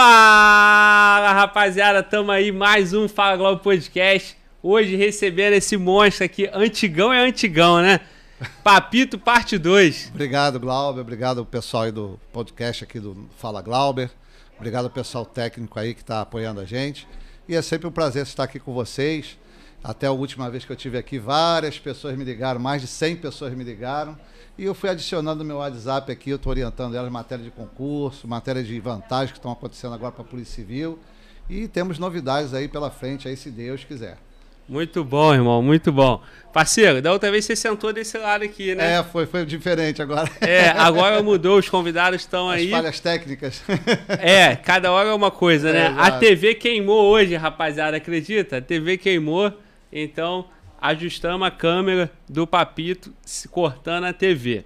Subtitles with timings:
[0.00, 4.36] Fala, rapaziada, tamo aí mais um Fala Globo Podcast.
[4.62, 7.98] Hoje recebendo esse monstro aqui, antigão é antigão, né?
[8.62, 10.12] Papito parte 2.
[10.14, 11.00] Obrigado, Glauber.
[11.00, 14.08] Obrigado pessoal aí do podcast aqui do Fala Glauber.
[14.56, 17.04] Obrigado pessoal técnico aí que está apoiando a gente.
[17.48, 19.36] E é sempre um prazer estar aqui com vocês.
[19.82, 23.16] Até a última vez que eu tive aqui, várias pessoas me ligaram, mais de 100
[23.16, 24.16] pessoas me ligaram.
[24.58, 28.60] E eu fui adicionando meu WhatsApp aqui, eu estou orientando elas matéria de concurso, matéria
[28.60, 30.98] de vantagens que estão acontecendo agora para a Polícia Civil.
[31.48, 34.18] E temos novidades aí pela frente, aí se Deus quiser.
[34.68, 36.20] Muito bom, irmão, muito bom.
[36.52, 38.94] Parceiro, da outra vez você sentou desse lado aqui, né?
[38.94, 40.28] É, foi, foi diferente agora.
[40.40, 42.64] É, agora mudou, os convidados estão aí.
[42.64, 43.62] As falhas técnicas.
[44.20, 45.84] É, cada hora é uma coisa, né?
[45.84, 48.56] É, a TV queimou hoje, rapaziada, acredita?
[48.56, 49.52] A TV queimou,
[49.92, 50.46] então
[50.80, 53.12] ajustamos a câmera do Papito
[53.50, 54.64] cortando a TV.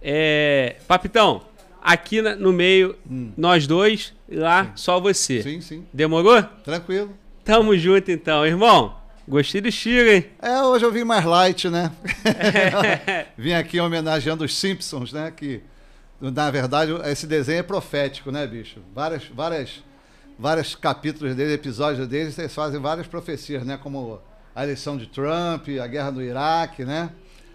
[0.00, 1.42] É, Papitão,
[1.82, 3.32] aqui no meio, hum.
[3.36, 4.70] nós dois, lá sim.
[4.76, 5.42] só você.
[5.42, 5.86] Sim, sim.
[5.92, 6.42] Demorou?
[6.64, 7.12] Tranquilo.
[7.44, 8.96] Tamo junto então, irmão.
[9.26, 10.26] Gostei do estilo, hein?
[10.40, 11.92] É, hoje eu vim mais light, né?
[13.36, 15.30] vim aqui homenageando os Simpsons, né?
[15.30, 15.62] Que,
[16.18, 18.80] na verdade, esse desenho é profético, né, bicho?
[18.94, 19.84] Várias, várias,
[20.38, 23.76] vários capítulos dele, episódios deles, eles fazem várias profecias, né?
[23.76, 24.18] Como
[24.58, 27.12] a eleição de Trump, a guerra do Iraque, né?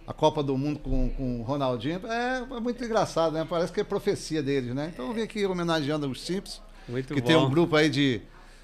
[0.08, 2.00] A Copa do Mundo com, com o Ronaldinho.
[2.08, 3.46] É, é, muito engraçado, né?
[3.50, 4.92] Parece que é profecia deles, né?
[4.94, 6.62] Então eu vim aqui homenageando os Simpsons.
[6.88, 7.28] Muito que bom.
[7.28, 8.22] tem um grupo aí de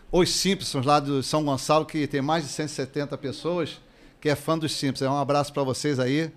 [0.10, 3.82] Os Simpsons lá do São Gonçalo, que tem mais de 170 pessoas,
[4.22, 5.06] que é fã dos Simpsons.
[5.06, 6.32] É um abraço para vocês aí.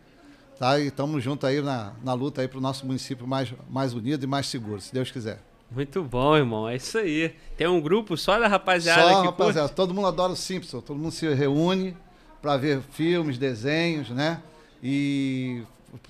[0.58, 0.80] Tá?
[0.80, 4.24] E estamos juntos aí na, na luta aí para o nosso município mais, mais unido
[4.24, 5.40] e mais seguro, se Deus quiser.
[5.74, 6.68] Muito bom, irmão.
[6.68, 7.34] É isso aí.
[7.56, 9.60] Tem um grupo só da rapaziada só, que rapaziada.
[9.68, 9.74] Curte.
[9.74, 10.84] Todo mundo adora o Simpsons.
[10.84, 11.96] Todo mundo se reúne
[12.40, 14.42] para ver filmes, desenhos, né?
[14.82, 15.62] E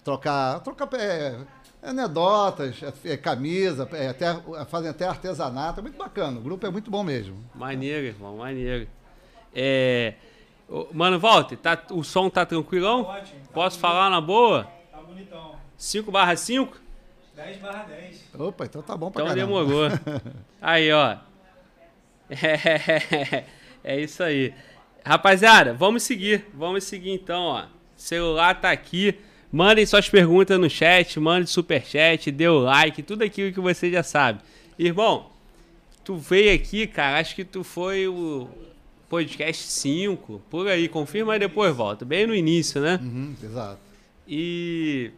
[0.03, 1.37] trocar, trocar é,
[1.83, 4.35] anedotas, é, é, camisa, é, até,
[4.67, 5.81] fazem até artesanato.
[5.81, 6.39] É muito bacana.
[6.39, 7.37] O grupo é muito bom mesmo.
[7.55, 8.39] Maneiro, irmão.
[8.39, 8.89] Maneiro.
[9.55, 10.15] É...
[10.93, 13.05] Mano, Walter, tá, o som tá tranquilão?
[13.05, 13.41] Tá ótimo.
[13.41, 13.81] Tá Posso bonito.
[13.81, 14.67] falar na boa?
[14.91, 15.55] Tá bonitão.
[15.77, 16.81] 5 barra 5?
[17.35, 18.25] 10 barra 10.
[18.39, 19.65] Opa, então tá bom pra então caramba.
[19.65, 19.91] demorou.
[20.61, 21.17] aí, ó.
[22.31, 23.45] É,
[23.85, 24.55] é isso aí.
[25.05, 26.47] Rapaziada, vamos seguir.
[26.55, 27.65] Vamos seguir então, ó.
[27.97, 29.19] celular tá aqui.
[29.51, 34.03] Mandem suas perguntas no chat, mande superchat, dê o like, tudo aquilo que você já
[34.03, 34.41] sabe.
[34.79, 35.31] Irmão,
[36.03, 38.49] tu veio aqui, cara, acho que tu foi o
[39.11, 42.03] podcast 5, por aí, confirma e depois volta.
[42.03, 42.99] Bem no início, né?
[43.03, 43.79] Uhum, exato.
[44.27, 45.11] E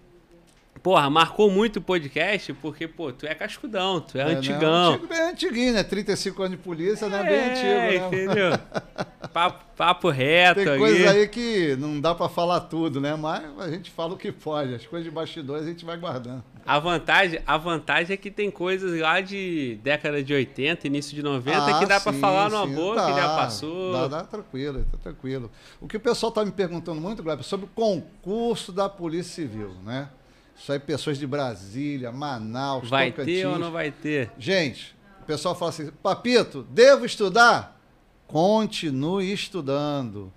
[0.84, 4.90] porra, marcou muito o podcast, porque, pô, tu é cascudão, tu é, é antigão.
[4.90, 4.96] Né?
[4.96, 5.82] Antigo, bem antiguinho, né?
[5.82, 7.22] 35 anos de polícia, né?
[7.22, 8.06] Bem é, antigo, né?
[8.06, 8.50] entendeu?
[9.32, 13.16] papo, papo reto Tem coisa aí que não dá para falar tudo, né?
[13.16, 14.74] Mas a gente fala o que pode.
[14.74, 16.44] As coisas de bastidores a gente vai guardando.
[16.66, 21.22] A vantagem, a vantagem é que tem coisas lá de década de 80, início de
[21.22, 23.92] 90, ah, que dá para falar numa sim, boa, dá, que já passou.
[23.92, 25.50] Dá, dá tranquilo, tá tranquilo.
[25.80, 29.34] O que o pessoal tá me perguntando muito, Gleb, é sobre o concurso da Polícia
[29.34, 30.10] Civil, né?
[30.56, 33.40] Isso aí, pessoas de Brasília, Manaus, Vai Tocantins.
[33.40, 34.30] ter ou não vai ter?
[34.38, 37.80] Gente, o pessoal fala assim, Papito, devo estudar?
[38.26, 40.32] Continue estudando.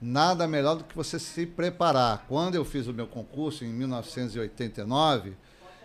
[0.00, 2.24] Nada melhor do que você se preparar.
[2.28, 5.34] Quando eu fiz o meu concurso, em 1989,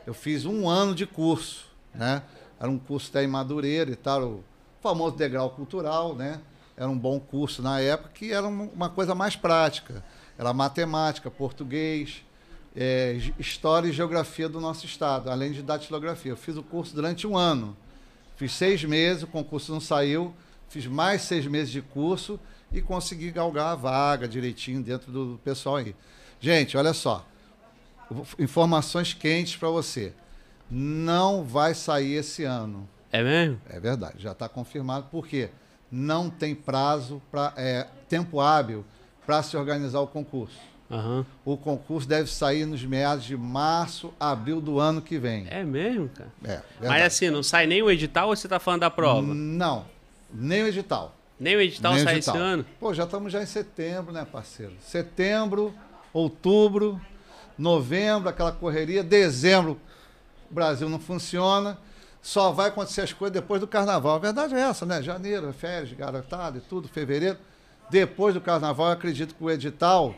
[0.06, 2.24] eu fiz um ano de curso, né?
[2.60, 4.44] Era um curso até em Madureira e tal, o
[4.82, 6.42] famoso degrau cultural, né?
[6.76, 10.04] Era um bom curso na época, que era uma coisa mais prática.
[10.38, 12.24] Era matemática, português,
[12.80, 16.32] é, História e Geografia do nosso estado, além de datilografia.
[16.32, 17.76] Eu fiz o curso durante um ano.
[18.36, 20.32] Fiz seis meses, o concurso não saiu,
[20.70, 22.40] fiz mais seis meses de curso
[22.72, 25.96] e consegui galgar a vaga direitinho dentro do pessoal aí.
[26.40, 27.26] Gente, olha só.
[28.38, 30.14] Informações quentes para você.
[30.70, 32.88] Não vai sair esse ano.
[33.12, 33.60] É mesmo?
[33.68, 35.08] É verdade, já está confirmado.
[35.10, 35.50] Por quê?
[35.92, 38.86] Não tem prazo, para é, tempo hábil
[39.26, 40.60] para se organizar o concurso.
[40.90, 41.26] Uhum.
[41.44, 45.46] O concurso deve sair nos meados de março, abril do ano que vem.
[45.50, 46.32] É mesmo, cara?
[46.44, 46.62] É.
[46.82, 49.22] Mas assim, não sai nem o edital ou você está falando da prova?
[49.22, 49.86] Não,
[50.34, 51.14] nem o edital.
[51.40, 52.36] Nem o edital nem sai edital.
[52.36, 52.66] esse ano?
[52.80, 54.74] Pô, já estamos já em setembro, né, parceiro?
[54.82, 55.74] Setembro,
[56.14, 57.00] outubro,
[57.58, 59.80] novembro, aquela correria, dezembro,
[60.50, 61.78] o Brasil não funciona.
[62.22, 64.16] Só vai acontecer as coisas depois do carnaval.
[64.16, 65.02] A verdade é essa, né?
[65.02, 67.38] Janeiro, férias, garotada e tudo, fevereiro.
[67.90, 70.14] Depois do carnaval, eu acredito que o edital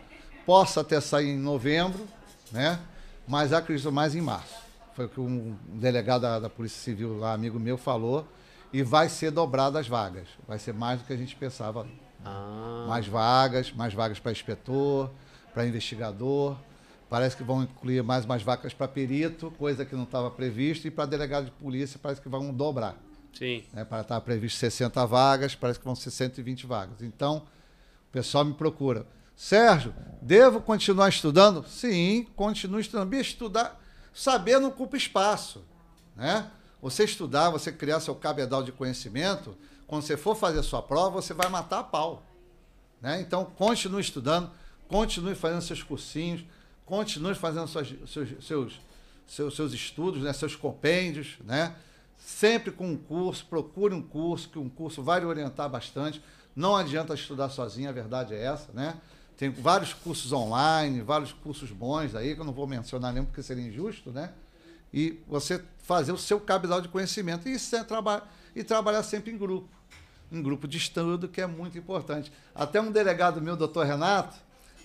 [0.50, 2.08] possa até sair em novembro,
[2.52, 2.80] né?
[3.28, 4.56] mas acredito mais em março.
[4.96, 8.28] Foi o que um delegado da, da Polícia Civil, lá, amigo meu, falou.
[8.74, 10.28] E vai ser dobrado as vagas.
[10.48, 11.86] Vai ser mais do que a gente pensava.
[12.26, 12.86] Ah.
[12.88, 15.12] Mais vagas, mais vagas para inspetor,
[15.54, 16.58] para investigador.
[17.08, 20.92] Parece que vão incluir mais mais vagas para perito, coisa que não estava prevista, e
[20.92, 22.96] para delegado de polícia parece que vão dobrar.
[23.34, 23.66] Sim.
[23.72, 23.86] Né?
[23.86, 27.04] Para estar previsto 60 vagas, parece que vão ser 120 vagas.
[27.04, 27.44] Então,
[28.10, 29.06] o pessoal me procura.
[29.40, 31.66] Sérgio, devo continuar estudando?
[31.66, 33.14] Sim, continue estudando.
[33.14, 33.82] Estudar,
[34.14, 35.64] saber não ocupa espaço.
[36.14, 36.52] Né?
[36.82, 39.58] Você estudar, você criar seu cabedal de conhecimento,
[39.88, 42.22] quando você for fazer sua prova, você vai matar a pau.
[43.02, 43.22] Né?
[43.22, 44.52] Então, continue estudando,
[44.90, 46.44] continue fazendo seus cursinhos,
[46.86, 48.82] continue fazendo suas, seus, seus,
[49.26, 50.34] seus, seus estudos, né?
[50.34, 51.78] seus compêndios, né?
[52.18, 56.22] sempre com um curso, procure um curso, que um curso vai lhe orientar bastante.
[56.54, 59.00] Não adianta estudar sozinho, a verdade é essa, né?
[59.40, 63.42] Tem vários cursos online, vários cursos bons aí, que eu não vou mencionar nenhum porque
[63.42, 64.32] seria injusto, né?
[64.94, 69.38] E você fazer o seu cabedal de conhecimento e, é traba e trabalhar sempre em
[69.38, 69.70] grupo.
[70.30, 72.30] Em grupo de estudo, que é muito importante.
[72.54, 74.36] Até um delegado meu, doutor Renato,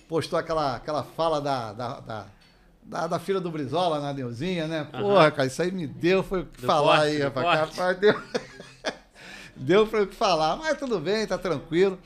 [0.07, 2.25] postou aquela, aquela fala da, da, da,
[2.81, 4.85] da, da filha do Brizola, na Neuzinha, né?
[4.85, 7.21] Porra, cara, isso aí me deu, foi o que falar corte, aí.
[7.21, 8.15] Rapaz, deu.
[9.55, 11.97] Deu para falar, mas tudo bem, tá tranquilo.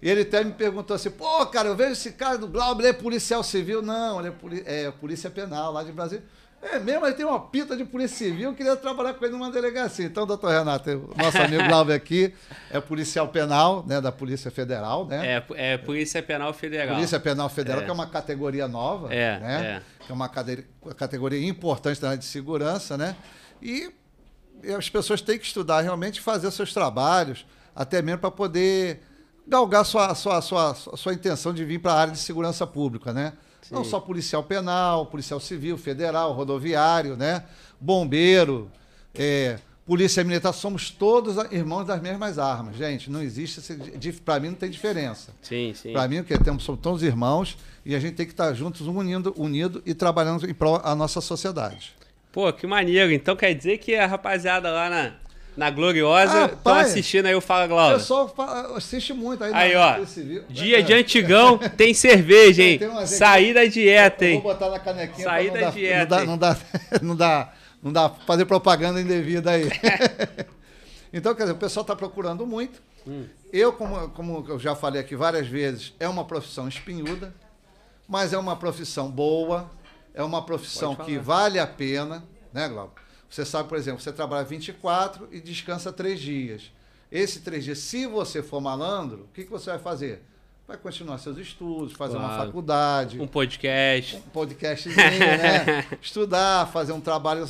[0.00, 2.90] E ele até me perguntou assim: pô, cara, eu vejo esse cara do Glauber, ele
[2.90, 3.80] é policial civil.
[3.82, 6.22] Não, ele é, poli é polícia penal lá de Brasília.
[6.60, 9.48] É mesmo, ele tem uma pita de polícia civil, eu queria trabalhar com ele numa
[9.48, 10.04] delegacia.
[10.04, 12.34] Então, doutor Renato, o nosso amigo Glauber aqui
[12.68, 15.36] é policial penal, né, da Polícia Federal, né?
[15.36, 16.96] É, é Polícia Penal Federal.
[16.96, 17.84] Polícia Penal Federal, É.
[17.84, 19.82] que é uma categoria nova, É, né?
[20.00, 20.04] é.
[20.04, 23.14] Que é uma categoria importante na área de segurança, né?
[23.62, 23.92] E
[24.76, 29.00] as pessoas têm que estudar realmente, fazer seus trabalhos, até mesmo para poder
[29.46, 33.32] galgar sua, sua, sua, sua intenção de vir para a área de segurança pública, né?
[33.70, 33.90] Não Sim.
[33.90, 37.44] só policial penal, policial civil, federal, rodoviário, né?
[37.80, 38.70] Bombeiro,
[39.14, 43.10] é, polícia militar, somos todos irmãos das mesmas armas, gente.
[43.10, 43.60] Não existe,
[44.24, 45.32] para mim não tem diferença.
[45.42, 45.92] Sim, sim.
[45.92, 48.86] Para mim, o que temos somos todos irmãos e a gente tem que estar juntos,
[48.86, 51.97] unindo, unido e trabalhando em prol da nossa sociedade.
[52.38, 53.10] Pô, que maneiro.
[53.12, 55.12] Então quer dizer que a rapaziada lá na,
[55.56, 57.96] na Gloriosa estão assistindo aí o Fala O Glauber.
[57.98, 60.06] pessoal fa- assiste muito aí, Aí, ó.
[60.06, 60.44] Civil.
[60.48, 62.78] Dia de antigão, tem cerveja, hein?
[62.78, 64.34] Tem gente- Sair da dieta, hein?
[64.40, 67.52] Vou botar na canequinha Sair pra da dar, dieta, não dá, não dá, não dá,
[67.82, 69.68] não dá fazer propaganda indevida aí.
[71.12, 72.80] então, quer dizer, o pessoal está procurando muito.
[73.04, 73.24] Hum.
[73.52, 77.34] Eu, como, como eu já falei aqui várias vezes, é uma profissão espinhuda,
[78.08, 79.68] mas é uma profissão boa,
[80.18, 83.00] é uma profissão que vale a pena, né, Glauco?
[83.30, 86.72] Você sabe, por exemplo, você trabalha 24 e descansa três dias.
[87.10, 90.24] Esse três dias, se você for malandro, o que, que você vai fazer?
[90.66, 92.46] Vai continuar seus estudos, fazer uma Claro.
[92.46, 94.16] faculdade, Um podcast.
[94.16, 95.86] um podcastzinho, né?
[96.02, 97.44] Estudar, fazer um trabalho.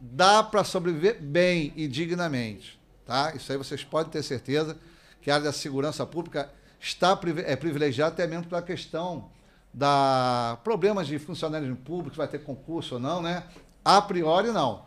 [0.00, 2.78] Dá para sobreviver bem e dignamente.
[3.06, 3.32] Tá?
[3.36, 4.76] Isso aí vocês podem ter certeza
[5.22, 6.50] que a área da segurança pública
[6.80, 9.30] está é, privilegiada até mesmo pela questão
[9.72, 13.44] da problemas de funcionários públicos, vai ter concurso ou não, né?
[13.84, 14.86] A priori, não.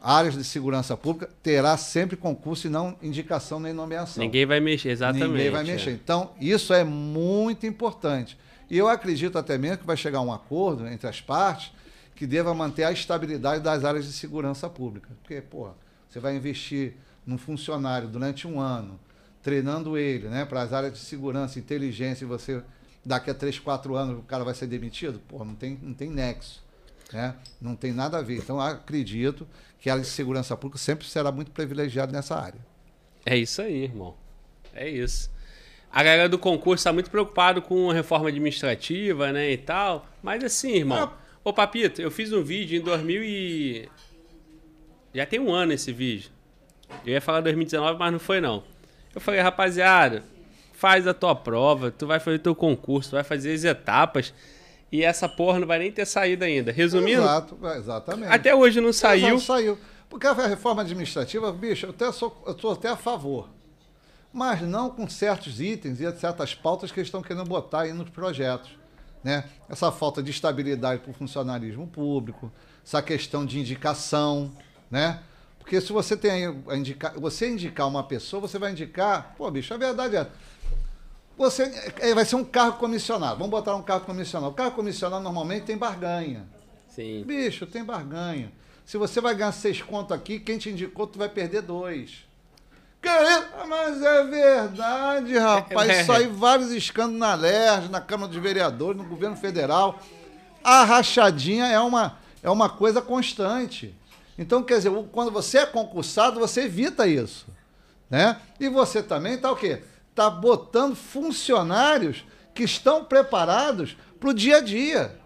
[0.00, 4.22] Áreas de segurança pública terá sempre concurso e não indicação nem nomeação.
[4.22, 5.28] Ninguém vai mexer, exatamente.
[5.28, 5.72] Ninguém vai é.
[5.72, 5.90] mexer.
[5.92, 8.38] Então, isso é muito importante.
[8.70, 11.72] E eu acredito até mesmo que vai chegar um acordo entre as partes
[12.14, 15.08] que deva manter a estabilidade das áreas de segurança pública.
[15.22, 15.70] Porque, pô,
[16.08, 16.94] você vai investir
[17.26, 18.98] num funcionário durante um ano,
[19.42, 22.62] treinando ele né, para as áreas de segurança, inteligência, e você,
[23.06, 25.20] daqui a três, quatro anos, o cara vai ser demitido?
[25.28, 26.62] Pô, não tem, não tem nexo.
[27.12, 27.36] Né?
[27.60, 28.38] Não tem nada a ver.
[28.38, 29.46] Então, acredito
[29.78, 32.58] que a segurança pública sempre será muito privilegiada nessa área.
[33.24, 34.14] É isso aí, irmão.
[34.74, 35.30] É isso.
[35.90, 40.06] A galera do concurso tá muito preocupado com a reforma administrativa, né, e tal.
[40.22, 41.12] Mas assim, irmão.
[41.12, 41.26] Ah.
[41.44, 43.88] Ô, Papito, eu fiz um vídeo em 2000 e...
[45.14, 46.30] Já tem um ano esse vídeo.
[47.04, 48.64] Eu ia falar 2019, mas não foi não.
[49.14, 50.24] Eu falei, rapaziada,
[50.76, 54.32] faz a tua prova, tu vai fazer teu concurso, vai fazer as etapas.
[54.92, 56.70] E essa porra não vai nem ter saído ainda.
[56.70, 58.32] Resumindo, Exato, exatamente.
[58.32, 59.30] até hoje não saiu.
[59.30, 59.78] Não saiu.
[60.08, 63.48] Porque a reforma administrativa, bicho, eu até sou, eu sou até a favor.
[64.32, 68.10] Mas não com certos itens e certas pautas que eles estão querendo botar aí nos
[68.10, 68.70] projetos.
[69.24, 69.44] Né?
[69.68, 72.52] Essa falta de estabilidade para o funcionarismo público,
[72.84, 74.52] essa questão de indicação,
[74.90, 75.20] né?
[75.66, 79.74] Porque se você tem a indicar, você indicar uma pessoa, você vai indicar, pô, bicho,
[79.74, 80.24] a verdade é,
[81.36, 81.64] você
[81.98, 83.34] é, vai ser um cargo comissionado.
[83.34, 84.52] Vamos botar um cargo comissionado.
[84.52, 86.46] O cargo comissionado normalmente tem barganha.
[86.86, 87.24] Sim.
[87.26, 88.52] Bicho, tem barganha.
[88.84, 92.24] Se você vai ganhar seis contos aqui, quem te indicou, tu vai perder dois.
[93.04, 95.90] Ah, Mas é verdade, rapaz.
[95.90, 96.02] É.
[96.02, 99.98] Isso aí, vários escândalos na LERJ, na Câmara dos Vereadores, no governo federal.
[100.62, 103.92] A rachadinha é uma, é uma coisa constante.
[104.38, 107.46] Então, quer dizer, quando você é concursado, você evita isso.
[108.10, 108.40] Né?
[108.60, 109.82] E você também está o quê?
[110.10, 112.24] Está botando funcionários
[112.54, 115.18] que estão preparados para o dia a dia.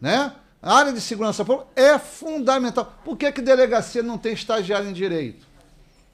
[0.00, 0.32] Né?
[0.62, 2.92] A área de segurança pública é fundamental.
[3.04, 5.46] Por que, que delegacia não tem estagiário em direito?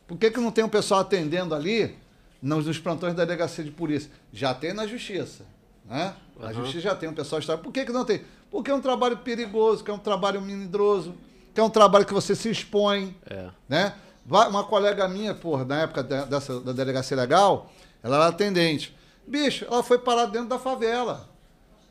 [0.07, 1.97] Por que, que não tem um pessoal atendendo ali
[2.41, 4.11] nos, nos plantões da delegacia de polícia?
[4.33, 5.45] Já tem na justiça.
[5.85, 6.15] Né?
[6.39, 6.55] Na Aham.
[6.55, 7.63] justiça já tem um pessoal estável.
[7.63, 8.23] Por que, que não tem?
[8.51, 11.15] Porque é um trabalho perigoso, que é um trabalho melindroso,
[11.55, 13.49] que é um trabalho que você se expõe É.
[13.69, 13.95] né?
[14.29, 17.71] Uma colega minha, porra, na época da, dessa, da delegacia legal,
[18.03, 18.95] ela era atendente.
[19.27, 21.29] Bicho, ela foi parar dentro da favela.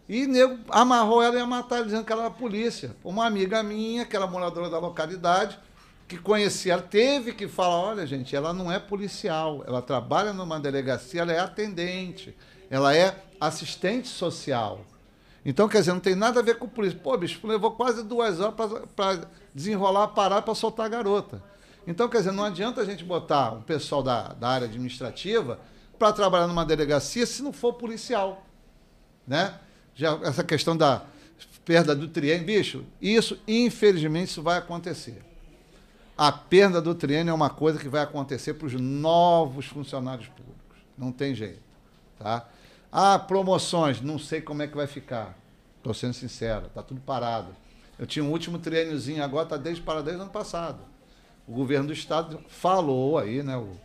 [0.09, 2.95] E nego amarrou ela e ia matar, dizendo que ela era polícia.
[3.03, 5.57] Uma amiga minha, que era moradora da localidade,
[6.07, 10.59] que conhecia ela, teve que falar: olha, gente, ela não é policial, ela trabalha numa
[10.59, 12.35] delegacia, ela é atendente,
[12.69, 14.81] ela é assistente social.
[15.45, 16.99] Então, quer dizer, não tem nada a ver com polícia.
[17.01, 18.55] Pô, bicho, levou quase duas horas
[18.95, 19.21] para
[19.53, 21.43] desenrolar a parada para soltar a garota.
[21.85, 25.59] Então, quer dizer, não adianta a gente botar o pessoal da, da área administrativa
[25.99, 28.45] para trabalhar numa delegacia se não for policial.
[29.27, 29.57] Né?
[29.93, 31.03] Já essa questão da
[31.65, 35.21] perda do triênio, bicho, isso, infelizmente, isso vai acontecer.
[36.17, 40.77] A perda do triênio é uma coisa que vai acontecer para os novos funcionários públicos.
[40.97, 41.61] Não tem jeito.
[42.19, 42.47] Tá?
[42.91, 45.37] Ah, promoções, não sei como é que vai ficar.
[45.77, 47.55] Estou sendo sincero, está tudo parado.
[48.03, 50.79] Eu tinha um último triêniozinho agora, está desde para desde o ano passado.
[51.47, 53.55] O governo do estado falou aí, né?
[53.55, 53.77] O,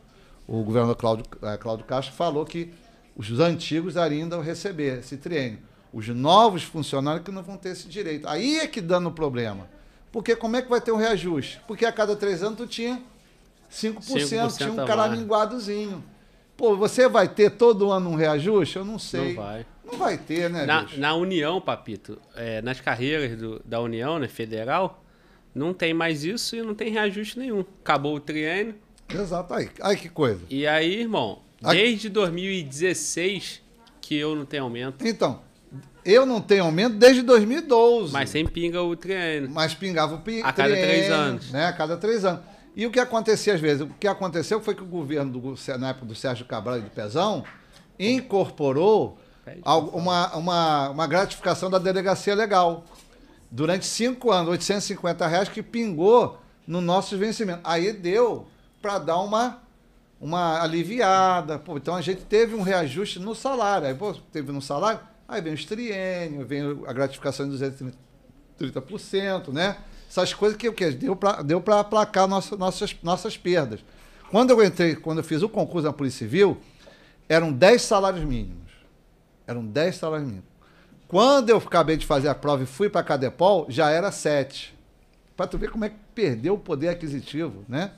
[0.48, 2.74] o governador Cláudio, eh, Cláudio Castro falou que
[3.14, 5.60] os antigos ainda vão receber esse triênio.
[5.92, 8.26] Os novos funcionários que não vão ter esse direito.
[8.28, 9.68] Aí é que dando o problema.
[10.10, 11.60] Porque como é que vai ter um reajuste?
[11.68, 13.00] Porque a cada três anos tu tinha
[13.70, 16.02] 5%, 5% tinha um caraminguadozinho.
[16.56, 18.78] Pô, você vai ter todo ano um reajuste?
[18.78, 19.36] Eu não sei.
[19.36, 19.64] Não vai.
[19.90, 24.28] Não vai ter, né, Na, na União, Papito, é, nas carreiras do- da União, né,
[24.28, 25.02] federal,
[25.54, 27.64] não tem mais isso e não tem reajuste nenhum.
[27.82, 28.74] Acabou o triênio.
[29.12, 29.54] Exato.
[29.54, 30.40] Aí, aí que coisa.
[30.50, 33.62] E aí, irmão, Aqui- desde 2016
[34.00, 35.06] que eu não tenho aumento.
[35.06, 35.40] Então,
[36.04, 38.12] eu não tenho aumento desde 2012.
[38.12, 39.50] Mas sem pinga o triênio.
[39.50, 41.50] Mas pingava o pi- A cada três triênio, anos.
[41.50, 41.66] Né?
[41.66, 42.40] A cada três anos.
[42.76, 43.82] E o que acontecia às vezes?
[43.82, 46.90] O que aconteceu foi que o governo, do, na época do Sérgio Cabral e do
[46.90, 47.42] Pezão,
[47.98, 49.18] incorporou
[49.64, 52.84] Uma, uma, uma gratificação da delegacia legal.
[53.50, 57.60] Durante cinco anos, 850 reais que pingou no nosso vencimento.
[57.64, 58.46] Aí deu
[58.82, 59.62] para dar uma,
[60.20, 61.58] uma aliviada.
[61.58, 63.88] Pô, então a gente teve um reajuste no salário.
[63.88, 68.08] Aí, pô, teve no salário, aí vem os triênios, vem a gratificação de 230
[68.58, 69.76] 30%, né?
[70.08, 70.90] Essas coisas que o quê?
[70.90, 73.80] Deu para deu pra aplacar nossa, nossas, nossas perdas.
[74.30, 76.58] Quando eu entrei, quando eu fiz o concurso na Polícia Civil,
[77.28, 78.67] eram 10 salários mínimos.
[79.48, 80.48] Eram 10 salários mínimos.
[81.08, 84.76] Quando eu acabei de fazer a prova e fui para a Cadepol, já era 7.
[85.34, 87.92] Para tu ver como é que perdeu o poder aquisitivo, né?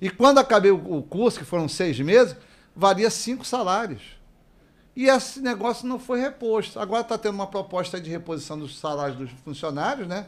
[0.00, 2.36] E quando acabei o curso, que foram seis meses,
[2.74, 4.02] valia cinco salários.
[4.94, 6.78] E esse negócio não foi reposto.
[6.78, 10.26] Agora está tendo uma proposta de reposição dos salários dos funcionários, né?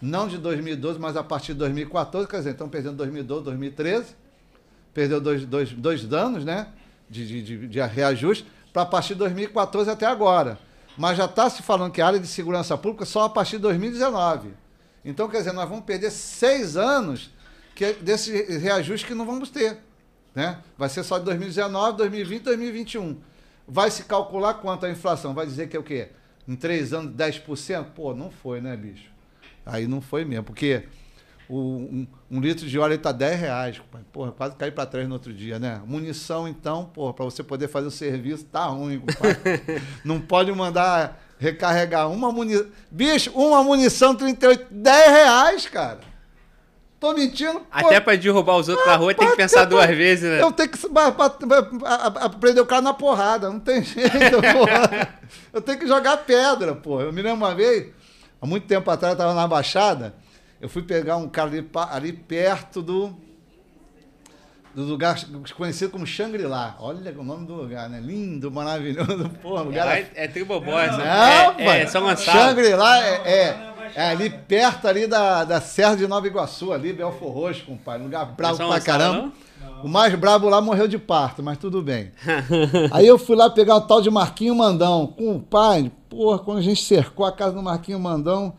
[0.00, 4.16] Não de 2012, mas a partir de 2014, quer dizer, estão perdendo 2012, 2013.
[4.92, 6.68] Perdeu dois, dois, dois anos, né?
[7.08, 10.58] De, de, de, de reajuste, para a partir de 2014 até agora.
[10.96, 13.62] Mas já está se falando que a área de segurança pública só a partir de
[13.62, 14.50] 2019.
[15.04, 17.30] Então, quer dizer, nós vamos perder seis anos
[17.74, 19.78] que é desse reajuste que não vamos ter.
[20.34, 20.58] Né?
[20.76, 23.20] Vai ser só de 2019, 2020, 2021.
[23.66, 25.34] Vai se calcular quanto a inflação?
[25.34, 26.10] Vai dizer que é o quê?
[26.46, 27.86] Em três anos, 10%?
[27.94, 29.10] Pô, não foi, né, bicho?
[29.64, 30.84] Aí não foi mesmo, porque
[31.54, 33.82] o- um, um litro de óleo está 10 reais.
[34.12, 35.80] Porra, quase cai para trás no outro dia, né?
[35.86, 39.82] Munição, então, porra, para você poder fazer o serviço, tá ruim, compadre.
[40.04, 42.66] não pode mandar recarregar uma munição.
[42.90, 46.00] Bicho, uma munição 38, 10 reais, cara.
[47.00, 47.62] Tô mentindo?
[47.68, 50.40] Até pra derrubar os outros na rua tem que pensar duas vezes, né?
[50.40, 53.82] eu tenho que ba- ba- ba- a- a- prender o cara na porrada, não tem
[53.84, 55.08] jeito, porra.
[55.52, 57.02] Eu tenho que jogar pedra, porra.
[57.02, 57.88] Eu me lembro uma vez,
[58.40, 60.14] há muito tempo atrás, eu estava na Baixada,
[60.62, 63.12] eu fui pegar um cara ali, ali perto do,
[64.72, 65.16] do lugar
[65.56, 66.76] conhecido como Shangri-La.
[66.78, 67.98] Olha o nome do lugar, né?
[68.00, 69.62] Lindo, maravilhoso, porra.
[69.62, 71.04] Lugar É, é Tribobós, né?
[71.04, 71.80] não, é, pai.
[71.82, 72.38] é São Gonçalo.
[72.38, 77.32] Shangri-La é, é, é ali perto ali da, da Serra de Nova Iguaçu, ali, Belfor
[77.32, 78.04] Roxo, compadre.
[78.04, 79.32] Lugar bravo São pra Gonçalo, caramba.
[79.82, 82.12] O mais brabo lá morreu de parto, mas tudo bem.
[82.92, 85.08] Aí eu fui lá pegar o tal de Marquinho Mandão.
[85.08, 88.54] Com o pai, porra, quando a gente cercou a casa do Marquinho Mandão,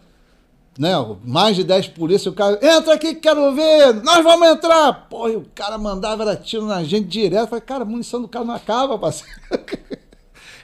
[0.77, 0.91] né?
[1.23, 5.07] Mais de 10 polícias, o cara, entra aqui que quero ver, nós vamos entrar.
[5.09, 7.49] Porra, e o cara mandava, era tiro na gente direto.
[7.49, 9.33] Falei, cara, a munição do cara não acaba, parceiro.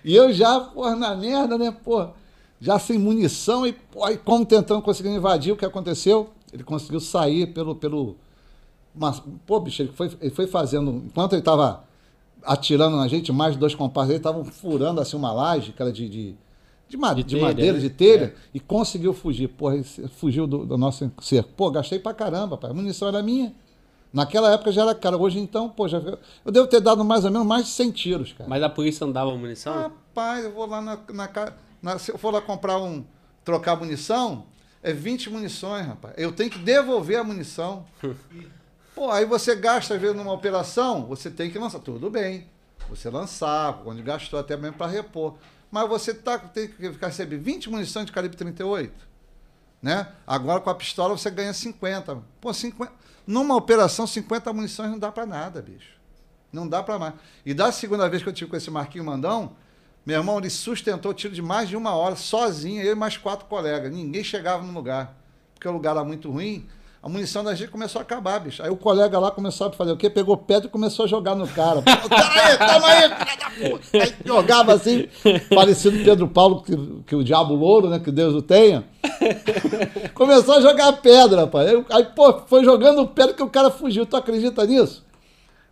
[0.02, 2.14] E eu já, porra, na merda, né, porra,
[2.58, 6.30] já sem munição e, porra, e como tentando conseguir invadir, o que aconteceu?
[6.54, 8.16] Ele conseguiu sair pelo, pelo,
[8.94, 11.04] mas, pô, bicho, ele foi, ele foi fazendo.
[11.06, 11.84] Enquanto ele estava
[12.44, 16.36] atirando na gente, mais dois comparsas dele estavam furando assim uma laje, era de, de,
[16.90, 17.80] de, De de telha, madeira, né?
[17.80, 19.48] de telha, e conseguiu fugir.
[19.48, 19.82] Porra,
[20.18, 21.50] fugiu do, do nosso cerco.
[21.56, 22.72] Pô, gastei pra caramba, pai.
[22.72, 23.54] A munição era minha.
[24.12, 25.22] Naquela época já era caro.
[25.22, 26.00] Hoje então, pô, já,
[26.44, 28.50] eu devo ter dado mais ou menos mais de 100 tiros, cara.
[28.50, 29.74] Mas a polícia não dava munição?
[29.74, 31.30] Rapaz, eu vou lá na, na,
[31.82, 33.04] na- Se eu for lá comprar um.
[33.46, 34.46] trocar munição,
[34.82, 36.16] é 20 munições, rapaz.
[36.18, 37.86] Eu tenho que devolver a munição.
[38.96, 41.80] Pô, aí você gasta, às vezes, numa operação, você tem que lançar.
[41.80, 42.48] Tudo bem.
[42.90, 45.36] Você lançar, onde gastou até mesmo para repor.
[45.72, 49.08] Mas você tá, tem que recebendo 20 munições de calibre 38.
[49.82, 50.12] Né?
[50.26, 52.22] Agora com a pistola você ganha 50.
[52.42, 52.92] Pô, 50.
[53.26, 55.94] Numa operação, 50 munições não dá para nada, bicho.
[56.52, 57.14] Não dá para mais.
[57.46, 59.56] E da segunda vez que eu tive com esse Marquinho Mandão,
[60.06, 63.18] meu irmão, ele sustentou o tiro de mais de uma hora, sozinho, eu e mais
[63.18, 63.92] quatro colegas.
[63.92, 65.16] Ninguém chegava no lugar.
[65.54, 66.68] Porque o lugar era muito ruim.
[67.02, 68.62] A munição da gente começou a acabar, bicho.
[68.62, 70.10] Aí o colega lá começou a fazer o quê?
[70.10, 71.82] Pegou pedra e começou a jogar no cara.
[71.88, 74.04] Aí, toma aí, filha da puta.
[74.04, 75.08] Aí jogava assim,
[75.56, 76.76] parecido Pedro Paulo, que,
[77.08, 78.00] que o diabo louro, né?
[78.00, 78.84] Que Deus o tenha.
[80.14, 81.70] Começou a jogar pedra, rapaz.
[81.70, 84.06] Aí, aí, pô, foi jogando pedra que o cara fugiu.
[84.06, 85.06] Tu acredita nisso?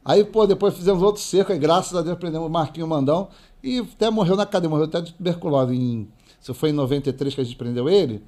[0.05, 3.27] Aí, pô, depois fizemos outro cerco, aí graças a Deus prendemos o Marquinho Mandão
[3.62, 5.75] e até morreu na cadeia, morreu até de tuberculose.
[5.75, 6.07] Em,
[6.39, 8.24] isso foi em 93 que a gente prendeu ele.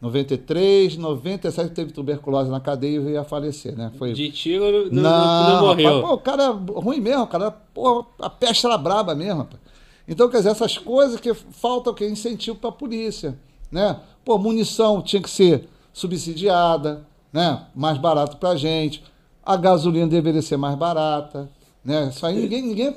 [0.00, 3.90] 93, 97 teve tuberculose na cadeia e veio a falecer, né?
[3.96, 4.12] Foi...
[4.12, 5.86] De tiro não, não, não morreu.
[5.86, 9.38] rapaz, pô, o cara é ruim mesmo, o cara, pô, a peste era braba mesmo,
[9.40, 9.60] rapaz.
[10.06, 13.36] Então, quer dizer, essas coisas que faltam que incentivo para a polícia,
[13.72, 13.98] né?
[14.24, 17.66] Pô, munição tinha que ser subsidiada, né?
[17.74, 19.02] Mais barato pra gente.
[19.44, 21.50] A gasolina deveria ser mais barata,
[21.84, 22.10] né?
[22.10, 22.96] Isso aí ninguém, ninguém...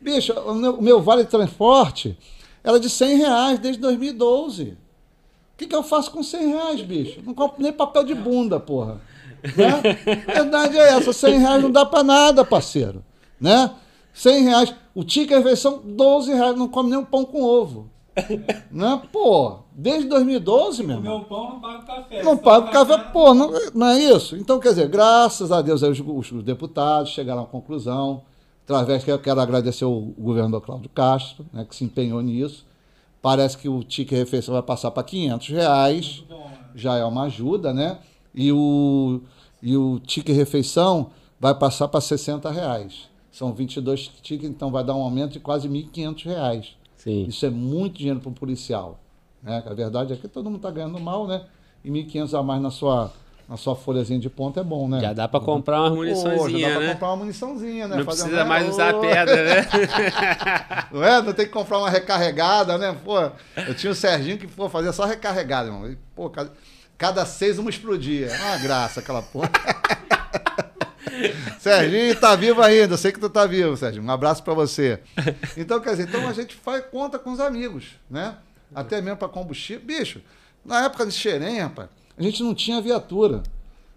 [0.00, 2.16] Bicho, o meu, o meu vale transporte
[2.62, 4.76] era de 100 reais desde 2012.
[5.56, 7.20] O que, que eu faço com 100 reais, bicho?
[7.24, 9.00] Não compro nem papel de bunda, porra.
[9.56, 10.22] Né?
[10.28, 13.02] A verdade é essa, 100 reais não dá pra nada, parceiro.
[13.40, 13.70] Né?
[14.12, 14.74] 100 reais.
[14.94, 16.56] O ticket refeição, 12 reais.
[16.56, 17.88] Não come nem um pão com ovo.
[18.70, 19.02] Né?
[19.12, 21.18] Pô, desde 2012, meu irmão.
[21.18, 22.22] Meu pão não paga o café.
[22.22, 24.36] Não paga o toma café, pô, não, não é isso?
[24.36, 28.22] Então, quer dizer, graças a Deus, os, os- os deputados chegaram à conclusão,
[28.64, 32.64] através que eu quero agradecer o governador Cláudio Castro, né, que se empenhou nisso.
[33.26, 36.24] Parece que o ticket refeição vai passar para 500 reais,
[36.76, 37.98] já é uma ajuda, né?
[38.32, 39.20] E o,
[39.60, 41.10] e o ticket refeição
[41.40, 43.08] vai passar para 60 reais.
[43.32, 46.76] São 22 tickets, então vai dar um aumento de quase 1.500 reais.
[46.94, 47.24] Sim.
[47.24, 49.00] Isso é muito dinheiro para um policial.
[49.42, 49.60] Né?
[49.66, 51.46] A verdade é que todo mundo está ganhando mal, né?
[51.84, 53.12] E 1.500 a mais na sua,
[53.48, 55.00] na sua folhazinha de ponta é bom, né?
[55.00, 56.92] Já dá pra comprar umas Pô, já dá muniçõezinhas, pra né?
[56.94, 57.96] comprar uma muniçãozinha, né?
[57.96, 59.66] Não Fazer precisa uma- mais usar Ô, pedra, né?
[60.90, 61.22] Não é?
[61.22, 62.96] Não tem que comprar uma recarregada, né?
[63.04, 63.18] Pô,
[63.56, 65.88] eu tinha o Serginho que pô, fazia só recarregada, irmão.
[65.88, 66.50] E, pô, cada,
[66.98, 68.32] cada seis uma explodia.
[68.40, 69.50] Uma graça aquela porra.
[71.58, 74.04] Serginho tá vivo ainda, eu sei que tu tá vivo, Serginho.
[74.04, 75.00] Um abraço pra você.
[75.56, 78.34] Então, quer dizer, então a gente faz conta com os amigos, né?
[78.74, 79.82] Até mesmo pra combustível.
[79.84, 80.20] Bicho,
[80.64, 83.42] na época de Xerém, rapaz, a gente não tinha viatura.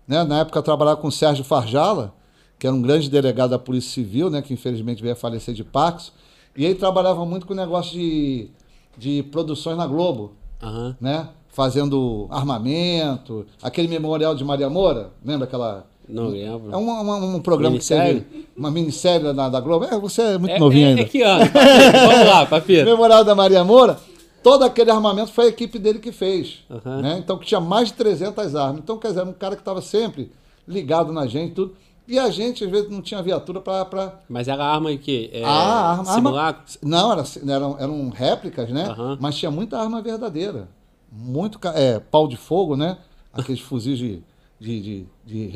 [0.07, 0.23] Né?
[0.23, 2.13] Na época eu trabalhava com o Sérgio Farjala,
[2.57, 4.41] que era um grande delegado da Polícia Civil, né?
[4.41, 6.11] Que infelizmente veio a falecer de Pax.
[6.57, 8.49] E ele trabalhava muito com o negócio de,
[8.97, 10.95] de produções na Globo Aham.
[10.99, 11.29] né?
[11.51, 15.85] Fazendo armamento, aquele memorial de Maria Moura, lembra aquela.
[16.07, 16.71] Não lembro.
[16.73, 18.21] É uma- um programa Minissérie?
[18.21, 19.85] que teve, uma minissérie da, da Globo.
[19.85, 21.01] É, você é muito É, novinho é, ainda.
[21.01, 21.45] é que ano?
[21.53, 22.83] Vamos lá, papito.
[22.89, 23.99] Memorial da Maria Moura,
[24.43, 26.59] todo aquele armamento foi a equipe dele que fez.
[26.69, 27.01] Aham.
[27.01, 27.17] Né?
[27.17, 28.79] Então, que tinha mais de 300 armas.
[28.81, 30.31] Então, quer dizer, era um cara que estava sempre
[30.67, 31.75] ligado na gente, tudo.
[32.07, 34.19] E a gente, às vezes, não tinha viatura para.
[34.27, 36.63] Mas era arma que é, Ah, arma- simulacro?
[36.81, 38.85] Não, era, eram, eram réplicas, né?
[38.89, 39.17] Aham.
[39.21, 40.67] Mas tinha muita arma verdadeira.
[41.11, 42.97] Muito é, pau de fogo, né?
[43.31, 44.23] Aqueles fuzis de,
[44.59, 45.47] de, de,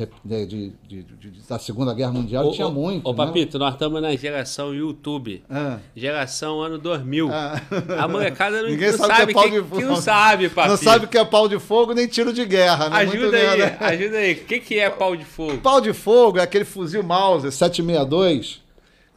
[0.50, 0.74] de,
[1.46, 3.06] da Segunda Guerra Mundial, tinha muito.
[3.06, 3.16] Ô, né?
[3.18, 5.44] Papito, nós estamos na geração YouTube.
[5.50, 5.78] Ah.
[5.94, 7.28] Geração ano 2000.
[7.30, 7.60] Ah.
[7.98, 10.00] A molecada não, Ninguém sabe o que é pau de que não fogo.
[10.00, 10.70] sabe, Papito.
[10.70, 13.04] Não sabe o que é pau de fogo nem tiro de guerra, né?
[13.04, 13.76] Muito Ajuda aí, né?
[13.78, 14.32] ajuda aí.
[14.32, 15.58] O que, que é pau de fogo?
[15.58, 18.62] Pau de fogo é aquele fuzil Mauser 762,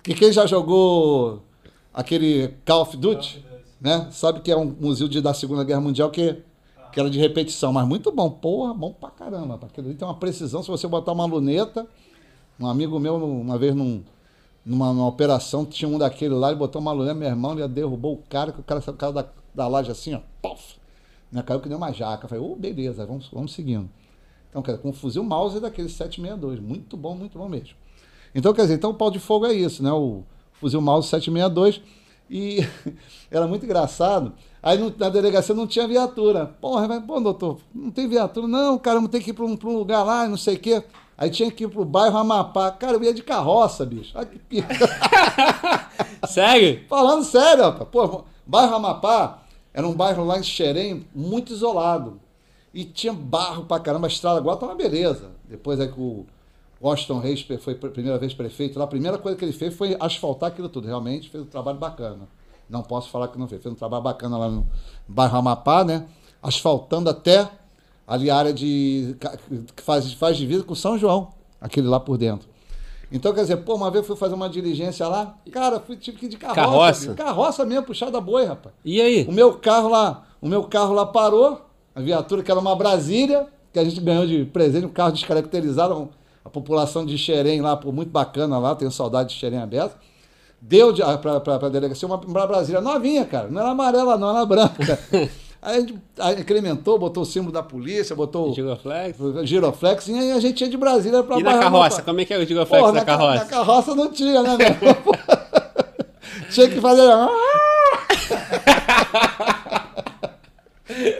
[0.04, 1.45] que quem já jogou
[1.93, 3.41] aquele Call of Duty,
[3.80, 4.08] né?
[4.12, 6.36] Sabe que é um fuzil de, da Segunda Guerra Mundial que,
[6.98, 8.28] que era de repetição, mas muito bom.
[8.28, 9.60] Porra, bom pra caramba.
[9.62, 10.64] Aquilo ali tem uma precisão.
[10.64, 11.88] Se você botar uma luneta,
[12.60, 14.04] um amigo meu, uma vez num,
[14.66, 18.16] numa, numa operação, tinha um daquele lá, ele botou uma luneta, meu irmão, ele derrubou
[18.16, 20.78] o cara, que o cara saiu cara da, da laje assim, ó, pof,
[21.32, 21.44] né?
[21.44, 22.28] Caiu que nem uma jaca.
[22.28, 23.88] Falei, ô, beleza, vamos, vamos seguindo.
[24.50, 26.60] Então, quer dizer, com um fuzil Mauser daquele 762.
[26.60, 27.76] Muito bom, muito bom mesmo.
[28.34, 29.92] Então, quer dizer, então o pau de fogo é isso, né?
[29.92, 31.80] O fuzil Mauser 762.
[32.28, 32.68] E
[33.30, 34.34] era muito engraçado.
[34.62, 36.48] Aí na delegacia não tinha viatura.
[36.60, 38.48] Porra, mas, pô, doutor, não tem viatura.
[38.48, 40.60] Não, cara, não tem que ir para um, pra um lugar lá, não sei o
[40.60, 40.84] quê.
[41.17, 42.72] Aí tinha que ir pro bairro Amapá.
[42.72, 44.12] Cara, eu ia de carroça, bicho.
[44.15, 44.67] Olha que pica.
[46.28, 46.86] Sério?
[46.88, 47.89] Falando sério, rapaz.
[47.89, 49.43] Pô, bairro Amapá
[49.74, 52.20] era um bairro lá em Xerém muito isolado.
[52.74, 55.32] E tinha barro pra caramba, a estrada agora tá uma beleza.
[55.48, 56.26] Depois é que o,
[56.82, 58.86] Washington Reis foi a primeira vez prefeito lá.
[58.86, 60.88] A primeira coisa que ele fez foi asfaltar aquilo tudo.
[60.88, 62.28] Realmente fez um trabalho bacana.
[62.70, 63.62] Não posso falar que não fez.
[63.62, 64.68] Fez um trabalho bacana lá no
[65.08, 66.06] bairro Amapá, né?
[66.42, 67.50] Asfaltando até
[68.08, 69.16] ali a área de.
[69.76, 72.48] que faz, faz divisa com São João, aquele lá por dentro.
[73.12, 76.18] Então, quer dizer, pô, uma vez eu fui fazer uma diligência lá, cara, fui, tive
[76.18, 76.56] que ir de carroça.
[76.56, 77.14] Carroça?
[77.14, 78.76] Carroça mesmo, puxada boi, rapaz.
[78.84, 79.26] E aí?
[79.28, 81.62] O meu carro lá, o meu carro lá parou,
[81.96, 86.10] a viatura que era uma Brasília, que a gente ganhou de presente, um carro descaracterizado,
[86.44, 89.98] a população de Xerém lá, pô, muito bacana lá, tenho saudade de Xerém aberto.
[90.60, 94.36] Deu de, pra, pra, pra delegacia uma, uma Brasília novinha, cara, não era amarela não,
[94.36, 95.00] era branca.
[95.60, 95.88] Aí
[96.20, 99.20] a gente incrementou, botou o símbolo da polícia, botou Giroflex?
[99.20, 101.96] o giroflex, e aí a gente ia de Brasília pra E na carroça?
[101.96, 102.02] Amapá.
[102.04, 103.39] Como é que é o giroflex da na, ca- carroça?
[103.39, 104.67] na carroça não tinha, né, meu?
[106.52, 107.02] tinha que fazer.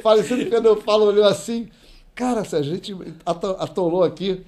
[0.02, 1.68] Falecido Pedro Paulo olhou assim.
[2.16, 2.96] Cara, se a gente
[3.26, 4.44] ato- atolou aqui.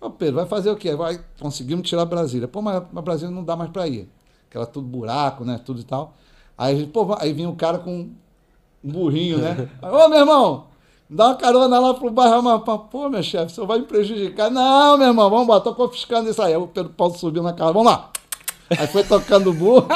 [0.00, 0.94] Ô, Pedro, vai fazer o quê?
[0.94, 2.48] Vai, conseguimos tirar Brasília.
[2.48, 4.08] Pô, mas, mas Brasília não dá mais pra ir.
[4.52, 5.58] Que era tudo buraco, né?
[5.64, 6.12] Tudo e tal.
[6.58, 8.10] Aí, a gente, pô, aí vinha o cara com
[8.84, 9.66] um burrinho, né?
[9.80, 10.66] Ô, meu irmão,
[11.08, 12.76] dá uma carona lá pro bairro Amapá.
[12.76, 14.50] Pô, meu chefe, o senhor vai me prejudicar.
[14.50, 16.52] Não, meu irmão, vamos embora, tô confiscando isso aí.
[16.52, 18.10] Aí o Pedro Paulo subiu na cara, vamos lá.
[18.68, 19.88] Aí foi tocando o burro.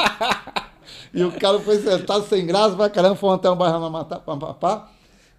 [1.13, 4.89] e o cara foi sentado sem graça, vai caramba, fomos até o bairro Amapá.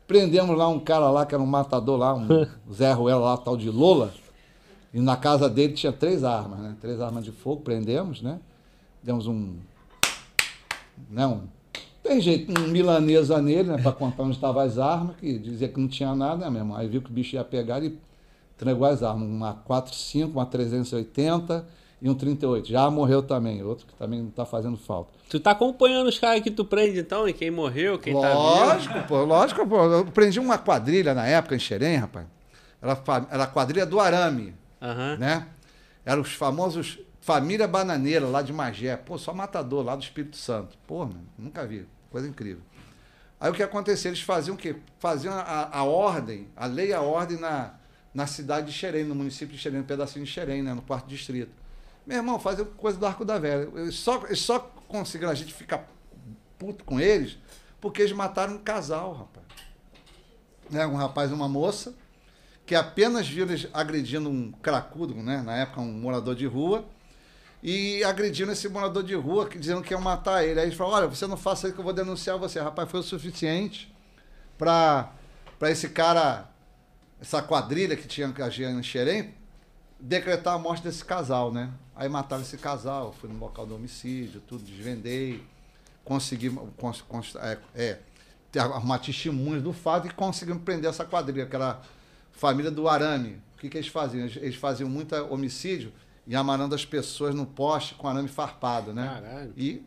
[0.06, 3.56] Prendemos lá um cara lá, que era um matador lá, um Zé Ruela lá, tal
[3.56, 4.14] de Lola.
[4.94, 6.76] E na casa dele tinha três armas, né?
[6.80, 8.38] Três armas de fogo, prendemos, né?
[9.08, 9.56] Demos um.
[11.08, 11.26] Né?
[11.26, 11.44] Um,
[12.02, 13.78] tem jeito, um milanesa nele, né?
[13.80, 16.76] Pra contar onde estavam as armas, que dizia que não tinha nada, né, mesmo?
[16.76, 17.98] Aí viu que o bicho ia pegar e
[18.54, 19.26] entregou as armas.
[19.26, 21.66] Uma 45, uma 380
[22.02, 22.68] e um 38.
[22.68, 25.10] Já morreu também, outro que também não tá fazendo falta.
[25.30, 27.26] Tu tá acompanhando os caras que tu prende, então?
[27.26, 28.40] E quem morreu, quem tá vivo?
[28.42, 29.84] lógico, pô, lógico, pô.
[29.84, 32.26] Eu prendi uma quadrilha na época em Xerém, rapaz.
[32.82, 35.16] Era, era a quadrilha do Arame, Aham.
[35.16, 35.46] né?
[36.04, 38.96] Eram os famosos Família Bananeira, lá de Magé.
[38.96, 40.78] Pô, só matador, lá do Espírito Santo.
[40.86, 41.86] Pô, nunca vi.
[42.10, 42.62] Coisa incrível.
[43.38, 44.08] Aí o que acontecia?
[44.08, 44.76] Eles faziam o quê?
[44.98, 47.74] Faziam a, a ordem, a lei a ordem na,
[48.14, 50.72] na cidade de Xerém, no município de Xerém, no pedacinho de Xerém, né?
[50.72, 51.52] No quarto distrito.
[52.06, 53.68] Meu irmão, fazia coisa do Arco da Velha.
[53.74, 55.86] Eles só, eles só conseguiram a gente ficar
[56.58, 57.36] puto com eles
[57.78, 59.46] porque eles mataram um casal, rapaz.
[60.70, 60.86] Né?
[60.86, 61.94] Um rapaz e uma moça
[62.64, 65.42] que apenas viram eles agredindo um cracudo, né?
[65.42, 66.88] Na época, um morador de rua.
[67.62, 70.60] E agredindo esse morador de rua, dizendo que iam matar ele.
[70.60, 72.60] Aí eles falaram, olha, você não faça isso que eu vou denunciar você.
[72.60, 73.92] Rapaz, foi o suficiente
[74.56, 75.12] para
[75.62, 76.48] esse cara,
[77.20, 79.34] essa quadrilha que tinha agir em Xerém,
[79.98, 81.70] decretar a morte desse casal, né?
[81.96, 85.42] Aí mataram esse casal, fui no local do homicídio, tudo, desvendei,
[86.04, 87.98] consegui cons, cons, é, é,
[88.60, 91.80] arrumar testemunhos do fato e conseguimos prender essa quadrilha, que era
[92.30, 93.42] família do Arame.
[93.56, 94.24] O que, que eles faziam?
[94.24, 95.92] Eles, eles faziam muito homicídio
[96.28, 99.08] e amarrando as pessoas no poste com arame farpado, né?
[99.14, 99.52] Caralho.
[99.56, 99.82] E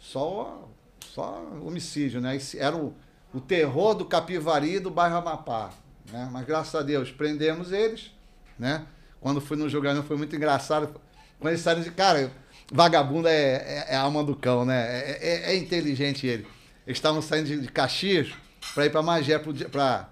[0.00, 0.68] só,
[1.14, 2.34] só homicídio, né?
[2.34, 2.92] Esse era o,
[3.32, 5.70] o terror do Capivari e do bairro Amapá.
[6.10, 6.28] Né?
[6.32, 8.10] Mas graças a Deus prendemos eles,
[8.58, 8.84] né?
[9.20, 11.00] Quando fui no julgamento foi muito engraçado.
[11.38, 11.90] Quando eles saíram de.
[11.92, 12.32] Cara,
[12.72, 14.86] vagabundo é, é, é a alma do cão, né?
[14.88, 16.48] É, é- é inteligente ele.
[16.84, 18.32] Eles estavam saindo de, de Caxias
[18.74, 20.08] para ir para Magé pra.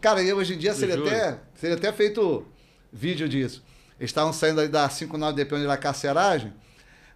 [0.00, 2.46] Cara, hoje em dia seria até, seria até feito
[2.92, 3.62] vídeo disso.
[4.02, 6.52] Eles estavam saindo ali da 59DP, onde era a carceragem.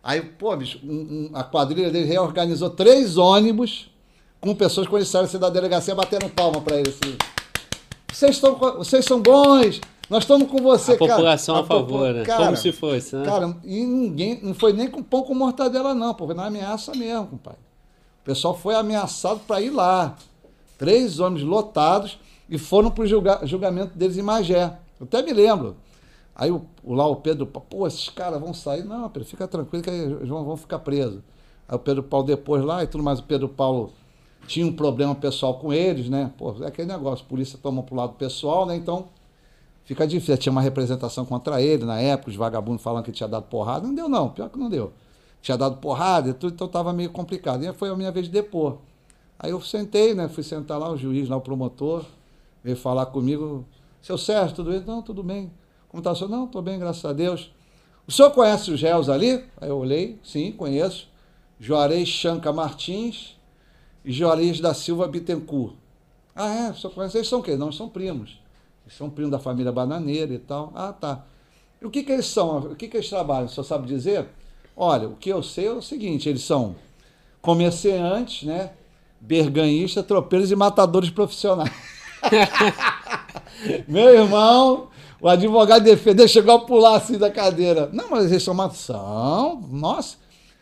[0.03, 3.91] Aí, pô, bicho, um- um- a quadrilha dele reorganizou três ônibus
[4.41, 6.97] com pessoas quando eles saíram assim da delegacia batendo palma para eles.
[7.03, 7.17] Assim.
[8.13, 11.11] Vocês, estão, vocês são bons, nós estamos com você, A cara.
[11.11, 12.23] população a, popu- favor, né?
[12.25, 13.25] Cara, Como se fosse, né?
[13.25, 16.95] Cara, e ninguém, não foi nem com pão com mortadela, não, pô, foi na ameaça
[16.95, 17.59] mesmo, compadre.
[18.23, 20.17] O pessoal foi ameaçado para ir lá.
[20.79, 22.17] Três ônibus lotados
[22.49, 24.73] e foram para o julga, julgamento deles em Magé.
[25.01, 25.77] Eu até me lembro.
[26.39, 28.85] Aí o, lá o Pedro, pô, esses caras vão sair.
[28.85, 31.21] Não, Pedro, fica tranquilo que eles vão, vão ficar presos.
[31.67, 33.91] Aí o Pedro Paulo depois lá e tudo mais, o Pedro Paulo
[34.47, 36.31] tinha um problema pessoal com eles, né?
[36.37, 38.77] Pô, é aquele negócio, a polícia toma pro lado pessoal, né?
[38.77, 39.07] Então
[39.85, 40.37] fica difícil.
[40.37, 43.87] Tinha uma representação contra ele na época, os vagabundos falando que tinha dado porrada.
[43.87, 44.93] Não deu, não, pior que não deu.
[45.41, 47.65] Tinha dado porrada e tudo, então tava meio complicado.
[47.65, 48.79] E foi a minha vez de depor.
[49.39, 50.29] Aí eu sentei, né?
[50.29, 52.05] Fui sentar lá, o juiz, lá, o promotor,
[52.63, 53.65] veio falar comigo.
[54.03, 54.83] Seu Sérgio, tudo bem?
[54.87, 55.51] Não, tudo bem.
[55.89, 56.31] Como está o senhor?
[56.31, 57.51] Não, estou bem, graças a Deus.
[58.07, 59.45] O senhor conhece os réus ali?
[59.61, 61.09] Aí eu olhei, sim, conheço.
[61.59, 63.37] Juarez Chanca Martins
[64.05, 65.75] e Juarez da Silva Bittencourt.
[66.35, 66.71] Ah, é?
[66.71, 67.17] O senhor conhece?
[67.17, 67.57] Eles são quê?
[67.57, 68.39] Não, são primos.
[68.85, 70.73] Eles são primos da família Bananeira e tal.
[70.75, 71.25] Ah, tá.
[71.81, 72.59] E o que, que eles são?
[72.59, 73.47] O que, que eles trabalham?
[73.47, 74.29] O senhor sabe dizer?
[74.77, 76.77] Olha, o que eu sei é o seguinte: eles são
[77.41, 78.73] comerciantes, né?
[79.21, 81.73] Berganhistas, tropeiros e matadores profissionais.
[83.89, 84.89] Meu irmão,
[85.27, 87.91] O advogado de defesa chegou a pular assim da cadeira.
[87.93, 89.61] Não, mas eles são mação.
[89.73, 90.19] Nossa,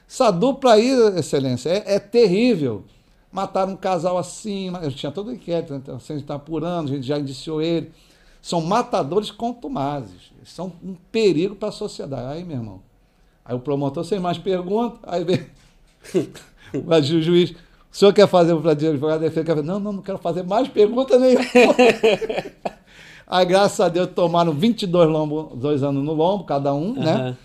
[0.09, 2.83] essa dupla aí, excelência, é, é terrível.
[3.31, 6.91] Mataram um casal assim, mas tinha todo o inquérito, então, assim, a gente está apurando,
[6.91, 7.93] a gente já indiciou ele.
[8.41, 10.33] São matadores contumazes.
[10.47, 12.33] São um perigo para a sociedade.
[12.33, 12.81] Aí, meu irmão.
[13.45, 15.45] Aí o promotor, sem mais perguntas, aí vem
[16.73, 17.51] o ju- juiz.
[17.51, 17.55] O
[17.91, 19.63] senhor quer fazer o advogado de defesa?
[19.63, 21.45] Não, não, não quero fazer mais pergunta nenhuma.
[23.35, 27.13] Aí, graças a Deus, tomaram 22 lombo, dois anos no lombo, cada um, né?
[27.13, 27.37] Aham.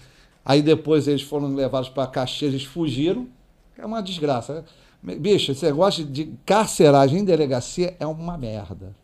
[0.46, 3.28] Aí depois eles foram levados para Caxias, eles fugiram.
[3.76, 4.64] É uma desgraça.
[5.02, 8.96] Bicho, esse negócio de carceragem em delegacia é uma merda.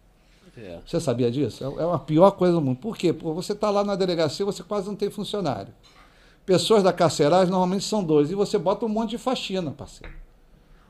[0.55, 0.77] É.
[0.85, 1.63] Você sabia disso?
[1.63, 2.77] É é a pior coisa do mundo.
[2.77, 3.11] Por quê?
[3.11, 5.73] Porque você está lá na delegacia, você quase não tem funcionário.
[6.45, 8.29] Pessoas da carceragem normalmente são dois.
[8.29, 10.13] E você bota um monte de faxina, parceiro.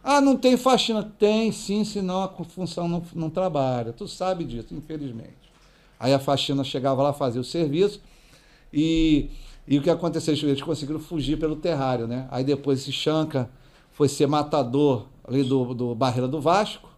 [0.03, 1.09] Ah, não tem faxina.
[1.17, 3.93] Tem sim, senão a função não, não trabalha.
[3.93, 5.45] Tu sabe disso, infelizmente.
[5.99, 8.01] Aí a faxina chegava lá, fazia o serviço.
[8.73, 9.29] E,
[9.67, 10.33] e o que aconteceu?
[10.33, 12.27] Eles conseguiram fugir pelo terrário, né?
[12.29, 13.49] Aí depois esse Chanca
[13.91, 16.89] foi ser matador ali do, do Barreira do Vasco,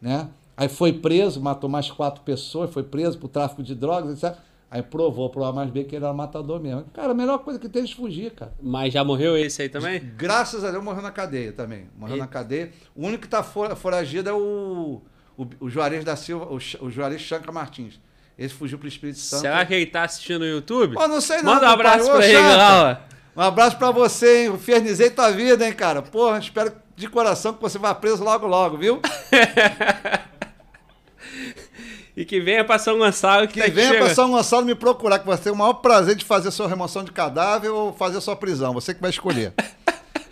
[0.00, 0.28] né?
[0.56, 4.38] Aí foi preso, matou mais quatro pessoas, foi preso por tráfico de drogas, etc.
[4.70, 6.84] Aí provou pro A mais B que ele era matador mesmo.
[6.92, 8.52] Cara, a melhor coisa que tem é fugir, cara.
[8.60, 10.00] Mas já morreu esse aí também?
[10.16, 11.86] Graças a Deus morreu na cadeia também.
[11.96, 12.70] Morreu E- na cadeia.
[12.94, 15.00] O único que tá fora, foragido é o,
[15.36, 18.00] o, o Juarez da Silva, o, o Juarez Chanca Martins.
[18.38, 19.42] Esse fugiu pro Espírito Santo.
[19.42, 20.94] Será que ele tá assistindo no YouTube?
[20.94, 21.54] Pô, não sei não.
[21.54, 23.00] Manda um abraço Ô, pra ele lá,
[23.36, 23.40] ó.
[23.40, 24.52] Um abraço pra você, hein?
[24.52, 26.02] Infernizei tua vida, hein, cara.
[26.02, 29.00] Porra, espero de coração que você vá preso logo, logo, viu?
[32.16, 34.04] E que venha pra São Gonçalo que, Que tá venha chega.
[34.04, 37.02] pra São Gonçalo me procurar, que vai ter o maior prazer de fazer sua remoção
[37.02, 38.72] de cadáver ou fazer sua prisão.
[38.72, 39.52] Você que vai escolher.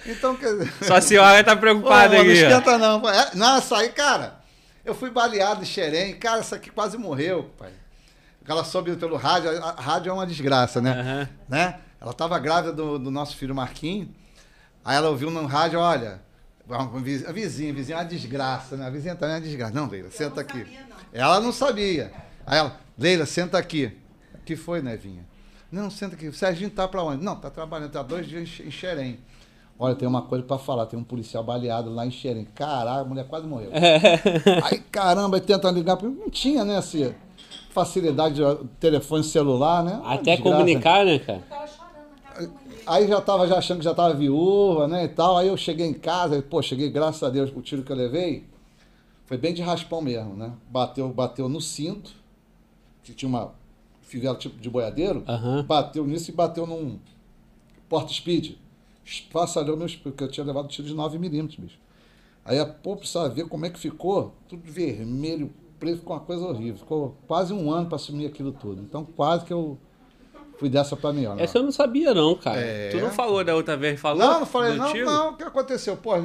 [0.05, 0.73] Então, quer dizer...
[0.85, 2.33] Sua senhora tá preocupada não aqui, ó.
[2.33, 3.09] esquenta não.
[3.09, 4.35] É, não, essa aí, cara,
[4.85, 6.15] eu fui baleado em Xerém.
[6.17, 7.71] Cara, essa aqui quase morreu, pai.
[8.47, 9.51] Ela soube pelo rádio.
[9.65, 10.91] A a rádio é uma desgraça, né?
[10.93, 11.29] Aham.
[11.49, 11.79] né?
[12.01, 14.09] Ela tava grávida do, do nosso filho Marquinhos.
[14.85, 16.21] Aí ela ouviu no rádio, olha,
[16.69, 18.87] a vizinha, a vizinha, a vizinha é uma desgraça, né?
[18.87, 19.73] A vizinha também é uma desgraça.
[19.73, 20.67] Não, Leila, senta aqui.
[21.13, 22.13] Ela não sabia.
[22.45, 23.97] Aí ela, Leila, senta aqui.
[24.35, 25.25] O que foi, Nevinha?
[25.71, 26.27] Não, senta aqui.
[26.29, 27.23] O Serginho tá pra onde?
[27.25, 29.21] Não, tá trabalhando, tá dois dias em Xe- em Xerém.
[29.79, 30.87] Olha, tem uma coisa pra falar.
[30.87, 32.45] Tem um policial baleado lá em Xerém.
[32.55, 33.71] Caralho, a mulher quase morreu.
[34.65, 35.97] Aí, caramba, aí tenta ligar.
[35.97, 37.15] pra- Não tinha, né, assim,
[37.73, 40.01] facilidade de telefone celular, né?
[40.05, 40.43] Até desgraça.
[40.43, 41.43] comunicar, né, cara?
[42.87, 45.39] Aí já tava já achando que já tava viúva, né, e tal.
[45.39, 47.97] Aí eu cheguei em casa, e, pô, cheguei, graças a Deus, o tiro que eu
[47.97, 48.45] levei
[49.27, 50.53] foi bem de raspão mesmo, né?
[50.69, 52.13] Bateu, bateu no cinto,
[53.03, 53.53] que tinha uma
[54.03, 55.65] fivela tipo de boiadeiro, Aham.
[55.65, 56.99] bateu nisso e bateu num
[57.89, 58.57] porta-speed.
[59.05, 61.79] Esfaçalhou meus, porque eu tinha levado tiro de 9mm, bicho.
[62.45, 66.45] Aí a pô, precisava ver como é que ficou, tudo vermelho, preto, ficou uma coisa
[66.47, 66.77] horrível.
[66.79, 68.81] Ficou quase um ano para assumir aquilo tudo.
[68.83, 69.77] Então quase que eu
[70.59, 71.35] fui dessa pra melhor.
[71.35, 71.43] né?
[71.43, 72.61] Essa eu não sabia, não, cara.
[72.61, 72.91] É.
[72.91, 74.19] Tu não falou da outra vez, falou?
[74.25, 75.07] Não, não falei, não, tiro?
[75.07, 75.97] não, o que aconteceu?
[75.97, 76.23] Pô, a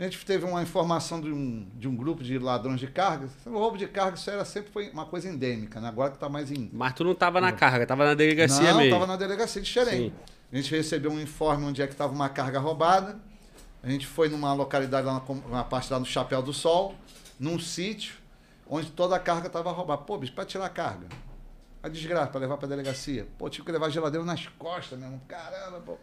[0.00, 3.28] gente teve uma informação de um, de um grupo de ladrões de carga.
[3.46, 5.88] O roubo de carga, isso era sempre foi uma coisa endêmica, né?
[5.88, 6.68] Agora que tá mais em.
[6.72, 8.92] Mas tu não tava na carga, tava na delegacia não, mesmo.
[8.98, 10.08] tava na delegacia de Xerém.
[10.08, 10.12] Sim.
[10.52, 13.16] A gente recebeu um informe onde é que tava uma carga roubada.
[13.82, 16.94] A gente foi numa localidade lá na, com- na parte lá do Chapéu do Sol,
[17.38, 18.14] num sítio,
[18.68, 20.02] onde toda a carga tava roubada.
[20.02, 21.08] Pô, bicho, pra tirar a carga.
[21.82, 23.26] A desgraça, pra levar pra delegacia.
[23.38, 25.20] Pô, tive que levar geladeira nas costas, meu irmão.
[25.28, 25.96] Caramba, pô.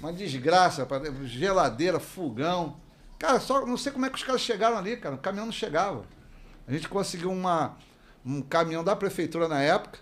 [0.00, 2.76] Uma desgraça, pra- geladeira, fogão.
[3.18, 5.14] Cara, só não sei como é que os caras chegaram ali, cara.
[5.14, 6.04] O caminhão não chegava.
[6.66, 7.76] A gente conseguiu uma,
[8.24, 9.98] um caminhão da prefeitura na época,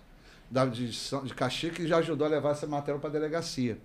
[0.50, 3.78] da, de, de Caxias, que já ajudou a levar essa matéria para a delegacia.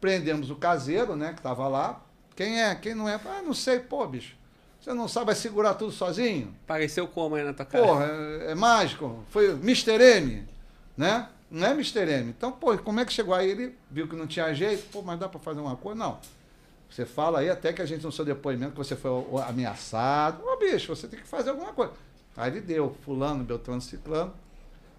[0.00, 2.02] Prendemos o caseiro, né, que estava lá.
[2.34, 2.74] Quem é?
[2.74, 3.14] Quem não é?
[3.24, 4.36] Ah, não sei, pô, bicho.
[4.86, 6.54] Você não sabe, vai segurar tudo sozinho?
[6.64, 7.84] Pareceu como aí na tua cara?
[7.84, 9.18] Porra, é, é mágico.
[9.30, 10.00] Foi Mr.
[10.00, 10.46] M,
[10.96, 11.28] né?
[11.50, 12.08] Não é Mr.
[12.08, 12.30] M.
[12.30, 13.50] Então, pô, como é que chegou aí?
[13.50, 14.88] Ele viu que não tinha jeito.
[14.92, 15.98] Pô, mas dá para fazer uma coisa?
[15.98, 16.20] Não.
[16.88, 19.10] Você fala aí até que a gente no seu depoimento que você foi
[19.48, 20.40] ameaçado.
[20.46, 21.92] Ô, bicho, você tem que fazer alguma coisa.
[22.36, 24.32] Aí ele deu, fulano, Beltrano, Ciclano.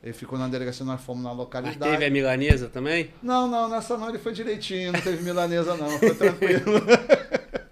[0.04, 1.92] Ele ficou na delegacia, nós fomos na Mas localidade.
[1.94, 3.14] teve a milanesa também?
[3.24, 6.62] Não, não, nessa não ele foi direitinho, não teve milanesa não, foi tranquilo.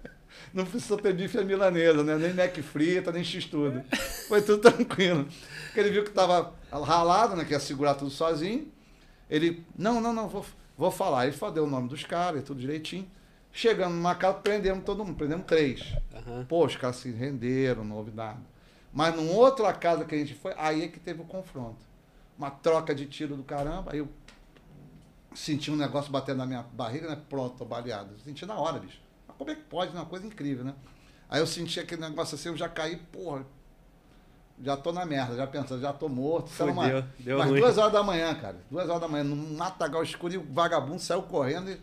[0.56, 2.16] Não precisou ter bife à milanesa, né?
[2.16, 3.84] Nem Mac frita, nem X tudo.
[4.26, 5.28] Foi tudo tranquilo.
[5.66, 7.44] Porque ele viu que estava ralado, né?
[7.44, 8.72] Que ia segurar tudo sozinho.
[9.28, 11.26] Ele, não, não, não, vou, vou falar.
[11.26, 13.06] Ele deu o nome dos caras, tudo direitinho.
[13.52, 15.94] Chegando numa casa, prendemos todo mundo, prendemos três.
[16.14, 16.46] Aham.
[16.48, 18.40] Pô, os caras se renderam, não houve nada.
[18.90, 21.84] Mas numa outra casa que a gente foi, aí é que teve o confronto.
[22.38, 24.08] Uma troca de tiro do caramba, aí eu
[25.34, 27.20] senti um negócio batendo na minha barriga, né?
[27.28, 28.18] Pronto, tô baleado.
[28.24, 29.04] Senti na hora, bicho.
[29.38, 29.92] Como é que pode?
[29.92, 30.74] Uma coisa incrível, né?
[31.28, 33.44] Aí eu senti aquele negócio assim, eu já caí, porra.
[34.62, 36.48] já tô na merda, já pensando, já tô morto.
[36.48, 37.60] Fudeu, uma- deu Mas ruim.
[37.60, 38.56] duas horas da manhã, cara.
[38.70, 41.78] Duas horas da manhã, num matagal escuro e o vagabundo saiu correndo e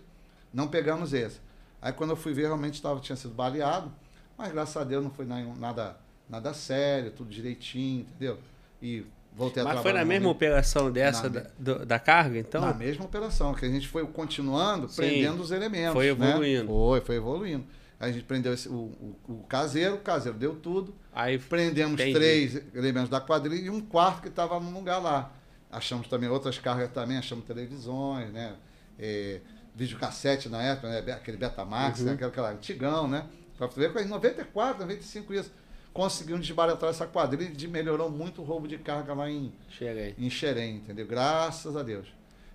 [0.51, 1.39] não pegamos esse.
[1.81, 3.91] Aí quando eu fui ver, realmente tava, tinha sido baleado,
[4.37, 8.39] mas graças a Deus não foi nada, nada sério, tudo direitinho, entendeu?
[8.81, 12.61] E voltei a Mas foi na mesma operação dessa da, do- da carga, então?
[12.61, 14.95] Na mesma operação, que a gente foi continuando, Sim.
[14.97, 15.93] prendendo os elementos.
[15.93, 16.29] Foi né?
[16.29, 16.67] evoluindo.
[16.67, 17.65] Foi, foi evoluindo.
[17.99, 20.93] A gente prendeu esse- o, o- o caseiro, o caseiro deu tudo.
[21.13, 22.13] Aí Prendemos Entendi.
[22.13, 25.31] três elementos da quadrilha e um quarto que estava num lugar lá.
[25.71, 28.53] Achamos também outras cargas também, achamos televisões, né?
[28.99, 29.39] É,
[29.75, 31.13] videocassete na época, né?
[31.13, 32.05] aquele Betamax, Uhum.
[32.07, 32.11] né?
[32.13, 33.25] aquele, aquele antigão, né?
[33.57, 35.51] Tu ver, em 94, 95 isso.
[35.93, 40.15] Conseguimos desbaratar essa quadrilha e melhorou muito o roubo de carga lá em, aí.
[40.17, 41.05] em Xerém, entendeu?
[41.05, 42.07] Graças a Deus.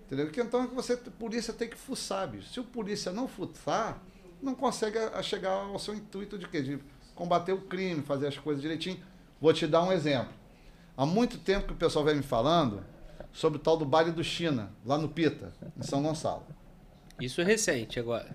[0.05, 0.25] Entendeu?
[0.25, 2.49] Porque então você, polícia tem que fuçar, bicho.
[2.49, 4.01] Se o polícia não fuçar,
[4.41, 6.61] não consegue a- a chegar ao seu intuito de quê?
[6.61, 6.79] De
[7.15, 8.99] combater o crime, fazer as coisas direitinho.
[9.39, 10.33] Vou te dar um exemplo.
[10.97, 12.83] Há muito tempo que o pessoal vem me falando
[13.31, 16.45] sobre o tal do baile do China, lá no Pita, em São Gonçalo.
[17.19, 18.27] Isso é recente agora.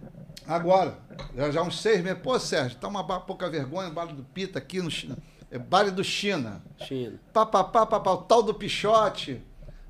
[0.47, 0.99] Agora,
[1.35, 2.19] já, já uns seis meses.
[2.23, 5.17] Pô, Sérgio, tá uma pouca vergonha, baile do Pita aqui no China.
[5.51, 6.63] É baile do China.
[6.79, 7.19] China.
[7.33, 9.41] Pá, pá, pá, pá, pá, o tal do Pichote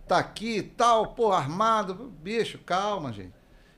[0.06, 2.12] tá aqui, tal, porra, armado.
[2.22, 3.32] Bicho, calma, gente.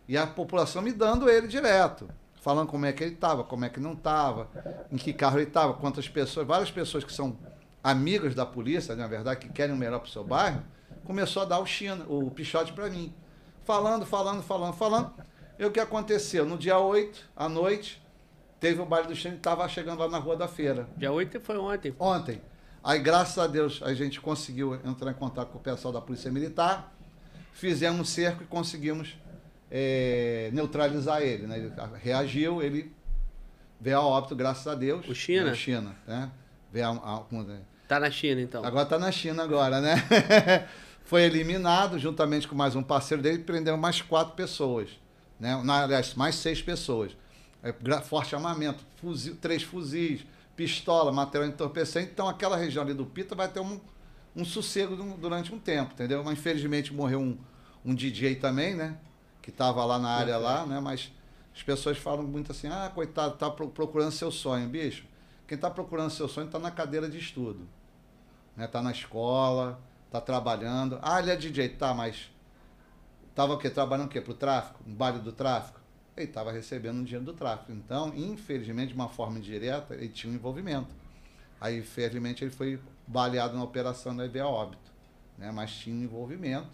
[0.08, 2.08] E a população me dando ele direto.
[2.34, 4.48] Falando como é que ele tava, como é que não tava,
[4.92, 7.36] em que carro ele tava, quantas pessoas, várias pessoas que são
[7.82, 10.62] amigas da polícia, na verdade, que querem o melhor pro seu bairro,
[11.04, 13.12] começou a dar o China, o Pichote para mim.
[13.66, 15.10] Falando, falando, falando, falando.
[15.58, 16.46] E o que aconteceu?
[16.46, 18.00] No dia 8, à noite,
[18.60, 20.88] teve o baile do China e estava chegando lá na Rua da Feira.
[20.96, 21.92] Dia 8 foi ontem.
[21.98, 22.40] Ontem.
[22.84, 26.30] Aí, graças a Deus, a gente conseguiu entrar em contato com o pessoal da Polícia
[26.30, 26.94] Militar,
[27.52, 29.18] fizemos um cerco e conseguimos
[29.68, 31.48] eh, neutralizar ele.
[31.48, 31.58] Né?
[31.58, 32.94] Ele reagiu, ele
[33.80, 35.08] veio a óbito, graças a Deus.
[35.08, 35.50] O China?
[35.50, 36.30] O China, né?
[36.72, 37.44] Veio a, a, com-
[37.88, 38.64] Tá na China, então.
[38.64, 39.96] Agora está na China agora, né?
[41.06, 44.90] Foi eliminado, juntamente com mais um parceiro dele, prendeu mais quatro pessoas.
[45.38, 45.56] Né?
[45.62, 47.16] Na, aliás, mais seis pessoas.
[47.62, 52.10] É, forte armamento, fuzil, três fuzis, pistola, material entorpecente.
[52.12, 53.80] Então, aquela região ali do Pita vai ter um,
[54.34, 56.24] um sossego du- durante um tempo, entendeu?
[56.24, 57.38] Mas, infelizmente, morreu um,
[57.84, 58.98] um DJ também, né?
[59.40, 60.80] Que estava lá na área lá, né?
[60.80, 61.12] Mas
[61.54, 64.68] as pessoas falam muito assim, ah, coitado, tá pro- procurando seu sonho.
[64.68, 65.04] Bicho,
[65.46, 67.66] quem está procurando seu sonho está na cadeira de estudo
[68.56, 68.66] né?
[68.66, 69.80] Tá na escola,
[70.20, 70.98] tá trabalhando.
[71.02, 72.30] Ah, ele é DJ, tá, mas
[73.34, 73.70] tava o quê?
[73.70, 74.20] Trabalhando o quê?
[74.20, 74.80] Pro tráfico?
[74.86, 75.80] Um baile do tráfico?
[76.16, 77.72] Ele estava recebendo um dinheiro do tráfico.
[77.72, 80.88] Então, infelizmente, de uma forma indireta, ele tinha um envolvimento.
[81.60, 84.90] Aí, infelizmente, ele foi baleado na operação da EVA óbito,
[85.38, 85.50] né?
[85.50, 86.68] Mas tinha um envolvimento,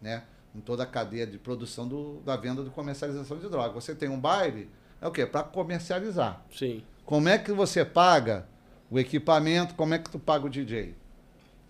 [0.00, 0.24] né?
[0.54, 3.72] Em toda a cadeia de produção do, da venda de comercialização de droga.
[3.72, 5.24] Você tem um baile, é o quê?
[5.24, 6.42] Para comercializar.
[6.50, 6.82] Sim.
[7.04, 8.46] Como é que você paga
[8.90, 9.74] o equipamento?
[9.74, 10.94] Como é que tu paga o DJ?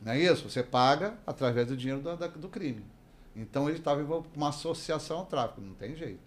[0.05, 0.49] Não é isso?
[0.49, 2.85] Você paga através do dinheiro do, do crime.
[3.35, 6.21] Então ele estava envolvido com uma associação ao tráfico, não tem jeito.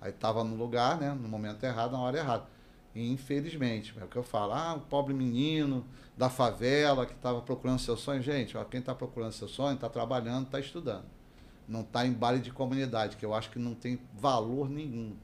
[0.00, 2.46] Aí estava no lugar, né, no momento errado, na hora errada.
[2.94, 5.84] E infelizmente, é o que eu falo, ah, o pobre menino
[6.16, 8.22] da favela que estava procurando seu sonho.
[8.22, 11.04] Gente, ó, quem está procurando seu sonho está trabalhando, está estudando.
[11.68, 15.14] Não está em baile de comunidade, que eu acho que não tem valor nenhum.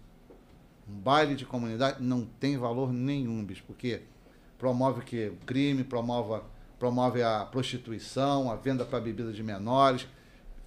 [0.89, 4.03] Um baile de comunidade não tem valor nenhum, bicho, porque
[4.59, 5.33] promove o quê?
[5.33, 6.43] O crime, promove,
[6.83, 10.05] promove a prostituição, a venda para bebida de menores,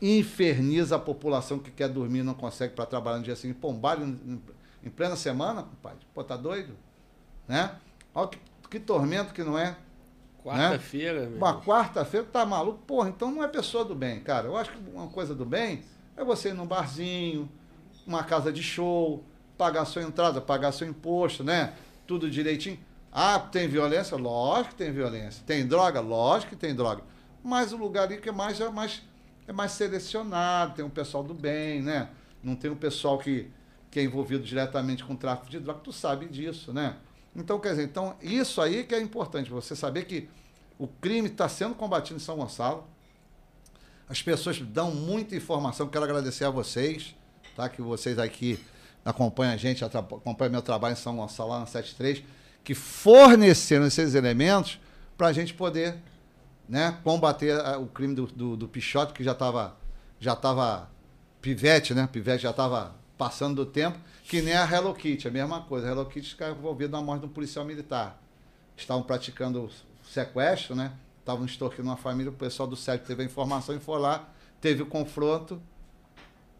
[0.02, 3.58] inferniza a população que quer dormir e não consegue para trabalhar no dia seguinte.
[3.60, 4.42] Pô, um baile em,
[4.82, 6.08] em plena semana, compadre?
[6.14, 6.74] Pô, tá doido?
[7.46, 7.76] Né?
[8.14, 9.76] Olha que, que tormento que não é.
[10.42, 12.80] Quarta-feira, meu Uma quarta-feira, tá maluco?
[12.88, 14.48] Porra, então não é pessoa do bem, cara.
[14.48, 15.84] Eu acho que uma coisa do bem
[16.16, 17.50] é você ir num barzinho,
[18.08, 19.22] uma casa de show,
[19.58, 21.74] pagar sua entrada, pagar seu imposto, né?
[22.08, 22.80] Tudo direitinho.
[23.18, 24.18] Ah, tem violência?
[24.18, 25.42] Lógico que tem violência.
[25.48, 26.02] Tem droga?
[26.02, 27.02] Lógico que tem droga.
[27.42, 29.04] Mas o lugar ali que é mais, é mais,
[29.48, 32.10] é mais selecionado, tem um pessoal do bem, né?
[32.44, 33.50] Não tem um pessoal que,
[33.90, 36.98] que é envolvido diretamente com tráfico de droga, tu sabe disso, né?
[37.34, 40.28] Então, quer dizer, então, isso aí que é importante, você saber que
[40.78, 42.86] o crime está sendo combatido em São Gonçalo.
[44.10, 45.88] As pessoas dão muita informação.
[45.88, 47.16] Quero agradecer a vocês,
[47.56, 47.70] tá?
[47.70, 48.60] Que vocês aqui
[49.06, 52.22] acompanham a gente, acompanham meu trabalho em São Gonçalo, lá na 73,
[52.66, 54.80] que forneceram esses elementos
[55.16, 55.96] para a gente poder
[56.68, 59.78] né, combater o crime do, do, do Pichote, que já estava
[60.20, 60.90] já tava
[61.40, 62.10] pivete, né?
[62.12, 65.88] Pivete já estava passando do tempo, que nem a Hello Kitty, a mesma coisa.
[65.88, 68.20] A Hello Kitty está envolvida na morte de um policial militar.
[68.76, 69.70] Estavam praticando
[70.04, 70.94] sequestro, né?
[71.20, 74.28] Estavam extorquindo uma família, o pessoal do SEC teve a informação e foi lá,
[74.60, 75.62] teve o confronto,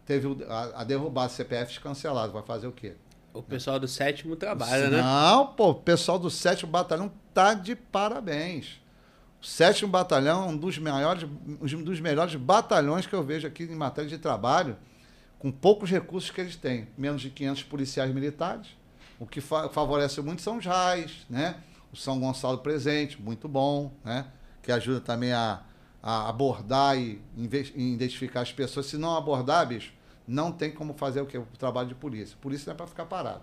[0.04, 2.32] teve a, a derrubada, CPF cancelado.
[2.32, 2.94] Vai fazer o quê?
[3.38, 5.02] O pessoal do sétimo trabalha, né?
[5.02, 8.80] Não, pô, o pessoal do 7 Batalhão tá de parabéns.
[9.40, 13.64] O sétimo batalhão é um dos maiores, um dos melhores batalhões que eu vejo aqui
[13.64, 14.76] em matéria de trabalho,
[15.38, 16.88] com poucos recursos que eles têm.
[16.96, 18.66] Menos de 500 policiais militares.
[19.20, 21.56] O que fa favorece muito são os RAIs, né?
[21.92, 24.26] O São Gonçalo presente, muito bom, né?
[24.62, 25.60] Que ajuda também a,
[26.02, 28.86] a abordar e identificar as pessoas.
[28.86, 29.92] Se não abordar, bicho,
[30.26, 31.38] não tem como fazer o que?
[31.38, 32.36] O trabalho de polícia.
[32.40, 33.42] Polícia não é para ficar parado.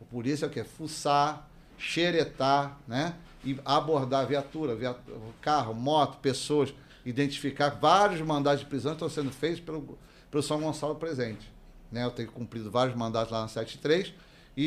[0.00, 0.64] O polícia é o quê?
[0.64, 1.48] Fuçar,
[1.78, 3.14] xeretar, né?
[3.44, 6.72] E abordar viatura, viatura, carro, moto, pessoas,
[7.04, 9.98] identificar vários mandados de prisão que estão sendo feitos pelo,
[10.30, 11.50] pelo São Gonçalo presente.
[11.90, 12.04] Né?
[12.04, 14.14] Eu tenho cumprido vários mandatos lá na 73
[14.56, 14.66] e,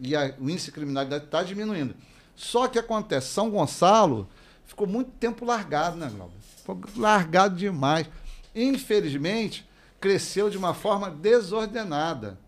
[0.00, 1.94] e, e a, o índice de criminalidade está diminuindo.
[2.36, 4.28] Só que acontece, São Gonçalo
[4.66, 6.36] ficou muito tempo largado, né, Glauber?
[6.56, 8.06] Ficou largado demais.
[8.54, 9.68] Infelizmente,
[10.00, 12.38] cresceu de uma forma desordenada.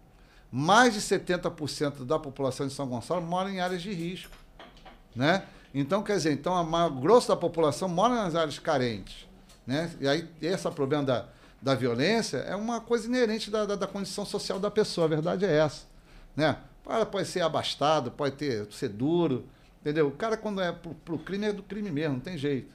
[0.51, 4.37] Mais de 70% da população de São Gonçalo mora em áreas de risco.
[5.15, 5.45] Né?
[5.75, 9.27] Então, quer dizer, então a maior grosso da população mora nas áreas carentes.
[9.67, 9.91] Né?
[10.01, 11.29] E aí, esse problema da,
[11.61, 15.45] da violência é uma coisa inerente da, da, da condição social da pessoa, a verdade
[15.45, 15.85] é essa.
[16.37, 16.57] Né?
[17.11, 19.47] Pode ser abastado, pode ter, ser duro,
[19.81, 20.09] entendeu?
[20.09, 22.75] O cara, quando é pro, pro crime, é do crime mesmo, não tem jeito.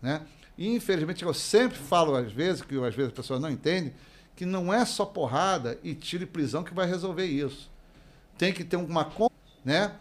[0.00, 0.22] Né?
[0.56, 3.92] E, infelizmente, eu sempre falo, às vezes, que às vezes as pessoas não entendem,
[4.38, 7.68] que não é só porrada e tiro e prisão que vai resolver isso.
[8.38, 9.10] Tem que ter uma.
[9.64, 9.92] Né?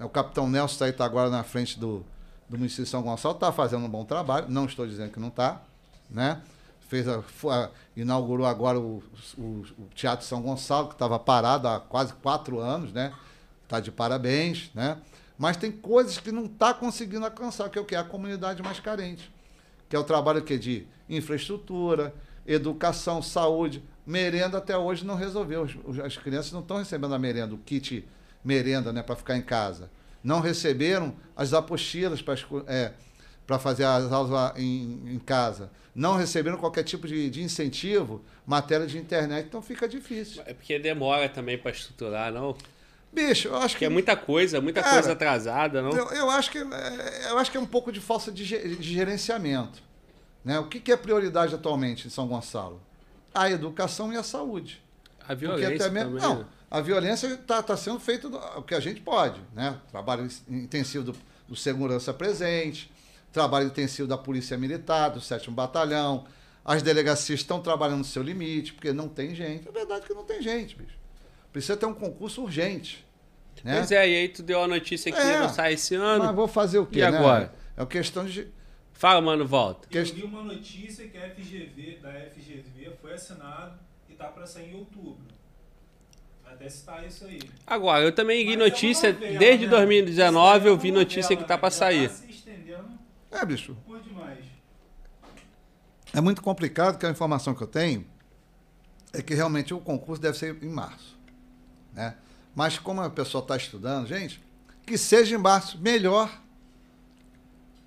[0.00, 2.02] O capitão Nelson está aí tá agora na frente do,
[2.48, 5.28] do município de São Gonçalo, está fazendo um bom trabalho, não estou dizendo que não
[5.28, 5.60] está.
[6.08, 6.40] Né?
[6.88, 9.02] Fez a, a, inaugurou agora o,
[9.36, 9.42] o,
[9.76, 13.12] o Teatro São Gonçalo, que estava parado há quase quatro anos, né?
[13.64, 14.96] Está de parabéns, né?
[15.36, 17.94] Mas tem coisas que não está conseguindo alcançar, que é o que?
[17.94, 19.30] A comunidade mais carente.
[19.90, 22.14] Que é o trabalho que de infraestrutura,
[22.46, 25.66] educação, saúde, merenda até hoje não resolveu.
[26.04, 28.06] As crianças não estão recebendo a merenda, o kit
[28.44, 29.90] merenda, né, para ficar em casa.
[30.22, 32.34] Não receberam as apostilas para
[32.66, 32.92] é,
[33.46, 35.70] para fazer as aulas em, em, casa.
[35.94, 40.42] Não receberam qualquer tipo de, de, incentivo, matéria de internet, então fica difícil.
[40.46, 42.56] É porque demora também para estruturar, não?
[43.12, 43.84] Bicho, eu acho que.
[43.84, 45.90] é muita coisa, muita cara, coisa atrasada, não?
[45.90, 48.94] Eu, eu, acho que, é, eu acho que é um pouco de falta de, de
[48.94, 49.82] gerenciamento.
[50.44, 50.58] Né?
[50.58, 52.80] O que, que é prioridade atualmente em São Gonçalo?
[53.34, 54.82] A educação e a saúde.
[55.26, 56.28] A violência mesmo, também.
[56.28, 56.46] Não, né?
[56.70, 59.40] a violência está tá sendo feito o que a gente pode.
[59.54, 59.78] Né?
[59.90, 61.16] Trabalho intensivo do,
[61.48, 62.92] do segurança presente,
[63.32, 66.26] trabalho intensivo da Polícia Militar, do 7 Batalhão.
[66.64, 69.68] As delegacias estão trabalhando no seu limite, porque não tem gente.
[69.68, 70.96] É verdade que não tem gente, bicho.
[71.52, 73.04] Precisa ter um concurso urgente.
[73.62, 73.78] Né?
[73.78, 76.24] Pois é, e aí tu deu a notícia que é, ia lançar esse ano.
[76.24, 77.00] Mas vou fazer o quê?
[77.00, 77.18] E né?
[77.18, 77.52] agora?
[77.76, 78.48] É uma questão de
[78.94, 79.86] Fala, mano, volta.
[79.90, 83.78] Eu vi uma notícia que a FGV, da FGV foi assinado
[84.08, 85.24] e tá para sair em outubro.
[86.46, 87.40] Até citar isso aí.
[87.66, 89.70] Agora, eu também vi notícia, novela, desde né?
[89.70, 92.08] 2019 eu vi notícia que tá para sair.
[92.08, 92.98] Tá se estendendo
[93.30, 93.76] é, bicho.
[93.84, 94.44] Por demais.
[96.12, 98.06] É muito complicado, que a informação que eu tenho
[99.12, 101.18] é que realmente o concurso deve ser em março.
[101.92, 102.14] Né?
[102.54, 104.40] Mas como a pessoa está estudando, gente,
[104.86, 106.30] que seja em março, melhor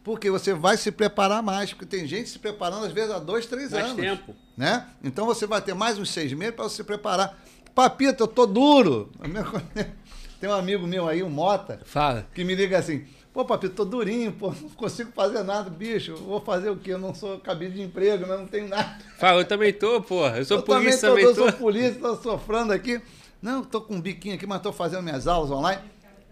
[0.08, 3.45] porque você vai se preparar mais, porque tem gente se preparando às vezes há dois,
[3.45, 3.97] três mais anos.
[3.97, 4.34] tempo.
[4.55, 4.88] Né?
[5.03, 7.38] Então você vai ter mais uns seis meses para se preparar.
[7.76, 9.12] Papito, eu tô duro.
[10.39, 12.26] Tem um amigo meu aí, o Mota, Fala.
[12.34, 16.16] que me liga assim, pô, Papito, tô durinho, pô, não consigo fazer nada, bicho.
[16.16, 16.93] Vou fazer o quê?
[16.93, 18.97] Eu não sou cabide de emprego, eu não tenho nada.
[19.20, 20.26] Fala, eu também tô, pô.
[20.26, 21.32] Eu sou eu polícia também tô.
[21.32, 23.01] Eu sou polícia, tô sofrendo aqui.
[23.41, 25.82] Não, tô com um biquinho aqui, mas tô fazendo minhas aulas online.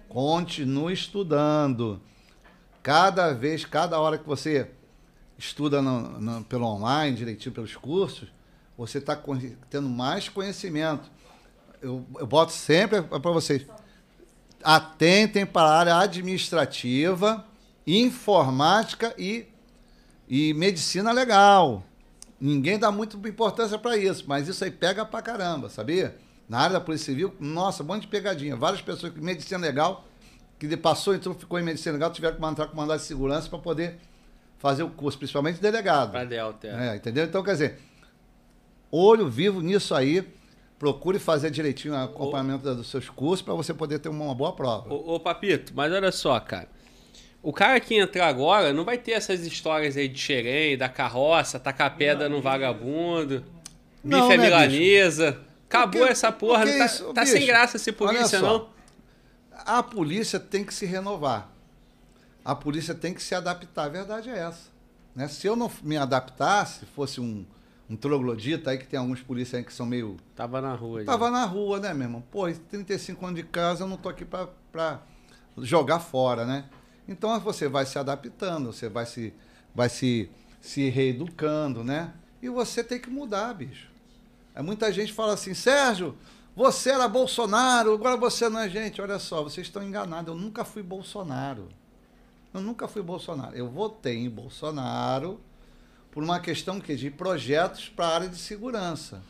[0.07, 1.99] Continue estudando.
[2.85, 4.69] Cada vez, cada hora que você
[5.39, 8.31] estuda no, no, pelo online, direitinho pelos cursos,
[8.77, 9.19] você está
[9.71, 11.09] tendo mais conhecimento.
[11.81, 13.65] Eu, eu boto sempre para vocês.
[14.63, 17.43] Atentem para a área administrativa,
[17.87, 19.47] informática e,
[20.29, 21.83] e medicina legal.
[22.39, 26.19] Ninguém dá muita importância para isso, mas isso aí pega pra caramba, sabia?
[26.47, 28.55] Na área da Polícia Civil, nossa, um monte de pegadinha.
[28.55, 30.05] Várias pessoas que medicina legal
[30.67, 33.59] que passou, então ficou em medicina legal, tiveram que entrar com mandado de segurança para
[33.59, 33.97] poder
[34.57, 36.11] fazer o curso, principalmente delegado.
[36.11, 36.67] Para Delta.
[36.67, 37.25] É, entendeu?
[37.25, 37.79] Então, quer dizer,
[38.91, 40.27] olho vivo nisso aí.
[40.77, 44.53] Procure fazer direitinho o acompanhamento ô, dos seus cursos para você poder ter uma boa
[44.53, 44.93] prova.
[44.93, 46.67] Ô, ô, Papito, mas olha só, cara.
[47.41, 51.59] O cara que entrar agora não vai ter essas histórias aí de xerém, da carroça,
[51.59, 53.43] tacar pedra no vagabundo,
[54.03, 55.31] não, bife né, milanesa.
[55.31, 55.45] Bicho?
[55.69, 56.65] Acabou porque, essa porra.
[56.65, 58.74] Tá, isso, tá sem graça ser polícia, não
[59.65, 61.51] a polícia tem que se renovar.
[62.43, 63.85] A polícia tem que se adaptar.
[63.85, 64.69] A verdade é essa.
[65.15, 65.27] Né?
[65.27, 67.45] Se eu não me adaptasse, fosse um,
[67.89, 70.17] um troglodita aí, que tem alguns policiais aí que são meio.
[70.35, 71.03] Tava na rua.
[71.03, 71.31] Tava já.
[71.31, 72.23] na rua, né, meu irmão?
[72.31, 75.01] Pô, 35 anos de casa, eu não tô aqui para
[75.57, 76.65] jogar fora, né?
[77.07, 79.33] Então você vai se adaptando, você vai se
[79.73, 80.29] vai se,
[80.61, 82.13] se reeducando, né?
[82.41, 83.89] E você tem que mudar, bicho.
[84.55, 86.15] Aí muita gente fala assim, Sérgio,
[86.55, 89.01] você era Bolsonaro, agora você não é gente.
[89.01, 90.33] Olha só, vocês estão enganados.
[90.33, 91.67] Eu nunca fui Bolsonaro.
[92.53, 93.55] Eu nunca fui Bolsonaro.
[93.55, 95.39] Eu votei em Bolsonaro
[96.11, 99.21] por uma questão que de projetos para a área de segurança.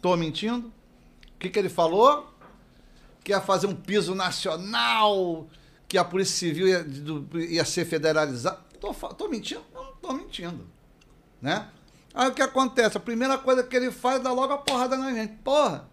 [0.00, 0.68] Tô mentindo?
[0.68, 2.32] O que, que ele falou?
[3.24, 5.46] Que ia fazer um piso nacional,
[5.88, 6.86] que a Polícia Civil ia,
[7.48, 8.60] ia ser federalizada.
[8.94, 9.64] Fa- tô mentindo?
[9.74, 10.64] Não tô mentindo.
[11.42, 11.68] Né?
[12.14, 12.96] Aí o que acontece?
[12.96, 15.34] A primeira coisa que ele faz é dar logo a porrada na gente.
[15.42, 15.88] Porra,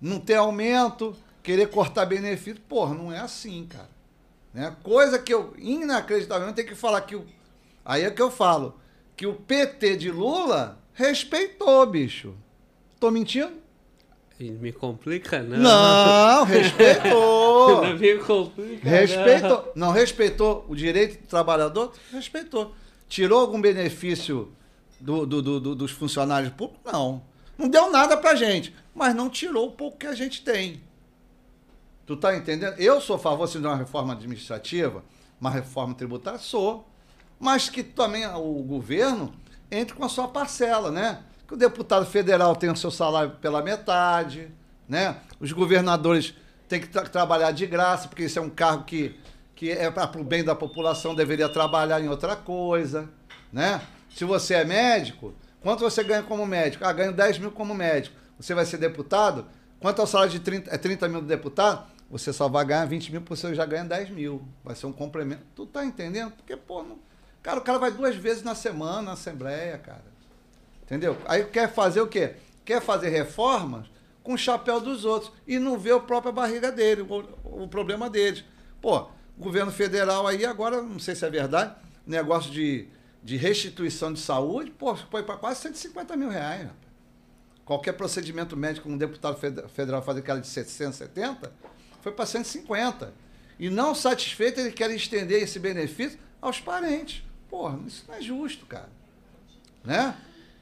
[0.00, 2.60] não ter aumento, querer cortar benefício.
[2.68, 3.88] Porra, não é assim, cara.
[4.52, 4.74] Né?
[4.82, 7.24] Coisa que eu, inacreditavelmente, tenho que falar que o.
[7.84, 8.78] Aí é que eu falo.
[9.16, 12.34] Que o PT de Lula respeitou, bicho.
[13.00, 13.52] Tô mentindo?
[14.38, 15.56] Me complica, não.
[15.58, 17.46] Não, respeitou.
[17.86, 19.72] Não me complica, Respeitou.
[19.74, 21.92] Não respeitou o direito do trabalhador?
[22.12, 22.74] Respeitou.
[23.08, 24.52] Tirou algum benefício
[25.00, 26.92] do, do- do- do- dos funcionários públicos?
[26.92, 27.22] Não.
[27.56, 30.80] Não deu nada pra gente, mas não tirou o pouco que a gente tem.
[32.06, 32.74] Tu tá entendendo?
[32.78, 35.04] Eu sou a favor de uma reforma administrativa,
[35.38, 36.88] uma reforma tributária, sou.
[37.38, 39.34] Mas que também o governo
[39.70, 41.22] entre com a sua parcela, né?
[41.46, 44.48] Que o deputado federal tenha o seu salário pela metade,
[44.88, 45.16] né?
[45.38, 46.32] Os governadores
[46.66, 49.14] têm que tra- trabalhar de graça, porque isso é um cargo que,
[49.54, 53.10] que é para o bem da população, deveria trabalhar em outra coisa,
[53.52, 53.82] né?
[54.08, 56.84] Se você é médico, quanto você ganha como médico?
[56.84, 58.16] Ah, ganho 10 mil como médico.
[58.38, 59.46] Você vai ser deputado?
[59.80, 61.86] Quanto é o salário de 30, é 30 mil do deputado?
[62.10, 64.46] Você só vai ganhar 20 mil porque você já ganha 10 mil.
[64.64, 65.42] Vai ser um complemento.
[65.54, 66.32] Tu tá entendendo?
[66.32, 66.98] Porque, pô, não...
[67.42, 70.04] cara, o cara vai duas vezes na semana na Assembleia, cara.
[70.82, 71.16] Entendeu?
[71.26, 72.36] Aí quer fazer o quê?
[72.64, 73.86] Quer fazer reformas
[74.22, 78.08] com o chapéu dos outros e não vê a própria barriga dele, o, o problema
[78.08, 78.44] deles.
[78.80, 79.08] Pô,
[79.38, 81.74] governo federal aí agora, não sei se é verdade,
[82.06, 82.88] negócio de,
[83.22, 86.62] de restituição de saúde, pô, foi para quase 150 mil reais.
[86.62, 86.85] rapaz.
[87.66, 91.52] Qualquer procedimento médico que um deputado fed- federal faz aquela de 770,
[92.00, 93.12] foi para 150.
[93.58, 97.22] E não satisfeito, ele quer estender esse benefício aos parentes.
[97.50, 98.88] Porra, isso não é justo, cara.
[99.84, 100.16] Né?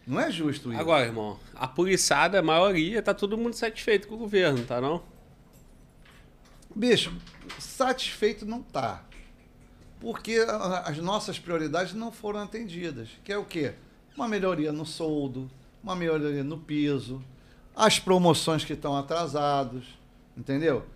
[0.06, 0.80] Não é justo isso.
[0.80, 5.02] Agora, irmão, a poliçada, a maioria, tá todo mundo satisfeito com o governo, tá não?
[6.74, 7.12] Bicho,
[7.58, 9.04] satisfeito não tá.
[10.00, 10.38] Porque
[10.84, 13.08] as nossas prioridades não foram atendidas.
[13.22, 13.74] Que é o quê?
[14.16, 15.50] Uma melhoria no soldo,
[15.84, 17.22] uma melhoria no piso,
[17.76, 19.84] as promoções que estão atrasados,
[20.34, 20.86] entendeu?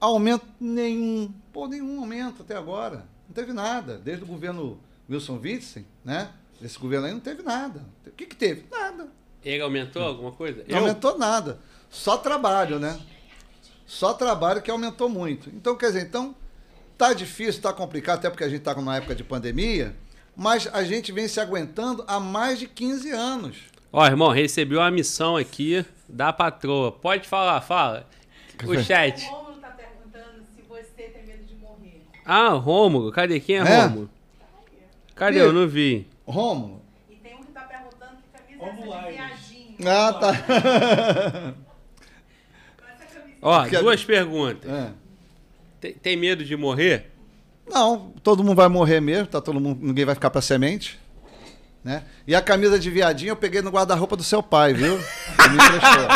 [0.00, 1.32] Aumento nenhum.
[1.52, 3.06] Pô, nenhum aumento até agora.
[3.28, 3.98] Não teve nada.
[3.98, 6.32] Desde o governo Wilson Witzel, né?
[6.60, 7.84] Esse governo aí não teve nada.
[8.04, 8.66] O que, que teve?
[8.70, 9.08] Nada.
[9.44, 10.64] Ele aumentou alguma coisa?
[10.68, 11.60] Não aumentou nada.
[11.88, 13.00] Só trabalho, né?
[13.86, 15.50] Só trabalho que aumentou muito.
[15.50, 16.34] Então, quer dizer, então,
[16.98, 19.94] tá difícil, tá complicado, até porque a gente está numa época de pandemia,
[20.36, 23.71] mas a gente vem se aguentando há mais de 15 anos.
[23.92, 26.90] Ó, irmão, recebi uma missão aqui da patroa.
[26.92, 28.08] Pode falar, fala.
[28.64, 29.22] O chat.
[29.26, 32.02] O Rômulo tá perguntando se você tem medo de morrer.
[32.24, 33.12] Ah, Rômulo.
[33.12, 33.38] Cadê?
[33.38, 33.82] Quem é, É?
[33.82, 34.10] Rômulo?
[35.14, 35.40] Cadê?
[35.40, 36.08] Eu não vi.
[36.26, 36.80] Rômulo.
[37.10, 39.76] E tem um que tá perguntando que camisa é Vamos essa lá, de viadinho.
[39.86, 40.32] Ah, tá.
[40.38, 41.54] Camisa.
[43.42, 44.70] Ó, duas perguntas.
[44.70, 44.92] É.
[45.80, 47.10] Tem, tem medo de morrer?
[47.68, 50.98] Não, todo mundo vai morrer mesmo, tá todo mundo, ninguém vai ficar para semente.
[51.84, 52.02] Né?
[52.26, 54.94] E a camisa de viadinho eu peguei no guarda-roupa do seu pai, viu?
[54.94, 56.08] Ele me emprestou.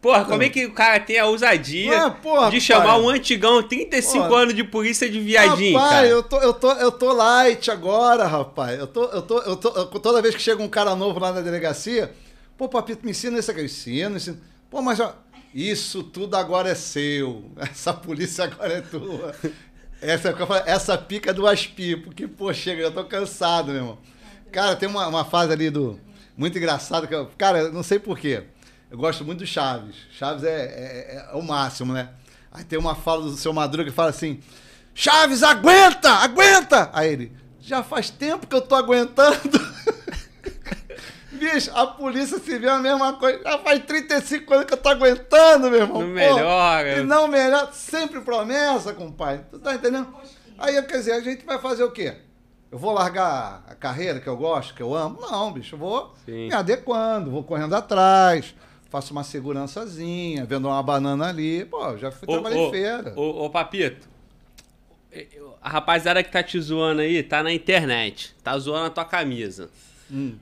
[0.00, 3.00] Porra, como é que o cara tem a ousadia Ah, porra, de chamar pai.
[3.00, 4.42] um antigão 35 Porra.
[4.42, 6.06] anos de polícia de viadinho, rapaz, cara?
[6.06, 8.78] eu tô, eu, tô, eu tô light agora, rapaz.
[8.78, 11.32] Eu tô, eu tô, eu tô, eu- toda vez que chega um cara novo lá
[11.32, 12.12] na delegacia,
[12.56, 13.60] pô, papito, me ensina isso aqui.
[13.60, 14.38] Eu ensino, ensino.
[14.70, 15.16] Pô, mas ó,
[15.56, 17.50] isso tudo agora é seu.
[17.56, 19.34] Essa polícia agora é tua.
[20.00, 20.34] Essa, é
[20.70, 23.98] essa pica do Aspi, porque, pô, chega, eu tô cansado, meu irmão.
[24.52, 25.98] Cara, tem uma, uma fase ali do.
[26.36, 28.42] Muito engraçado, que eu, cara, não sei porquê.
[28.90, 29.96] Eu gosto muito do Chaves.
[30.12, 32.10] Chaves é, é- é o máximo, né?
[32.52, 34.40] Aí tem uma fala do seu Madruga que fala assim:
[34.94, 36.10] Chaves, aguenta!
[36.10, 36.90] Aguenta!
[36.92, 39.38] Aí ele, já faz tempo que eu tô aguentando.
[41.36, 43.42] Bicho, a polícia civil é a mesma coisa.
[43.42, 46.02] Já faz 35 anos que eu tô aguentando, meu irmão.
[46.02, 46.98] Não melhora.
[46.98, 47.72] E não melhora.
[47.72, 49.44] Sempre promessa, compadre.
[49.50, 50.08] Tu tá entendendo?
[50.58, 52.14] Aí, quer dizer, a gente vai fazer o quê?
[52.70, 55.20] Eu vou largar a carreira que eu gosto, que eu amo?
[55.20, 55.74] Não, bicho.
[55.74, 56.48] Eu vou Sim.
[56.48, 58.54] me adequando, vou correndo atrás,
[58.90, 61.64] faço uma segurançazinha, vendo uma banana ali.
[61.64, 63.12] Pô, já fui trabalhar em feira.
[63.16, 64.08] Ô, ô, Papito,
[65.62, 69.70] a rapaziada que tá te zoando aí tá na internet, tá zoando a tua camisa.
[70.10, 70.36] Hum.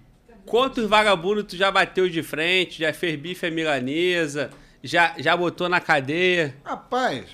[0.47, 4.51] Quantos vagabundos tu já bateu de frente, já fez bife à milanesa,
[4.87, 6.55] Já, já botou na cadeia?
[6.63, 7.25] Rapaz,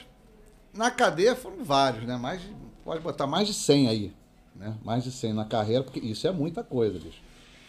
[0.73, 2.17] na cadeia foram vários, né?
[2.17, 2.55] Mais, de-
[2.85, 4.13] pode botar mais de 100 aí,
[4.55, 4.77] né?
[4.85, 7.21] Mais de 100 na carreira, porque isso é muita coisa, bicho.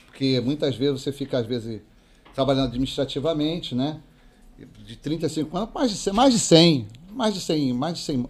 [0.06, 1.82] Porque muitas vezes você fica, às vezes,
[2.36, 4.00] trabalhando administrativamente, né?
[4.86, 8.30] De 35 anos, mais de 100, mais de 100, mais de 100, mais de 100,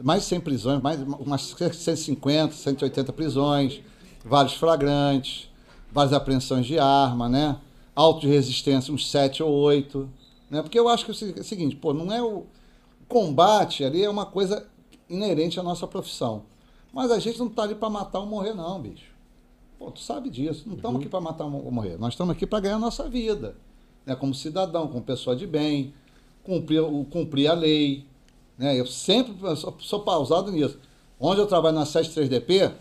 [0.00, 3.80] mais de 100 prisões, mais umas 150, 180 prisões,
[4.24, 5.48] vários flagrantes,
[5.90, 7.58] várias apreensões de arma, né?
[7.94, 10.08] Auto de resistência, uns 7 ou 8,
[10.50, 10.62] né?
[10.62, 12.46] Porque eu acho que é o é seguinte, pô, não é o
[13.08, 14.66] combate ali é uma coisa
[15.08, 16.42] inerente à nossa profissão.
[16.92, 19.10] Mas a gente não está ali para matar ou morrer, não, bicho.
[19.78, 20.64] Pô, tu sabe disso.
[20.66, 21.98] Não estamos aqui para matar ou morrer.
[21.98, 23.56] Nós estamos aqui para ganhar a nossa vida.
[24.04, 24.14] Né?
[24.16, 25.94] Como cidadão, como pessoa de bem,
[26.42, 28.04] cumprir, cumprir a lei.
[28.56, 28.78] Né?
[28.78, 30.78] Eu sempre sou, sou pausado nisso.
[31.20, 32.72] Onde eu trabalho na 73DP,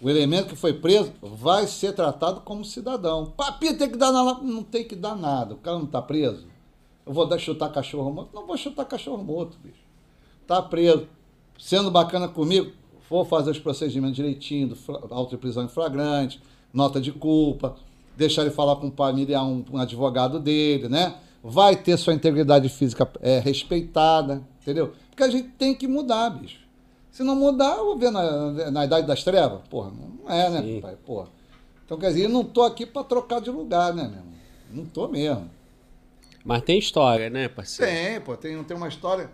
[0.00, 3.26] o elemento que foi preso vai ser tratado como cidadão.
[3.36, 4.40] Papinho tem que dar nada.
[4.42, 5.54] Não tem que dar nada.
[5.54, 6.46] O cara não está preso.
[7.04, 8.30] Eu vou dar chutar cachorro morto?
[8.32, 9.82] Não vou chutar cachorro morto, bicho.
[10.46, 11.08] Tá preso.
[11.58, 12.70] Sendo bacana comigo,
[13.10, 14.76] vou fazer os procedimentos direitinho,
[15.10, 16.40] auto de prisão em flagrante,
[16.72, 17.74] nota de culpa,
[18.16, 21.16] deixar ele falar com o familiar, um, um advogado dele, né?
[21.42, 24.92] Vai ter sua integridade física é, respeitada, entendeu?
[25.10, 26.67] Porque a gente tem que mudar, bicho.
[27.18, 29.66] Se não mudar, eu vou ver na, na idade das trevas.
[29.68, 30.80] Porra, não é, né, Sim.
[30.80, 30.94] pai?
[31.04, 31.26] Porra.
[31.84, 34.34] Então, quer dizer, eu não tô aqui para trocar de lugar, né, meu irmão?
[34.70, 35.50] Não tô mesmo.
[36.44, 37.90] Mas tem história, né, parceiro?
[37.90, 39.28] Tem, pô, tem, tem uma história.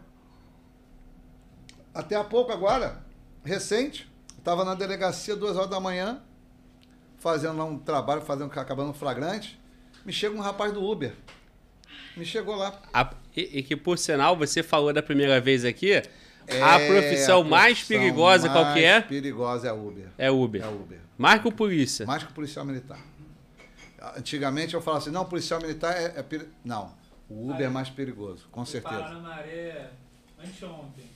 [1.92, 3.04] Até há pouco agora,
[3.44, 6.22] recente, estava na delegacia duas horas da manhã,
[7.18, 9.60] fazendo lá um trabalho, fazendo, acabando um flagrante.
[10.06, 11.14] Me chega um rapaz do Uber.
[12.16, 12.80] Me chegou lá.
[12.94, 16.00] A- e, e que, por sinal, você falou da primeira vez aqui,
[16.48, 18.92] a É, profissão a mais perigosa qual que é?
[18.94, 20.08] mais perigosa é a Uber.
[20.18, 20.62] É Uber.
[20.62, 21.00] É Uber.
[21.16, 22.04] Mais que o polícia.
[22.06, 22.98] Mais que o policial militar.
[24.16, 26.92] Antigamente eu falava assim, não, o policial militar é, é peri- Não,
[27.28, 29.00] o Uber é mais perigoso, com certeza.
[29.00, 29.90] na maré
[30.38, 31.06] anteontem.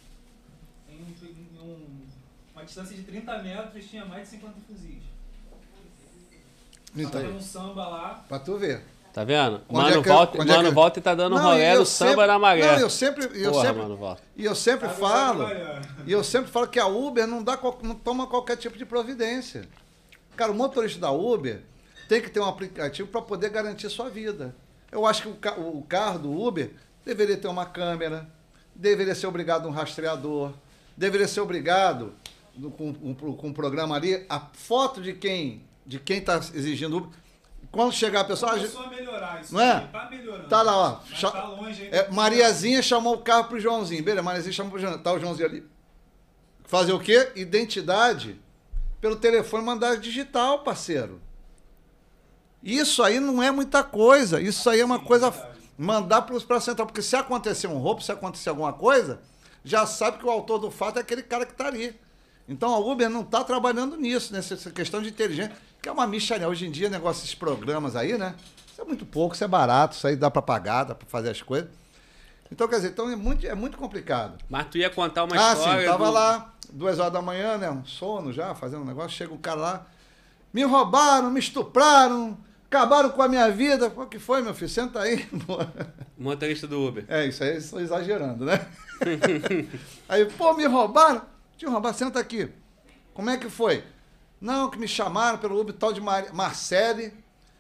[0.89, 2.07] Em, um- em um-
[2.55, 5.03] uma distância de 30 metros tinha mais de 50 fuzis.
[6.97, 8.25] Então, num samba lá.
[8.29, 8.83] pra tu ver.
[9.13, 9.61] Tá vendo?
[9.69, 11.43] Onde Mano, é que eu- volta, onde é mano que- volta e tá dando Não,
[11.43, 12.67] rolé no samba sempre- na maré.
[12.73, 14.23] Não, eu sempre, eu Porra, sempre, mano, volta.
[14.37, 15.45] e eu sempre falo,
[16.07, 19.67] e eu sempre falo que a Uber não dá, não toma qualquer tipo de providência.
[20.37, 21.63] Cara, o motorista da Uber
[22.09, 24.55] tem que ter um aplicativo para poder garantir sua vida.
[24.93, 26.71] Eu acho que o, o carro do Uber
[27.05, 28.27] deveria ter uma câmera,
[28.75, 30.53] deveria ser obrigado a um rastreador,
[30.97, 32.13] deveria ser obrigado
[32.55, 36.99] do- com, com, com um programa ali a foto de quem de quem está exigindo
[36.99, 37.11] Uber.
[37.79, 39.55] Quando chegar a pessoa, ah, Começou a melhorar isso.
[39.55, 39.87] Não é?
[39.87, 40.49] Tá melhorando.
[40.49, 41.01] Tá lá, ó.
[41.15, 41.97] Cha- tá longe ainda.
[41.97, 44.03] é, Mariazinha chamou o carro pro Joãozinho.
[44.03, 45.05] Beleza, Mariazinha chamou pro Joãozinho.
[45.05, 45.65] Tá o Joãozinho ali.
[46.65, 47.31] Fazer o quê?
[47.37, 48.41] Identidade
[49.01, 51.21] pelo telefone mandar digital, parceiro.
[52.65, 54.41] Isso aí não é muita coisa.
[54.41, 55.31] Isso aí é uma Sim, coisa.
[55.31, 55.59] verdade.
[55.79, 56.85] Mandar para a central.
[56.85, 59.21] Porque se acontecer um roubo, se acontecer alguma coisa,
[59.63, 61.97] já sabe que o autor do fato é aquele cara que está ali.
[62.49, 66.07] Então a Uber não está trabalhando nisso, nessa essa questão de inteligência, que é uma
[66.07, 66.49] micharia.
[66.49, 68.35] Hoje em dia, negócio, esses programas aí, né?
[68.71, 71.31] Isso é muito pouco, isso é barato, isso aí dá para pagar, dá para fazer
[71.31, 71.69] as coisas.
[72.51, 74.39] Então, quer dizer, então é muito, é muito complicado.
[74.49, 75.81] Mas tu ia contar uma ah, história.
[75.83, 77.71] sim, tava do- lá, duas horas da manhã, né?
[77.71, 79.87] Um sono já, fazendo um negócio, chega um cara lá.
[80.53, 83.93] Me roubaram, me estupraram, acabaram com a minha vida.
[83.95, 84.71] O que foi, meu filho?
[84.71, 85.25] Senta aí.
[85.47, 85.59] pô.
[86.17, 87.05] Motorista do Uber.
[87.07, 88.67] É, isso aí estou exagerando, né?
[90.09, 91.23] aí, pô, me roubaram.
[91.57, 92.49] Te roubar, senta aqui.
[93.13, 93.85] Como é que foi?
[94.41, 97.13] Não, que me chamaram pelo Uber tal de Mar Marcele,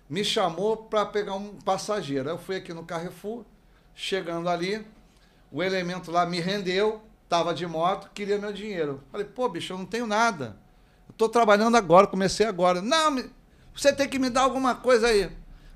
[0.08, 2.28] me chamou para pegar um passageiro.
[2.28, 3.44] Eu fui aqui no Carrefour,
[3.94, 4.86] chegando ali,
[5.50, 9.02] o elemento lá me rendeu, tava de moto, queria meu dinheiro.
[9.10, 10.56] Falei, pô, bicho, eu não tenho nada.
[11.08, 12.80] Eu tô trabalhando agora, comecei agora.
[12.80, 13.30] Não, me-
[13.74, 15.30] você tem que me dar alguma coisa aí.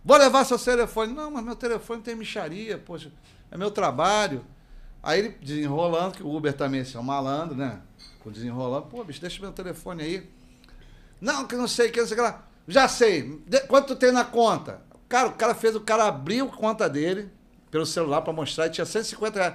[0.05, 1.13] Vou levar seu telefone.
[1.13, 3.13] Não, mas meu telefone tem micharia, poxa,
[3.51, 4.45] é meu trabalho.
[5.03, 7.81] Aí ele desenrolando, que o Uber também é um malandro, né?
[8.25, 10.31] Desenrolando, pô, bicho, deixa meu telefone aí.
[11.23, 12.43] Não, que não sei, que não sei o que lá.
[12.67, 13.41] Já sei.
[13.47, 14.81] De- quanto tu tem na conta?
[15.09, 17.31] Cara, o cara fez o cara abriu a conta dele
[17.71, 19.55] pelo celular pra mostrar e tinha 150 reais.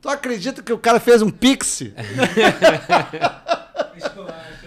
[0.00, 1.82] Tu acredita que o cara fez um Pix?
[3.96, 4.66] Esculacho,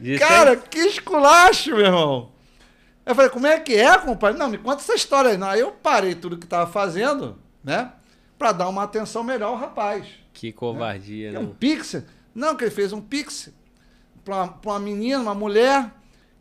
[0.00, 0.18] né?
[0.18, 2.32] Cara, que esculacho, meu irmão.
[3.04, 4.38] Eu falei, como é que é, compadre?
[4.38, 5.36] Não, me conta essa história aí.
[5.38, 7.92] Não, aí eu parei tudo que tava fazendo, né?
[8.36, 10.06] Pra dar uma atenção melhor ao rapaz.
[10.32, 11.52] Que covardia, É um né?
[11.58, 12.02] pix?
[12.34, 13.48] Não, que ele fez um pix
[14.26, 15.90] pra uma, menina, uma mulher,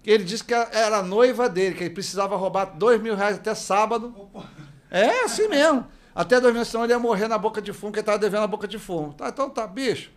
[0.04, 3.38] que ele disse que era a noiva dele, que ele precisava roubar dois mil reais
[3.38, 4.14] até sábado.
[4.18, 4.44] Opa.
[4.92, 5.86] É, assim mesmo.
[6.14, 8.44] Até dois mil, senão ele ia morrer na boca de fumo, que ele tava devendo
[8.44, 9.14] a boca de fumo.
[9.14, 10.12] Tá, então tá, bicho.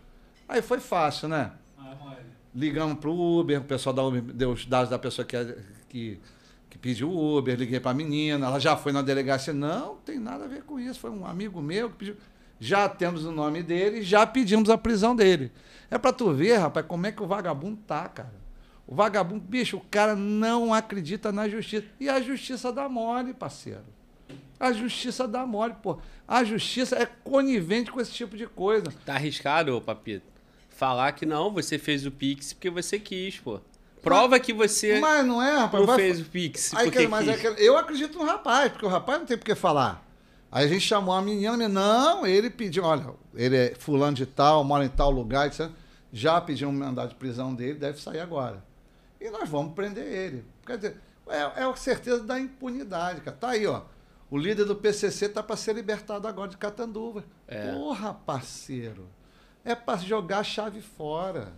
[0.47, 1.51] Aí foi fácil, né?
[2.53, 5.37] Ligamos pro Uber, o pessoal da Uber deu os dados da pessoa que,
[5.87, 6.19] que
[6.69, 9.53] que pediu Uber, liguei pra menina, ela já foi na delegacia.
[9.53, 10.99] Não, tem nada a ver com isso.
[10.99, 12.17] Foi um amigo meu que pediu.
[12.59, 15.51] Já temos o nome dele, já pedimos a prisão dele.
[15.91, 18.33] É pra tu ver, rapaz, como é que o vagabundo tá, cara.
[18.85, 21.85] O vagabundo, bicho, o cara não acredita na justiça.
[21.99, 23.83] E a justiça dá mole, parceiro.
[24.59, 25.99] A justiça dá mole, pô.
[26.27, 28.91] A justiça é conivente com esse tipo de coisa.
[29.05, 30.25] Tá arriscado, ô Papito.
[30.69, 33.59] Falar que não, você fez o Pix porque você quis, pô.
[34.01, 35.81] Prova que você Mas não é, rapaz.
[35.81, 38.71] não vai- fez o Pix Aí, porque que- mas é que- eu acredito no rapaz,
[38.71, 40.05] porque o rapaz não tem por que falar.
[40.51, 44.15] Aí a gente chamou a menina, a menina, não, ele pediu, olha, ele é fulano
[44.15, 45.69] de tal, mora em tal lugar, etc.
[46.11, 48.63] já pediu um mandado de prisão dele, deve sair agora.
[49.21, 50.43] E nós vamos prender ele.
[50.65, 50.97] Quer dizer,
[51.27, 53.37] é, é a certeza da impunidade, cara.
[53.37, 53.81] Tá aí, ó.
[54.31, 57.23] O líder do PCC tá para ser libertado agora de Catanduva.
[57.47, 57.71] É.
[57.73, 59.07] Porra, parceiro.
[59.65, 61.53] É para jogar a chave fora.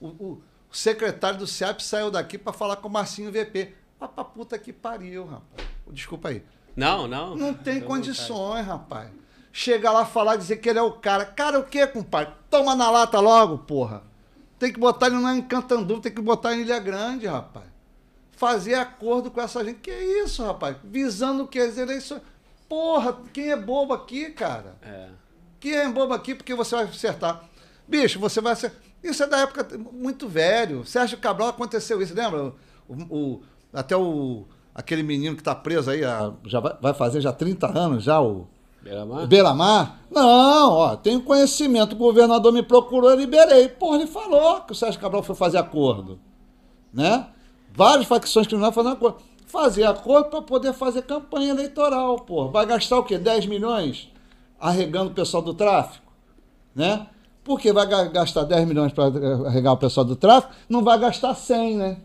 [0.00, 3.74] O, o- o secretário do CEP saiu daqui para falar com o Marcinho VP.
[3.98, 5.68] Pra puta que pariu, rapaz.
[5.92, 6.42] Desculpa aí.
[6.80, 7.36] Não, não.
[7.36, 9.10] Não tem condições, rapaz.
[9.52, 11.24] Chega lá falar, dizer que ele é o cara.
[11.24, 12.32] Cara, o quê, compadre?
[12.48, 14.02] Toma na lata logo, porra.
[14.58, 17.66] Tem que botar ele não é em Cantandu, tem que botar em Ilha Grande, rapaz.
[18.32, 19.80] Fazer acordo com essa gente.
[19.80, 20.76] Que isso, rapaz?
[20.84, 21.58] Visando o que?
[21.58, 22.22] As eleições.
[22.68, 24.76] Porra, quem é bobo aqui, cara?
[24.82, 25.08] É.
[25.58, 27.42] Quem é bobo aqui porque você vai acertar?
[27.88, 28.80] Bicho, você vai acertar.
[29.02, 30.84] Isso é da época muito velho.
[30.86, 32.52] Sérgio Cabral aconteceu isso, lembra?
[32.88, 34.46] O, o- até o
[34.80, 38.20] aquele menino que está preso aí, há- já vai, vai fazer já 30 anos já,
[38.20, 38.46] o
[38.82, 39.26] Beira-mar?
[39.26, 40.00] Beiramar?
[40.10, 41.92] Não, ó, tenho conhecimento.
[41.92, 43.68] O governador me procurou, eu liberei.
[43.68, 46.18] Porra, ele falou que o Sérgio Cabral foi fazer acordo.
[46.92, 47.26] Né?
[47.74, 49.18] Várias facções criminosas fazendo acordo.
[49.46, 52.50] Fazer acordo para poder fazer campanha eleitoral, porra.
[52.50, 53.18] Vai gastar o quê?
[53.18, 54.08] 10 milhões
[54.58, 56.10] arregando o pessoal do tráfico?
[56.74, 57.06] Né?
[57.44, 59.04] Porque vai ga- gastar 10 milhões para
[59.46, 61.96] arregar o pessoal do tráfico, não vai gastar 100, né?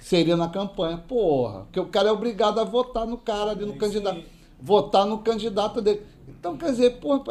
[0.00, 0.96] Que seria na campanha.
[0.96, 4.26] Porra, porque o cara é obrigado a votar no cara ali, no É candidato aí.
[4.58, 6.02] votar no candidato dele.
[6.26, 7.22] Então, quer dizer, pô,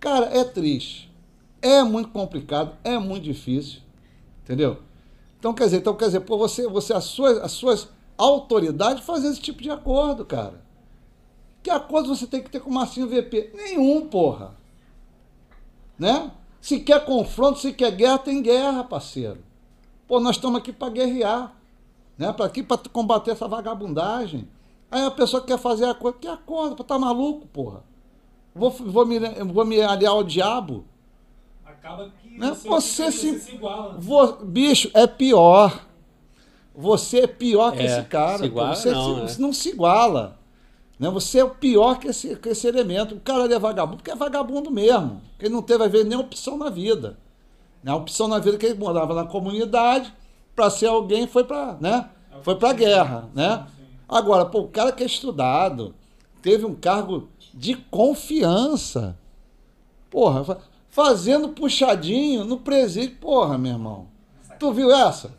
[0.00, 1.12] cara, é triste.
[1.60, 3.82] É muito complicado, é muito difícil.
[4.42, 4.78] Entendeu?
[5.38, 9.30] Então, quer dizer, então, quer dizer, pô, você, você as, suas, as suas autoridades fazem
[9.30, 10.62] esse tipo de acordo, cara.
[11.62, 13.52] Que acordo você tem que ter com o Marcinho VP?
[13.54, 14.56] Nenhum, porra.
[15.98, 16.30] Né?
[16.62, 19.44] Se quer confronto, se quer guerra, tem guerra, parceiro.
[20.08, 21.59] Pô, nós estamos aqui para guerrear
[22.20, 22.32] né?
[22.34, 24.46] Para aqui para combater essa vagabundagem.
[24.90, 26.76] Aí a pessoa quer fazer acordo, que acordo?
[26.76, 27.82] Pô, Tá maluco, porra?
[28.54, 30.84] Vou, vou, me, vou me aliar ao diabo?
[31.64, 32.48] Acaba que Né?
[32.50, 33.96] você, Você você se- se iguala.
[33.98, 35.86] Vou- bicho, é pior.
[36.74, 38.38] Você é pior que É, esse cara.
[38.38, 38.74] se iguala.
[38.74, 39.28] Você não, se- né?
[39.28, 40.38] você não se iguala.
[40.98, 41.08] Né?
[41.10, 43.14] Você é o pior que esse, que esse elemento.
[43.14, 45.22] O cara ali é vagabundo, porque é vagabundo mesmo.
[45.32, 47.16] Porque ele não teve a ver nem opção na vida.
[47.82, 47.90] Né?
[47.92, 50.12] A opção na vida que ele morava na comunidade,
[50.60, 52.10] para ser alguém, foi para né?
[52.42, 53.30] foi pra guerra.
[53.34, 53.64] Né?
[54.06, 55.94] Agora, pô, o cara que é estudado,
[56.42, 59.16] teve um cargo de confiança.
[60.10, 60.58] Porra, fa-
[60.90, 63.16] fazendo puxadinho no presídio.
[63.16, 64.06] Porra, meu irmão.
[64.58, 65.30] Tu viu essa?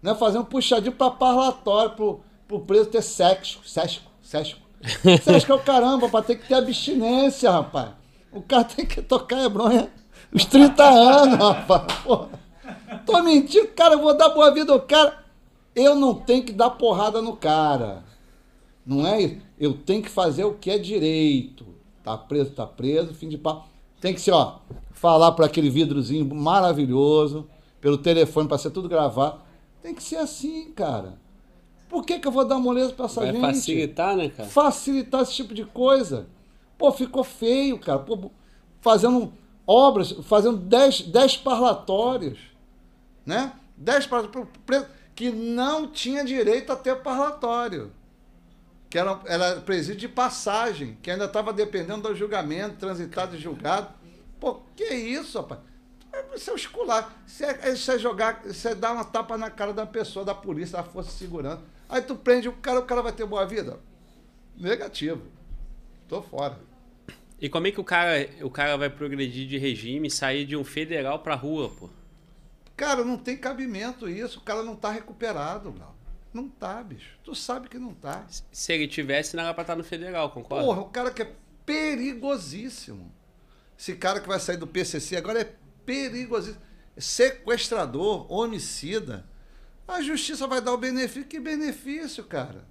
[0.00, 0.14] Né?
[0.14, 3.58] Fazendo puxadinho pra parlatório, pro, pro preso ter sexo.
[3.64, 4.56] Sexo, sexo.
[5.24, 7.90] Sexo é o caramba, pra ter que ter abstinência, rapaz.
[8.30, 9.90] O cara tem que tocar hebronha
[10.32, 11.82] os 30 anos, rapaz.
[12.04, 12.28] Porra.
[13.04, 15.24] Tô mentindo, cara, eu vou dar boa vida ao cara.
[15.74, 18.04] Eu não tenho que dar porrada no cara.
[18.84, 19.36] Não é isso.
[19.58, 21.66] Eu tenho que fazer o que é direito.
[22.02, 23.68] Tá preso, tá preso, fim de papo.
[24.00, 24.58] Tem que ser, ó,
[24.92, 27.46] falar por aquele vidrozinho maravilhoso,
[27.80, 29.40] pelo telefone para ser tudo gravado.
[29.82, 31.18] Tem que ser assim, cara.
[31.88, 33.40] Por que, que eu vou dar moleza pra essa Vai gente?
[33.40, 34.48] facilitar, né, cara?
[34.48, 36.26] facilitar esse tipo de coisa.
[36.76, 37.98] Pô, ficou feio, cara.
[37.98, 38.30] Pô,
[38.80, 39.32] fazendo
[39.66, 42.38] obras, fazendo 10 dez parlatórios,
[43.28, 43.52] né?
[43.76, 47.92] 10 parlatórios pro preso que não tinha direito a ter parlatório.
[48.88, 53.92] Que era, era presídio de passagem, que ainda estava dependendo do julgamento, transitado e julgado.
[54.40, 55.60] Pô, que isso, rapaz?
[56.34, 57.22] Isso é escular.
[57.26, 60.78] Isso é, é jogar, isso é dar uma tapa na cara da pessoa, da polícia,
[60.78, 61.60] da força de segurança.
[61.86, 63.78] Aí tu prende o cara, o cara vai ter boa vida?
[64.56, 65.22] Negativo.
[66.08, 66.58] Tô fora.
[67.38, 70.64] E como é que o cara, o cara vai progredir de regime sair de um
[70.64, 71.90] federal pra rua, pô?
[72.78, 74.38] Cara, não tem cabimento isso.
[74.38, 75.96] O cara não tá recuperado, Gal.
[76.32, 77.18] Não tá, bicho.
[77.24, 78.24] Tu sabe que não tá.
[78.52, 80.64] Se ele tivesse, não era pra estar no federal, concorda?
[80.64, 81.32] Porra, o cara que é
[81.66, 83.12] perigosíssimo.
[83.76, 85.52] Esse cara que vai sair do PCC agora é
[85.84, 86.62] perigosíssimo.
[86.96, 89.26] Sequestrador, homicida.
[89.88, 91.24] A justiça vai dar o benefício.
[91.24, 92.64] Que benefício, cara?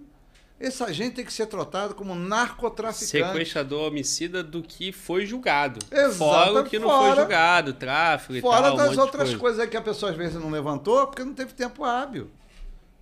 [0.59, 3.05] Essa gente tem que ser tratado como narcotraficante.
[3.11, 5.79] Sequestrador homicida do que foi julgado.
[5.91, 8.73] Exato, Fora o que não foi fora- julgado, tráfico e Fora tal.
[8.73, 9.37] um das de outras coisa.
[9.37, 12.31] coisas que a pessoa às vezes não levantou porque não teve tempo hábil.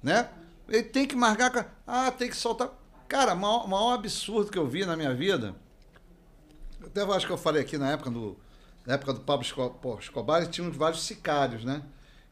[0.04, 0.28] Né?
[0.68, 1.74] Ele tem que marcar.
[1.88, 2.70] Ah, tem que soltar.
[3.08, 5.56] Cara, o maior, maior absurdo que eu vi na minha vida.
[6.82, 8.38] eu Até acho que eu falei aqui na época do,
[8.86, 9.46] na época do Pablo
[10.00, 11.84] Escobar, tinha vários sicários, né?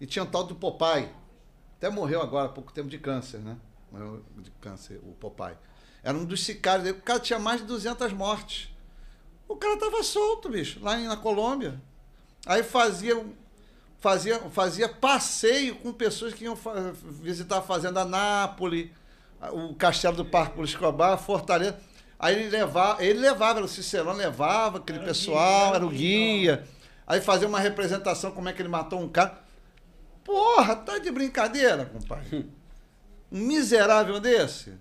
[0.01, 1.07] E tinha o tal do Popeye.
[1.77, 3.55] Até morreu agora há pouco tempo de câncer, né?
[3.93, 5.55] Morreu de câncer, o Popeye.
[6.01, 6.83] Era um dos sicários.
[6.83, 6.97] dele.
[6.97, 8.69] O cara tinha mais de 200 mortes.
[9.47, 11.79] O cara tava solto, bicho, lá na Colômbia.
[12.43, 13.23] Aí fazia,
[13.99, 16.57] fazia, fazia passeio com pessoas que iam
[17.21, 18.89] visitar a Fazenda Nápoles,
[19.51, 21.79] o Castelo do Parque Escobar, Fortaleza.
[22.17, 25.89] Aí ele levava, ele levava, era o Cicerone levava aquele Era pessoal, guia, era o
[25.89, 26.67] guia.
[27.05, 29.39] Aí fazia uma representação como é que ele matou um cara.
[30.23, 32.49] Porra, tá de brincadeira, compadre.
[33.33, 34.73] Um miserável desse.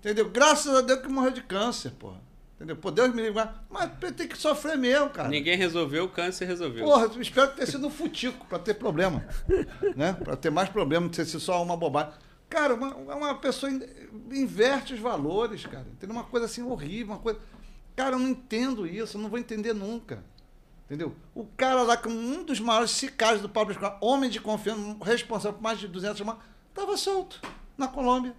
[0.00, 0.28] Entendeu?
[0.28, 2.20] Graças a Deus que morreu de câncer, porra.
[2.56, 2.76] Entendeu?
[2.76, 3.42] Pô, Deus me livre.
[3.70, 5.28] Mas tem que sofrer mesmo, cara.
[5.28, 6.84] Ninguém resolveu, o câncer resolveu.
[6.84, 9.24] Porra, eu espero ter sido um futico pra ter problema.
[9.96, 10.12] né?
[10.12, 12.12] Pra ter mais problema de ser só uma bobagem.
[12.50, 13.82] Cara, uma, uma pessoa in-
[14.32, 15.86] inverte os valores, cara.
[15.92, 16.16] Entendeu?
[16.16, 17.38] Uma coisa assim horrível, uma coisa.
[17.94, 20.22] Cara, eu não entendo isso, eu não vou entender nunca.
[20.86, 21.14] Entendeu?
[21.34, 25.52] O cara lá, com um dos maiores sicários do Pablo Escobar, homem de confiança, responsável
[25.52, 27.40] por mais de 200 mortes, estava solto
[27.80, 28.34] na Colômbia.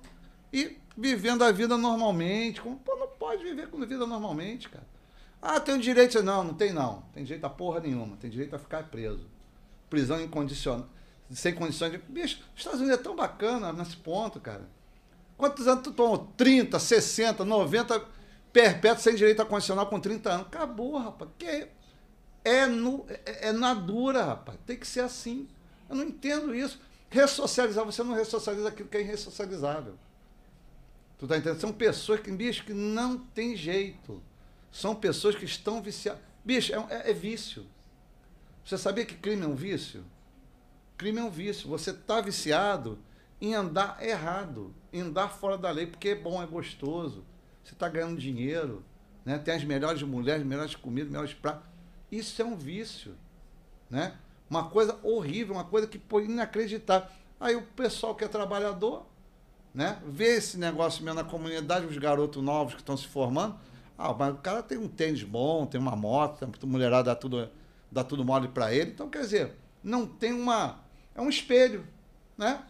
[0.53, 2.61] E vivendo a vida normalmente.
[2.61, 4.85] Como, pô, não pode viver com vida normalmente, cara.
[5.41, 6.21] Ah, tem direito.
[6.21, 7.03] Não, não tem não.
[7.13, 8.15] Tem direito a porra nenhuma.
[8.17, 9.25] Tem direito a ficar preso.
[9.89, 10.87] Prisão incondicional.
[11.31, 11.97] Sem condições de.
[11.97, 14.67] Bicho, os Estados Unidos é tão bacana nesse ponto, cara.
[15.37, 16.31] Quantos anos tu tomou?
[16.37, 18.05] 30, 60, 90
[18.53, 20.47] perpétuo sem direito a condicional com 30 anos.
[20.47, 21.31] Acabou, rapaz.
[21.37, 21.71] Que é,
[22.43, 24.59] é, no, é, é na dura, rapaz.
[24.65, 25.47] Tem que ser assim.
[25.89, 26.79] Eu não entendo isso.
[27.11, 29.95] Ressocializar, você não ressocializa aquilo que é irressocializável.
[31.19, 31.59] Tu tá entendendo?
[31.59, 34.23] São pessoas que, bicho, que não tem jeito.
[34.71, 36.21] São pessoas que estão viciadas.
[36.43, 37.67] Bicho, é, é- é vício.
[38.65, 40.05] Você sabia que crime é um vício?
[40.97, 41.67] Crime é um vício.
[41.67, 42.97] Você está viciado
[43.41, 47.25] em andar errado, em andar fora da lei, porque é bom, é gostoso.
[47.61, 48.85] Você está ganhando dinheiro,
[49.25, 49.37] né?
[49.37, 51.67] tem as melhores mulheres, melhores comidas, melhores pratos.
[52.09, 53.15] Isso é um vício.
[53.89, 54.17] Né?
[54.51, 57.07] Uma coisa horrível, uma coisa que pô, inacreditável.
[57.39, 59.05] Aí o pessoal que é trabalhador,
[59.73, 59.97] né?
[60.05, 63.55] vê esse negócio mesmo na comunidade, os garotos novos que estão se formando.
[63.97, 67.49] Ah, mas o cara tem um tênis bom, tem uma moto, a mulherada dá tudo,
[67.89, 68.91] dá tudo mole para ele.
[68.91, 70.79] Então, quer dizer, não tem uma.
[71.15, 71.87] É um espelho,
[72.37, 72.61] né?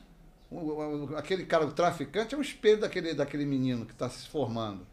[1.18, 4.86] Aquele cara, o traficante, é um espelho daquele, daquele menino que está se formando.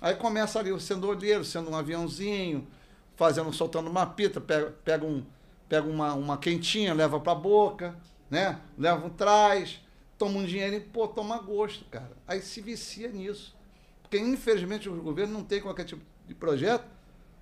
[0.00, 2.66] Aí começa ali sendo olheiro, sendo um aviãozinho,
[3.14, 5.22] fazendo, soltando uma pita, pega, pega, um,
[5.70, 7.94] pega uma, uma quentinha, leva pra boca,
[8.28, 8.60] né?
[8.76, 9.80] Leva um trás,
[10.18, 12.10] toma um dinheiro e, pô, toma gosto, cara.
[12.26, 13.56] Aí se vicia nisso.
[14.02, 16.84] Porque, infelizmente, o governo não tem qualquer tipo de projeto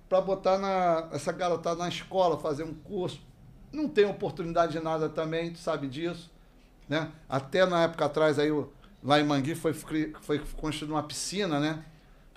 [0.07, 3.19] para botar na, essa garotada na escola, fazer um curso.
[3.73, 6.31] Não tem oportunidade de nada também, tu sabe disso.
[6.87, 7.11] Né?
[7.27, 8.51] Até na época atrás, aí,
[9.03, 11.83] lá em Mangui, foi, foi construída uma piscina, né?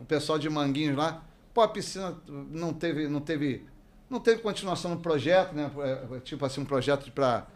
[0.00, 1.22] O pessoal de Manguinhos lá.
[1.52, 3.66] Pô, a piscina não teve, não teve,
[4.12, 5.70] não teve continuação no projeto, né?
[6.16, 7.46] É, Tipo assim, um projeto para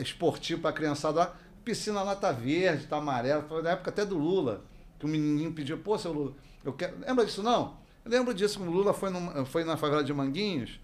[0.00, 1.36] esportivo para a criançada lá.
[1.64, 3.42] Piscina lá tá verde, tá amarela.
[3.48, 4.64] Foi na época até do Lula,
[4.98, 6.34] que o menininho pediu, pô, seu Lula,
[6.64, 6.98] eu quero.
[7.00, 7.76] Lembra disso, não?
[8.04, 10.80] Eu lembro disso, o Lula foi, num- foi na favela de Manguinhos,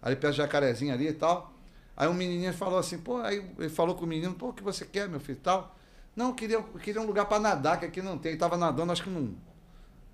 [0.00, 1.52] ali perto de Jacarezinho ali e tal.
[1.96, 4.62] Aí um menininho falou assim, pô, aí ele falou com o menino, pô, o que
[4.62, 5.76] você quer, meu filho, e tal?
[6.16, 8.32] Não, eu queria, eu queria um lugar para nadar, que aqui não tem.
[8.32, 9.36] Ele tava nadando, acho que num,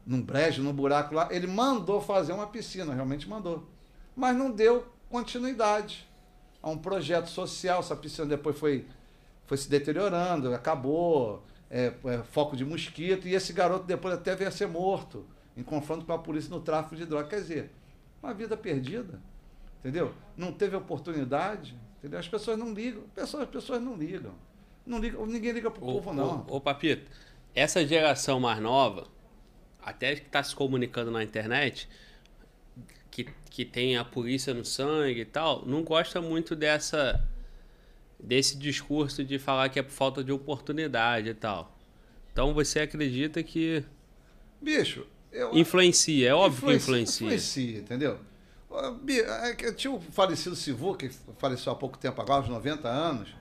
[0.08, 1.28] num brejo, num buraco lá.
[1.30, 3.68] Ele mandou fazer uma piscina, realmente mandou.
[4.16, 6.08] Mas não deu continuidade
[6.62, 7.80] a um projeto social.
[7.80, 8.86] Essa piscina depois foi,
[9.44, 14.48] foi se deteriorando, acabou, é, é, foco de mosquito, e esse garoto depois até veio
[14.48, 17.28] a ser morto, em confronto com a polícia no tráfico de drogas.
[17.28, 17.70] Quer dizer,
[18.22, 19.20] uma vida perdida,
[19.78, 20.14] entendeu?
[20.34, 22.18] Não teve oportunidade, entendeu?
[22.18, 24.32] As pessoas não ligam, pessoas, as pessoas não ligam.
[24.86, 26.46] Não ligam ninguém liga pro Ô, povo, não.
[26.48, 27.10] Ô, Papito,
[27.54, 29.06] essa geração mais nova,
[29.88, 31.88] até que está se comunicando na internet,
[33.10, 37.26] que, que tem a polícia no sangue e tal, não gosta muito dessa
[38.20, 41.76] desse discurso de falar que é por falta de oportunidade e tal.
[42.32, 43.84] Então você acredita que
[44.60, 47.26] Bicho, eu, influencia, é óbvio que influencia.
[47.26, 48.18] Influencia, entendeu?
[49.42, 51.08] É que Tinha o falecido Sivu, que
[51.38, 53.37] faleceu há pouco tempo agora, aos 90 anos.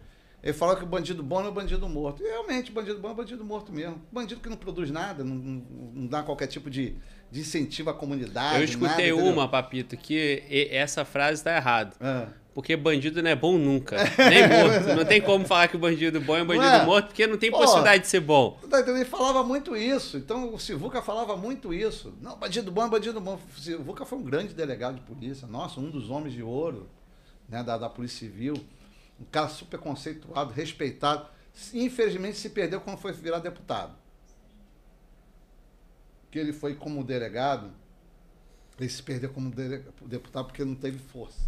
[0.48, 2.24] Ele falou que o bandido bom não é o bandido morto.
[2.24, 4.02] E realmente, bandido bom é bandido morto mesmo.
[4.10, 6.96] Bandido que não produz nada, não, não- dá qualquer tipo de,
[7.30, 8.60] de incentivo à comunidade.
[8.60, 10.42] Eu escutei nada, uma, Papito, que
[10.72, 11.98] essa frase está errada.
[12.00, 12.30] Ah.
[12.54, 13.98] Porque bandido não é bom nunca.
[14.18, 14.96] Nem morto.
[14.96, 16.86] Não tem como falar que o bandido bom é um bandido é?
[16.86, 17.58] morto, porque não tem Pô.
[17.58, 18.58] possibilidade de ser bom.
[18.70, 18.80] Tá?
[18.80, 20.16] Ele falava muito isso.
[20.16, 22.14] Então o Sivuca falava muito isso.
[22.22, 23.38] Não, bandido bom é bandido bom.
[23.54, 25.46] O Sivuca foi um grande delegado de polícia.
[25.46, 26.88] Nossa, um dos homens de ouro
[27.50, 28.56] né, da, da Polícia Civil.
[29.20, 31.28] Um cara super conceituado, respeitado.
[31.74, 33.96] Infelizmente se perdeu quando foi virar deputado.
[36.30, 37.72] Que ele foi como delegado,
[38.80, 39.52] ele se perdeu como
[40.06, 41.42] deputado porque não teve força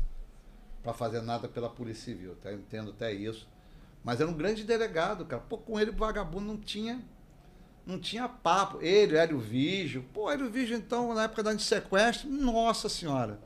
[0.81, 2.35] para fazer nada pela Polícia Civil.
[2.37, 2.51] Tá?
[2.53, 3.47] Entendo até isso.
[4.03, 5.41] Mas era um grande delegado, cara.
[5.41, 7.01] Pô, com ele o vagabundo não tinha
[7.85, 8.79] não tinha papo.
[8.81, 10.03] Ele, Hélio Vígio.
[10.13, 13.39] Pô, Hélio Vígio, então, na época da sequestro, nossa senhora.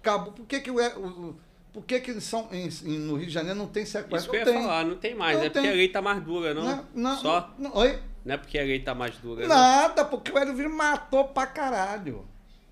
[0.00, 0.32] Acabou.
[0.32, 1.40] Por que, que, o- o-
[1.72, 4.30] por que, que São, em- em- no Rio de Janeiro não tem Isso sequestro?
[4.30, 4.62] que eu Não ia tem.
[4.62, 5.36] falar, não tem mais.
[5.38, 5.70] Não é porque tem.
[5.70, 6.64] a lei tá mais dura, não?
[6.64, 7.54] Não, não, Só?
[7.58, 7.98] não- oi?
[8.24, 9.54] Não é porque a lei tá mais dura, não.
[9.54, 12.26] Nada, porque o Hélio Vígio matou pra caralho.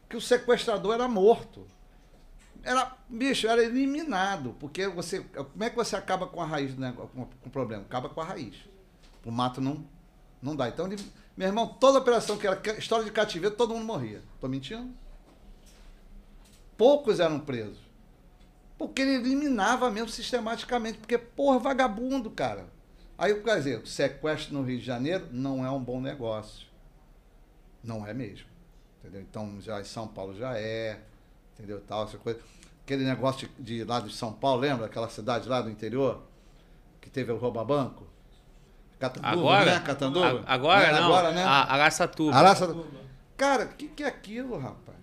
[0.08, 1.66] Que o sequestrador era morto.
[2.62, 4.54] Era, bicho, era eliminado.
[4.58, 5.20] Porque você.
[5.20, 7.82] Como é que você acaba com a raiz do negócio, com, com o problema?
[7.84, 8.54] Acaba com a raiz.
[9.24, 9.84] O mato não,
[10.42, 10.68] não dá.
[10.68, 10.96] Então, ele,
[11.36, 14.20] meu irmão, toda operação que era história de cativeiro, todo mundo morria.
[14.40, 14.90] Tô mentindo?
[16.76, 17.78] Poucos eram presos.
[18.78, 20.98] Porque ele eliminava mesmo sistematicamente.
[20.98, 22.66] Porque, porra, vagabundo, cara.
[23.18, 26.66] Aí, quer dizer, o sequestro no Rio de Janeiro não é um bom negócio.
[27.82, 28.46] Não é mesmo.
[29.00, 29.22] Entendeu?
[29.22, 31.00] Então, já em São Paulo já é.
[31.54, 31.80] Entendeu?
[31.86, 32.38] Tal, essa coisa.
[32.84, 34.86] Aquele negócio de, de lá de São Paulo, lembra?
[34.86, 36.22] Aquela cidade lá do interior?
[37.00, 38.06] Que teve o rouba-banco?
[38.98, 39.64] Catanduva, Agora?
[39.74, 39.80] né?
[39.80, 40.44] Catanduva?
[40.46, 41.00] A- agora Né?
[41.00, 41.06] não.
[41.06, 41.44] Agora, né?
[41.44, 42.34] A, Araçatuba.
[42.36, 42.76] Araça-
[43.36, 44.96] Cara, o que, que é aquilo, rapaz?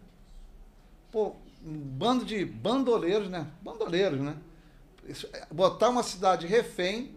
[1.12, 3.48] Pô, um bando de bandoleiros, né?
[3.62, 4.38] Bandoleiros, né?
[5.34, 7.16] É, botar uma cidade refém,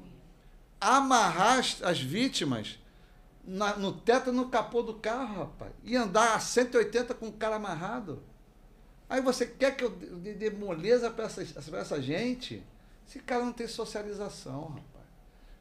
[0.81, 2.79] amarrar as, as vítimas
[3.45, 5.73] na- no teto no capô do carro, rapaz.
[5.85, 8.23] E andar a 180 com o cara amarrado.
[9.09, 12.63] Aí você quer que eu dê dê- moleza pra essa, pra essa gente?
[13.07, 15.07] Esse cara não tem socialização, rapaz.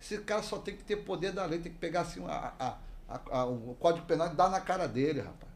[0.01, 2.77] Esse cara só tem que ter poder da lei, tem que pegar assim a- a-
[3.31, 5.51] a- o Código Penal e dar na cara dele, rapaz.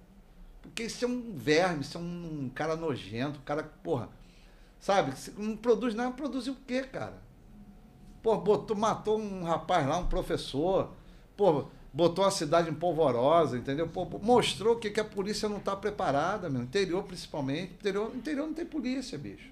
[0.61, 4.09] Porque isso é um verme, isso é um, cara nojento, um cara, porra,
[4.79, 5.13] sabe?
[5.37, 7.21] Não produz nada, produziu o quê, cara?
[8.21, 10.93] Pô, botou, matou um rapaz lá, um professor,
[11.37, 13.87] pô, botou a cidade em polvorosa, entendeu?
[13.87, 16.61] Pô, mostrou que, que a polícia não está preparada, meu.
[16.61, 17.73] Interior, principalmente.
[17.73, 19.49] Interior, interior não tem polícia, bicho.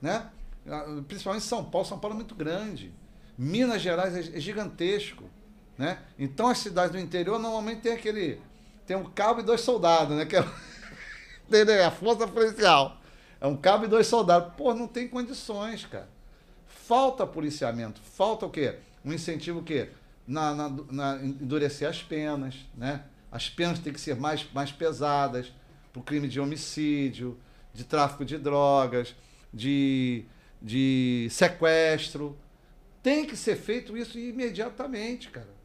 [0.00, 0.28] Né?
[0.68, 1.86] Ah, Principalmente São Paulo.
[1.86, 2.92] São Paulo é muito grande.
[3.38, 5.24] Minas Gerais é, é gigantesco.
[5.78, 5.98] Né?
[6.18, 8.40] Então as cidades do interior normalmente tem aquele.
[8.86, 10.24] Tem um cabo e dois soldados, né?
[10.24, 10.44] Que é?
[11.50, 13.00] É a força policial.
[13.40, 14.52] É um cabo e dois soldados.
[14.56, 16.08] Pô, não tem condições, cara.
[16.66, 18.00] Falta policiamento.
[18.00, 18.76] Falta o quê?
[19.04, 19.90] Um incentivo o quê?
[20.26, 23.04] Na, na, na- endurecer as penas, né?
[23.30, 25.52] As penas têm que ser mais, mais pesadas
[25.92, 27.38] para o crime de homicídio,
[27.72, 29.14] de tráfico de drogas,
[29.52, 30.24] de,
[30.60, 32.36] de sequestro.
[33.02, 35.55] Tem que ser feito isso imediatamente, cara.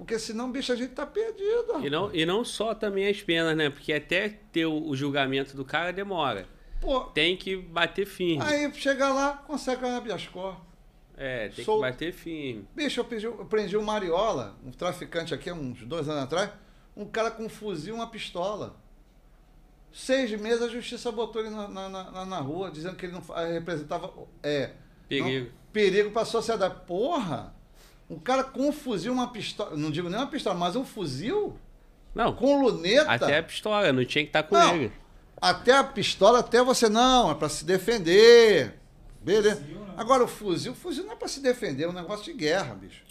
[0.00, 1.84] Porque senão, bicho, a gente tá perdido.
[1.84, 3.68] E não, e não só também as penas, né?
[3.68, 6.48] Porque até ter o, o julgamento do cara demora.
[6.80, 8.42] Pô, Tem que bater firme.
[8.42, 10.00] aí chega lá, consegue ganhar
[10.32, 10.62] corpus.
[11.18, 11.84] É, tem Solto.
[11.84, 12.66] que bater firme.
[12.74, 16.50] Bicho, eu, pedi- eu prendi o Mariola, um traficante aqui, há uns dois anos atrás,
[16.96, 18.76] um cara com um fuzil e uma pistola.
[19.92, 23.20] Seis meses a justiça botou ele na, na, na- na rua, dizendo que ele não
[23.52, 24.10] representava
[24.42, 24.70] é,
[25.06, 25.28] Perigo.
[25.28, 26.74] não- perigo para a sociedade.
[26.86, 27.54] Porra!
[28.10, 31.56] Um cara com um fuzil uma pistola, não digo nem uma pistola, mas um fuzil
[32.12, 33.12] Não, com luneta.
[33.12, 34.74] até a pistola, não tinha que estar com Não.
[34.74, 34.92] ele.
[35.40, 38.74] Até a pistola, até você não, é para se defender.
[39.22, 39.60] Beleza.
[39.60, 39.94] Né?
[39.96, 42.74] Agora o fuzil, o fuzil não é para se defender, é um negócio de guerra,
[42.74, 43.04] bicho.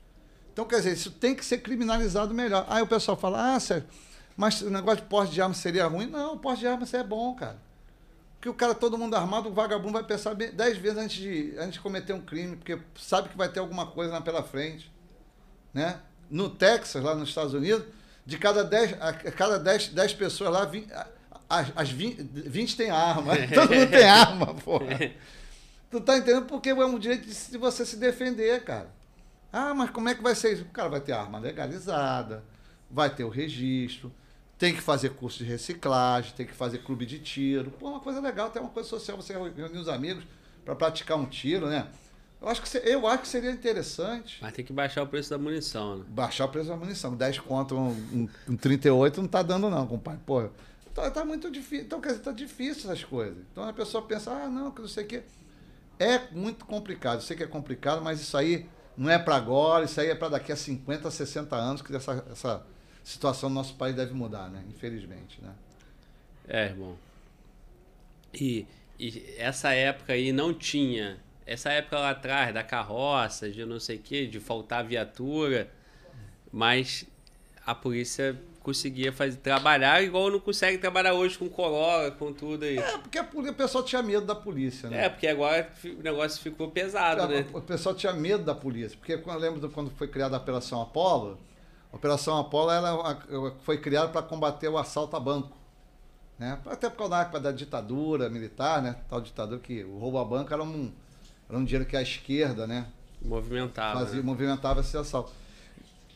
[0.52, 2.66] Então, quer dizer, isso tem que ser criminalizado melhor.
[2.68, 3.88] Aí o pessoal fala, ah, Sérgio,
[4.36, 6.06] mas o negócio de porte de arma seria ruim?
[6.06, 7.58] Não, o porte de arma é bom, cara.
[8.40, 11.74] Porque o cara, todo mundo armado, o vagabundo vai pensar dez vezes antes de, antes
[11.74, 14.90] de cometer um crime, porque sabe que vai ter alguma coisa lá pela frente.
[15.74, 16.00] Né?
[16.30, 17.84] No Texas, lá nos Estados Unidos,
[18.26, 21.08] de cada 10, a cada 10, 10 pessoas lá, vin- a-
[21.50, 23.34] as, as 20, 20 tem arma.
[23.54, 25.12] Todo mundo tem arma, porra.
[25.92, 26.46] Tu tá entendendo?
[26.46, 28.90] Porque é um direito de de você se defender, cara.
[29.52, 30.62] Ah, mas como é que vai ser isso?
[30.64, 32.44] O cara vai ter arma legalizada,
[32.90, 34.14] vai ter o registro,
[34.60, 37.72] tem que fazer curso de reciclagem, tem que fazer clube de tiro.
[37.72, 40.26] Pô, uma coisa legal, até uma coisa social, você reunir os amigos
[40.66, 41.88] para praticar um tiro, né?
[42.42, 45.38] Eu acho, que, eu acho que seria interessante Mas tem que baixar o preço da
[45.38, 46.06] munição, né?
[46.08, 47.16] baixar o preço da munição.
[47.16, 50.22] 10 conto, um, um, um 38 não tá dando não, compadre.
[50.26, 50.50] Pô,
[50.94, 51.86] tá, tá muito difícil.
[51.86, 53.38] Então, quer dizer, tá difícil essas coisas.
[53.52, 55.24] Então a pessoa pensa, ah, não, que não sei o quê.
[55.98, 57.16] É muito complicado.
[57.16, 60.16] Eu sei que é complicado, mas isso aí não é para agora, isso aí é
[60.16, 62.66] para daqui a 50, 60 anos que essa, essa
[63.10, 64.64] situação no nosso país deve mudar, né?
[64.70, 65.52] Infelizmente, né?
[66.48, 66.96] É, irmão.
[68.34, 68.68] E,
[69.00, 71.18] e essa época aí não tinha.
[71.46, 75.72] Essa época lá atrás, da carroça, de não sei o quê, de faltar viatura.
[76.52, 77.06] Mas
[77.66, 82.78] a polícia conseguia fazer, trabalhar igual não consegue trabalhar hoje com Corolla, com tudo aí.
[82.78, 85.06] É, porque o pessoal tinha medo da polícia, né?
[85.06, 87.48] É, porque agora o negócio ficou pesado, né?
[87.52, 90.80] O pessoal tinha medo da polícia, porque quando eu lembro quando foi criada a Operação
[90.82, 91.40] Apolo,
[91.92, 93.20] a Operação Apolo ela
[93.64, 95.58] foi criada para combater o assalto a banco.
[96.38, 96.58] Né?
[96.68, 98.96] Até por causa da época da ditadura militar, né?
[99.10, 100.92] Tal ditadura que o roubo a banco era um,
[101.50, 102.88] era um dinheiro que a esquerda, né?
[103.22, 104.00] Movimentava.
[104.00, 104.24] fazia, né?
[104.24, 105.32] movimentava esse assalto.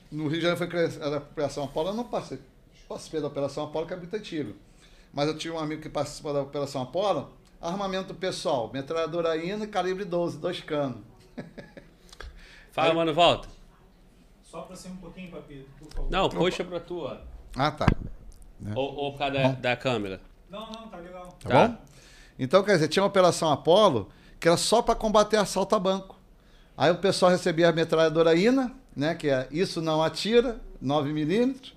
[0.09, 2.39] No Rio de Janeiro foi criada a Operação Apolo, eu não passei,
[2.87, 4.53] participei da Operação Apolo, que é muito antigo.
[5.11, 9.67] Mas eu tinha um amigo que participou da Operação Apolo, armamento pessoal, metralhadora INA e
[9.67, 10.99] calibre 12, dois canos.
[12.71, 13.49] Fala, mano, volta.
[14.53, 16.11] Só pra ser um pouquinho, Papito, por favor.
[16.11, 17.23] Não, puxa pra tua.
[17.55, 17.87] Ah, tá.
[18.75, 20.21] Ou, ou por causa da, da câmera.
[20.47, 21.35] Não, não, tá legal.
[21.41, 21.67] Tá, Tá.
[21.69, 21.77] bom?
[22.37, 26.19] Então, quer dizer, tinha uma Operação Apolo que era só para combater assalto a banco.
[26.77, 31.73] Aí o pessoal recebia a metralhadora INA, né, que é isso não atira, 9 milímetros,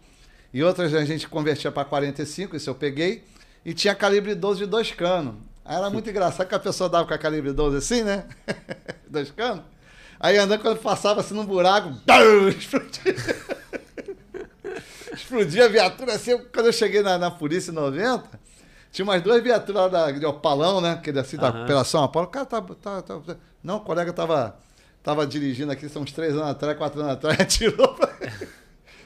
[0.53, 3.25] e outras a gente convertia para 45, isso eu peguei,
[3.65, 5.37] e tinha calibre 12 de dois canos.
[5.65, 8.27] Aí era muito engraçado que a pessoa dava com a calibre 12 assim, né?
[9.09, 9.65] dois canos.
[10.19, 12.49] Aí andando, quando passava assim num buraco, BAM!
[12.57, 13.17] explodia.
[15.13, 16.39] explodia a viatura assim.
[16.53, 18.25] Quando eu cheguei na, na polícia em 90,
[18.91, 20.93] tinha umas duas viaturas lá da, de Opalão, né?
[20.93, 21.65] Aquele assim, da Aham.
[21.65, 22.27] Operação Apolo.
[22.27, 24.57] O cara tá, tá, tá- Não, o colega tava,
[25.03, 28.09] tava dirigindo aqui, são uns três anos atrás, quatro anos atrás, atirou pra...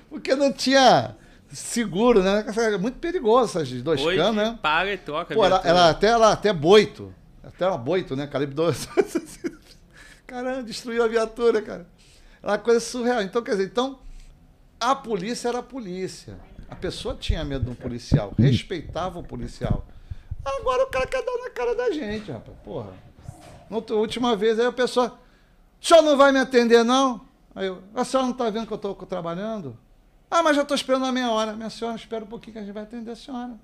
[0.09, 1.17] Porque não tinha
[1.53, 2.45] seguro, né?
[2.57, 4.59] É muito perigoso esses dois canos, né?
[4.63, 5.35] paga e troca.
[5.35, 7.13] Pô, ela, ela até, ela até boito.
[7.43, 8.27] Até uma boito, né?
[8.27, 8.89] Calibre 12.
[10.31, 11.89] Caramba, destruiu a viatura, cara.
[12.41, 13.21] Era uma coisa surreal.
[13.21, 13.99] Então, quer dizer, então,
[14.79, 16.39] a polícia era a polícia.
[16.69, 19.85] A pessoa tinha medo de um policial, respeitava o policial.
[20.45, 22.57] Agora o cara quer dar na cara da gente, rapaz.
[22.63, 22.93] Porra.
[23.91, 25.19] Última vez, aí a pessoa.
[25.83, 27.23] O senhor não vai me atender, não?
[27.53, 29.77] Aí eu, a senhora não está vendo que eu estou trabalhando?
[30.31, 31.55] Ah, mas já estou esperando a meia hora.
[31.55, 33.59] Minha senhora, espera um pouquinho que a gente vai atender a senhora.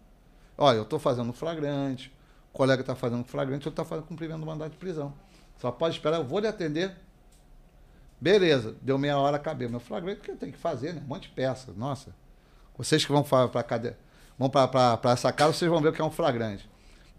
[0.59, 2.13] Olha, eu estou fazendo flagrante,
[2.53, 5.15] o colega está fazendo flagrante, eu estou fazendo cumprimento do mandato de prisão.
[5.59, 6.95] Só pode esperar, eu vou lhe atender.
[8.21, 11.03] Beleza, deu meia hora, acabei meu flagrante, porque tem que fazer, né?
[11.05, 11.73] Um monte de peça.
[11.77, 12.15] Nossa.
[12.77, 13.99] Vocês que vão para cadeia,
[14.39, 16.69] vão para essa casa, vocês vão ver o que é um flagrante.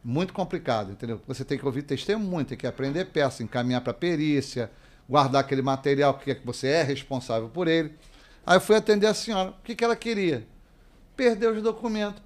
[0.03, 1.21] Muito complicado, entendeu?
[1.27, 4.71] Você tem que ouvir testemunho, tem que aprender peça, encaminhar para perícia,
[5.09, 7.95] guardar aquele material que é que você é responsável por ele.
[8.45, 9.49] Aí eu fui atender a senhora.
[9.49, 10.47] O que, que ela queria?
[11.15, 12.21] Perder os documentos.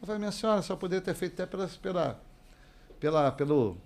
[0.00, 2.20] Eu falei, minha senhora, só poderia ter feito até pela, pela,
[2.98, 3.76] pela, pelo,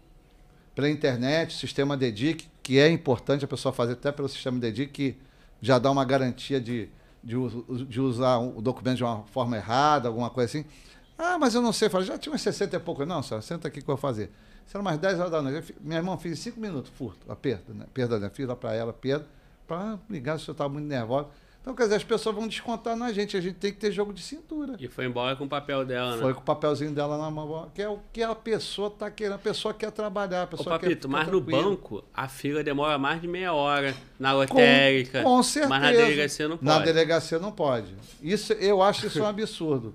[0.77, 5.17] pela internet, sistema DEDIC, que é importante a pessoa fazer até pelo sistema DEDIC, que
[5.63, 6.91] já dá uma garantia de,
[7.25, 7.35] de,
[7.89, 10.69] de usar o documento de uma forma errada, alguma coisa assim.
[11.19, 11.89] Ah, mas eu não sei.
[11.89, 13.07] Falei, já tinha uns 60 e pouco.
[13.07, 14.31] Não, senhora, senta aqui que eu vou fazer.
[14.73, 15.75] Era mais 10 horas da noite.
[15.81, 17.87] Minha irmã em 5 minutos, furto, a perda, né?
[17.95, 18.29] Perda, né?
[18.29, 19.27] Fiz lá para ela, perda,
[19.67, 21.29] para ligar se eu estava muito nervosa.
[21.67, 23.37] Então, quer dizer, as pessoas vão descontar na gente.
[23.37, 24.77] A gente tem que ter jogo de cintura.
[24.79, 26.23] E foi embora com o papel dela, né?
[26.23, 29.35] Foi com o papelzinho dela na mão, que é o que a pessoa está querendo.
[29.35, 32.63] A pessoa quer trabalhar, a Ô, pessoa quer Papito, ficar mas no banco a fila
[32.63, 33.93] demora mais de meia hora.
[34.17, 35.25] Na lotérica.
[35.25, 35.69] Com, com certeza.
[35.69, 36.69] Mas na delegacia não pode.
[36.69, 37.95] Na delegacia não pode.
[38.23, 39.93] Isso, eu acho isso um absurdo.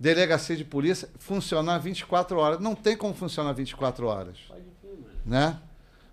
[0.00, 2.58] Delegacia de polícia funcionar 24 horas.
[2.58, 4.38] Não tem como funcionar 24 horas.
[5.24, 5.56] Né?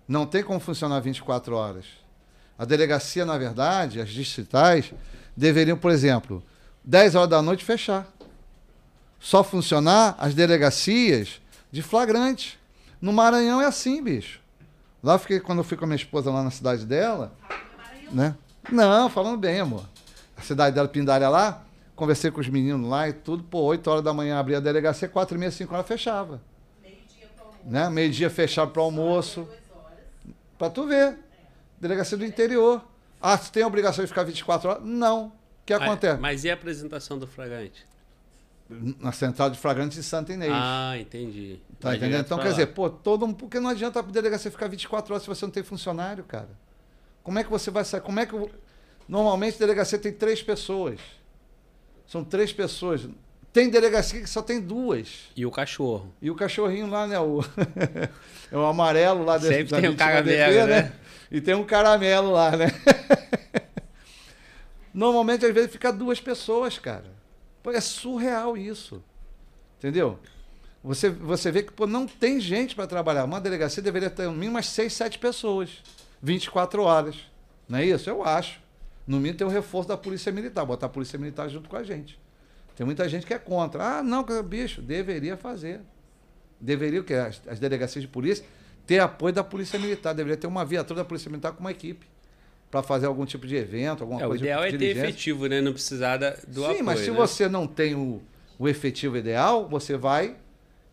[0.06, 1.99] Não tem como funcionar 24 horas.
[2.60, 4.92] A delegacia, na verdade, as distritais,
[5.34, 6.42] deveriam, por exemplo,
[6.84, 8.06] 10 horas da noite fechar.
[9.18, 11.40] Só funcionar as delegacias
[11.72, 12.60] de flagrante.
[13.00, 14.40] No Maranhão é assim, bicho.
[15.02, 17.32] Lá eu fiquei, quando eu fui com a minha esposa lá na cidade dela,
[18.12, 18.36] né?
[18.70, 19.88] Não, falando bem, amor.
[20.36, 21.64] A cidade dela, Pindária lá,
[21.96, 25.08] conversei com os meninos lá e tudo, pô, 8 horas da manhã abria a delegacia,
[25.08, 26.42] 4 e meia, 5 horas fechava.
[26.82, 27.70] Meio-dia pro almoço.
[27.70, 27.88] Né?
[27.88, 29.48] Meio-dia fechava para almoço.
[30.58, 31.29] Pra tu ver.
[31.80, 32.84] Delegacia do interior.
[33.20, 34.82] Ah, você tem a obrigação de ficar 24 horas?
[34.84, 35.26] Não.
[35.26, 35.32] O
[35.66, 36.20] que acontece?
[36.20, 37.86] Mas e a apresentação do flagrante?
[39.00, 40.52] Na central de flagrantes de Santa Inês.
[40.54, 41.58] Ah, entendi.
[41.80, 42.20] Tá Vai entendendo?
[42.24, 42.50] Então, quer lá.
[42.50, 43.36] dizer, pô, todo mundo.
[43.36, 46.48] Porque não adianta a delegacia ficar 24 horas se você não tem funcionário, cara.
[47.22, 48.00] Como é que você vai sair?
[48.00, 48.32] Como é que.
[48.32, 48.50] eu-
[49.08, 51.00] Normalmente a delegacia tem três pessoas.
[52.06, 53.08] São três pessoas.
[53.52, 55.22] Tem delegacia que só tem duas.
[55.34, 56.14] E o cachorro.
[56.22, 57.18] E o cachorrinho lá, né?
[57.18, 57.40] O,
[58.52, 60.92] é o amarelo lá Sempre da tem um 21 caramelo, DP, né?
[61.30, 62.66] E tem um caramelo lá, né?
[64.92, 67.04] Normalmente, às vezes, fica duas pessoas, cara.
[67.62, 69.02] Pô, é surreal isso.
[69.78, 70.18] Entendeu?
[70.82, 73.24] Você, você vê que pô, não tem gente para trabalhar.
[73.24, 75.82] Uma delegacia deveria ter no mínimo umas 6, 7 pessoas.
[76.22, 77.16] 24 horas.
[77.68, 78.10] Não é isso?
[78.10, 78.60] Eu acho.
[79.06, 81.82] No mínimo tem o reforço da Polícia Militar, botar a Polícia Militar junto com a
[81.82, 82.18] gente.
[82.74, 83.98] Tem muita gente que é contra.
[83.98, 85.80] Ah, não, bicho, deveria fazer.
[86.60, 87.14] Deveria o quê?
[87.14, 88.44] As, as delegacias de polícia
[88.90, 90.12] ter apoio da Polícia Militar.
[90.14, 92.06] Deveria ter uma viatura da Polícia Militar com uma equipe.
[92.70, 95.08] para fazer algum tipo de evento, alguma É, o coisa ideal de é ter diligência.
[95.08, 95.60] efetivo, né?
[95.60, 97.16] Não precisar da, do Sim, apoio, mas se né?
[97.16, 98.22] você não tem o,
[98.58, 100.36] o efetivo ideal, você vai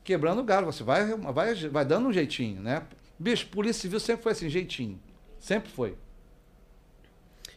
[0.03, 2.83] quebrando o galho, você vai, vai, vai dando um jeitinho, né?
[3.19, 4.99] Bicho, Polícia Civil sempre foi assim, jeitinho.
[5.39, 5.97] Sempre foi.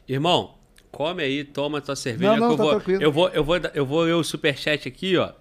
[0.09, 0.59] Irmão,
[0.91, 2.37] come aí, toma tua cerveja.
[2.37, 3.03] Não, não, que eu, tá vou, tranquilo.
[3.03, 5.33] eu, vou, eu, vou, eu vou ler o superchat aqui, ó.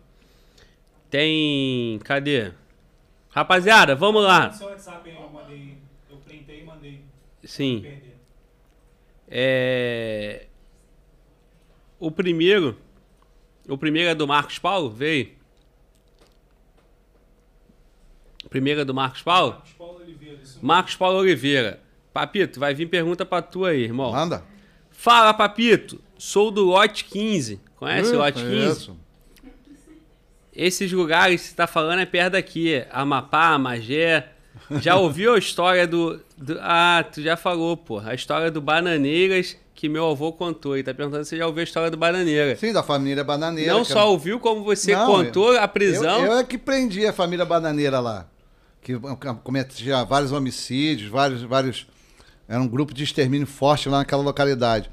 [1.10, 2.00] Tem.
[2.04, 2.52] Cadê?
[3.30, 4.52] Rapaziada, vamos lá.
[4.52, 5.78] Seu WhatsApp aí, eu mandei.
[6.10, 7.02] Eu printei e mandei.
[7.44, 7.86] Sim.
[9.28, 10.48] É.
[12.00, 12.78] O primeiro.
[13.68, 14.90] O primeiro é do Marcos Paulo?
[14.90, 15.38] Veio.
[18.44, 19.52] O primeiro é do Marcos Paulo?
[19.52, 20.40] Marcos Paulo Oliveira.
[20.62, 21.80] Marcos Paulo Oliveira.
[22.12, 24.12] Papito, vai vir pergunta pra tu aí, irmão.
[24.12, 24.44] Manda.
[24.90, 26.02] Fala, Papito.
[26.18, 27.62] Sou do lote 15.
[27.76, 28.92] Conhece o lote 15?
[30.62, 32.84] Esses lugares que você tá falando é perto daqui.
[32.92, 34.28] Amapá, Magé.
[34.82, 38.00] Já ouviu a história do, do- Ah, tu já falou, pô.
[38.00, 40.76] A história do Bananeiras que meu avô contou.
[40.76, 42.58] Ele tá perguntando se você já ouviu a hisora do Bananeira.
[42.58, 43.72] Sim, da família Bananeira.
[43.72, 46.26] Não só ouviu, como você Não, contou a prisão.
[46.26, 48.28] Eu, eu é que prendi a família Bananeira lá.
[48.82, 49.00] Que
[49.44, 51.88] cometia vários homicídios, vários, vários.
[52.48, 54.90] Era um grupo de extermínio forte lá naquela localidade.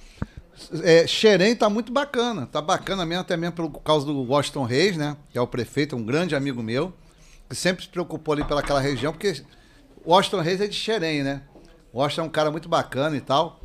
[0.82, 2.46] É, Xerém tá muito bacana.
[2.46, 5.16] Tá bacana mesmo, até mesmo por causa do Washington Reis, né?
[5.30, 6.92] Que é o prefeito, um grande amigo meu,
[7.48, 9.42] que sempre se preocupou ali pelaquela região, porque
[10.06, 11.42] Washington Reis é de Xerém, né?
[11.94, 13.60] Washington é um cara muito bacana e tal.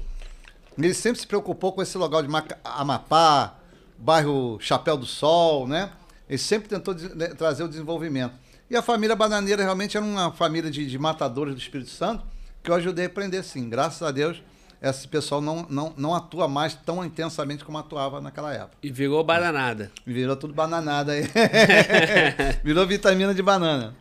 [0.78, 2.30] Ele sempre se preocupou com esse lugar de
[2.64, 3.56] Amapá,
[3.98, 5.92] bairro Chapéu do Sol, né?
[6.28, 8.34] Ele sempre tentou né, trazer o desenvolvimento.
[8.70, 12.26] E a família Bananeira realmente era uma família de, de matadores do Espírito Santo,
[12.64, 13.70] que eu ajudei a prender sim.
[13.70, 14.42] Graças a Deus,
[14.82, 18.78] esse pessoal não, não, não atua mais tão intensamente como atuava naquela época.
[18.82, 19.92] E virou bananada.
[20.06, 21.24] Virou tudo bananada aí.
[22.64, 23.96] Virou vitamina de banana.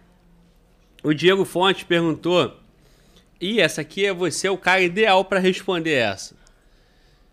[1.02, 2.56] O Diego Fonte perguntou.
[3.40, 6.34] E essa aqui é você o cara ideal para responder essa.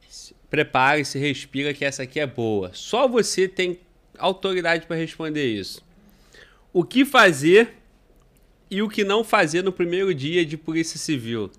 [0.09, 2.71] Se- Prepare-se, respira que essa aqui é boa.
[2.73, 3.79] Só você tem
[4.17, 5.81] autoridade para responder isso.
[6.73, 7.75] O que fazer
[8.71, 11.51] e o que não fazer no primeiro dia de Polícia Civil?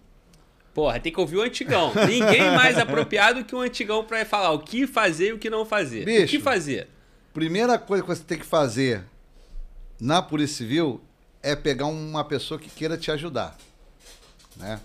[0.78, 1.92] Porra, tem que ouvir o antigão.
[2.06, 5.66] Ninguém mais apropriado que o antigão para falar o que fazer e o que não
[5.66, 6.02] fazer.
[6.02, 6.28] O Bicho.
[6.28, 6.86] que fazer?
[7.34, 9.02] Primeira coisa que você tem que fazer
[10.00, 11.00] na Polícia Civil
[11.42, 13.58] é pegar uma pessoa que queira te ajudar.
[14.56, 14.80] Né?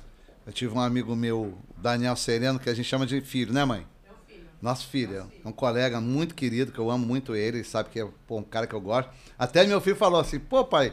[0.48, 3.86] Eu tive um amigo meu, Daniel Sereno, que a gente chama de filho, né, mãe?
[4.04, 4.48] Meu filho.
[4.60, 5.32] Nosso filho.
[5.46, 8.40] É um colega muito querido, que eu amo muito ele, ele sabe que é pô,
[8.40, 9.12] um cara que eu gosto.
[9.38, 10.92] Até meu filho falou assim: pô, pai,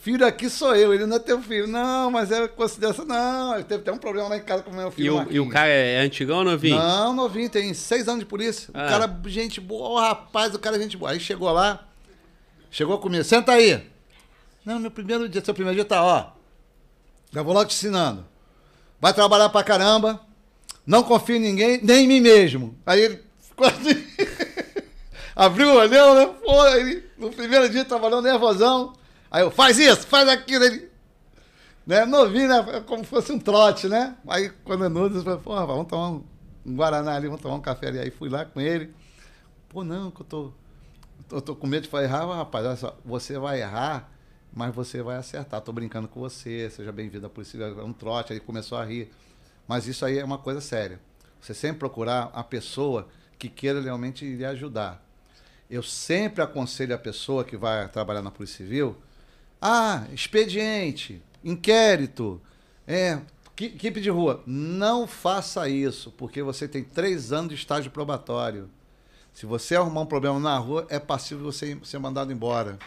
[0.00, 1.66] filho aqui sou eu, ele não é teu filho.
[1.66, 3.04] Não, mas é consideração.
[3.04, 5.06] Não, ele teve até um problema lá em casa com o meu filho.
[5.06, 6.78] E o, e o cara é antigão ou novinho?
[6.78, 8.70] Não, novinho, tem seis anos de polícia.
[8.74, 8.86] Ah.
[8.86, 11.12] O cara, gente boa, rapaz, o cara é gente boa.
[11.12, 11.86] Aí chegou lá,
[12.70, 13.86] chegou comigo, senta aí.
[14.64, 16.32] Não, meu primeiro dia, seu primeiro dia tá, ó.
[17.32, 18.26] Já vou logo te ensinando.
[19.00, 20.20] Vai trabalhar pra caramba,
[20.86, 22.76] não confia em ninguém, nem em mim mesmo.
[22.84, 24.04] Aí ele ficou assim,
[25.34, 26.26] abriu o olhão, né?
[26.44, 28.94] Pô, ele, no primeiro dia trabalhou nervosão.
[29.30, 30.64] Aí eu, faz isso, faz aquilo.
[30.64, 30.90] Ele,
[31.86, 32.04] né?
[32.04, 32.76] Novinho, né?
[32.76, 34.16] É Como se fosse um trote, né?
[34.26, 36.24] Aí quando é nudo, eu falei, porra, vamos tomar um,
[36.66, 37.98] um Guaraná ali, vamos tomar um café ali.
[37.98, 38.92] Aí fui lá com ele.
[39.68, 40.52] Pô, não, que eu tô.
[41.30, 44.10] Eu tô com medo de errar, Ah, rapaz, olha só, você vai errar,
[44.52, 45.60] mas você vai acertar.
[45.60, 47.62] Tô brincando com você, seja bem-vindo à polícia.
[47.62, 49.10] É um trote, aí começou a rir.
[49.68, 50.98] Mas isso aí é uma coisa séria.
[51.40, 53.08] Você sempre procurar a pessoa
[53.38, 55.04] que queira realmente lhe ajudar.
[55.70, 58.96] Eu sempre aconselho a pessoa que vai trabalhar na Polícia Civil,
[59.60, 62.40] ah, expediente, inquérito,
[62.86, 63.20] é,
[63.54, 64.42] qui- equipe de rua.
[64.46, 68.70] Não faça isso, porque você tem três anos de estágio probatório.
[69.32, 72.78] Se você arrumar um problema na rua, é passível você ser mandado embora.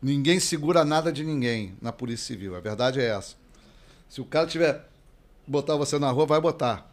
[0.00, 2.56] Ninguém segura nada de ninguém na Polícia Civil.
[2.56, 3.36] A verdade é essa.
[4.08, 4.88] Se o cara tiver
[5.46, 6.90] botar você na rua, vai botar.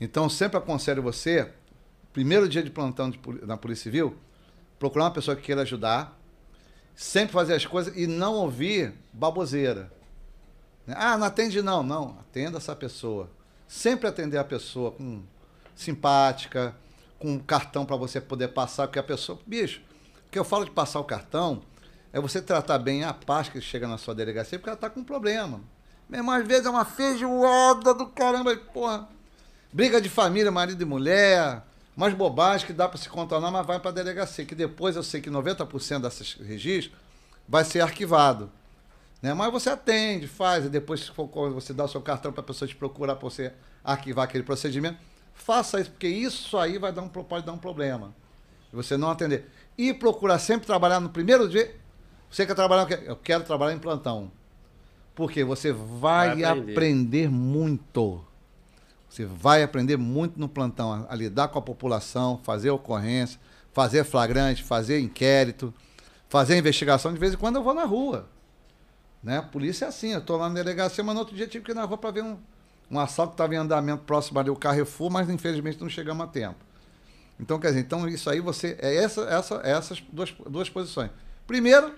[0.00, 1.50] Então, sempre aconselho você,
[2.12, 4.16] primeiro dia de plantão de na Polícia Civil,
[4.78, 6.18] procurar uma pessoa que queira ajudar,
[6.94, 9.92] sempre fazer as coisas e não ouvir baboseira.
[10.86, 10.94] Né?
[10.96, 11.82] Ah, não atende não.
[11.82, 13.30] Não, atenda essa pessoa.
[13.66, 15.22] Sempre atender a pessoa com
[15.74, 16.74] simpática,
[17.18, 19.38] com um cartão para você poder passar, porque a pessoa...
[19.46, 19.80] Bicho,
[20.26, 21.62] o que eu falo de passar o cartão
[22.12, 25.00] é você tratar bem a parte que chega na sua delegacia, porque ela está com
[25.00, 25.60] um problema.
[26.08, 29.08] Mesmo às vezes é uma feijoada do caramba, porra.
[29.72, 31.62] Briga de família, marido e mulher,
[31.96, 35.02] umas bobagens que dá para se contornar, mas vai para a delegacia, que depois eu
[35.02, 36.96] sei que 90% desses registros
[37.48, 38.50] vai ser arquivado.
[39.22, 39.32] Né?
[39.32, 41.10] Mas você atende, faz, e depois
[41.54, 43.52] você dá o seu cartão para a pessoa te procurar para você
[43.82, 44.98] arquivar aquele procedimento,
[45.34, 48.14] faça isso, porque isso aí vai dar um, pode dar um problema.
[48.72, 49.48] Você não atender.
[49.78, 51.74] E procurar sempre trabalhar no primeiro dia.
[52.30, 53.00] Você quer trabalhar o quê?
[53.04, 54.32] Eu quero trabalhar em plantão.
[55.14, 56.72] Porque você vai, Vai aprender.
[56.72, 58.24] aprender muito.
[59.14, 63.38] Você vai aprender muito no plantão a, a lidar com a população, fazer ocorrência,
[63.72, 65.72] fazer flagrante, fazer inquérito,
[66.28, 67.12] fazer investigação.
[67.12, 68.28] De vez em quando eu vou na rua.
[69.22, 69.38] Né?
[69.38, 71.70] A polícia é assim, eu estou lá na delegacia, mas no outro dia tive que
[71.70, 72.36] ir na rua para ver um,
[72.90, 76.26] um assalto que estava em andamento próximo ali, o Carrefour, mas infelizmente não chegamos a
[76.26, 76.56] tempo.
[77.38, 78.76] Então, quer dizer, então isso aí você.
[78.80, 81.12] É essa, essa, essas duas, duas posições.
[81.46, 81.94] Primeiro,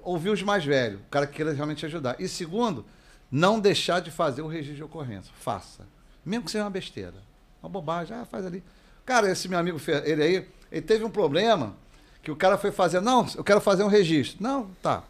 [0.00, 2.14] ouvir os mais velhos, o cara que queira realmente ajudar.
[2.20, 2.86] E segundo,
[3.30, 5.32] não deixar de fazer o registro de ocorrência.
[5.40, 5.86] Faça.
[6.24, 7.14] Mesmo que seja uma besteira.
[7.62, 8.62] Uma bobagem, ah, faz ali.
[9.04, 11.74] Cara, esse meu amigo, ele aí, ele teve um problema
[12.22, 14.42] que o cara foi fazer, não, eu quero fazer um registro.
[14.42, 15.02] Não, tá.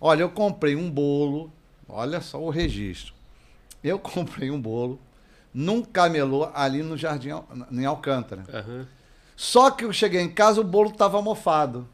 [0.00, 1.52] Olha, eu comprei um bolo,
[1.88, 3.12] olha só o registro.
[3.82, 5.00] Eu comprei um bolo
[5.52, 7.30] num camelô ali no Jardim,
[7.70, 8.44] em Alcântara.
[8.52, 8.86] Aham.
[9.36, 11.88] Só que eu cheguei em casa, o bolo estava mofado.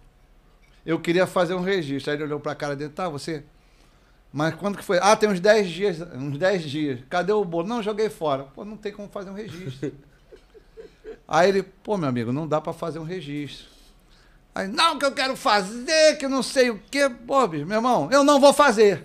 [0.85, 2.11] Eu queria fazer um registro.
[2.11, 3.45] Aí ele olhou pra cara dele, tá, você.
[4.33, 4.99] Mas quando que foi?
[5.03, 7.01] Ah, tem uns 10 dias, uns 10 dias.
[7.09, 7.67] Cadê o bolo?
[7.67, 8.45] Não, joguei fora.
[8.45, 9.93] Pô, não tem como fazer um registro.
[11.27, 13.67] Aí ele, pô, meu amigo, não dá pra fazer um registro.
[14.55, 17.09] Aí, não, que eu quero fazer, que não sei o quê.
[17.09, 19.05] Pô, bicho, meu irmão, eu não vou fazer.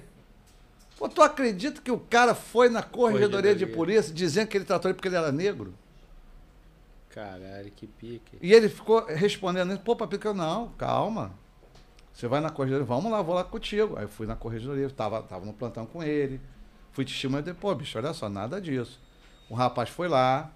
[0.98, 4.90] Pô, tu acredita que o cara foi na corregedoria de polícia dizendo que ele tratou
[4.90, 5.74] ele porque ele era negro?
[7.10, 8.38] Caralho, que pique.
[8.42, 11.32] E ele ficou respondendo, pô, Papica, não, calma.
[12.16, 13.98] Você vai na corregedoria, vamos lá, vou lá contigo.
[13.98, 16.40] Aí eu fui na corregedoria, tava, tava no plantão com ele.
[16.94, 19.02] Fui testemunha dele, pô, bicho, olha só, nada disso.
[19.50, 20.50] O rapaz foi lá,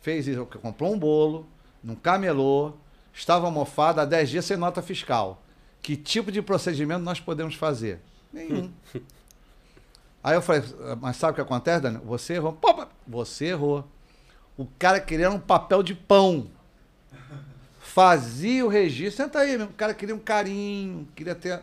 [0.00, 1.46] fez isso, comprou um bolo,
[1.82, 2.72] num camelô,
[3.12, 5.42] estava mofado há 10 dias sem nota fiscal.
[5.82, 8.00] Que tipo de procedimento nós podemos fazer?
[8.32, 8.72] Nenhum.
[10.24, 10.62] Aí eu falei,
[11.02, 12.00] mas sabe o que acontece, Daniel?
[12.06, 12.54] Você errou.
[12.54, 13.86] Pô, você errou.
[14.56, 16.46] O cara queria um papel de pão.
[17.94, 19.22] Fazia o registro.
[19.22, 19.68] Senta aí, meu.
[19.68, 21.60] O cara queria um carinho, queria ter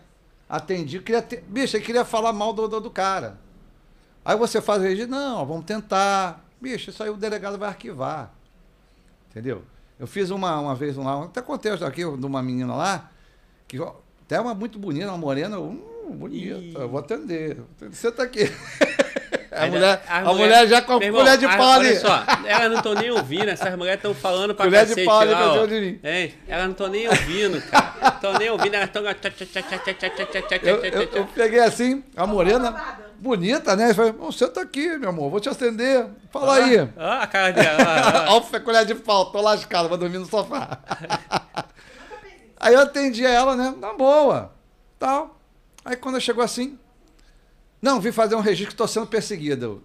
[0.47, 1.43] atendido, queria ter.
[1.45, 3.37] Bicho, ele queria falar mal do, do, do cara.
[4.23, 6.41] Aí você faz o registro, não, vamos tentar.
[6.61, 8.31] Bicho, isso aí o delegado vai arquivar.
[9.29, 9.61] Entendeu?
[9.99, 13.11] Eu fiz uma, uma vez lá, até contei aqui de uma menina lá,
[13.67, 13.77] que
[14.21, 17.57] até uma muito bonita, uma morena, hum, bonita, eu vou atender.
[17.91, 18.45] Senta aqui.
[19.53, 21.87] A mulher, a mulher já com a irmão, colher de a- pau ali.
[21.89, 25.05] Olha só, elas não estão nem ouvindo, essas mulheres estão falando pra Colher de cacete
[25.05, 25.99] pau ali de mim.
[26.03, 27.93] É, elas não estão nem ouvindo, cara.
[28.01, 29.03] Não estão nem ouvindo, elas estão...
[30.63, 32.73] Eu, eu, eu peguei assim, a morena,
[33.19, 33.89] bonita, né?
[33.91, 36.05] Eu falei, "Bom, senta aqui, meu amor, vou te atender.
[36.31, 36.79] Fala aí.
[36.97, 37.77] Ó a cara dela,
[38.29, 38.35] ó, ó.
[38.37, 40.77] Olha o colher de pau, tô lascado, vou dormir no sofá.
[42.59, 43.73] Aí eu atendi ela, né?
[43.79, 44.53] Na boa.
[44.99, 45.35] Tal.
[45.83, 46.77] Aí quando chegou assim,
[47.81, 49.83] não, vim fazer um registro que tô sendo perseguido.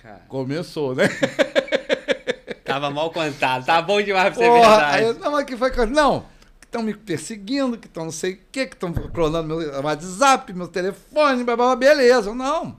[0.00, 1.04] Cara, começou, né?
[2.64, 5.02] tava mal contado, tá bom demais pra ser Porra, aí, verdade.
[5.02, 6.20] eu, não, mas que foi que Não,
[6.60, 10.52] que estão me perseguindo, que estão não sei o quê, que estão clonando meu WhatsApp,
[10.52, 12.34] meu telefone, blá, blá, blá, beleza.
[12.34, 12.76] Não,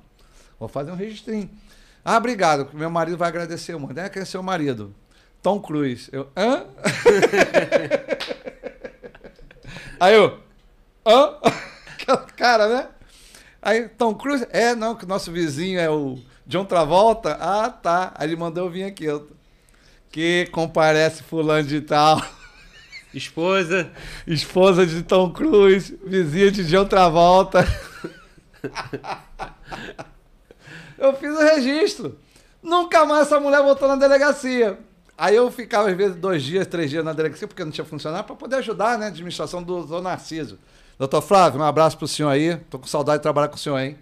[0.59, 1.49] vou fazer um registrinho.
[2.05, 3.97] Ah, obrigado, meu marido vai agradecer muito.
[3.99, 4.93] É, quem é seu marido?
[5.41, 6.09] Tom Cruise.
[6.11, 6.65] Eu, hã?
[9.99, 10.39] aí eu,
[11.05, 11.37] hã?
[11.93, 12.87] Aquela Cara, né?
[13.63, 14.45] Aí, Tom Cruise?
[14.51, 17.37] É, não, que nosso vizinho é o John Travolta.
[17.39, 18.11] Ah, tá.
[18.15, 19.05] Aí ele mandou eu vir aqui.
[19.05, 19.29] Eu,
[20.11, 22.21] que comparece fulano de tal,
[23.13, 23.91] Esposa,
[24.27, 27.65] esposa de Tom Cruise, vizinha de John Travolta.
[30.97, 32.17] eu fiz o registro.
[32.61, 34.77] Nunca mais essa mulher voltou na delegacia.
[35.17, 38.25] Aí eu ficava, às vezes, dois dias, três dias na delegacia, porque não tinha funcionário,
[38.25, 39.05] para poder ajudar, né?
[39.05, 40.57] A administração do doutor Narciso.
[41.03, 42.55] Doutor Flávio, um abraço pro senhor aí.
[42.69, 43.99] Tô com saudade de trabalhar com o senhor, hein?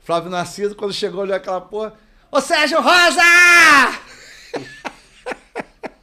[0.00, 1.94] Flávio Narciso, quando chegou, olhou aquela porra.
[2.30, 3.22] Ô Sérgio Rosa!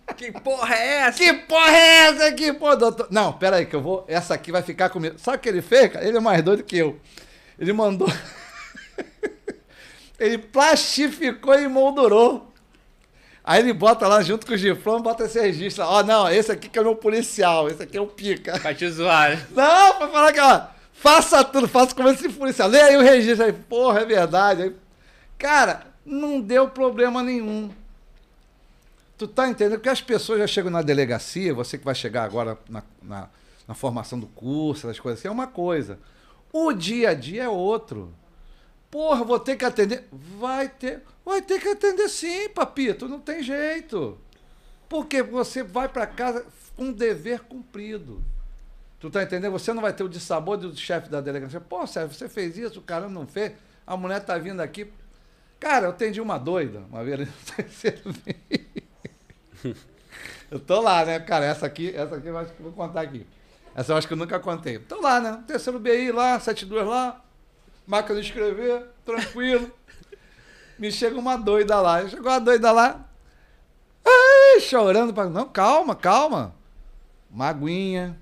[0.17, 1.17] que porra é essa?
[1.19, 3.07] Que porra é essa aqui, pô, doutor?
[3.11, 4.03] Não, pera aí, que eu vou.
[4.07, 5.19] Essa aqui vai ficar comigo.
[5.19, 6.03] Sabe o que ele fez, cara?
[6.03, 6.99] Ele é mais doido que eu.
[7.59, 8.11] Ele mandou.
[10.19, 12.48] ele plastificou e moldurou.
[13.43, 15.83] Aí ele bota lá junto com o Gifrão, bota esse registro.
[15.83, 18.59] Ó, não, esse aqui que é o meu policial, esse aqui é o pica.
[18.59, 19.47] Pra te zoar, né?
[19.55, 20.61] Não, pra falar que, ó,
[20.93, 22.69] faça tudo, faça como esse policial.
[22.69, 23.53] Lê aí o registro aí.
[23.53, 24.63] Porra, é verdade.
[24.63, 24.75] Aí,
[25.37, 27.71] cara, não deu problema nenhum.
[29.17, 29.77] Tu tá entendendo?
[29.77, 33.27] Porque as pessoas já chegam na delegacia, você que vai chegar agora na, na,
[33.67, 35.99] na formação do curso, essas coisas assim, é uma coisa.
[36.53, 38.13] O dia a dia é outro.
[38.91, 40.07] Porra, vou ter que atender.
[40.11, 41.03] Vai ter.
[41.23, 43.07] Vai ter que atender sim, papito.
[43.07, 44.17] Não tem jeito.
[44.87, 46.45] Porque você vai pra casa
[46.75, 48.23] com um dever cumprido.
[48.99, 49.51] Tu tá entendendo?
[49.51, 51.61] Você não vai ter o dissabor do chefe da delegacia.
[51.61, 53.53] Pô, Sérgio, você fez isso, o cara não fez.
[53.85, 54.91] A mulher tá vindo aqui.
[55.59, 57.27] Cara, eu atendi uma doida uma vez.
[60.49, 61.45] eu tô lá, né, cara?
[61.45, 63.25] Essa aqui, essa aqui eu acho que vou contar aqui.
[63.75, 64.79] Essa eu acho que eu nunca contei.
[64.79, 65.43] Tô lá, né?
[65.45, 67.23] Terceiro BI lá, 72 lá,
[67.89, 69.71] máquina de escrever, tranquilo.
[70.77, 72.07] Me chega uma doida lá.
[72.07, 73.03] Chegou uma doida lá.
[74.05, 75.13] Ai, chorando.
[75.13, 76.55] pra- Não, calma, calma.
[77.29, 78.15] Uma aguinha.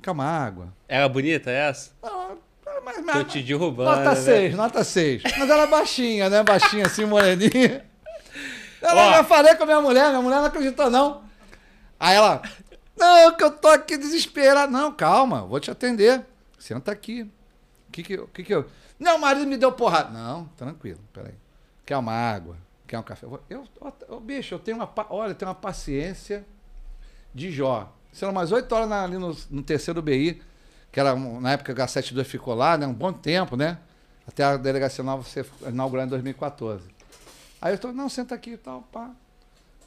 [0.00, 0.72] Calma, água.
[0.86, 1.90] Era bonita essa?
[2.02, 2.38] Não,
[2.84, 3.90] mas, Tô mas, te derrubando.
[3.90, 4.16] nota né?
[4.16, 5.22] 6, nota 6.
[5.24, 6.42] Mas ela é baixinha, né?
[6.42, 7.84] Baixinha assim, moreninha.
[8.80, 11.22] Ela já falei com a minha mulher, minha mulher não acreditou, não.
[11.98, 12.40] Aí ela,
[12.96, 14.70] não, que eu tô aqui desesperada.
[14.70, 16.24] Não, calma, vou te atender.
[16.58, 17.22] Senta aqui.
[17.88, 18.66] O que que, que que eu...
[18.98, 20.10] Não, o marido me deu porrada.
[20.10, 21.34] Não, tranquilo, peraí.
[21.86, 22.56] Quer uma água?
[22.86, 23.26] Quer um café?
[23.48, 23.64] Eu,
[24.08, 26.44] eu, bicho, eu tenho uma, olha, eu tenho uma paciência
[27.34, 27.92] de Jó.
[28.12, 30.42] Serão umas 8 horas na- ali no, no terceiro BI,
[30.90, 32.86] que era na época que a H72 ficou lá, né?
[32.86, 33.78] Um bom tempo, né?
[34.26, 36.84] Até a delegacia nova ser inaugurada em 2014.
[37.60, 39.10] Aí eu estou, não, senta aqui e tal, pá.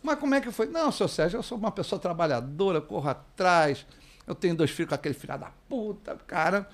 [0.04, 0.66] Mas como é que foi?
[0.68, 3.86] Não, seu Sérgio, eu sou uma pessoa trabalhadora, corro atrás,
[4.26, 6.68] eu tenho dois filhos com aquele filho da puta, cara.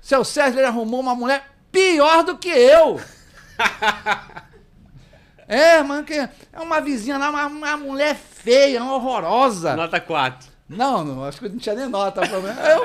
[0.00, 3.00] Seu Sérgio, ele arrumou uma mulher pior do que eu.
[5.48, 6.28] é, mano, que é
[6.60, 9.74] uma vizinha lá, uma, uma mulher feia, horrorosa.
[9.74, 10.48] Nota 4.
[10.68, 12.20] Não, não, acho que não tinha nem nota.
[12.22, 12.84] Aí, eu-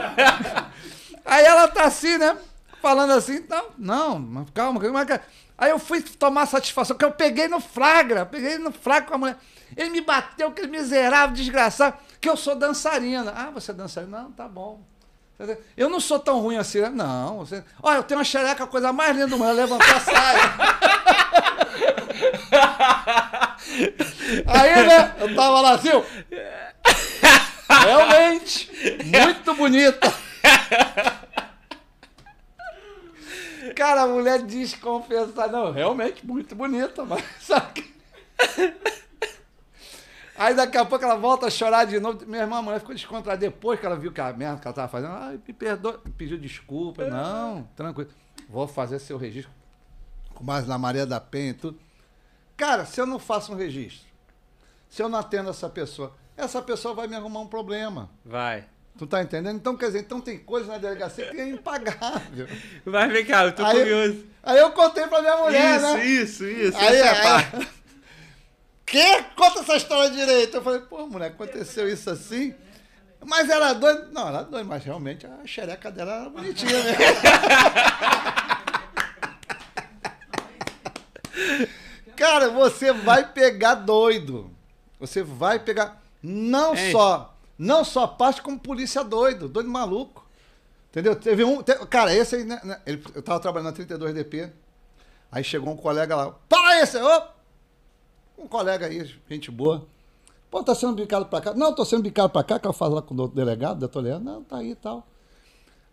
[1.25, 2.35] aí ela tá assim, né?
[2.81, 3.43] Falando assim,
[3.77, 5.05] não, não, calma, calma.
[5.05, 5.23] calma.
[5.57, 9.17] Aí eu fui tomar satisfação, que eu peguei no flagra, peguei no flagra com a
[9.17, 9.37] mulher.
[9.75, 13.33] Ele me bateu, aquele miserável, desgraçado, que eu sou dançarina.
[13.35, 14.21] Ah, você é dançarina?
[14.21, 14.81] Não, tá bom.
[15.75, 16.89] Eu não sou tão ruim assim, né?
[16.89, 17.37] Não.
[17.39, 17.63] Você...
[17.81, 19.49] Olha, eu tenho uma xereca, a coisa mais linda do mundo.
[19.59, 20.41] A saia.
[24.47, 25.15] Aí, né?
[25.19, 25.89] Eu tava lá assim.
[27.69, 28.71] Realmente,
[29.05, 30.13] muito bonita.
[33.75, 35.51] Cara, a mulher desconfessar.
[35.51, 37.93] Não, realmente, muito bonita, mas sabe.
[40.37, 42.23] Aí daqui a pouco ela volta a chorar de novo.
[42.25, 43.39] Minha irmã, a mulher ficou descontraída.
[43.41, 46.37] Depois que ela viu que a merda que ela tava fazendo, ai, me perdoa, pediu
[46.37, 47.05] desculpa.
[47.05, 48.09] Não, tranquilo.
[48.47, 49.51] Vou fazer seu registro
[50.35, 51.79] com base na Maria da Penha e tudo.
[52.55, 54.07] Cara, se eu não faço um registro,
[54.87, 58.09] se eu não atendo essa pessoa, essa pessoa vai me arrumar um problema.
[58.23, 58.65] Vai.
[58.97, 59.55] Tu tá entendendo?
[59.55, 62.47] Então, quer dizer, então tem coisa na delegacia que é impagável.
[62.83, 64.25] Vai ver, cara, eu tô Aí, curioso.
[64.41, 66.05] aí eu contei pra minha mulher, isso, né?
[66.05, 67.69] isso, isso, Aí, essa é aí, parte.
[68.87, 69.23] Que?
[69.35, 70.57] Conta essa história direito.
[70.57, 72.55] Eu falei, pô, mulher, aconteceu isso assim?
[73.25, 74.11] Mas era doido.
[74.13, 76.95] Não, era doido, mas realmente a xereca dela era bonitinha, né?
[82.15, 84.51] Cara, você vai pegar doido.
[84.99, 86.91] Você vai pegar não Ei.
[86.91, 90.25] só, não só parte como polícia doido, doido maluco.
[90.89, 91.15] Entendeu?
[91.15, 94.49] Teve um, te- cara, esse aí, né, né, ele, eu tava trabalhando na 32DP.
[95.31, 97.36] Aí chegou um colega lá, para você, ô!
[98.37, 99.85] Um colega aí, gente boa.
[100.49, 101.53] Pô, tá sendo bicado pra cá?
[101.53, 104.23] Não, tô sendo bicado pra cá, que eu faço lá com o delegado, doutor Leandro.
[104.23, 105.05] Não, tá aí e tal.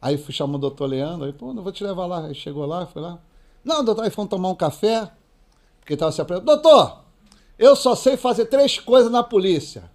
[0.01, 2.27] Aí fui chamar o doutor Leandro, aí, pô, não vou te levar lá.
[2.27, 3.19] Aí chegou lá, foi lá.
[3.65, 5.11] Não, doutor, aí fomos tomar um café,
[5.81, 6.47] porque tava se apresentando.
[6.47, 7.01] Doutor,
[7.59, 9.91] eu só sei fazer três coisas na polícia.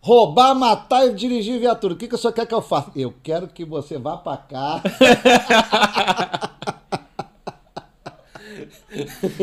[0.00, 1.94] Roubar, matar e dirigir viatura.
[1.94, 2.92] O que, que o senhor quer que eu faça?
[2.94, 4.80] Eu quero que você vá pra cá.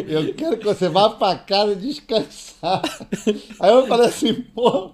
[0.08, 2.82] Eu quero que você vá pra casa descansar.
[3.60, 4.92] Aí eu falei assim, pô,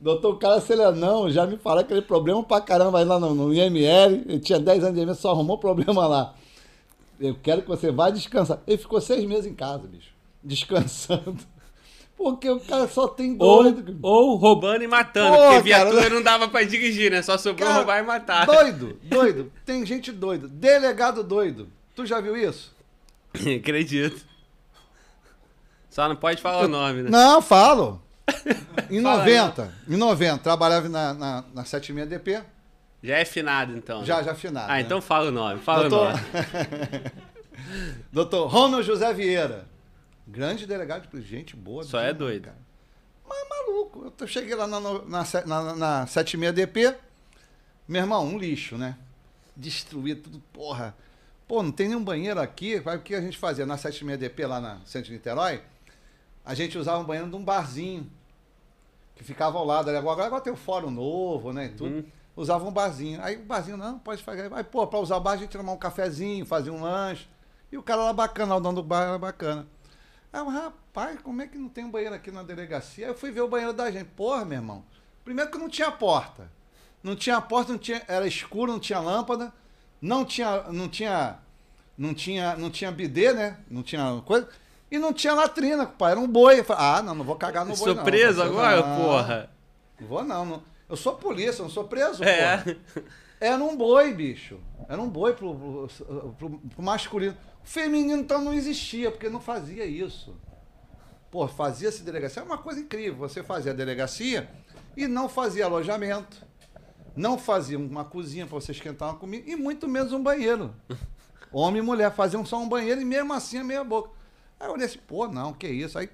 [0.00, 3.54] doutor, o cara acelerou, já me falaram aquele problema pra caramba aí lá no, no
[3.54, 4.24] IML.
[4.26, 6.34] Ele tinha 10 anos de IML, só arrumou problema lá.
[7.20, 8.60] Eu quero que você vá descansar.
[8.66, 10.10] Ele ficou seis meses em casa, bicho,
[10.42, 11.36] descansando.
[12.16, 13.98] Porque o cara só tem Ou, doido.
[14.02, 16.08] ou roubando e matando, Pô, porque cara, viatura né?
[16.10, 17.20] não dava pra dirigir, né?
[17.20, 18.46] Só sobrou Cara, roubar e matar.
[18.46, 19.52] Doido, doido.
[19.64, 20.46] Tem gente doido.
[20.48, 21.68] Delegado doido.
[21.96, 22.72] Tu já viu isso?
[23.58, 24.24] Acredito.
[25.90, 27.10] Só não pode falar o nome, né?
[27.10, 28.02] Não, falo.
[28.90, 32.42] Em Fala 90, em 90, trabalhava na, na, na 76 DP,
[33.02, 34.04] Já é finado, então.
[34.04, 34.70] já, já afinado.
[34.70, 34.80] Ah, né?
[34.80, 37.12] então fala o nome, fala Doutor, o nome.
[38.12, 39.66] Doutor Ronald José Vieira,
[40.26, 41.82] grande delegado de polícia, gente boa.
[41.82, 42.44] Só é doido.
[42.44, 42.56] cara.
[43.28, 46.94] Mas maluco, eu cheguei lá na, na, na, na, na 76 DP,
[47.88, 48.96] meu irmão, um lixo, né?
[49.56, 50.94] Destruído, tudo, porra.
[51.52, 52.80] Pô, não tem nenhum banheiro aqui.
[52.80, 55.60] Vai, O que a gente fazia na 76 DP, lá na Centro de Niterói?
[56.42, 58.10] A gente usava um banheiro de um barzinho,
[59.14, 59.90] que ficava ao lado.
[59.90, 59.98] ali.
[59.98, 61.66] Agora, agora tem o fórum novo, né?
[61.66, 61.96] E tudo.
[61.96, 62.04] Uhum.
[62.34, 63.22] Usava um barzinho.
[63.22, 64.50] Aí o barzinho, não, pode fazer.
[64.50, 67.28] Aí, pô, pra usar o bar, a gente tomar um cafezinho, fazia um lanche.
[67.70, 69.68] E o cara lá bacana, o dono do bar era bacana.
[70.32, 73.04] Aí rapaz, como é que não tem um banheiro aqui na delegacia?
[73.04, 74.06] Aí eu fui ver o banheiro da gente.
[74.16, 74.82] Porra, meu irmão.
[75.22, 76.50] Primeiro que não tinha porta.
[77.02, 79.52] Não tinha porta, não tinha, era escuro, não tinha lâmpada,
[80.02, 81.38] não tinha, não tinha,
[82.02, 83.58] não tinha, não tinha bidê, né?
[83.70, 84.48] Não tinha coisa.
[84.90, 86.12] E não tinha latrina, pai.
[86.12, 86.58] Era um boi.
[86.60, 88.96] Eu falei, ah, não, não vou cagar no boi, Sou preso Não, agora, não.
[89.04, 89.50] porra.
[90.00, 90.62] Não vou, não, não.
[90.88, 92.58] Eu sou polícia, não sou preso, É.
[92.58, 92.76] porra.
[93.40, 94.58] Era um boi, bicho.
[94.88, 95.88] Era um boi pro, pro,
[96.38, 97.36] pro- pro masculino.
[97.64, 100.36] Feminino então não existia, porque não fazia isso.
[101.30, 102.42] Pô, fazia-se delegacia.
[102.42, 103.16] É uma coisa incrível.
[103.16, 104.50] Você fazia delegacia
[104.96, 106.44] e não fazia alojamento,
[107.16, 110.74] não fazia uma cozinha para você esquentar uma comida e muito menos um banheiro.
[111.52, 114.10] Homem e mulher faziam só um banheiro e mesmo assim a meia boca.
[114.58, 115.98] Aí eu olhei assim, pô, não, que isso?
[115.98, 116.08] Aí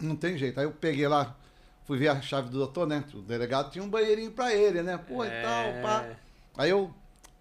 [0.00, 0.58] não tem jeito.
[0.58, 1.36] Aí eu peguei lá,
[1.84, 3.04] fui ver a chave do doutor, né?
[3.14, 4.98] O delegado tinha um banheirinho pra ele, né?
[4.98, 6.04] Pô, e tal, pá.
[6.04, 6.16] É.
[6.58, 6.92] Aí eu,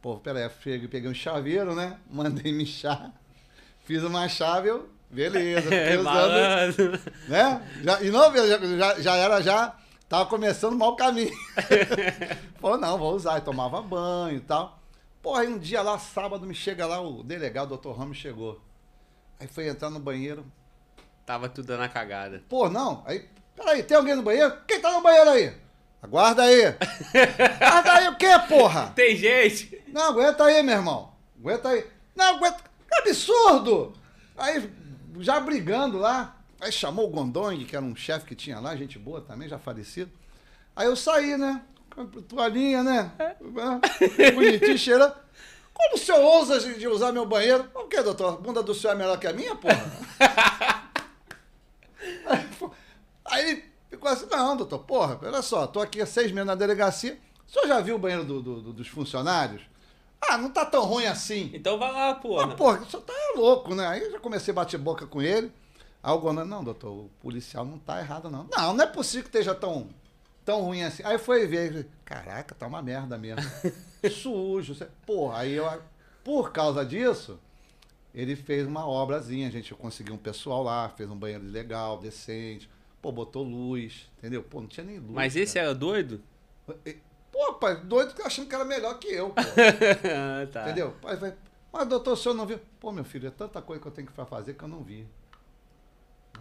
[0.02, 1.98] pô, peraí, cheguei, peguei um chaveiro, né?
[2.10, 3.12] Mandei michar,
[3.86, 7.62] fiz uma chave, eu, beleza, fiquei É, usando, né?
[7.82, 9.76] Já, e não, já, já, era, já
[10.08, 11.34] tava começando o mau caminho.
[12.60, 13.38] Falou, não, vou usar.
[13.38, 14.80] E tomava banho e tal.
[15.26, 18.62] Pô, aí um dia lá, sábado, me chega lá, o delegado, o doutor Ramos, chegou.
[19.40, 20.46] Aí foi entrar no banheiro,
[21.26, 22.44] Tava tudo dando a cagada.
[22.48, 23.04] Pô, não.
[23.08, 24.56] Aí, peraí, tem alguém no banheiro?
[24.68, 25.58] Quem tá no banheiro aí?
[26.00, 26.66] Aguarda aí.
[27.60, 28.92] Aguarda aí o quê, porra?
[28.96, 29.84] Tem gente!
[29.88, 31.12] Não, aguenta aí, meu irmão.
[31.40, 31.88] Aguenta aí.
[32.16, 32.64] Não, aguenta.
[32.88, 33.94] Que absurdo!
[34.38, 34.72] Aí,
[35.18, 36.40] já brigando lá.
[36.62, 39.58] Aí chamou o Gondong, que era um chefe que tinha lá, gente boa também, já
[39.58, 40.12] falecido.
[40.76, 41.64] Aí eu saí, né?
[42.28, 43.12] Toalhinha, né?
[44.34, 45.14] Bonitinho, cheirando.
[45.74, 47.70] Como o senhor ousa de usar meu banheiro?
[47.76, 48.34] O quê, doutor?
[48.34, 49.76] A bunda do senhor é melhor que a minha, porra?
[53.26, 56.56] Aí, ele ficou assim, não, doutor, porra, olha só, tô aqui há seis meses na
[56.56, 57.20] delegacia.
[57.48, 59.62] O senhor já viu o banheiro do- do- do- dos funcionários?
[60.22, 61.52] Ah, não tá tão ruim assim.
[61.54, 62.46] Então vai lá, porra.
[62.46, 63.86] Ah, porra, o senhor tá louco, né?
[63.88, 65.52] Aí eu já comecei a bater boca com ele.
[66.02, 68.48] Aí o Gonan, não, doutor, o policial não tá errado, não.
[68.56, 69.90] Não, não é possível que esteja tão,
[70.46, 71.04] tão ruim assim.
[71.04, 73.42] Aí foi ver, caraca, tá uma merda mesmo.
[74.10, 74.76] Sujo.
[75.06, 75.66] Porra, aí eu,
[76.24, 77.40] por causa disso,
[78.14, 82.70] ele fez uma obrazinha, a gente conseguiu um pessoal lá, fez um banheiro legal, decente.
[83.02, 84.42] Pô, botou luz, entendeu?
[84.44, 85.12] Pô, não tinha nem luz.
[85.12, 85.68] Mas esse cara.
[85.68, 86.22] era doido?
[87.32, 89.42] Pô, pai, doido achando que era melhor que eu, pô.
[89.44, 90.64] Ah, tá.
[90.64, 90.96] Entendeu?
[91.02, 91.36] Pai vai,
[91.72, 92.58] mas doutor, o senhor não viu?
[92.80, 95.06] Pô, meu filho, é tanta coisa que eu tenho que fazer que eu não vi.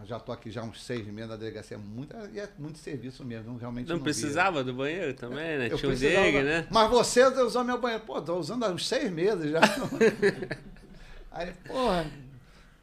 [0.05, 2.79] Já tô aqui já há uns seis meses na delegacia, é muito, e é muito
[2.79, 5.69] serviço mesmo, não, realmente Não não, precisava do banheiro também, né?
[5.71, 6.66] Eu Tinha um dele, né?
[6.71, 8.05] Mas você usou meu banheiro.
[8.05, 9.61] Pô, tô usando há uns seis meses já.
[11.33, 12.07] aí, porra,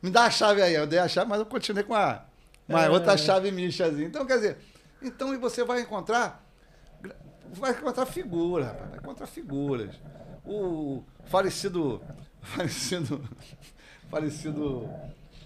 [0.01, 0.73] me dá a chave aí.
[0.73, 2.25] Eu dei a chave, mas eu continuei com a
[2.67, 2.89] uma É.
[2.89, 4.07] outra chave michazinha.
[4.07, 4.57] Então, quer dizer,
[5.01, 6.43] então e você vai encontrar,
[7.53, 9.93] vai encontrar figura, rapaz, vai encontrar figuras.
[10.45, 12.01] O falecido,
[12.41, 13.23] falecido,
[14.09, 14.89] falecido,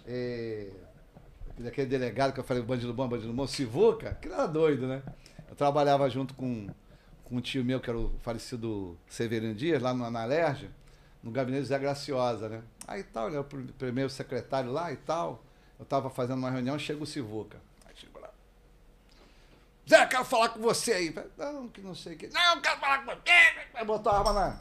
[0.08, 0.70] é,
[1.64, 5.02] daquele delegado que eu falei, bandido bom, bandido bom, Sivuca, que era doido, né?
[5.50, 6.68] Eu trabalhava junto com,
[7.24, 10.70] com um tio meu, que era o falecido Severino Dias, lá no, Alerj,
[11.24, 12.62] no gabinete Zé Graciosa, né?
[12.88, 15.44] Aí tal, ele era o pr- primeiro secretário lá e tal.
[15.80, 17.58] Eu tava fazendo uma reunião, chega o Sivuca.
[17.86, 18.30] Aí chegou lá.
[19.90, 21.16] Zé, quero falar com você aí.
[21.38, 22.28] Não, que não sei o que.
[22.28, 23.32] Não, quero falar com você.
[23.74, 24.60] Aí botou a arma na,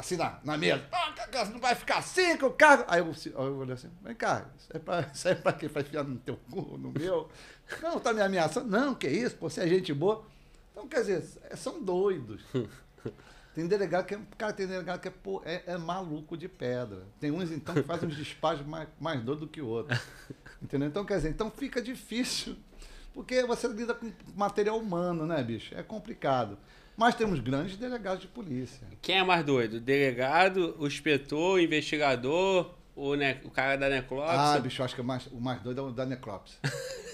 [0.00, 0.82] assim na, na mesa.
[0.90, 2.84] Não, que- que não vai ficar assim com o carro.
[2.88, 5.68] Aí eu, eu olhei assim, vem cá, isso é pra, isso é pra quê?
[5.68, 7.28] Pra enfiar no teu cu, no meu?
[7.82, 8.68] Não, tá me ameaçando.
[8.68, 10.24] Não, que isso, você é gente boa.
[10.72, 12.42] Então, quer dizer, é- são doidos.
[13.54, 15.12] Tem delegado que é, cara, tem delegado que é,
[15.44, 17.02] é, é maluco de pedra.
[17.18, 19.98] Tem uns, então, que fazem uns despachos mais, mais doidos do que outros.
[20.62, 20.86] Entendeu?
[20.86, 22.56] Então, quer dizer, então fica difícil.
[23.12, 25.74] Porque você lida com material humano, né, bicho?
[25.76, 26.56] É complicado.
[27.00, 28.86] Mas temos grandes delegados de polícia.
[29.00, 29.78] Quem é mais doido?
[29.78, 33.38] O delegado, o inspetor, o investigador, o, ne...
[33.42, 34.38] o cara da necrópsia?
[34.38, 36.58] Ah, bicho, acho que o mais, o mais doido é o da necrópsia.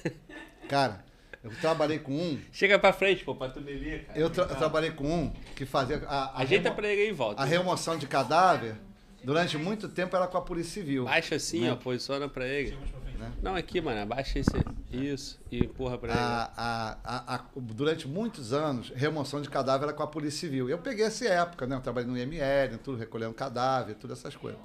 [0.69, 1.05] cara,
[1.45, 2.41] eu trabalhei com um.
[2.51, 4.19] Chega pra frente, pô, pra tu beber, cara.
[4.19, 6.03] Eu, tra- eu trabalhei com um que fazia.
[6.09, 7.41] A, a, Ajeita remo- pra ele aí e volta.
[7.41, 8.75] a remoção de cadáver,
[9.23, 11.05] durante muito tempo, era com a Polícia Civil.
[11.05, 11.73] Baixa assim, Né?
[11.73, 12.77] ó, posiciona pra ele.
[13.17, 13.33] Né?
[13.43, 14.51] Não, aqui, mano, abaixa esse.
[14.93, 16.19] Isso, e empurra pra ele.
[16.21, 20.69] A- a- a- durante muitos anos, remoção de cadáver era com a Polícia Civil.
[20.69, 21.77] Eu peguei essa época, né?
[21.77, 24.61] Eu trabalhei no IML, tudo, recolhendo cadáver, tudo essas coisas.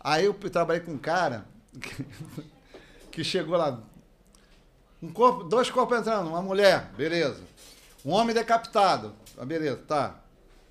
[0.00, 1.44] Aí eu trabalhei com um cara
[1.80, 2.06] que,
[3.10, 3.80] que chegou lá.
[5.02, 7.42] Um corpo, dois corpos entrando, uma mulher, beleza.
[8.04, 10.16] Um homem decapitado, ah, beleza, tá.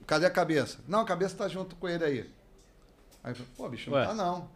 [0.08, 0.80] Cadê a cabeça?
[0.88, 2.30] Não, a cabeça tá junto com ele aí.
[3.24, 4.06] Aí eu falei, pô, bicho, não Ué.
[4.06, 4.50] tá não.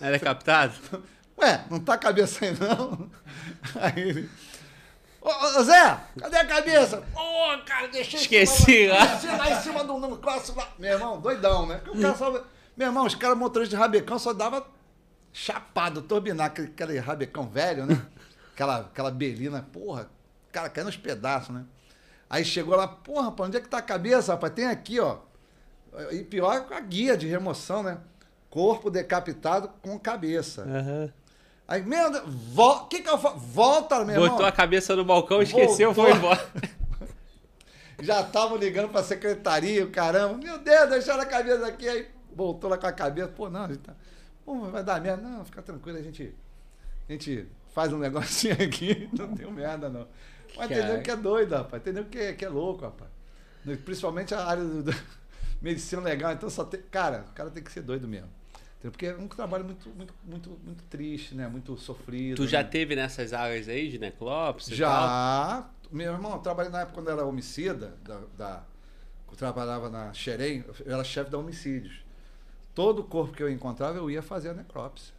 [0.00, 0.74] Era é captado?
[1.40, 3.08] Ué, não tá a cabeça aí não?
[3.80, 4.30] Aí ele.
[5.20, 7.02] Ô, ô, Zé, cadê a cabeça?
[7.14, 9.04] Ô, cara, deixei Esqueci lá.
[9.04, 10.68] Esqueci lá em cima do negócio lá.
[10.78, 11.76] Meu irmão, doidão, né?
[11.84, 12.44] Porque o cara só-
[12.76, 14.66] Meu irmão, os caras motoristas de rabecão só dava
[15.32, 18.00] chapado, turbinar, aquele, aquele rabecão velho, né?
[18.54, 20.08] Aquela, aquela belina, porra,
[20.50, 21.64] cara caindo nos pedaços, né?
[22.30, 24.52] Aí chegou lá, porra, rapaz, onde é que tá a cabeça, rapaz?
[24.52, 25.18] Tem aqui, ó.
[26.10, 27.98] E pior a guia de remoção, né?
[28.50, 30.62] Corpo decapitado com cabeça.
[30.62, 31.12] Aham.
[31.68, 32.24] Aí, meu Deus,
[32.56, 33.36] o que que eu faço?
[33.38, 34.46] Volta, meu Botou irmão.
[34.46, 36.10] a cabeça no balcão, esqueceu, Voltou.
[36.12, 36.48] foi embora.
[38.00, 40.38] Já estavam ligando pra secretaria, o caramba.
[40.38, 41.86] Meu Deus, deixaram a cabeça aqui.
[41.88, 43.28] Aí voltou lá com a cabeça.
[43.28, 43.94] Pô, não, a gente tá...
[44.44, 45.20] Pô, vai dar merda.
[45.22, 46.34] Não, fica tranquilo, a gente,
[47.08, 50.06] a gente faz um negocinho aqui, não deu merda, não.
[50.56, 50.80] Mas Cara.
[50.80, 51.82] entendeu que é doido, rapaz.
[51.82, 53.10] Entendeu que é, que é louco, rapaz.
[53.84, 54.94] Principalmente a área do, do-
[55.60, 56.80] medicina legal, então só tem.
[56.90, 58.30] Cara, o cara tem que ser doido mesmo.
[58.80, 61.48] Porque é um trabalho muito, muito, muito, muito triste, né?
[61.48, 62.36] Muito sofrido.
[62.36, 62.68] Tu já né?
[62.68, 64.74] teve nessas áreas aí de necrópsia?
[64.76, 65.68] Já.
[65.90, 68.62] Meu irmão, eu trabalhei na época quando eu era homicida, da, da,
[69.28, 72.04] eu trabalhava na Xerém, eu era chefe da homicídios.
[72.74, 75.12] Todo corpo que eu encontrava, eu ia fazer a necrópsia.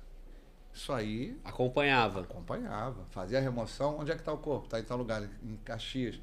[0.73, 2.21] Isso aí Acompanhava.
[2.21, 3.99] acompanhava, fazia a remoção.
[3.99, 4.65] Onde é que está o corpo?
[4.65, 6.19] Está em tal lugar, em Caxias.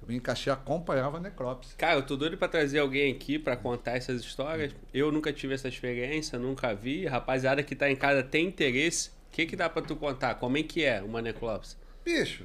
[0.00, 1.74] Eu vim em Caxias, acompanhava a necrópsia.
[1.76, 4.74] Cara, eu tô doido pra trazer alguém aqui pra contar essas histórias.
[4.92, 7.06] Eu nunca tive essa experiência, nunca vi.
[7.06, 9.08] Rapaziada que tá em casa tem interesse.
[9.28, 10.34] O que que dá pra tu contar?
[10.36, 11.78] Como é que é uma necrópsia?
[12.04, 12.44] Bicho,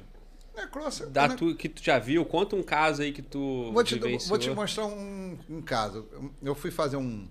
[0.56, 1.06] necrópsia.
[1.06, 2.24] Da tu, que tu já viu?
[2.24, 6.06] Conta um caso aí que tu Vou te, vou te mostrar um, um caso.
[6.12, 7.26] Eu- Eu fui fazer um,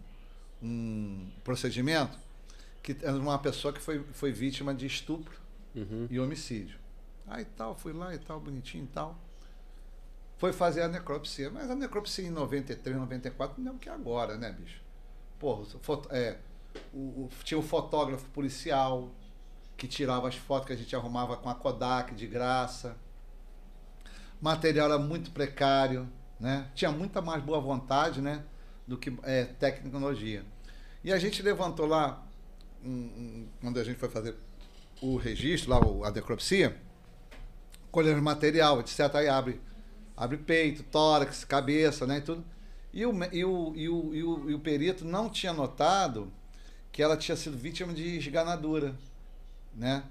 [0.61, 2.17] um procedimento
[2.81, 5.39] que é uma pessoa que foi, foi vítima de estupro
[5.75, 6.07] Uhum.
[6.09, 6.77] e homicídio.
[7.27, 9.17] Aí tal, fui lá e tal, bonitinho e tal.
[10.41, 11.51] Foi fazer a necropsia.
[11.51, 14.81] Mas a necropsia em 93, 94 não é o que é agora, né, bicho?
[15.37, 15.63] Porra,
[16.09, 16.37] é,
[16.91, 19.11] o, o- tinha o fotógrafo policial
[19.77, 22.97] que tirava as fotos que a gente arrumava com a Kodak de graça.
[24.41, 26.09] Material era muito precário,
[26.39, 26.71] né?
[26.73, 28.43] Tinha muita mais boa vontade, né?
[28.87, 30.43] Do que é, tecnologia.
[31.03, 32.25] E a gente levantou lá,
[32.83, 34.35] um- um- quando a gente foi fazer
[34.99, 36.75] o registro, lá, a necropsia,
[37.91, 39.01] colhendo material, etc.
[39.13, 39.61] Aí abre,
[40.15, 42.17] abre peito, tórax, cabeça, né?
[42.17, 42.43] E tudo.
[42.93, 46.31] E o, e, o, e, o, e, o, e o perito não tinha notado
[46.91, 48.95] que ela tinha sido vítima de esganadura,
[49.73, 50.03] né?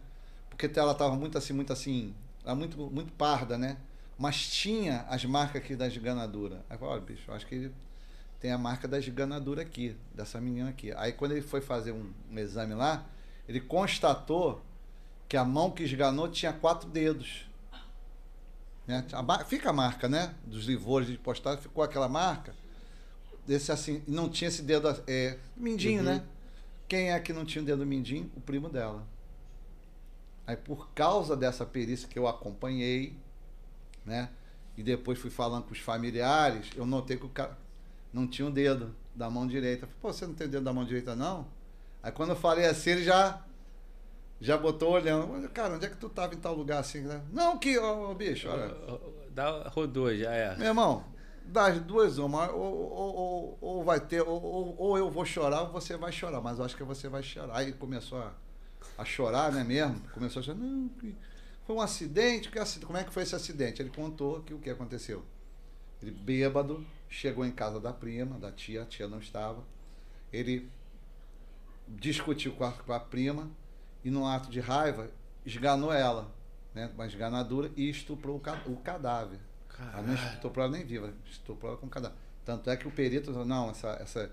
[0.48, 2.14] Porque ela estava muito assim, muito assim,
[2.44, 3.76] ela muito, muito parda, né?
[4.18, 6.64] Mas tinha as marcas aqui da esganadura.
[6.68, 7.74] Aí eu falei, olha, bicho, acho que ele
[8.38, 10.92] tem a marca da esganadura aqui, dessa menina aqui.
[10.96, 13.06] Aí quando ele foi fazer um, um exame lá,
[13.46, 14.62] ele constatou
[15.28, 17.46] que a mão que esganou tinha quatro dedos.
[18.86, 19.06] Né?
[19.12, 20.34] A Fica a marca, né?
[20.44, 22.54] Dos livros de postagem, ficou aquela marca.
[23.46, 26.06] Desse assim, não tinha esse dedo é, mindinho, Uhum.
[26.06, 26.24] né?
[26.88, 28.30] Quem é que não tinha o dedo mindinho?
[28.36, 29.06] O primo dela.
[30.46, 33.16] Aí por causa dessa perícia que eu acompanhei,
[34.04, 34.28] né?
[34.76, 37.56] E depois fui falando com os familiares, eu notei que o cara
[38.12, 39.86] não tinha o dedo da mão direita.
[39.86, 41.46] Falei, Pô, você não tem o dedo da mão direita, não?
[42.02, 43.40] Aí quando eu falei assim, ele já
[44.40, 45.32] já botou olhando.
[45.32, 47.02] Olha, Cara, onde é que tu tava em tal lugar assim?
[47.02, 47.22] né?
[47.30, 48.74] Não, que, ô, ô, bicho, olha.
[49.30, 50.56] Dá, rodou, já é.
[50.56, 51.04] Meu irmão,
[51.44, 55.96] das duas, uma, ou, ou, ou, vai ter, ou, ou, eu vou chorar ou você
[55.96, 57.56] vai chorar, mas eu acho que você vai chorar.
[57.56, 58.32] Aí começou a,
[58.96, 60.00] a chorar, né mesmo?
[60.12, 61.14] Começou a chorar, não, que
[61.66, 63.82] foi um acidente, que como é que foi esse acidente?
[63.82, 65.24] Ele contou que o que aconteceu.
[66.02, 69.62] Ele bêbado, chegou em casa da prima, da tia, a tia não estava.
[70.32, 70.68] Ele
[71.86, 73.50] discutiu com a, com a prima
[74.04, 75.10] e, num ato de raiva,
[75.44, 76.30] esganou ela,
[76.74, 76.90] né?
[76.94, 79.38] Uma esganadura e estuprou o, ca- o cadáver.
[79.78, 82.16] Ela não estuprou ela nem viva, estuprou ela com cadáver.
[82.44, 84.30] Tanto é que o perito falou, não, essa, essa,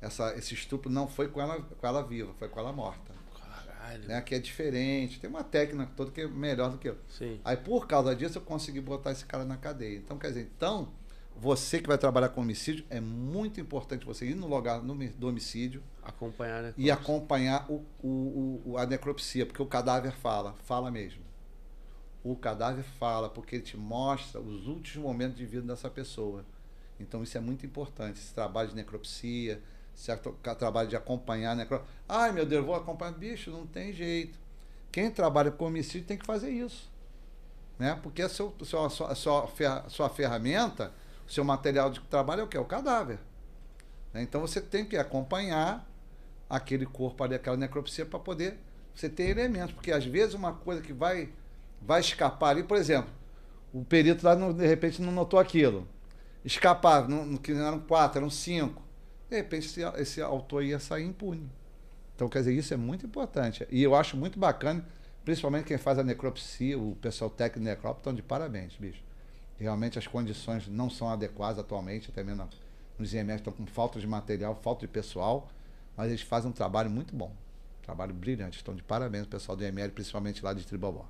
[0.00, 3.12] essa, esse estupro não foi com ela, com ela viva, foi com ela morta.
[3.38, 4.08] Caralho.
[4.08, 4.20] Né?
[4.22, 6.98] Que é diferente, tem uma técnica toda que é melhor do que eu.
[7.08, 7.40] Sim.
[7.44, 9.96] Aí por causa disso eu consegui botar esse cara na cadeia.
[9.98, 10.88] Então, quer dizer, então,
[11.36, 15.28] você que vai trabalhar com homicídio, é muito importante você ir no lugar no, do
[15.28, 21.22] homicídio Acompanhar, e acompanhar o, o, o- a necropsia, porque o cadáver fala, fala mesmo.
[22.22, 26.44] O cadáver fala, porque ele te mostra os últimos momentos de vida dessa pessoa.
[26.98, 29.62] Então isso é muito importante, esse trabalho de necropsia,
[29.94, 30.14] esse
[30.58, 31.88] trabalho de acompanhar a necropsia.
[32.08, 33.12] Ai meu Deus, eu vou acompanhar.
[33.12, 34.38] Bicho, não tem jeito.
[34.92, 36.90] Quem trabalha com homicídio tem que fazer isso.
[37.78, 37.98] Né?
[38.02, 40.92] Porque a, seu, a sua, a sua, a sua ferra- a sua ferramenta,
[41.26, 42.56] o seu material de trabalho é o que?
[42.56, 43.18] É o cadáver.
[44.12, 44.22] Né?
[44.22, 45.88] Então você tem que acompanhar
[46.50, 48.58] aquele corpo ali, aquela necropsia, para poder
[48.94, 49.72] você ter elementos.
[49.72, 51.30] Porque às vezes uma coisa que vai,
[51.80, 53.10] vai escapar ali, por exemplo,
[53.72, 55.86] o perito lá de repente não notou aquilo.
[56.44, 58.82] Escapar, não, não- eram quatro, eram cinco.
[59.30, 61.48] De repente esse, esse autor ia sair impune.
[62.16, 63.66] Então, quer dizer, isso é muito importante.
[63.70, 64.84] E eu acho muito bacana,
[65.24, 69.02] principalmente quem faz a necropsia, o pessoal técnico necrópsia, estão de parabéns, bicho.
[69.58, 72.48] Realmente as condições não são adequadas atualmente, até mesmo
[72.98, 75.48] nos IMS estão com falta de material, falta de pessoal,
[76.00, 77.30] mas eles fazem um trabalho muito bom.
[77.82, 78.56] Trabalho brilhante.
[78.56, 81.06] Estão de parabéns o pessoal do IML, principalmente lá de Tribobó.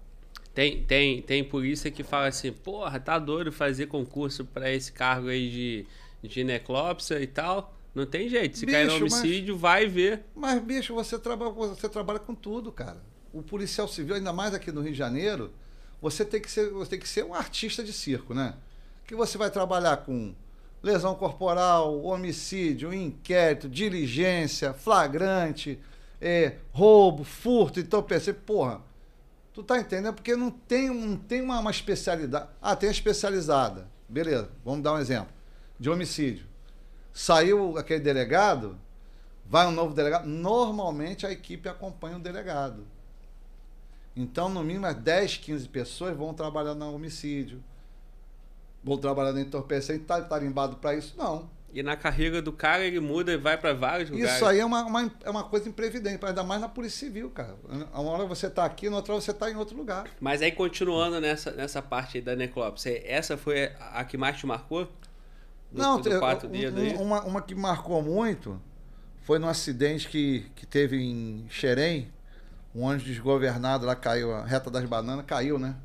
[0.52, 5.28] Tem, tem, tem polícia que fala assim, porra, tá doido fazer concurso pra esse cargo
[5.28, 6.40] aí de, de
[7.20, 7.72] e tal.
[7.94, 8.58] Não tem jeito.
[8.58, 10.24] Se cair no Bicho, mas- homicídio, vai ver.
[10.34, 13.00] Mas, bicho, você trabalha, você trabalha com tudo, cara.
[13.32, 15.52] O policial civil, ainda mais aqui no Rio de Janeiro,
[16.02, 18.54] você tem que ser, você tem que ser um artista de circo, né?
[19.06, 20.34] Que você vai trabalhar com
[20.82, 25.78] lesão corporal, homicídio, inquérito, diligência, flagrante,
[26.20, 27.81] é, roubo, furto.
[27.81, 28.81] Então eu pensei, porra,
[29.52, 30.15] tu tá entendendo?
[30.15, 32.48] Porque não tem, não tem uma, uma especialidade.
[32.61, 33.89] Ah, tem a especializada.
[34.09, 35.32] Beleza, vamos dar um exemplo.
[35.78, 36.47] De homicídio.
[37.12, 38.78] Saiu aquele delegado,
[39.47, 40.27] vai um novo delegado.
[40.27, 42.86] Normalmente a equipe acompanha o delegado.
[44.15, 47.62] Então, no mínimo, as 10, 15 pessoas vão trabalhar no homicídio.
[48.82, 50.02] Vão trabalhar no entorpecente.
[50.02, 51.15] Está tarimbado para isso?
[51.16, 51.48] Não.
[51.73, 54.35] E na carreira do cara ele muda e vai para vários lugares.
[54.35, 57.55] Isso aí é uma, uma, é uma coisa imprevidente, ainda mais na Polícia Civil, cara.
[57.94, 60.05] Uma hora você está aqui, na outra hora você está em outro lugar.
[60.20, 64.47] Mas aí, continuando nessa, nessa parte aí da necrópsia, essa foi a que mais te
[64.47, 64.86] marcou?
[65.70, 66.97] Do, Não, do quatro um, dias aí?
[66.97, 68.61] Uma, uma que marcou muito
[69.23, 72.11] foi no acidente que, que teve em Xerém,
[72.74, 75.77] um ônibus desgovernado lá caiu, a reta das bananas caiu, né?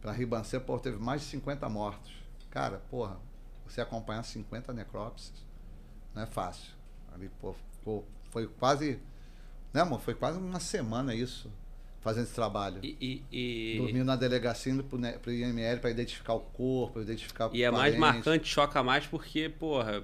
[0.00, 2.15] Pra Ribancê, pô, teve mais de 50 mortos.
[2.56, 3.18] Cara, porra,
[3.66, 5.44] você acompanhar 50 necrópsias
[6.14, 6.72] não é fácil.
[7.14, 7.54] Ali, pô,
[7.84, 8.98] pô foi quase.
[9.74, 10.00] Né, amor?
[10.00, 11.52] Foi quase uma semana isso,
[12.00, 12.80] fazendo esse trabalho.
[12.82, 12.96] E,
[13.30, 13.78] e, e...
[13.78, 17.70] Dormindo na delegacia, indo pro, pro IML para identificar o corpo, identificar o E é
[17.70, 20.02] mais marcante, choca mais porque, porra,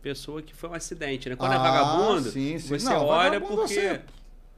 [0.00, 1.34] pessoa que foi um acidente, né?
[1.34, 2.68] Quando é ah, é vagabundo, sim, sim.
[2.68, 3.74] você não, olha porque.
[3.74, 4.00] Você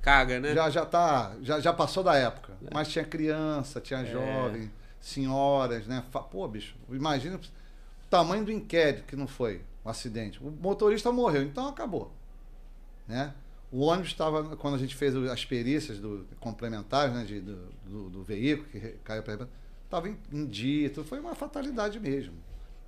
[0.02, 0.52] caga, né?
[0.52, 2.52] Já, já, tá, já, já passou da época.
[2.62, 2.74] É.
[2.74, 4.04] Mas tinha criança, tinha é.
[4.04, 4.70] jovem,
[5.02, 6.02] senhoras, né?
[6.30, 10.42] Pô, bicho, imagina o tamanho do inquérito que não foi o acidente.
[10.42, 12.12] O motorista morreu, então acabou.
[13.06, 13.34] Né?
[13.70, 18.10] O ônibus estava, quando a gente fez as perícias do, complementares né, de, do, do,
[18.10, 19.48] do veículo que caiu para
[19.84, 22.34] estava em, em, dia, tudo, foi uma fatalidade mesmo.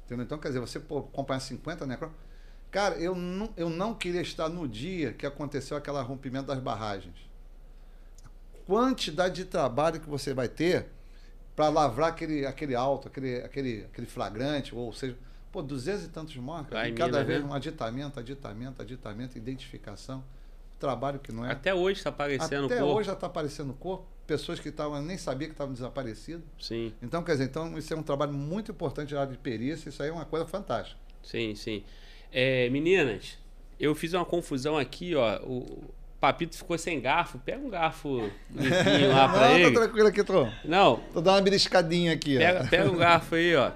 [0.05, 0.25] Entendeu?
[0.25, 2.11] Então, quer dizer, você pô, acompanha 50 necro
[2.71, 7.15] Cara, eu não, eu não queria estar no dia que aconteceu aquele rompimento das barragens.
[8.25, 10.89] A quantidade de trabalho que você vai ter
[11.55, 15.17] para lavrar aquele, aquele alto, aquele, aquele, aquele flagrante, ou seja,
[15.53, 17.49] pô, duzentos e tantos mortos, e cada vez né?
[17.49, 20.25] um aditamento, aditamento, aditamento, identificação.
[20.79, 21.53] Trabalho que não é.
[21.53, 24.05] Até hoje está aparecendo Até hoje já está aparecendo o corpo.
[24.27, 26.43] Pessoas que estavam, nem sabia que estavam desaparecidas.
[26.59, 26.93] Sim.
[27.01, 30.03] Então, quer dizer, então isso é um trabalho muito importante na área de perícia, isso
[30.03, 30.99] aí é uma coisa fantástica.
[31.23, 31.85] Sim, sim.
[32.33, 33.39] É, meninas,
[33.79, 35.41] eu fiz uma confusão aqui, ó.
[35.45, 35.85] O
[36.25, 37.39] Papito ficou sem garfo.
[37.39, 39.71] Pega um garfo limpinho lá pra Não, ele.
[39.71, 40.49] Tá tranquilo aqui, tô.
[40.65, 40.97] Não.
[41.13, 42.67] Tô dando uma beliscadinha aqui, pega, ó.
[42.67, 43.73] Pega um garfo aí, ó.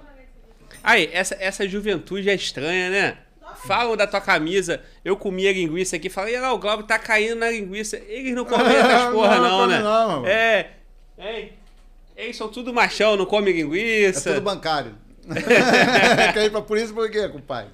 [0.82, 3.18] Aí, essa, essa juventude é estranha, né?
[3.66, 4.80] Falam da tua camisa.
[5.04, 6.08] Eu comi a linguiça aqui.
[6.08, 7.98] Falei, ah, o Glauber tá caindo na linguiça.
[7.98, 9.78] Eles não comem essas porra, não, não, né?
[9.80, 10.70] Não, é.
[11.18, 11.52] Hein?
[12.16, 14.30] Eles são tudo machão, não comem linguiça.
[14.30, 14.94] É tudo bancário.
[16.32, 17.70] Quer ir pra polícia por quê, compadre?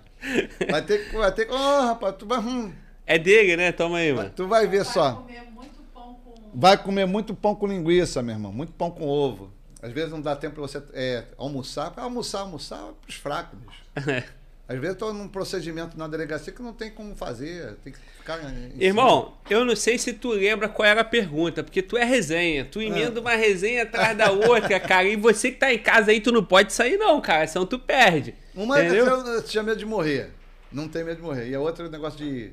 [0.69, 1.17] Vai ter que.
[1.17, 2.41] Vai ter oh, rapaz, tu vai.
[2.41, 2.73] Hum.
[3.07, 3.73] É dele, né?
[3.73, 4.31] Toma aí, mano.
[4.35, 5.13] Tu vai ver vai só.
[5.15, 6.35] Comer muito pão com...
[6.55, 8.53] Vai comer muito pão com linguiça, meu irmão.
[8.53, 9.53] Muito pão com ovo.
[9.83, 11.93] Às vezes não dá tempo pra você é, almoçar.
[11.97, 14.11] Almoçar, almoçar é pros fracos, bicho.
[14.11, 14.25] É.
[14.67, 17.75] Às vezes eu tô num procedimento na delegacia que não tem como fazer.
[17.85, 18.41] Tem que ficar.
[18.79, 22.65] Irmão, eu não sei se tu lembra qual era a pergunta, porque tu é resenha.
[22.65, 23.21] Tu emenda é.
[23.21, 25.07] uma resenha atrás da outra, cara.
[25.07, 27.47] E você que tá em casa aí, tu não pode sair, não, cara.
[27.47, 28.35] Senão tu perde.
[28.55, 29.43] Uma é entendeu?
[29.43, 30.31] que tinha medo de morrer.
[30.73, 31.51] Não tem medo de morrer.
[31.51, 32.51] E a outra é o negócio de.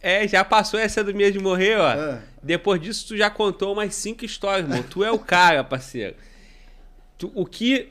[0.00, 1.92] É, já passou essa do medo de morrer, ó.
[1.92, 2.22] É.
[2.42, 4.82] Depois disso, tu já contou umas cinco histórias, irmão.
[4.82, 6.16] Tu é o cara, parceiro.
[7.18, 7.88] Tu, o que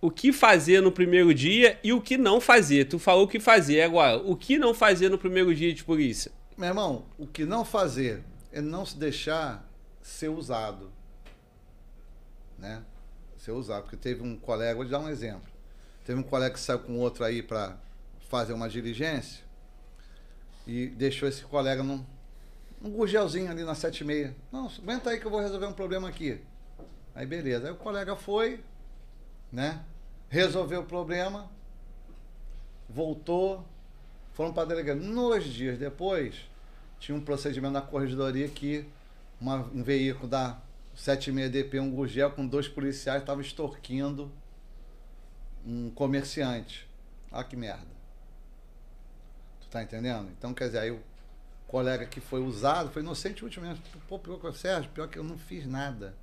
[0.00, 2.86] o que fazer no primeiro dia e o que não fazer.
[2.86, 4.16] Tu falou o que fazer agora.
[4.18, 6.32] O que não fazer no primeiro dia de polícia?
[6.56, 9.68] Meu irmão, o que não fazer é não se deixar
[10.00, 10.90] ser usado.
[12.58, 12.82] Né?
[13.36, 13.82] Ser usado.
[13.82, 15.48] Porque teve um colega, vou te dar um exemplo.
[16.04, 17.76] Teve um colega que saiu com outro aí para
[18.28, 19.49] fazer uma diligência
[20.70, 22.04] e deixou esse colega num,
[22.80, 24.32] num gurgelzinho ali na 76.
[24.52, 26.40] Não, aguenta aí que eu vou resolver um problema aqui.
[27.12, 27.66] Aí beleza.
[27.66, 28.60] Aí o colega foi,
[29.50, 29.84] né?
[30.28, 31.50] Resolveu o problema,
[32.88, 33.66] voltou,
[34.32, 35.02] foram para a delegacia.
[35.02, 36.36] Nos dias depois,
[37.00, 38.86] tinha um procedimento na corregedoria que
[39.40, 40.56] uma, um veículo da
[40.94, 44.30] 76 DP, um Gugel, com dois policiais, estava extorquindo
[45.66, 46.88] um comerciante.
[47.32, 47.99] Olha que merda.
[49.70, 50.28] Tá entendendo?
[50.36, 51.00] Então, quer dizer, aí o
[51.68, 53.80] colega que foi usado foi inocente ultimamente.
[54.08, 56.14] Pô, pior que o Sérgio, pior que eu não fiz nada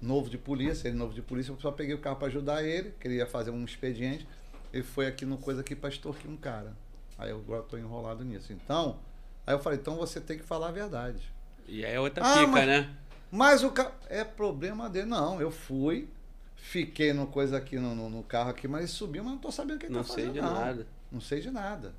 [0.00, 2.94] novo de polícia, ele novo de polícia, eu só peguei o carro para ajudar ele,
[3.00, 4.26] queria fazer um expediente.
[4.72, 6.76] Ele foi aqui no coisa aqui para extorquir um cara.
[7.18, 8.52] Aí eu agora tô enrolado nisso.
[8.52, 8.98] Então,
[9.46, 11.32] aí eu falei, então você tem que falar a verdade.
[11.66, 12.96] E aí é outra ah, pica, mas, né?
[13.30, 13.92] Mas o carro.
[14.08, 15.06] É problema dele.
[15.06, 16.08] Não, eu fui,
[16.56, 19.50] fiquei no coisa aqui no, no, no carro aqui, mas ele subiu, mas não tô
[19.50, 20.26] sabendo o que ele não tá fazendo.
[20.26, 20.86] Não sei de nada.
[21.10, 21.94] Não sei de nada.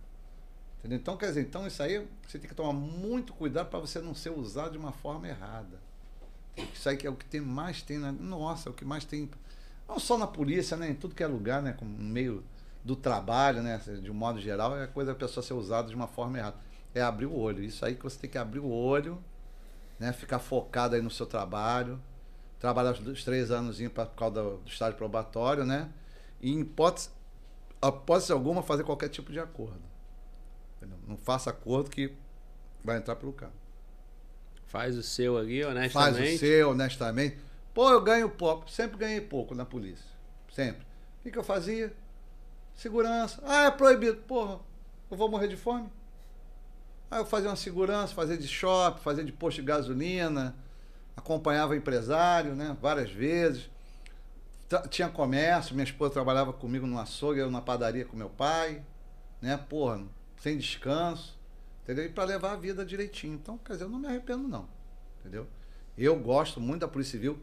[0.79, 0.97] Entendeu?
[0.99, 4.13] Então, quer dizer, então isso aí você tem que tomar muito cuidado para você não
[4.13, 5.79] ser usado de uma forma errada.
[6.73, 8.11] Isso aí que é o que tem mais tem na.
[8.11, 9.29] Nossa, é o que mais tem.
[9.87, 10.89] Não só na polícia, né?
[10.89, 11.75] Em tudo que é lugar, né?
[11.81, 12.43] No meio
[12.83, 13.79] do trabalho, né?
[14.01, 16.57] De um modo geral, é a coisa da pessoa ser usada de uma forma errada.
[16.95, 17.63] é abrir o olho.
[17.63, 19.21] Isso aí que você tem que abrir o olho,
[19.99, 20.11] né?
[20.13, 22.01] Ficar focado aí no seu trabalho.
[22.59, 25.89] Trabalhar os três anos por causa do estágio probatório, né?
[26.41, 27.09] E em hipótese,
[27.83, 29.81] hipótese alguma, fazer qualquer tipo de acordo.
[30.77, 30.97] Entendeu?
[31.07, 32.13] Não faça acordo que
[32.83, 33.53] vai entrar pelo carro.
[34.67, 36.35] Faz o seu ali, Faz honestamente.
[36.35, 37.37] o seu, honestamente.
[37.73, 38.69] Pô, eu ganho pouco.
[38.69, 40.05] Sempre ganhei pouco na polícia.
[40.51, 40.81] Sempre.
[41.19, 41.93] O que, que eu fazia?
[42.75, 43.41] Segurança.
[43.45, 44.17] Ah, é proibido.
[44.27, 44.59] Porra,
[45.09, 45.89] eu vou morrer de fome?
[47.09, 50.53] Aí eu fazia uma segurança, fazia de shopping, fazia de posto de gasolina,
[51.15, 52.75] acompanhava empresário, né?
[52.81, 53.69] Várias vezes.
[54.89, 58.83] Tinha comércio, minha esposa trabalhava comigo no açougue, eu na padaria com meu pai,
[59.41, 59.55] né?
[59.69, 60.01] Porra,
[60.39, 61.37] sem descanso,
[61.83, 62.05] entendeu?
[62.05, 63.35] E para levar a vida direitinho.
[63.35, 64.67] Então, quer dizer, eu não me arrependo não,
[65.19, 65.47] entendeu?
[65.97, 67.39] Eu gosto muito da Polícia Civil,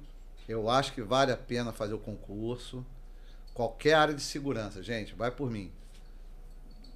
[0.49, 2.85] eu acho que vale a pena fazer o concurso.
[3.55, 5.73] Qualquer área de segurança, gente, vai por mim.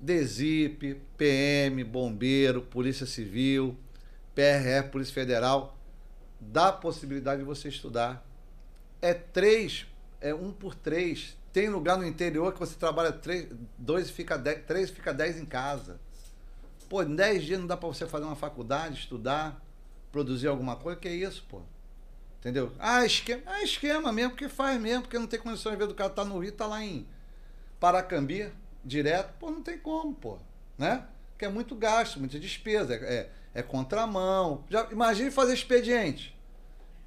[0.01, 3.77] DESIP, PM, Bombeiro, Polícia Civil,
[4.35, 5.77] PRF, Polícia Federal,
[6.41, 8.25] dá a possibilidade de você estudar.
[9.01, 9.87] É três,
[10.21, 11.37] é um por três.
[11.59, 15.45] Tem lugar no interior que você trabalha três, dois fica dez, três fica dez em
[15.45, 15.99] casa.
[16.89, 19.61] Pô, em dez dias não dá para você fazer uma faculdade, estudar,
[20.13, 21.63] produzir alguma coisa, que é isso, pô.
[22.39, 22.71] Entendeu?
[22.79, 25.97] Ah, esquema, ah, esquema mesmo, porque faz mesmo, porque não tem condições de ver do
[25.97, 27.05] cara tá no Rio, tá lá em
[27.81, 28.53] Paracambi,
[28.85, 30.39] direto, pô, não tem como, pô,
[30.79, 31.07] né?
[31.37, 34.63] Que é muito gasto, muita despesa, é, é, é contramão.
[34.71, 36.39] Já imagine fazer expediente.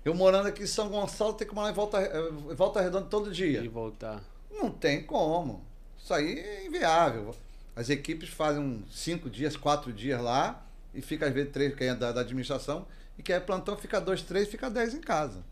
[0.04, 3.32] Eu morando aqui em São Gonçalo, ter que morar em Volta, eh, Volta Redonda todo
[3.32, 3.64] dia.
[3.64, 4.22] E voltar.
[4.52, 5.64] Não tem como.
[5.98, 7.36] Isso aí é inviável.
[7.76, 11.96] As equipes fazem cinco dias, quatro dias lá e fica às vezes três, quem é
[11.96, 12.86] da, da administração,
[13.18, 15.44] e quem é plantão fica dois, três, fica dez em casa.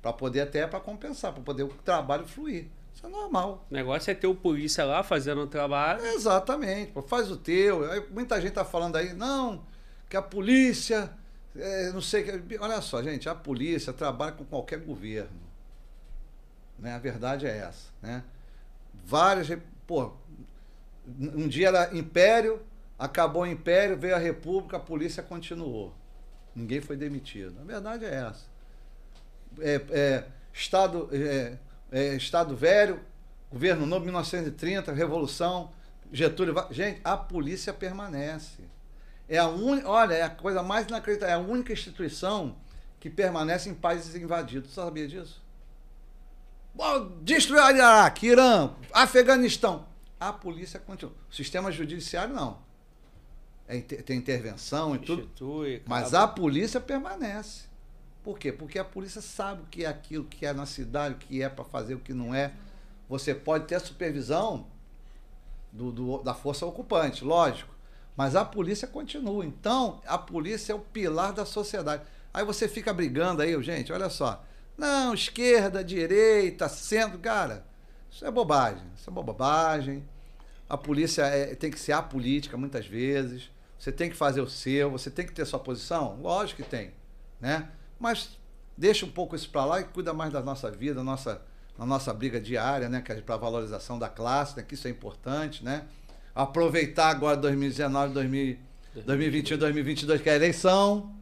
[0.00, 2.66] Para poder até para compensar, para poder o trabalho fluir.
[2.94, 3.64] Isso é normal.
[3.70, 6.04] O negócio é ter o polícia lá fazendo o trabalho.
[6.04, 6.92] Exatamente.
[7.06, 7.90] Faz o teu.
[7.90, 9.64] Aí muita gente tá falando aí, não,
[10.10, 11.10] que a polícia,
[11.56, 12.58] é, não sei que.
[12.58, 15.40] Olha só, gente, a polícia trabalha com qualquer governo.
[16.78, 16.92] Né?
[16.92, 17.88] A verdade é essa.
[18.02, 18.22] Né?
[19.04, 19.48] Várias.
[19.86, 20.12] Pô,
[21.06, 22.60] um dia era império,
[22.98, 25.94] acabou o império, veio a república, a polícia continuou.
[26.54, 27.58] Ninguém foi demitido.
[27.60, 28.46] A verdade é essa.
[29.60, 31.58] É, é, estado, é,
[31.90, 33.00] é, estado velho,
[33.50, 35.72] governo novo, 1930, Revolução,
[36.12, 36.54] Getúlio.
[36.70, 38.62] Gente, a polícia permanece.
[39.28, 42.56] É a única, olha, é a coisa mais inacreditável, é a única instituição
[43.00, 44.70] que permanece em países invadidos.
[44.70, 45.41] Você sabia disso?
[47.22, 49.86] Destruiu o Iraque, Irã, Afeganistão.
[50.18, 51.14] A polícia continua.
[51.30, 52.58] O sistema judiciário não.
[53.68, 55.22] É, tem intervenção e tudo.
[55.22, 57.64] Institui, Mas a polícia permanece.
[58.24, 58.52] Por quê?
[58.52, 61.42] Porque a polícia sabe o que é aquilo, o que é na cidade, o que
[61.42, 62.52] é para fazer, o que não é.
[63.08, 64.66] Você pode ter a supervisão
[65.72, 67.72] do, do- da força ocupante, lógico.
[68.16, 69.44] Mas a polícia continua.
[69.44, 72.02] Então, a polícia é o pilar da sociedade.
[72.32, 74.44] Aí você fica brigando aí, gente, olha só.
[74.82, 77.64] Não, esquerda, direita, centro, cara,
[78.10, 78.82] isso é bobagem.
[78.96, 80.02] Isso é bobagem.
[80.68, 83.48] A polícia é- tem que ser apolítica muitas vezes.
[83.78, 86.18] Você tem que fazer o seu, você tem que ter sua posição?
[86.20, 86.90] Lógico que tem,
[87.40, 87.68] né?
[87.96, 88.36] Mas
[88.76, 91.40] deixa um pouco isso para lá e cuida mais da nossa vida, da nossa,
[91.78, 93.04] da nossa briga diária, né?
[93.24, 94.64] Para a valorização da classe, né?
[94.64, 95.84] que isso é importante, né?
[96.34, 98.58] Aproveitar agora 2019, 2000,
[99.06, 101.14] 2021, 2022, que é a eleição,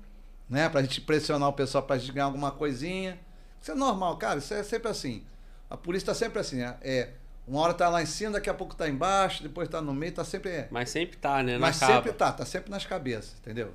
[0.48, 0.66] né?
[0.70, 3.18] Para a gente pressionar o pessoal para a gente ganhar alguma coisinha.
[3.60, 4.38] Isso é normal, cara.
[4.38, 5.24] Isso é sempre assim.
[5.68, 6.60] A polícia está sempre assim.
[6.62, 7.10] é- É,
[7.46, 10.12] uma hora tá lá em cima, daqui a pouco tá embaixo, depois tá no meio,
[10.12, 10.50] tá sempre.
[10.50, 10.68] é.
[10.70, 11.54] Mas sempre tá, né?
[11.54, 11.92] Na Mas capa.
[11.94, 13.72] sempre tá, tá sempre nas cabeças, entendeu?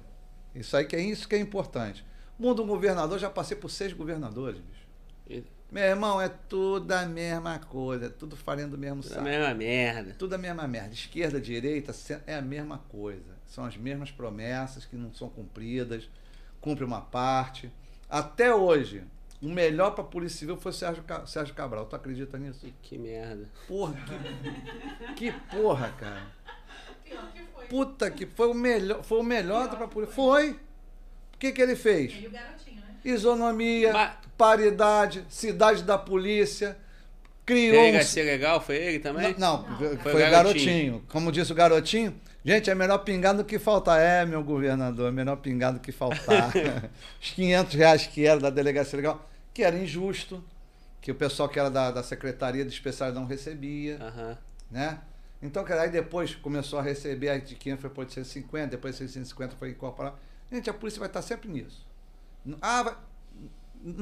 [0.53, 2.05] Isso aí que é isso que é importante.
[2.39, 4.85] Um governador, já passei por seis governadores, bicho.
[5.29, 9.09] E- Meu irmão, é tudo a mesma coisa, é tudo farinha do mesmo É a
[9.09, 9.21] saco.
[9.23, 10.15] mesma merda.
[10.17, 10.93] Tudo a mesma merda.
[10.93, 11.93] Esquerda, direita,
[12.27, 13.35] é a mesma coisa.
[13.47, 16.09] São as mesmas promessas que não são cumpridas,
[16.61, 17.71] cumpre uma parte.
[18.09, 19.03] Até hoje,
[19.41, 21.85] o melhor para a Polícia Civil foi o Sérgio, Ca- Sérgio Cabral.
[21.85, 22.65] Tu acredita nisso?
[22.81, 23.47] Que merda.
[23.67, 23.95] Porra,
[25.15, 26.21] que, que porra, cara.
[27.03, 27.65] Pior que foi.
[27.65, 30.15] Puta que foi o melhor, foi o melhor para polícia.
[30.15, 30.51] Foi.
[30.51, 32.11] O que que ele fez?
[32.13, 32.95] Ele e o garotinho, né?
[33.03, 36.77] Isonomia, Mas- paridade, cidade da polícia,
[37.45, 39.35] criou um legal, foi ele também?
[39.37, 39.77] Não, Não.
[39.77, 40.31] foi, Foi o o garotinho.
[40.31, 41.05] garotinho.
[41.09, 43.99] Como disse o garotinho, gente, é melhor pingar do que faltar.
[43.99, 46.51] É, meu governador, é melhor pingar do que faltar.
[47.21, 50.43] Os 500 reais que era da delegacia legal, que era injusto,
[51.01, 54.37] que o pessoal que era da, da Secretaria de Especiais não recebia, Aham.
[54.71, 55.01] né?
[55.41, 59.55] Então, cara, aí depois começou a receber, aí de 500 foi para 850, depois 650
[59.57, 60.15] foi incorporado.
[60.51, 61.85] Gente, a polícia vai estar sempre nisso.
[62.61, 62.95] Ah, vai...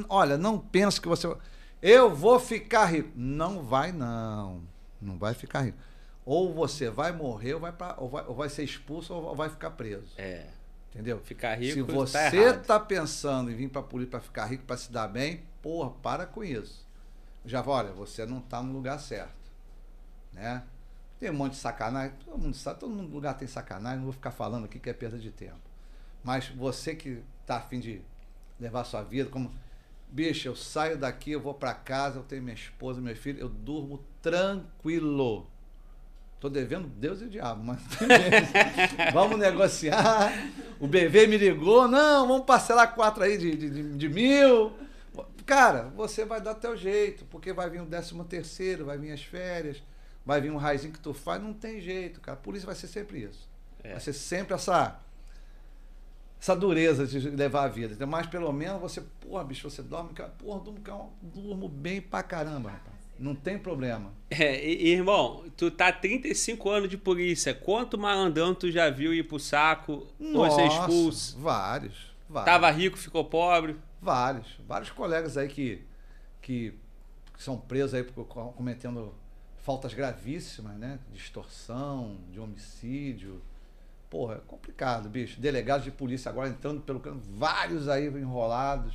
[0.07, 1.27] Olha, não pensa que você.
[1.81, 3.09] Eu vou ficar rico.
[3.15, 4.61] Não vai, não.
[5.01, 5.77] Não vai ficar rico.
[6.25, 9.49] Ou você vai morrer, ou vai, pra, ou vai, ou vai ser expulso, ou vai
[9.49, 10.13] ficar preso.
[10.17, 10.47] É.
[10.89, 11.19] Entendeu?
[11.19, 12.65] Ficar rico Se tá você errado.
[12.65, 16.25] tá pensando em vir pra polícia pra ficar rico, pra se dar bem, porra, para
[16.25, 16.85] com isso.
[17.43, 19.51] Já olha, você não tá no lugar certo.
[20.31, 20.63] Né?
[21.19, 24.13] Tem um monte de sacanagem, todo mundo sabe, todo mundo lugar tem sacanagem, não vou
[24.13, 25.59] ficar falando aqui que é perda de tempo.
[26.23, 28.01] Mas você que tá afim de
[28.59, 29.51] levar sua vida, como
[30.09, 33.49] bicho, eu saio daqui, eu vou pra casa, eu tenho minha esposa, meu filho, eu
[33.49, 35.47] durmo tranquilo.
[36.43, 37.79] Tô devendo Deus e o diabo, mas
[39.13, 40.29] vamos negociar.
[40.77, 44.73] O BV me ligou, não, vamos parcelar quatro aí de, de, de- mil.
[45.45, 49.23] Cara, você vai dar teu jeito, porque vai vir o décimo terceiro, vai vir as
[49.23, 49.81] férias,
[50.25, 52.35] vai vir um raizinho que tu faz, não tem jeito, cara.
[52.35, 53.47] Por isso vai ser sempre isso.
[53.81, 53.91] É.
[53.91, 54.99] Vai ser sempre essa
[56.41, 58.05] essa dureza de levar a vida.
[58.05, 62.71] Mas pelo menos você, porra, bicho, você dorme, cara, porra, durmo, durmo bem pra caramba,
[62.71, 62.92] rapaz.
[63.17, 64.11] Não tem problema.
[64.29, 67.53] É, e- irmão, tu tá 35 anos de polícia.
[67.53, 71.39] Quanto malandrão tu já viu ir pro saco ou ser Nossa, expulso?
[71.39, 71.95] Vários,
[72.27, 72.45] vários.
[72.45, 73.77] Tava rico, ficou pobre.
[74.01, 74.47] Vários.
[74.67, 75.81] Vários colegas aí que,
[76.41, 76.73] que,
[77.37, 78.03] são presos aí
[78.55, 79.13] cometendo
[79.57, 80.99] faltas gravíssimas, né?
[81.11, 83.41] De extorsão, de homicídio.
[84.09, 85.39] Porra, é complicado, bicho.
[85.39, 88.93] Delegados de polícia agora entrando pelo cano, vários aí enrolados.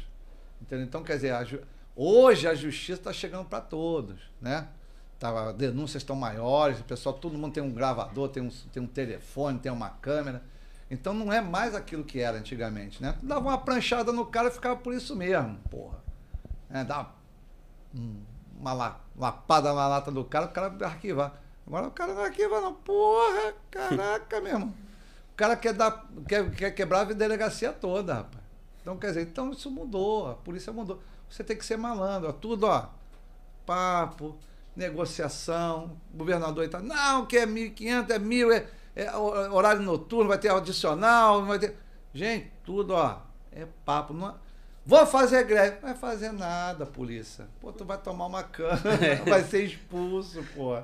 [0.61, 0.85] Entendeu?
[0.87, 1.45] Então, quer dizer, a
[1.99, 4.69] hoje a justiça está chegando para todos, né?
[5.19, 8.87] Tá, denúncias estão maiores, o pessoal, todo mundo tem um gravador, tem um, tem um
[8.87, 10.43] telefone, tem uma câmera.
[10.91, 13.19] Então não é mais aquilo que era antigamente, né?
[13.23, 15.99] Dava uma pranchada no cara e ficava por isso mesmo, porra.
[16.71, 16.85] É,
[17.95, 18.23] um-
[18.61, 21.41] uma la- lapada na lata do cara, o cara arquivar.
[21.67, 22.75] Agora o cara não arquiva, não.
[22.75, 24.75] Porra, caraca, meu irmão.
[25.33, 28.43] O cara quer, dar, quer, quer quebrar a delegacia toda, rapaz.
[28.81, 31.01] Então, quer dizer, então isso mudou, a polícia mudou.
[31.29, 32.89] Você tem que ser malandro, ó, tudo, ó.
[33.67, 34.37] Papo,
[34.75, 36.83] negociação, governador e tal.
[36.83, 41.77] Não, que é 1.500, é mil, é, é horário noturno, vai ter adicional, vai ter.
[42.15, 43.19] Gente, tudo, ó,
[43.53, 44.15] é papo.
[44.15, 44.35] Não,
[44.89, 45.77] Vou fazer greve.
[45.83, 47.47] Não vai fazer nada, polícia.
[47.61, 48.81] Pô, tu vai tomar uma cana,
[49.29, 50.79] vai ser expulso, pô.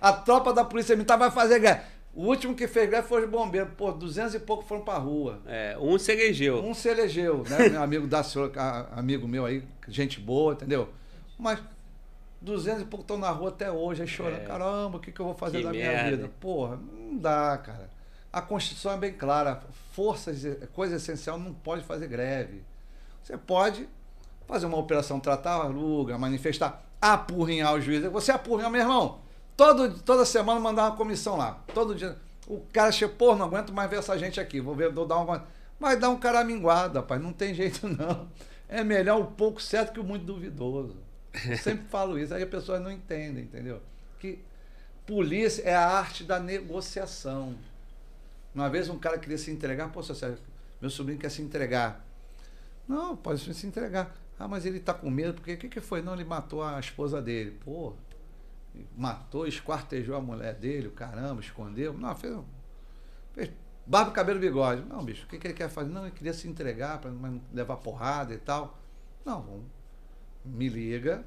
[0.00, 1.82] A tropa da polícia militar vai fazer greve.
[2.14, 3.72] O último que fez greve foi os bombeiros.
[3.76, 5.40] Pô, 200 e pouco foram pra rua.
[5.46, 6.62] É, um se elegeu.
[6.64, 7.68] Um se elegeu, né?
[7.70, 10.88] Meu amigo da senhora, a- amigo meu aí, gente boa, entendeu?
[11.38, 11.60] Mas
[12.42, 14.40] 200 e pouco estão na rua até hoje, aí chorando.
[14.40, 14.44] É.
[14.44, 16.16] Caramba, o que, que eu vou fazer Que da minha merda.
[16.16, 16.30] vida?
[16.40, 17.88] Porra, não dá, cara.
[18.32, 19.62] A Constituição é bem clara.
[19.92, 20.42] Forças,
[20.72, 22.62] coisa essencial, não pode fazer greve.
[23.22, 23.88] Você pode
[24.46, 28.02] fazer uma operação tartaruga, manifestar, apurrinhar o juiz.
[28.10, 29.20] Você apurrinhar, meu irmão.
[29.60, 31.62] Todo, toda semana mandar uma comissão lá.
[31.74, 32.16] Todo dia.
[32.48, 34.58] O cara chega, pô, não aguento mais ver essa gente aqui.
[34.58, 35.46] Vou ver, vou dar uma.
[35.78, 37.20] Vai dar um caraminguado, rapaz.
[37.20, 38.26] Não tem jeito, não.
[38.66, 40.96] É melhor o pouco certo que o muito duvidoso.
[41.46, 43.82] Eu sempre falo isso, aí as pessoas não entendem, entendeu?
[44.18, 44.38] Que
[45.06, 47.54] polícia é a arte da negociação.
[48.54, 50.38] Uma vez um cara queria se entregar, pô, seu Sérgio,
[50.80, 52.02] meu sobrinho quer se entregar.
[52.88, 54.16] Não, pode se entregar.
[54.38, 56.00] Ah, mas ele tá com medo, porque o que, que foi?
[56.00, 57.58] Não, ele matou a esposa dele.
[57.62, 57.92] Pô,
[58.96, 61.92] matou, esquartejou a mulher dele, o caramba, escondeu.
[61.92, 62.36] Não, fez,
[63.32, 63.50] fez
[63.86, 64.82] barba, cabelo, bigode.
[64.88, 65.90] Não, bicho, o que, que ele quer fazer?
[65.90, 68.78] Não, ele queria se entregar para não levar porrada e tal.
[69.24, 69.64] Não,
[70.44, 71.24] me liga,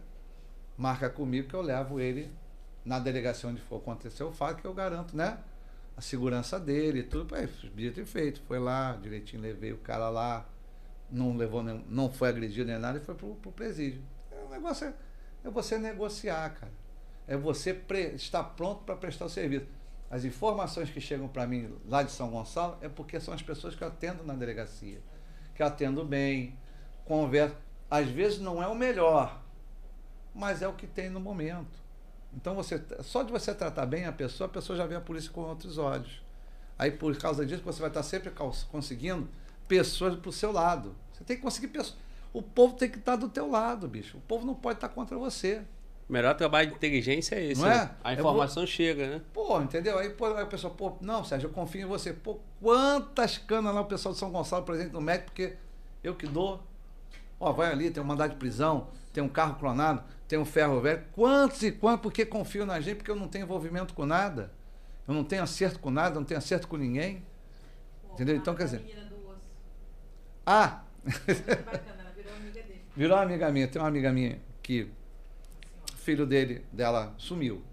[0.78, 2.32] marca comigo que eu levo ele
[2.86, 5.40] na delegacia onde for acontecer o fato, que eu garanto, né?
[5.95, 7.36] A segurança dele e tudo.
[7.36, 8.41] Aí, dito feito.
[8.48, 10.45] Foi lá, direitinho, levei o cara lá,
[11.10, 14.02] não levou, não foi agredido nem nada e foi pro, pro presídio.
[14.32, 14.94] É, o negócio é,
[15.44, 16.72] é você negociar, cara.
[17.27, 17.79] É você
[18.15, 19.65] estar pronto para prestar o serviço.
[20.11, 23.75] As informações que chegam para mim lá de São Gonçalo é porque são as pessoas
[23.75, 25.01] que eu atendo na delegacia.
[25.55, 26.57] Que eu atendo bem,
[27.05, 27.55] converso.
[27.89, 29.41] Às vezes não é o melhor,
[30.33, 31.81] mas é o que tem no momento.
[32.35, 35.31] Então você só de você tratar bem a pessoa, a pessoa já vê a polícia
[35.31, 36.21] com outros olhos.
[36.77, 39.29] Aí por causa disso você vai estar sempre cons- conseguindo
[39.67, 40.95] pessoas pro seu lado.
[41.13, 41.95] Você tem que conseguir pessoas.
[42.33, 44.17] O povo tem que estar do teu lado, bicho.
[44.17, 45.61] O povo não pode estar contra você.
[46.07, 47.61] O melhor trabalho de inteligência é esse.
[47.61, 47.89] Não né?
[47.91, 47.95] é?
[48.03, 49.21] A informação chega, né?
[49.34, 49.97] Pô, entendeu?
[49.97, 52.11] Aí, pô, aí a pessoa, pô, não, Sérgio, eu confio em você.
[52.13, 55.55] Pô, quantas canas lá o pessoal de São Gonçalo presente no médico, porque
[56.03, 56.61] eu que dou.
[57.39, 60.80] Ó, vai ali, tem um mandado de prisão, tem um carro clonado, tem um ferro
[60.81, 61.03] velho.
[61.13, 64.51] Quantos e quantos, porque confio na gente, porque eu não tenho envolvimento com nada.
[65.07, 67.23] Eu não tenho acerto com nada, não tenho acerto com ninguém.
[68.13, 68.35] Entendeu?
[68.35, 69.41] Então, quer dizer- A menina do osso.
[70.45, 72.81] Ah, Muito bacana, ela virou amiga dele.
[72.95, 73.67] virou uma amiga minha.
[73.67, 74.91] Tem uma amiga minha que o
[76.03, 77.63] filho dele, dela sumiu.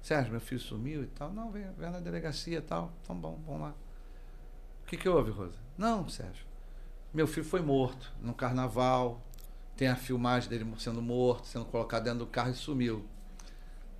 [0.00, 1.32] Sérgio, meu filho sumiu e tal.
[1.32, 2.92] Não, vem, vem na delegacia e tal.
[3.02, 3.74] Então, bom, vamos lá.
[4.82, 5.58] O que, que houve, Rosa?
[5.76, 6.46] Não, Sérgio.
[7.12, 9.20] Meu filho foi morto no carnaval.
[9.76, 13.04] Tem a filmagem dele sendo morto, sendo colocado dentro do carro e sumiu.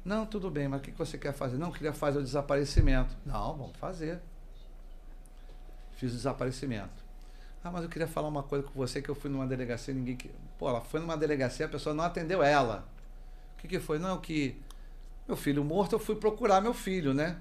[0.04, 1.56] Não, tudo bem, mas o que que você quer fazer?
[1.56, 3.16] Não, queria fazer o desaparecimento.
[3.24, 4.20] Não, vamos fazer.
[5.96, 7.02] Fiz o desaparecimento.
[7.62, 9.96] Ah, mas eu queria falar uma coisa com você que eu fui numa delegacia e
[9.96, 10.18] ninguém.
[10.58, 12.91] Pô, ela foi numa delegacia, a pessoa não atendeu ela.
[13.62, 13.98] O que, que foi?
[13.98, 14.56] Não, que
[15.26, 17.36] meu filho morto, eu fui procurar meu filho, né?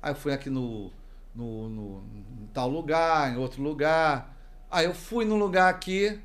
[0.00, 0.92] Aí eu fui aqui no,
[1.34, 2.02] no, no-
[2.42, 4.34] em tal lugar, em outro lugar.
[4.70, 6.20] Aí eu fui num lugar aqui,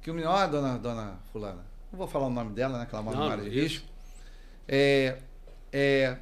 [0.00, 2.86] que o menino, ó, dona, dona Fulana, não vou falar o nome dela, né?
[2.86, 3.86] Que ela mora de risco.
[4.68, 5.18] É,
[5.72, 6.16] é,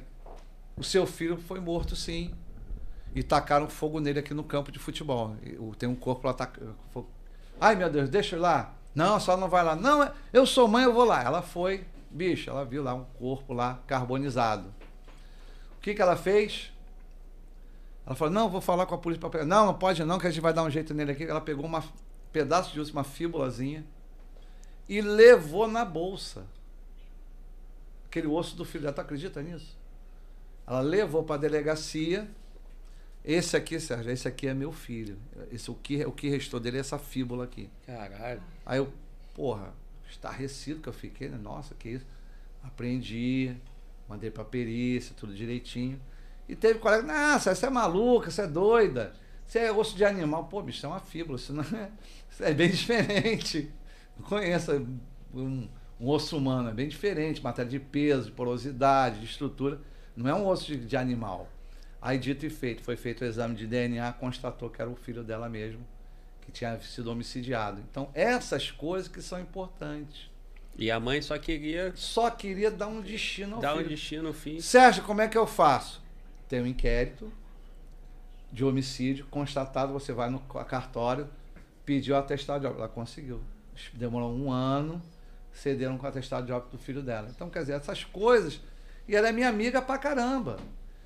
[0.75, 2.33] o seu filho foi morto, sim.
[3.13, 5.35] E tacaram fogo nele aqui no campo de futebol.
[5.77, 6.33] Tem um corpo lá.
[6.33, 6.57] Tac...
[6.91, 7.07] fo-
[7.61, 8.73] Ai, meu Deus, deixa eu ir lá.
[8.93, 9.75] Não, a senhora não vai lá.
[9.75, 11.23] Não, é- eu sou mãe, eu vou lá.
[11.23, 11.85] Ela foi,
[12.15, 14.73] bicho, ela viu lá um corpo lá carbonizado.
[15.77, 16.71] O que, que ela fez?
[18.05, 19.45] Ela falou: Não, vou falar com a polícia para pegar.
[19.45, 21.23] Não, não pode não, que a gente vai dar um jeito nele aqui.
[21.25, 21.81] Ela pegou um
[22.31, 23.85] pedaço de osso, uma fíbulazinha,
[24.87, 26.45] e levou na bolsa.
[28.05, 28.93] Aquele osso do filho dela.
[28.93, 29.77] Tu acredita nisso?
[30.65, 32.29] Ela levou para a delegacia.
[33.23, 35.17] Esse aqui, Sérgio, esse aqui é meu filho.
[35.51, 37.69] Esse, o, que, o que restou dele é essa fíbula aqui.
[37.85, 38.41] Caralho.
[38.63, 38.93] Aí eu,
[39.33, 39.73] porra,
[40.09, 41.37] estarrecido que eu fiquei, né?
[41.37, 42.05] Nossa, que isso.
[42.63, 43.55] Aprendi,
[44.07, 45.99] mandei pra perícia, tudo direitinho.
[46.47, 49.13] E teve colega, nossa, você é maluca, você é doida.
[49.45, 50.45] Você é osso de animal.
[50.45, 51.89] Pô, bicho, é uma fíbula, isso não é.
[52.29, 53.71] Isso é bem diferente.
[54.17, 54.71] Não conheço
[55.33, 55.67] um,
[55.99, 59.79] um osso humano, é bem diferente, matéria de peso, de porosidade, de estrutura.
[60.15, 61.49] Não é um osso de, de animal.
[62.01, 65.23] Aí, dito e feito, foi feito o exame de DNA, constatou que era o filho
[65.23, 65.85] dela mesmo,
[66.55, 67.81] tinha sido homicidiado.
[67.91, 70.29] Então, essas coisas que são importantes.
[70.77, 73.89] E a mãe só queria Só queria dar um destino ao dar um filho.
[73.89, 74.59] destino no fim.
[74.59, 76.01] Sérgio, como é que eu faço?
[76.49, 77.31] Tem um inquérito
[78.51, 81.29] de homicídio constatado, você vai no ca- cartório,
[81.85, 82.81] pediu atestado de óbito.
[82.81, 83.41] Ela conseguiu.
[83.93, 85.01] Demorou um ano,
[85.53, 87.29] cederam com o atestado de óbito do filho dela.
[87.33, 88.59] Então, quer dizer, essas coisas.
[89.07, 90.57] E ela é minha amiga pra caramba.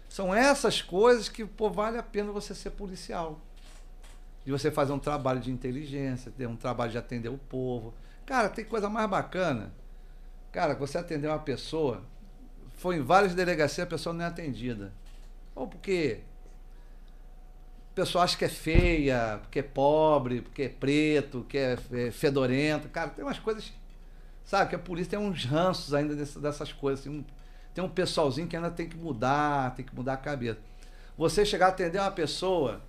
[0.08, 3.40] São essas coisas que, pô, vale a pena você ser policial.
[4.46, 7.94] De você fazer um trabalho de inteligência, um trabalho de atender o povo.
[8.26, 9.74] Cara, tem coisa mais bacana.
[10.52, 12.04] Cara, você atender uma pessoa,
[12.74, 14.92] foi em várias delegacias, a pessoa não é atendida.
[15.54, 16.22] Ou porque
[17.92, 22.12] o pessoal acha que é feia, porque é pobre, porque é preto, que é é
[22.12, 22.88] fedorento.
[22.90, 23.74] Cara, tem umas coisas.
[24.46, 27.06] Sabe, que a polícia tem uns ranços ainda dessas coisas.
[27.06, 27.24] Um,
[27.74, 30.60] tem um pessoalzinho que ainda tem que mudar, tem que mudar a cabeça.
[31.18, 32.82] Você chegar a atender uma pessoa,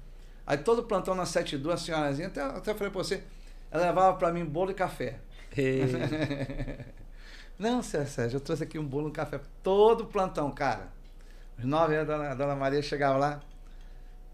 [0.51, 3.23] aí todo plantão na 72, a senhorazinha, até, até falei pra você,
[3.71, 5.21] ela levava pra mim bolo e café.
[7.57, 9.41] Não, Sérgio, eu trouxe aqui um bolo, um café.
[9.63, 10.89] Todo plantão, cara.
[11.57, 13.41] Os nove anos, a dona, a dona Maria chegava lá.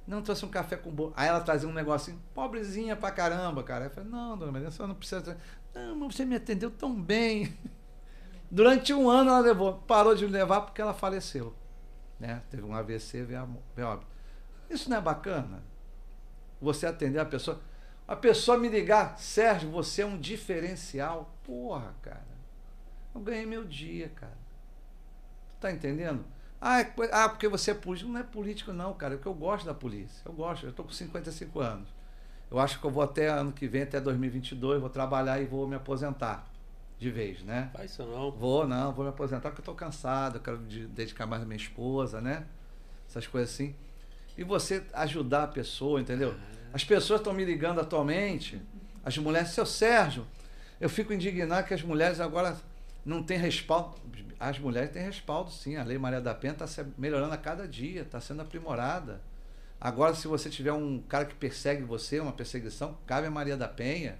[0.07, 1.13] Não, trouxe um café com bolo.
[1.17, 3.87] Aí ela trazia um negocinho, pobrezinha pra caramba, cara.
[3.87, 5.37] Eu falei, não, dona Maria, a senhora não precisa.
[5.75, 7.55] Não, mas você me atendeu tão bem.
[8.51, 9.75] Durante um ano ela levou.
[9.87, 11.53] Parou de levar porque ela faleceu.
[12.19, 12.41] Né?
[12.51, 14.01] Teve um AVC, veio a veio a.
[14.71, 15.63] Isso não é bacana?
[16.61, 17.61] Você atender a pessoa.
[18.09, 21.35] A pessoa me ligar, Sérgio, você é um diferencial.
[21.45, 22.25] Porra, cara.
[23.15, 24.37] Eu ganhei meu dia, cara.
[25.59, 26.25] Tu tá entendendo?
[26.61, 28.11] Ah, é ah, porque você é político.
[28.11, 29.15] Não é político, não, cara.
[29.15, 30.23] É porque eu gosto da polícia.
[30.25, 30.67] Eu gosto.
[30.67, 31.89] Eu tô com 55 anos.
[32.51, 35.67] Eu acho que eu vou até ano que vem, até 2022, vou trabalhar e vou
[35.67, 36.47] me aposentar.
[36.99, 37.71] De vez, né?
[37.75, 38.31] Faz isso não.
[38.31, 41.45] Vou, não, vou me aposentar porque eu tô cansado, eu quero de- dedicar mais à
[41.45, 42.47] minha esposa, né?
[43.09, 43.75] Essas coisas assim.
[44.37, 46.35] E você ajudar a pessoa, entendeu?
[46.73, 48.61] As pessoas estão me ligando atualmente,
[49.05, 50.27] as mulheres, seu Sérgio,
[50.81, 52.57] eu fico indignado que as mulheres agora
[53.05, 53.95] não têm respaldo.
[54.39, 55.77] As mulheres têm respaldo, sim.
[55.77, 56.67] A Lei Maria da Penha está
[56.99, 59.23] melhorando a cada dia, está sendo aprimorada.
[59.81, 63.69] Agora, se você tiver um cara que persegue você, uma perseguição, cabe a Maria da
[63.69, 64.19] Penha,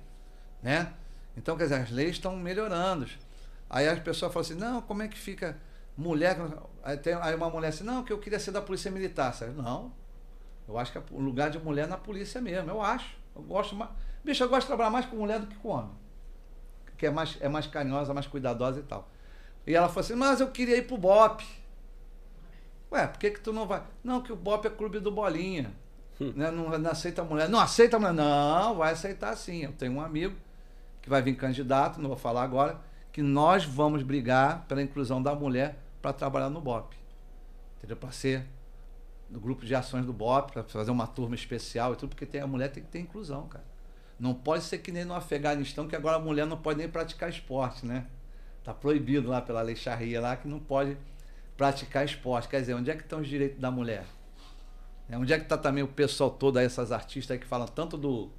[0.63, 0.93] né?
[1.37, 3.07] Então, quer dizer, as leis estão melhorando.
[3.69, 5.59] Aí as pessoas falam assim, não, como é que fica
[5.97, 6.39] mulher...
[6.83, 9.35] Aí, tem, aí uma mulher assim, não, que eu queria ser da polícia militar.
[9.35, 9.53] Sabe?
[9.53, 9.93] Não,
[10.69, 13.17] eu acho que o lugar de mulher é na polícia mesmo, eu acho.
[13.35, 13.91] Eu gosto mais...
[14.25, 15.93] Bicho, eu gosto de trabalhar mais com mulher do que com homem.
[16.97, 19.09] Que é mais, é mais carinhosa, mais cuidadosa e tal.
[19.67, 21.45] E ela falou assim, mas eu queria ir pro BOP.
[22.91, 23.83] Ué, por que que tu não vai?
[24.03, 25.73] Não, que o BOP é clube do Bolinha.
[26.19, 26.51] Né?
[26.51, 27.49] Não, não aceita mulher.
[27.49, 28.15] Não aceita mulher?
[28.15, 29.65] Não, vai aceitar sim.
[29.65, 30.35] Eu tenho um amigo
[31.03, 32.81] que vai vir candidato, não vou falar agora,
[33.13, 36.97] que nós vamos brigar pela inclusão da mulher para trabalhar no BOP.
[37.79, 37.97] Entendeu?
[37.97, 38.47] Para ser
[39.29, 42.41] do grupo de ações do BOP, para fazer uma turma especial e tudo, porque tem,
[42.41, 43.65] a mulher tem que ter inclusão, cara.
[44.19, 47.29] Não pode ser que nem no Afeganistão, que agora a mulher não pode nem praticar
[47.29, 48.07] esporte, né?
[48.65, 50.97] Tá proibido lá pela lei Sharia lá que não pode
[51.57, 52.49] praticar esporte.
[52.49, 54.05] Quer dizer, onde é que estão os direitos da mulher?
[55.09, 57.97] É, onde é que está também o pessoal todo aí, essas artistas que falam tanto
[57.97, 58.31] do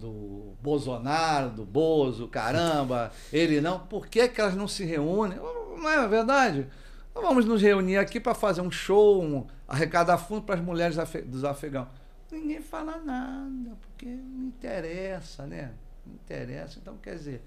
[0.00, 3.78] do Bolsonaro, do Bozo, caramba, ele não.
[3.80, 5.38] Por que, que elas não se reúnem?
[5.38, 6.66] Não é verdade?
[7.14, 10.96] Nós vamos nos reunir aqui para fazer um show, um, arrecadar fundo para as mulheres
[11.26, 11.88] dos afegãos.
[12.30, 15.72] Ninguém fala nada, porque não interessa, né?
[16.06, 16.78] Não interessa.
[16.80, 17.42] Então, quer dizer,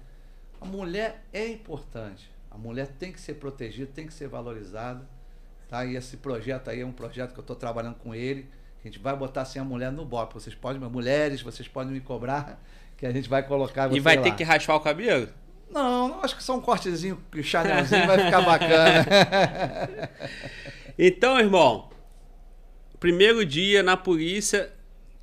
[0.60, 2.30] a mulher é importante.
[2.50, 5.08] A mulher tem que ser protegida, tem que ser valorizada.
[5.68, 5.84] Tá?
[5.84, 8.48] E esse projeto aí é um projeto que eu estou trabalhando com ele.
[8.84, 10.34] A gente vai botar assim a mulher no bote.
[10.34, 12.62] Vocês podem, mulheres, vocês podem me cobrar,
[12.98, 14.22] que a gente vai colocar E vai lá.
[14.22, 15.28] ter que raspar o cabelo?
[15.74, 19.04] Não, não, acho que só um cortezinho, um chanelzinho vai ficar bacana.
[20.96, 21.90] Então, irmão,
[23.00, 24.72] primeiro dia na polícia,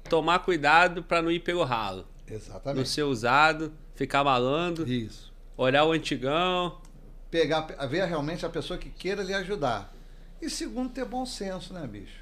[0.09, 2.05] tomar cuidado pra não ir pelo ralo.
[2.27, 2.89] Não Exatamente.
[2.89, 5.33] ser usado, ficar malando, Isso.
[5.55, 6.81] olhar o antigão.
[7.29, 9.93] Pegar, ver realmente a pessoa que queira lhe ajudar.
[10.41, 12.19] E segundo, ter bom senso, né, bicho?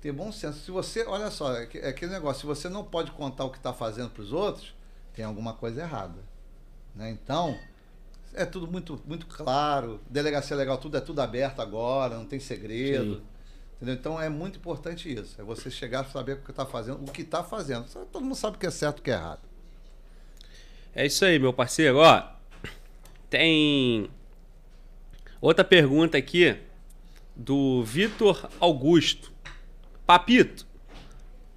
[0.00, 0.60] Ter bom senso.
[0.60, 3.58] Se você, olha só, é é aquele negócio, se você não pode contar o que
[3.58, 4.74] está fazendo para os outros,
[5.12, 6.32] tem alguma coisa errada.
[6.94, 7.10] Né?
[7.10, 7.58] Então,
[8.34, 10.00] é tudo muito, muito claro.
[10.08, 13.16] Delegacia legal, tudo é tudo aberto agora, não tem segredo.
[13.16, 13.22] Sim.
[13.76, 13.94] Entendeu?
[13.94, 15.40] Então é muito importante isso.
[15.40, 17.86] É você chegar e saber o que está fazendo, o que está fazendo.
[18.10, 19.40] Todo mundo sabe o que é certo e o que é errado.
[20.94, 21.98] É isso aí, meu parceiro.
[21.98, 22.22] Ó,
[23.28, 24.08] tem
[25.40, 26.56] outra pergunta aqui
[27.34, 29.32] do Vitor Augusto.
[30.06, 30.66] Papito,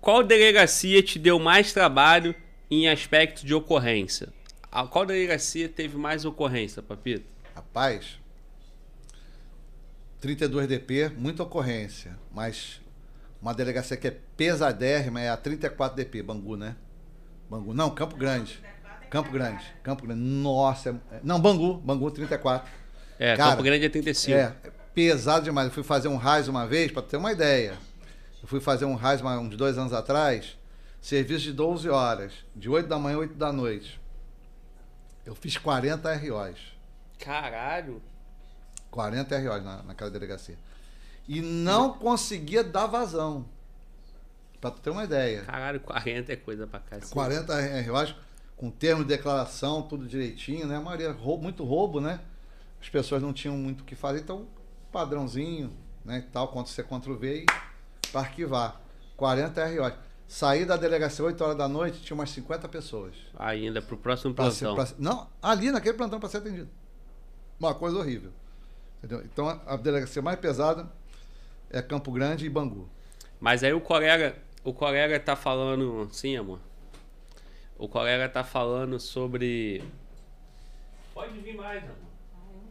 [0.02, 2.34] qual delegacia te deu mais trabalho
[2.70, 4.30] em aspecto de ocorrência?
[4.72, 7.26] A qual delegacia teve mais ocorrência, Papito?
[7.56, 8.20] Rapaz,
[10.22, 12.82] 32DP, muita ocorrência, mas
[13.42, 16.76] uma delegacia que é pesadérrima é a 34DP, Bangu, né?
[17.50, 18.60] Bangu, não, Campo Grande.
[19.10, 20.20] Campo Grande, Campo Grande.
[20.22, 22.70] Nossa, é- não, Bangu, Bangu 34.
[23.18, 24.38] É, Cara, Campo Grande é 35.
[24.38, 24.54] É,
[24.94, 25.68] pesado demais.
[25.68, 27.78] Eu fui fazer um RAIS uma vez, para ter uma ideia.
[28.42, 30.58] Eu fui fazer um RAIS uns dois anos atrás,
[31.02, 34.00] serviço de 12 horas, de 8 da manhã a 8 da noite.
[35.28, 36.58] Eu fiz 40 ROs.
[37.20, 38.02] Caralho.
[38.90, 40.58] 40 ROs na, naquela delegacia.
[41.28, 43.46] E não conseguia dar vazão.
[44.62, 45.42] Pra tu ter uma ideia.
[45.42, 47.12] Caralho, 40 é coisa pra cacete.
[47.12, 47.54] 40
[47.92, 48.16] ROs
[48.56, 50.78] com termo de declaração, tudo direitinho, né?
[50.78, 52.22] A maioria roubo, muito roubo, né?
[52.82, 54.48] As pessoas não tinham muito o que fazer, então
[54.94, 55.74] padrãozinho,
[56.06, 57.46] né, e tal, Ctrl C, Ctrl V e
[58.14, 58.82] para arquivar.
[59.18, 59.94] 40 ROs.
[60.28, 63.14] Saí da delegacia 8 horas da noite, tinha umas 50 pessoas.
[63.38, 64.86] Ainda pro próximo Pra ser- plantão.
[64.86, 66.70] pra- não, ali naquele plantão para ser atendido.
[67.60, 68.32] Uma coisa horrível.
[68.98, 69.24] Entendeu?
[69.26, 70.92] Então a- a delegacia mais pesada
[71.70, 72.90] é Campo Grande e Bangu.
[73.40, 76.60] Mas aí o colega, o colega tá falando, sim, amor.
[77.78, 79.82] O colega tá falando sobre
[81.14, 81.96] Pode vir mais, amor.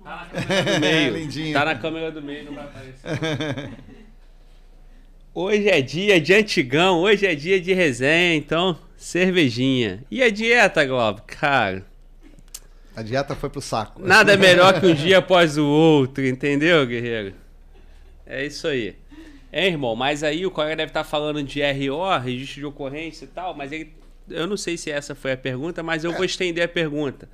[0.05, 1.13] Tá na câmera do meio.
[1.17, 1.53] Lindinho.
[1.55, 3.09] Tá na câmera do meio, não vai aparecer.
[5.39, 10.03] Hoje é dia de antigão, hoje é dia de resenha, então cervejinha.
[10.11, 11.21] E a dieta, Globo?
[11.27, 11.85] Cara,
[12.97, 14.01] A dieta foi pro saco.
[14.01, 17.35] Nada é melhor que um dia após o outro, entendeu, guerreiro?
[18.25, 18.97] É isso aí.
[19.53, 23.29] É, irmão, mas aí o colega deve estar falando de RO, registro de ocorrência e
[23.29, 23.93] tal, mas ele,
[24.31, 27.29] eu não sei se essa foi a pergunta, mas eu vou estender a pergunta.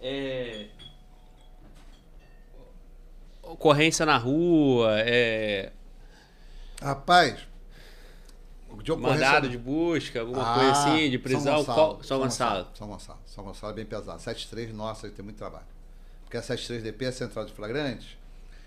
[0.00, 0.64] É...
[3.42, 5.72] Ocorrência na rua, é...
[6.82, 7.40] Rapaz,
[8.82, 11.64] de mandado de busca, alguma Ah, coisa assim, de prisão.
[11.64, 12.04] São qual- Gonçalo.
[12.04, 12.68] São Gonçalo.
[12.74, 13.18] São Gonçalo.
[13.26, 14.20] São Gonçalo é bem pesado.
[14.20, 15.66] 73, nossa, ele tem muito trabalho.
[16.24, 18.16] Porque a 73DP é a Central de Flagrantes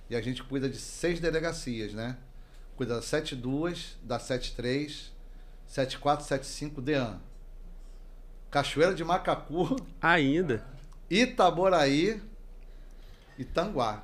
[0.09, 2.17] e a gente cuida de seis delegacias, né?
[2.77, 5.11] Cuida da 72, da 73,
[5.67, 7.19] 74, 75, DEAN.
[8.49, 10.65] Cachoeira de Macacu, Ainda.
[11.09, 12.21] Itaboraí
[13.37, 14.03] e Tanguá.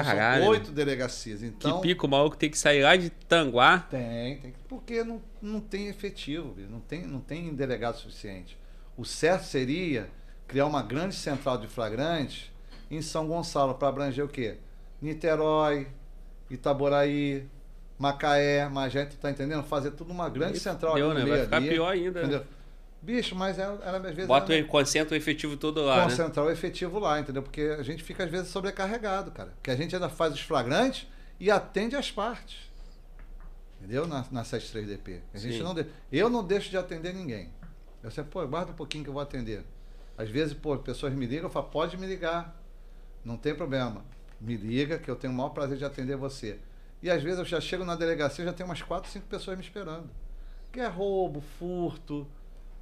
[0.00, 0.42] Então, Caralho.
[0.42, 1.42] São oito delegacias.
[1.42, 3.78] Então, que pico, o maluco tem que sair lá de Tanguá.
[3.90, 4.54] Tem, tem.
[4.68, 8.58] Porque não, não tem efetivo, não tem, não tem delegado suficiente.
[8.96, 10.08] O certo seria
[10.46, 12.50] criar uma grande central de flagrantes
[12.90, 14.56] em São Gonçalo para abranger o quê?
[15.00, 15.88] Niterói,
[16.50, 17.46] Itaboraí,
[17.98, 19.62] Macaé, Magé, tu tá entendendo?
[19.64, 21.24] Fazer tudo uma grande central Deu, né?
[21.24, 22.42] Vai ficar ali, pior ainda, né?
[23.04, 26.02] Bicho, mas era, era às vezes Bota era, o concentra o efetivo todo lá, né?
[26.04, 27.42] concentrar o efetivo lá, entendeu?
[27.42, 29.50] Porque a gente fica às vezes sobrecarregado, cara.
[29.50, 31.06] Porque a gente ainda faz os flagrantes
[31.38, 32.72] e atende as partes.
[33.78, 34.06] Entendeu?
[34.06, 35.20] Na, na 73DP.
[35.34, 35.62] A gente Sim.
[35.62, 35.84] não de...
[36.10, 37.52] Eu não deixo de atender ninguém.
[38.02, 39.62] Eu sempre, pô, guarda um pouquinho que eu vou atender.
[40.16, 42.58] Às vezes, pô, pessoas me ligam, eu falo, pode me ligar.
[43.22, 44.02] Não tem problema.
[44.40, 46.58] Me liga, que eu tenho o maior prazer de atender você.
[47.02, 49.62] E às vezes eu já chego na delegacia, já tem umas 4, 5 pessoas me
[49.62, 50.08] esperando.
[50.72, 52.26] Que é roubo, furto,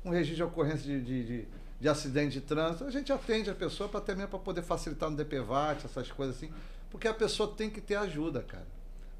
[0.04, 1.48] um registro de ocorrência de, de, de,
[1.80, 2.84] de acidente de trânsito.
[2.84, 6.36] A gente atende a pessoa para até mesmo para poder facilitar no DPVAT, essas coisas
[6.36, 6.52] assim.
[6.90, 8.66] Porque a pessoa tem que ter ajuda, cara.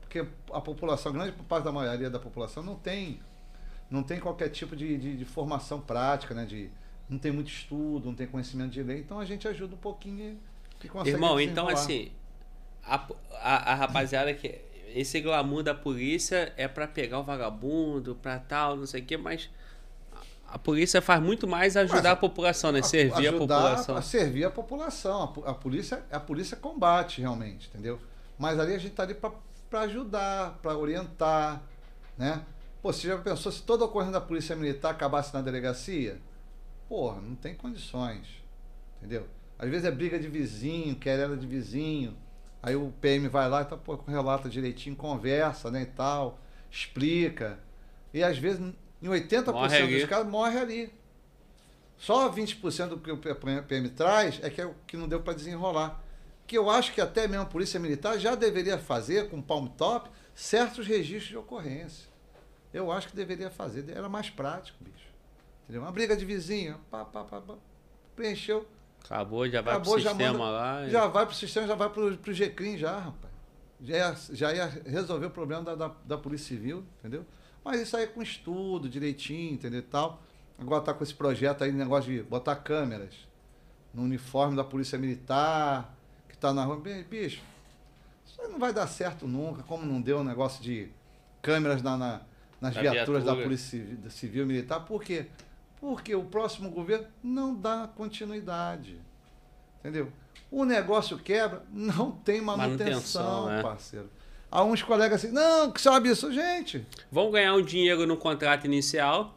[0.00, 3.20] Porque a população, grande parte da maioria da população não tem
[3.90, 6.46] não tem qualquer tipo de, de, de formação prática, né?
[6.46, 6.70] De,
[7.08, 9.00] não tem muito estudo, não tem conhecimento de lei.
[9.00, 10.38] Então a gente ajuda um pouquinho
[10.82, 12.10] e, consegue Irmão, então assim,
[12.82, 14.60] a, a, a rapaziada que.
[14.94, 19.16] Esse glamour da polícia é pra pegar o vagabundo, pra tal, não sei o quê,
[19.16, 19.48] mas
[20.52, 22.82] a, polícia faz muito mais ajudar Mas a população, né?
[22.82, 23.96] Servir a população.
[23.96, 25.34] A servir a população.
[25.44, 27.98] A, a polícia, a polícia combate realmente, entendeu?
[28.38, 31.62] Mas ali a gente tá ali para ajudar, para orientar,
[32.18, 32.44] né?
[32.82, 36.18] Pô, você já pensou se toda ocorrência da polícia militar acabasse na delegacia?
[36.88, 38.26] Porra, não tem condições,
[38.98, 39.26] entendeu?
[39.58, 42.16] Às vezes é briga de vizinho, querela de vizinho.
[42.60, 46.38] Aí o PM vai lá e tá, pô, relata direitinho, conversa, né, e tal,
[46.70, 47.58] explica.
[48.12, 48.60] E às vezes,
[49.02, 50.00] em 80% Morre ali.
[50.00, 50.94] dos casos, morre ali.
[51.98, 55.34] Só 20% do que o PM traz é que é o que não deu para
[55.34, 56.02] desenrolar.
[56.46, 60.10] Que eu acho que até mesmo a Polícia Militar já deveria fazer, com palm top,
[60.34, 62.10] certos registros de ocorrência.
[62.74, 65.06] Eu acho que deveria fazer, era mais prático, bicho.
[65.64, 65.82] Entendeu?
[65.82, 67.54] Uma briga de vizinho, pá, pá, pá, pá,
[68.16, 68.66] preencheu,
[69.04, 70.86] Acabou, já vai Acabou, pro já sistema manda- lá.
[70.86, 73.32] e- já vai pro sistema, já vai pro, pro GCRIM já, rapaz.
[73.80, 77.26] Já ia, já ia resolver o problema da, da, da Polícia Civil, entendeu?
[77.64, 80.20] Mas isso aí é com estudo, direitinho, entendeu e tal.
[80.58, 83.14] Agora tá com esse projeto aí, negócio de botar câmeras
[83.94, 85.94] no uniforme da Polícia Militar,
[86.28, 86.76] que tá na rua.
[86.80, 87.42] Bicho,
[88.26, 90.88] isso aí não vai dar certo nunca, como não deu o negócio de
[91.40, 92.20] câmeras na, na-
[92.60, 93.44] nas Da viaturas da viatura.
[93.44, 94.80] Polícia Civil, da Civil e Militar.
[94.80, 95.26] Por quê?
[95.80, 99.00] Porque o próximo governo não dá continuidade.
[99.80, 100.12] Entendeu?
[100.50, 103.62] O negócio quebra, não tem manutenção, Manutenção, é.
[103.62, 104.10] parceiro.
[104.54, 106.86] Há uns colegas assim, não, que sabe isso, gente.
[107.10, 109.34] Vão ganhar um dinheiro no contrato inicial.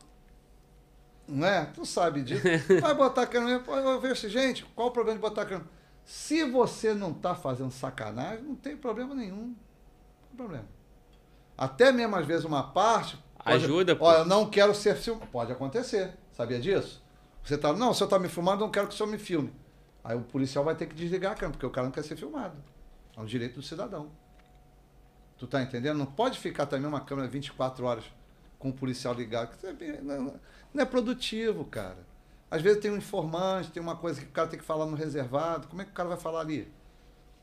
[1.26, 1.66] Não é?
[1.74, 2.44] Tu sabe disso.
[2.82, 3.64] Vai botar câmera.
[3.66, 5.70] Eu vejo assim, gente, qual o problema de botar câmera?
[6.04, 9.48] Se você não tá fazendo sacanagem, não tem problema nenhum.
[9.48, 10.66] Não tem problema.
[11.58, 13.18] Até mesmo às vezes uma parte.
[13.42, 14.04] pode- Ajuda, pô.
[14.06, 15.28] Olha, eu não quero ser filmado.
[15.32, 16.14] Pode acontecer.
[16.34, 17.02] Sabia disso?
[17.42, 17.72] Você tá.
[17.72, 19.52] Não, o senhor tá me filmando, eu não quero que o senhor me filme.
[20.04, 22.18] Aí o policial vai ter que desligar a câmera, porque o cara não quer ser
[22.18, 22.56] filmado.
[23.16, 24.12] É um direito do cidadão.
[25.38, 25.98] Tu tá entendendo?
[25.98, 28.06] Não pode ficar também uma câmera 24 horas
[28.58, 29.56] com o policial ligado.
[30.74, 31.98] Não é produtivo, cara.
[32.50, 34.96] Às vezes tem um informante, tem uma coisa que o cara tem que falar no
[34.96, 35.68] reservado.
[35.68, 36.72] Como é que o cara vai falar ali?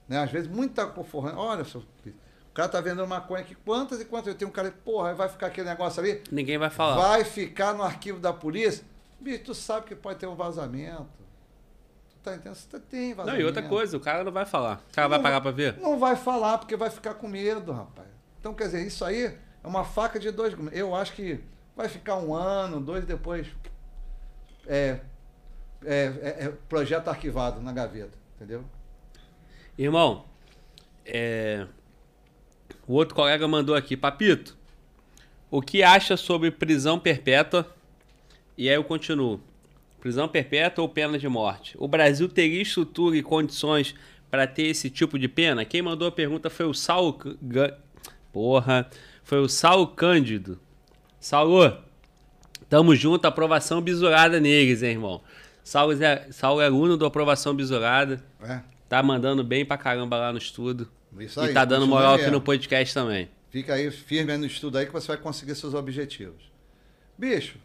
[0.08, 0.18] Né?
[0.22, 1.38] Às vezes, muita conforrância.
[1.38, 1.80] Olha, seu...
[1.80, 3.54] o cara tá vendendo maconha aqui.
[3.54, 4.28] Quantas e quantas?
[4.28, 6.22] Eu tenho um cara, porra, vai ficar aquele negócio ali.
[6.30, 6.96] Ninguém vai falar.
[6.96, 8.84] Vai ficar no arquivo da polícia.
[9.20, 11.06] Bicho, tu sabe que pode ter um vazamento.
[12.22, 12.54] Tá entendendo?
[12.54, 13.42] Você tem Não, vazamento.
[13.42, 14.80] e outra coisa, o cara não vai falar.
[14.90, 15.22] O cara vai Não.
[15.24, 15.76] pagar pra ver?
[15.78, 18.06] Não vai falar porque vai ficar com medo, rapaz.
[18.38, 20.72] Então, quer dizer, isso aí é uma faca de dois gumes.
[20.72, 21.40] Eu acho que
[21.76, 23.48] vai ficar um ano, dois depois.
[24.66, 25.00] É,
[25.84, 28.64] é, é- é projeto arquivado na gaveta, entendeu?
[29.76, 30.24] Irmão,
[31.04, 31.66] é...
[32.86, 34.56] o outro colega mandou aqui, Papito,
[35.50, 37.66] o que acha sobre prisão perpétua?
[38.56, 39.40] E aí eu continuo.
[40.02, 41.76] Prisão perpétua ou pena de morte?
[41.78, 43.94] O Brasil teria estrutura e condições
[44.28, 45.64] para ter esse tipo de pena?
[45.64, 47.16] Quem mandou a pergunta foi o Saulo...
[47.40, 47.78] Ga-
[48.32, 48.90] Porra,
[49.22, 50.58] foi o Saulo Cândido.
[51.20, 51.78] Saulo,
[52.68, 55.22] tamo junto, aprovação bisurada neles, hein, irmão?
[55.62, 58.24] Saulo é, Saulo é aluno do aprovação bisurada.
[58.42, 58.60] É.
[58.88, 60.90] Tá mandando bem pra caramba lá no estudo.
[61.16, 63.28] Isso e aí, tá dando moral aqui no podcast também.
[63.50, 66.50] Fica aí firme no estudo aí que você vai conseguir seus objetivos.
[67.16, 67.56] Bicho,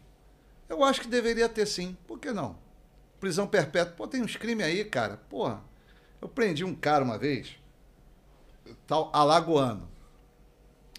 [0.68, 1.96] eu acho que deveria ter sim.
[2.06, 2.56] Por que não?
[3.20, 3.94] Prisão perpétua.
[3.96, 5.16] Pô, tem uns crimes aí, cara.
[5.28, 5.62] Porra.
[6.20, 7.56] Eu prendi um cara uma vez,
[8.88, 9.88] tal, alagoano,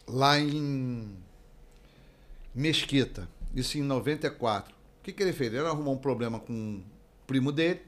[0.07, 1.13] lá em
[2.55, 4.73] Mesquita, isso em 94.
[4.73, 5.53] O que, que ele fez?
[5.53, 6.83] Ele arrumou um problema com um
[7.27, 7.81] primo dele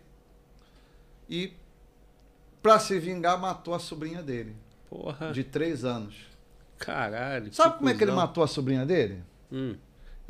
[1.30, 1.53] e,
[2.62, 4.56] pra se vingar, matou a sobrinha dele,
[4.90, 5.32] Porra.
[5.32, 6.16] de três anos.
[6.78, 7.53] Caralho.
[7.53, 8.26] Sabe como é que ele cuzão.
[8.26, 9.24] matou a sobrinha dele?
[9.52, 9.76] Hum.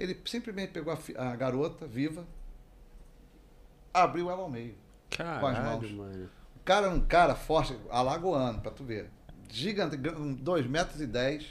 [0.01, 2.25] Ele simplesmente pegou a, a garota viva,
[3.93, 4.75] abriu ela ao meio.
[5.09, 5.91] Caralho, mãos.
[5.91, 6.29] mano.
[6.55, 9.09] O cara era um cara forte, alagoano, pra tu ver.
[9.49, 11.45] Gigante, 2 metros e 10.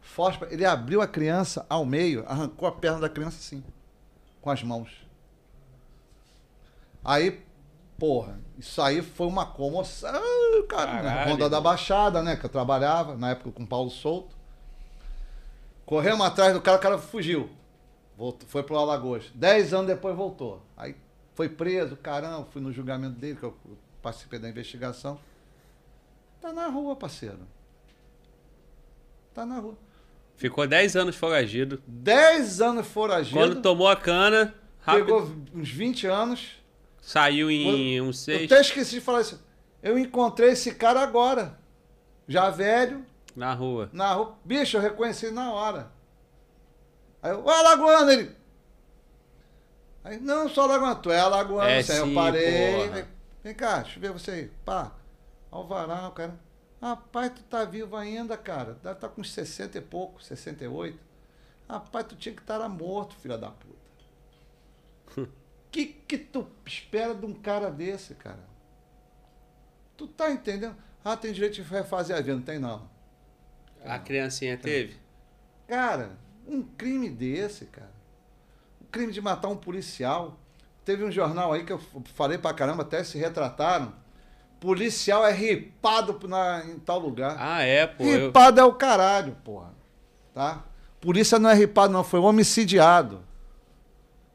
[0.00, 0.44] Forte.
[0.50, 3.62] Ele abriu a criança ao meio, arrancou a perna da criança assim,
[4.40, 5.06] com as mãos.
[7.04, 7.42] Aí,
[7.98, 10.12] porra, isso aí foi uma comoção.
[10.68, 11.60] Cara, na Caralho, Ronda da.
[11.60, 12.36] Baixada, né?
[12.36, 14.36] Que eu trabalhava, na época com o Paulo Souto.
[15.86, 17.50] Corremos atrás do cara, o cara fugiu.
[18.20, 19.30] Voltou, foi pro Alagoas.
[19.34, 20.60] Dez anos depois voltou.
[20.76, 20.94] Aí
[21.34, 23.56] foi preso, caramba, fui no julgamento dele, que eu
[24.02, 25.18] participei da investigação.
[26.38, 27.38] Tá na rua, parceiro.
[29.32, 29.74] Tá na rua.
[30.36, 31.82] Ficou 10 anos foragido.
[31.86, 33.38] Dez anos foragido.
[33.38, 35.22] Quando tomou a cana, rápido, pegou
[35.54, 36.60] uns 20 anos.
[37.00, 39.42] saiu em Eu- uns Eu 6 até esqueci de falar isso.
[39.82, 41.58] Eu encontrei esse cara agora.
[42.28, 43.02] Já velho,
[43.34, 43.88] na rua.
[43.94, 44.36] na rua.
[44.44, 45.90] Bicho, eu reconheci na hora.
[47.22, 48.36] Aí eu, ô Alagoano, ele.
[50.02, 51.92] Aí, não, sou Alagoano, tu é Alagoano, É sim.
[51.92, 52.88] Aí eu parei.
[52.88, 53.08] porra.
[53.42, 54.50] Vem cá, deixa eu ver você aí.
[54.64, 54.92] Pá.
[55.50, 56.38] Alvará, o cara.
[56.80, 58.74] Rapaz, tu tá vivo ainda, cara.
[58.82, 60.98] Deve estar com uns 60 e pouco, 68.
[61.68, 65.30] Rapaz, tu tinha que estar morto, filha da puta.
[65.70, 68.48] que que tu espera de um cara desse, cara?
[69.96, 70.76] Tu tá entendendo?
[71.04, 72.34] Ah, tem direito de refazer a vida.
[72.34, 72.88] Não tem, não.
[73.84, 74.96] A criancinha teve?
[75.66, 76.16] Cara,
[76.56, 77.92] um crime desse, cara.
[78.80, 80.38] O crime de matar um policial.
[80.84, 81.80] Teve um jornal aí que eu
[82.14, 83.92] falei pra caramba, até se retrataram.
[84.58, 87.36] Policial é ripado na, em tal lugar.
[87.38, 88.04] Ah, é, pô.
[88.04, 89.72] eu- Ripado é o caralho, porra.
[90.34, 90.64] Tá?
[91.00, 93.22] Polícia não é ripado, não, foi homicidiado.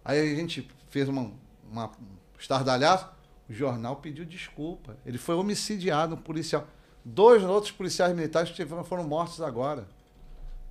[0.03, 1.31] Aí a gente fez uma,
[1.69, 3.07] uma um estardalhaço,
[3.49, 4.97] o jornal pediu desculpa.
[5.05, 6.65] Ele foi homicidiado, um policial.
[7.03, 9.87] Dois outros policiais militares que foram mortos agora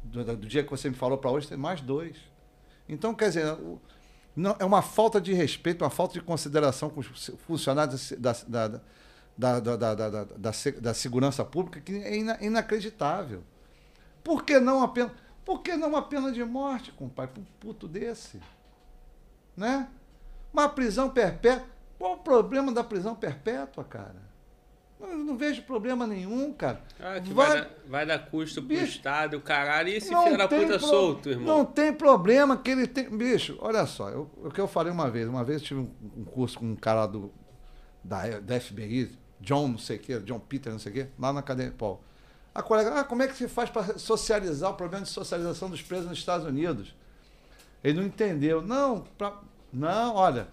[0.05, 2.17] do, do dia que você me falou para hoje, tem mais dois.
[2.89, 3.57] Então, quer dizer,
[4.37, 8.69] não, é uma falta de respeito, uma falta de consideração com os funcionários da, da,
[8.69, 8.81] da,
[9.37, 13.43] da, da, da, da, da segurança pública que é ina, inacreditável.
[14.23, 15.13] Por que não a pena,
[15.45, 18.41] por que não a pena de morte, compadre, para um puto desse?
[19.57, 19.89] Né?
[20.53, 21.67] Uma prisão perpétua.
[21.99, 24.34] Qual o problema da prisão perpétua, cara?
[25.07, 26.81] Não, não vejo problema nenhum, cara.
[27.01, 29.89] Ah, que Vai- vai, dar, vai dar custo pro Bicho, Estado, o caralho.
[29.89, 31.59] E esse filho da puta pro- solto, irmão?
[31.59, 33.09] Não tem problema que ele tem.
[33.09, 35.29] Bicho, olha só, eu- o que eu falei uma vez.
[35.29, 37.31] Uma vez eu tive um, um curso com um cara do,
[38.03, 39.11] da, da FBI,
[39.41, 42.01] John, não sei o quê, John Peter, não sei o quê, lá na Academia Paul.
[42.55, 45.83] A colega, ah, como é que se faz para socializar o problema de socialização dos
[45.83, 46.95] presos nos Estados Unidos?
[47.83, 48.63] Ele não entendeu.
[48.63, 49.41] Não, pra-
[49.73, 50.47] não, olha,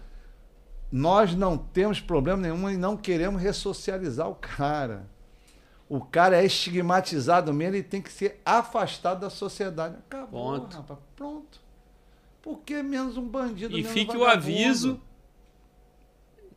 [0.92, 5.10] nós não temos problema nenhum e não queremos ressocializar o cara.
[5.88, 9.96] O cara é estigmatizado mesmo, ele tem que ser afastado da sociedade.
[10.06, 10.76] Acabou, Ponto.
[10.76, 11.00] rapaz.
[11.16, 11.60] Pronto.
[12.42, 13.76] Por que menos um bandido?
[13.78, 14.36] E fique o vagabundo?
[14.46, 15.00] aviso.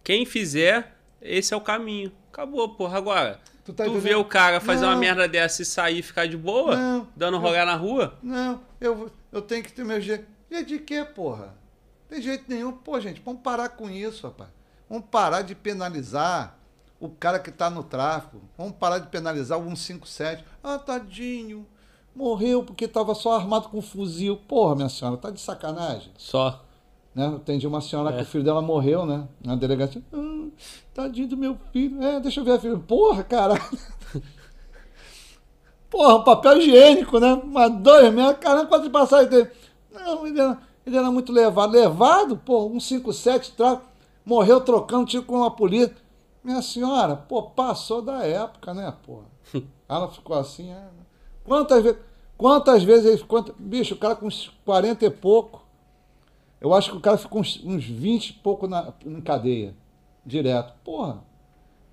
[0.03, 2.11] Quem fizer, esse é o caminho.
[2.31, 2.97] Acabou, porra.
[2.97, 4.19] Agora, Tu tu, tá vê entendendo?
[4.19, 4.99] o cara fazer uma Não.
[4.99, 7.07] merda dessa e sair e ficar de boa, Não.
[7.15, 8.17] dando Eu- rolê na rua.
[8.21, 10.25] Não, eu, eu tenho que ter meu jeito.
[10.49, 11.55] Jeito de quê, porra?
[12.09, 12.71] Tem jeito nenhum.
[12.71, 14.49] Pô, gente, vamos parar com isso, rapaz.
[14.89, 16.57] Vamos parar de penalizar
[16.99, 18.39] o cara que está no tráfico.
[18.57, 20.43] Vamos parar de penalizar o 157.
[20.63, 21.65] Ah, tadinho.
[22.15, 24.37] Morreu porque estava só armado com um fuzil.
[24.37, 26.11] Porra, minha senhora, tá de sacanagem.
[26.17, 26.63] Só.
[27.13, 27.25] Né?
[27.27, 28.17] Eu atendi uma senhora É.
[28.17, 29.27] que o filho dela morreu, né?
[29.43, 30.01] Na delegacia.
[30.13, 30.47] Ah,
[30.93, 32.01] tadinho do meu filho.
[32.03, 32.77] É, deixa eu ver a filha.
[32.77, 33.61] Porra, caralho.
[35.89, 37.41] Porra, um papel higiênico, né?
[37.45, 39.49] Mas dois metros, caramba, quase passagem dele.
[39.93, 41.71] Não, ele era, ele era muito levado.
[41.73, 42.37] Levado?
[42.37, 43.87] Pô, um 57 tráfico.
[44.25, 45.95] Morreu trocando tiro com a polícia.
[46.43, 49.25] Minha senhora, pô, passou da época, né, porra?
[49.89, 50.69] Ela ficou assim.
[50.69, 50.87] é.
[51.43, 51.99] Quantas vezes.
[52.37, 53.23] Quantas vezes ele.
[53.23, 55.63] Quanta, bicho, o cara com uns 40 e pouco.
[56.59, 59.75] Eu acho que o cara ficou uns, uns 20 e pouco na, em cadeia.
[60.25, 60.73] Direto.
[60.83, 61.23] Porra,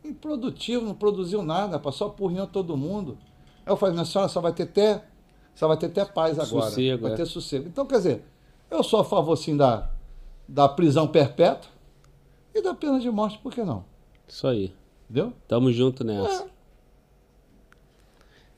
[0.05, 3.19] improdutivo, não produziu nada, só porrinhou todo mundo.
[3.65, 5.05] Aí eu falei, minha senhora, só vai ter até,
[5.55, 6.67] só vai ter até paz agora.
[6.71, 7.17] Sossego, vai é.
[7.17, 7.69] ter sossego.
[7.69, 8.25] Então, quer dizer,
[8.73, 9.91] eu sou a favor, sim, da,
[10.49, 11.71] da prisão perpétua
[12.55, 13.85] e da pena de morte, por que não?
[14.27, 14.75] Isso aí.
[15.09, 15.33] Entendeu?
[15.47, 16.49] Tamo junto nessa.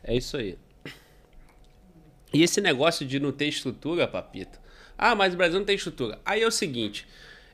[0.03, 0.59] É isso aí.
[2.33, 4.59] E esse negócio de não ter estrutura, papito.
[4.97, 6.21] Ah, mas o Brasil não tem estrutura.
[6.25, 7.07] Aí é o seguinte: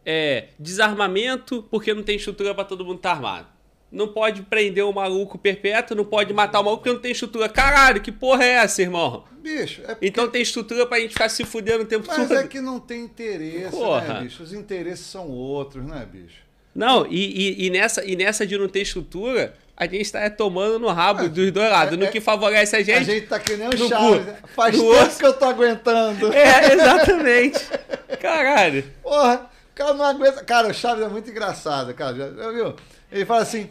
[0.05, 3.49] é desarmamento porque não tem estrutura pra todo mundo estar armado.
[3.93, 7.49] Não pode prender o maluco perpétuo, não pode matar o maluco porque não tem estrutura.
[7.49, 9.25] Caralho, que porra é essa, irmão?
[9.43, 10.07] Bicho, é porque...
[10.07, 12.35] Então tem estrutura pra gente ficar se fudendo o tempo Mas todo.
[12.39, 14.15] é que não tem interesse, Porra.
[14.15, 14.43] né, bicho?
[14.45, 16.37] Os interesses são outros, né, bicho?
[16.73, 17.17] Não, e,
[17.63, 20.87] e- e nessa, e nessa de não ter estrutura, a gente tá é, tomando no
[20.89, 21.95] rabo dos dois lados.
[21.95, 22.99] é- no que favorece a gente.
[22.99, 24.09] A gente tá que nem o Chaves.
[24.09, 24.15] cu.
[24.25, 24.37] né?
[24.55, 25.19] Faz tempo osso.
[25.19, 26.33] que eu tô aguentando.
[26.33, 27.59] É, exatamente.
[28.21, 28.85] Caralho.
[29.03, 30.45] Porra, o cara não aguenta.
[30.45, 32.15] Cara, o Chaves é muito engraçado, cara.
[32.17, 32.77] Já, já viu?
[33.11, 33.69] Ele fala assim: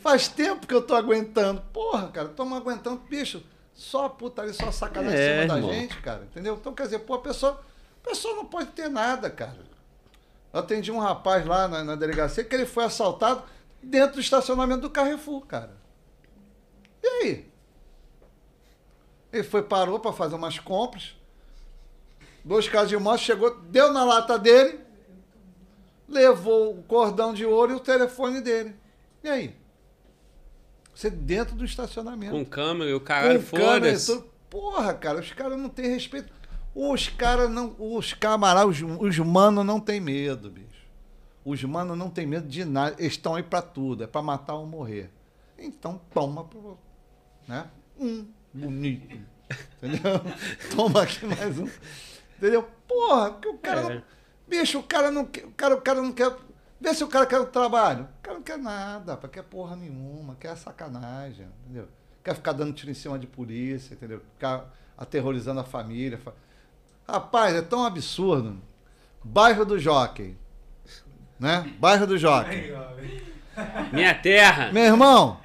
[0.00, 1.60] faz tempo que eu tô aguentando.
[1.72, 3.42] Porra, cara, tamo aguentando, bicho.
[3.74, 5.72] Só putaria, só sacanagem É, em cima da irmão.
[5.72, 6.22] gente, cara.
[6.24, 6.56] Entendeu?
[6.60, 7.60] Então, quer dizer, pô, a pessoa,
[8.04, 9.58] a pessoa não pode ter nada, cara.
[10.52, 13.42] Eu atendi um rapaz lá na, na delegacia que ele foi assaltado
[13.82, 15.72] dentro do estacionamento do Carrefour, cara.
[17.02, 17.52] E aí?
[19.32, 21.16] Ele foi, parou para fazer umas compras.
[22.44, 24.78] Dois caras de moto, chegou, deu na lata dele,
[26.08, 28.76] levou o cordão de ouro e o telefone dele.
[29.22, 29.54] E aí?
[30.94, 32.32] Você dentro do estacionamento.
[32.32, 34.12] Com câmera e o caralho, foda-se.
[34.14, 34.30] tudo.
[34.50, 36.32] Porra, cara, os caras não têm respeito.
[36.74, 37.74] Os caras não.
[37.78, 40.66] Os camaradas, os, os manos não têm medo, bicho.
[41.44, 42.96] Os manos não têm medo de nada.
[42.98, 44.04] Eles estão aí pra tudo.
[44.04, 45.10] É pra matar ou morrer.
[45.58, 46.78] Então toma pro.
[47.48, 47.66] Né?
[47.98, 49.18] Um bonito.
[49.82, 50.20] Entendeu?
[50.76, 51.68] toma aqui mais um.
[52.36, 52.68] Entendeu?
[52.86, 53.80] Porra, que o cara.
[53.80, 53.94] É.
[53.94, 54.02] Não,
[54.46, 55.46] bicho, o cara não quer.
[55.46, 56.36] O cara, o cara não quer.
[56.82, 58.08] Vê se o cara quer o trabalho.
[58.18, 61.88] O cara não quer nada, rapaz, quer porra nenhuma, quer sacanagem, entendeu?
[62.24, 64.20] quer ficar dando tiro em cima de polícia, entendeu?
[64.34, 66.18] Ficar aterrorizando a família.
[66.18, 66.32] Fa-
[67.08, 68.60] Rapaz, é tão absurdo.
[69.24, 70.36] Bairro do Jockey.
[71.38, 71.72] Né?
[71.80, 72.72] Bairro do Jockey.
[73.92, 74.70] Minha terra.
[74.72, 75.40] Meu irmão,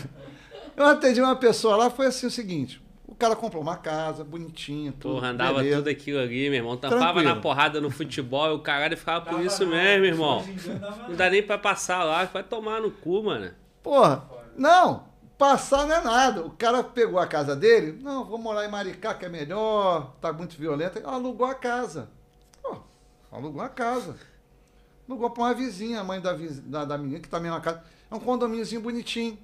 [0.76, 2.82] eu atendi uma pessoa lá, foi assim o seguinte:
[3.18, 5.14] cara comprou uma casa, bonitinha, tudo.
[5.14, 5.76] Porra, andava beleza.
[5.78, 6.76] tudo aquilo ali, meu irmão.
[6.76, 7.28] Tampava Tranquilo.
[7.34, 10.42] na porrada no futebol e o caralho ficava por isso não, mesmo, irmão.
[10.42, 11.16] dia dava Não não.
[11.16, 13.50] dá nem pra passar lá, vai tomar no cu, mano.
[13.82, 15.04] Porra, não,
[15.38, 16.42] passar não é nada.
[16.44, 20.32] O cara pegou a casa dele, não, vou morar em Maricá, que é melhor, tá
[20.32, 21.00] muito violento.
[21.08, 22.10] Alugou a casa.
[22.62, 22.76] Pô,
[23.32, 24.16] alugou a casa.
[25.08, 27.60] Alugou pra uma vizinha, a mãe da, viz- da, da menina, que também é uma
[27.60, 27.82] casa.
[28.10, 29.38] É um condomíniozinho bonitinho.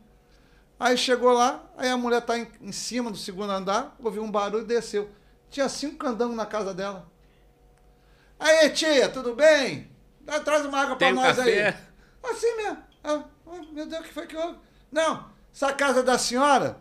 [0.83, 4.29] Aí chegou lá, aí a mulher tá em, em cima do segundo andar, ouviu um
[4.33, 5.09] barulho e desceu.
[5.49, 7.09] Tinha cinco candangos na casa dela.
[8.37, 9.89] Aí, tia, tudo bem?
[10.23, 11.63] Dá- Traz uma água Tem um nós aí.
[11.63, 11.81] café?
[12.25, 12.79] Assim mesmo.
[13.05, 14.59] Ah, ah, meu Deus, o que foi que houve?
[14.91, 16.81] Não, essa casa é da senhora?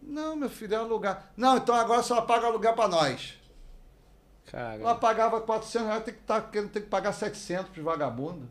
[0.00, 1.32] Não, meu filho, é alugar.
[1.36, 3.34] Não, então agora só paga alugar pra nós.
[4.52, 8.48] Ela Cara, pagava 400 reais, tem que, tá, tem que pagar 700 pros vagabundos.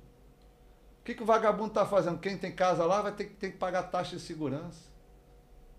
[1.04, 2.18] O que, que o vagabundo tá fazendo?
[2.18, 4.80] Quem tem casa lá vai ter, que- tem que pagar taxa de segurança.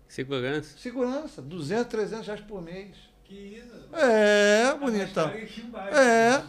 [0.07, 0.77] segurança.
[0.77, 2.95] Segurança, 200, 300 reais por mês.
[3.23, 3.89] Que isso?
[3.93, 5.31] É, Tá bonitão.
[5.35, 5.97] embaixo.
[5.97, 6.43] É.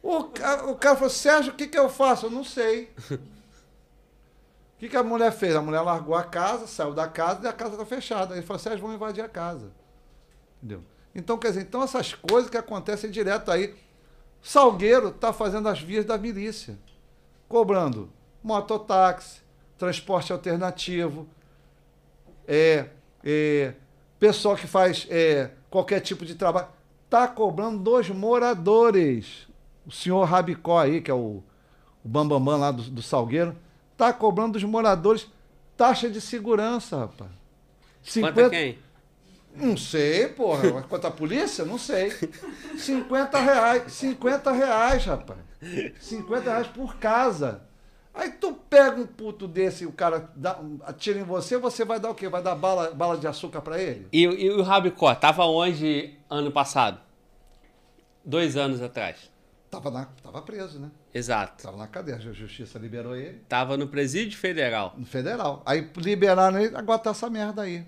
[0.00, 2.26] O, ca- o cara falou, Sérgio, o que, que eu faço?
[2.26, 2.88] Eu não sei.
[3.10, 5.56] O que, que a mulher fez?
[5.56, 8.36] A mulher largou a casa, saiu da casa e a casa está fechada.
[8.36, 9.72] Ele falou, Sérgio, vamos invadir a casa.
[10.58, 10.84] Entendeu?
[11.12, 13.74] Então, quer dizer, então essas coisas que acontecem direto aí.
[14.40, 16.78] Salgueiro está fazendo as vias da milícia.
[17.48, 18.10] Cobrando
[18.42, 19.40] mototáxi,
[19.76, 21.26] transporte alternativo,
[22.46, 22.86] é,
[23.24, 23.74] é,
[24.18, 26.68] pessoal que faz é, qualquer tipo de trabalho,
[27.04, 29.48] está cobrando dos moradores.
[29.86, 31.42] O senhor Rabicó aí, que é o,
[32.04, 33.56] o Bambambam lá do, do Salgueiro,
[33.92, 35.26] está cobrando dos moradores
[35.76, 37.30] taxa de segurança, rapaz.
[38.20, 38.78] Quanto quem?
[39.54, 40.82] Não sei, porra.
[40.82, 41.64] Quanto a polícia?
[41.64, 42.12] Não sei.
[42.76, 43.92] 50 reais.
[43.92, 45.47] 50 reais, rapaz.
[46.00, 47.62] 50 reais por casa.
[48.14, 52.00] Aí tu pega um puto desse e o cara dá, atira em você, você vai
[52.00, 52.28] dar o quê?
[52.28, 54.08] Vai dar bala, bala de açúcar pra ele?
[54.12, 57.00] E, e o Rabicó, tava onde ano passado?
[58.24, 59.30] Dois anos atrás.
[59.70, 60.90] Tava, na, tava preso, né?
[61.12, 61.62] Exato.
[61.62, 62.16] Tava na cadeia.
[62.16, 64.94] A justiça liberou ele Tava no presídio federal.
[64.96, 65.62] no federal.
[65.64, 67.86] Aí liberaram ele, agora tá essa merda aí.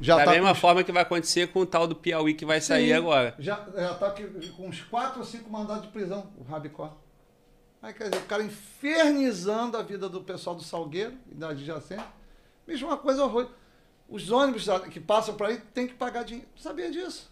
[0.00, 2.44] Já da tá mesma com- forma que vai acontecer com o tal do Piauí que
[2.44, 3.34] vai sair Sim, agora.
[3.38, 4.24] Já, já tá aqui
[4.56, 6.96] com uns 4 ou 5 mandados de prisão, o Rabicó.
[7.80, 12.04] Aí, quer dizer, o cara infernizando a vida do pessoal do Salgueiro e da adjacente.
[12.82, 13.48] Uma coisa horror.
[14.08, 16.48] Os ônibus que passam por aí têm que pagar dinheiro.
[16.54, 17.30] Tu sabia disso?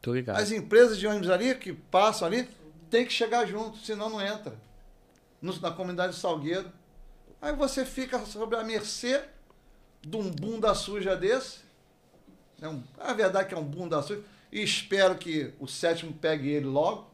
[0.00, 0.38] Tô ligado.
[0.40, 2.48] As empresas de ônibus ali, que passam ali,
[2.90, 4.54] tem que chegar junto, senão não entra.
[5.40, 6.70] No- na comunidade do Salgueiro.
[7.40, 9.22] Aí você fica sobre a mercê
[10.02, 11.65] de um bunda suja desse.
[12.60, 14.22] É um, a verdade é que é um bunda suja.
[14.50, 17.06] E espero que o sétimo pegue ele logo.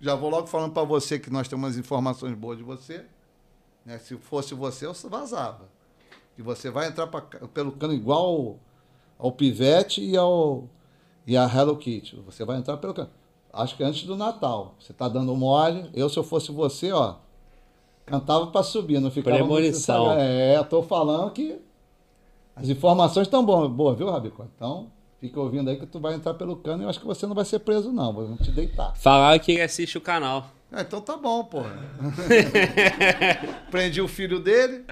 [0.00, 3.04] Já vou logo falando para você que nós temos umas informações boas de você.
[3.86, 3.98] né?
[3.98, 5.68] Se fosse você, eu vazava.
[6.36, 8.58] E você vai entrar pra, pelo cano igual ao,
[9.26, 10.68] ao Pivete e ao
[11.26, 12.16] e a Hello Kitty.
[12.26, 13.10] Você vai entrar pelo cano.
[13.52, 14.74] Acho que antes do Natal.
[14.80, 15.88] Você tá dando mole.
[15.94, 17.16] Eu, se eu fosse você, ó,
[18.04, 20.12] cantava para subir, não ficava muito- Premonição.
[20.12, 21.60] É, tô falando que
[22.54, 24.46] as informações estão boas, viu, Rabicó?
[24.54, 27.26] Então, fica ouvindo aí que tu vai entrar pelo cano e eu acho que você
[27.26, 28.12] não vai ser preso, não.
[28.12, 28.94] Vão te deitar.
[28.96, 30.50] Falaram que assiste o canal.
[30.70, 31.76] Ah, então tá bom, porra.
[33.70, 34.84] Prendi o filho dele.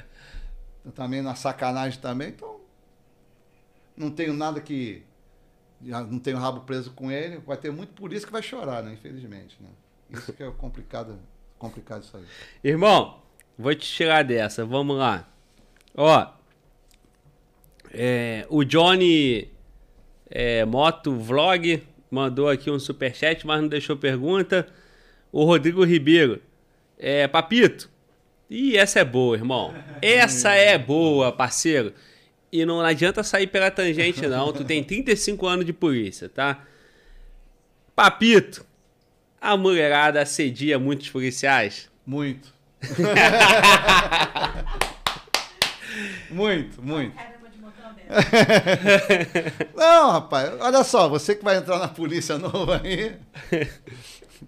[0.94, 2.60] Também na sacanagem também, então.
[3.96, 5.02] Não tenho nada que.
[5.82, 7.38] já Não tenho rabo preso com ele.
[7.38, 8.92] Vai ter muito por isso que vai chorar, né?
[8.94, 9.68] Infelizmente, né?
[10.10, 11.18] Isso que é complicado.
[11.58, 12.24] Complicado isso aí.
[12.64, 13.20] Irmão,
[13.58, 14.64] vou te tirar dessa.
[14.64, 15.28] Vamos lá.
[15.94, 16.39] Ó.
[17.92, 19.48] é, o Johnny
[20.30, 24.66] é, Moto Vlog mandou aqui um superchat, mas não deixou pergunta.
[25.32, 26.42] O Rodrigo Ribeiro.
[26.98, 27.88] É, Papito.
[28.48, 29.74] Ih, essa é boa, irmão.
[30.02, 31.92] Essa é boa, parceiro.
[32.52, 34.52] E não adianta sair pela tangente, não.
[34.52, 36.64] Tu tem 35 anos de polícia, tá?
[37.94, 38.66] Papito.
[39.40, 41.88] A mulherada assedia muitos policiais?
[42.04, 42.52] Muito.
[46.30, 47.14] muito, muito.
[47.14, 47.99] Caramba de montão dessa.
[49.74, 53.16] Não, rapaz, olha só, você que vai entrar na polícia nova aí,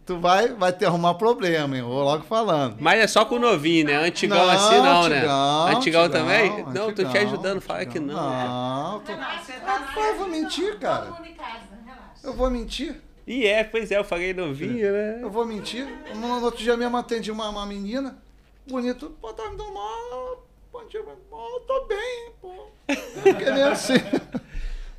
[0.04, 1.82] tu vai, vai ter arrumar problema, hein?
[1.82, 2.76] Vou logo falando.
[2.80, 3.96] Mas é só com o novinho, né?
[3.96, 5.16] Antigão Não, assim não, né?
[5.18, 6.64] antigão, Antigão, antigão, também?
[6.66, 8.14] Não, tô te antigão, ajudando, fala que não.
[8.14, 9.12] Não, tô...
[9.12, 11.04] Não, você tá eu vou mentir, cara.
[11.04, 12.20] Relaxa.
[12.24, 13.00] Eu vou mentir?
[13.26, 15.20] E é, pois é, eu falei novinho, né?
[15.22, 15.86] Eu vou mentir?
[16.16, 18.18] No outro dia mesmo atendi uma, uma menina,
[18.66, 20.36] bonito, pô, tava me dando mó...
[20.72, 21.02] pô, bom dia.
[21.30, 22.66] Pô, eu tô bem, pô.
[22.88, 23.94] Eu fiquei meio assim.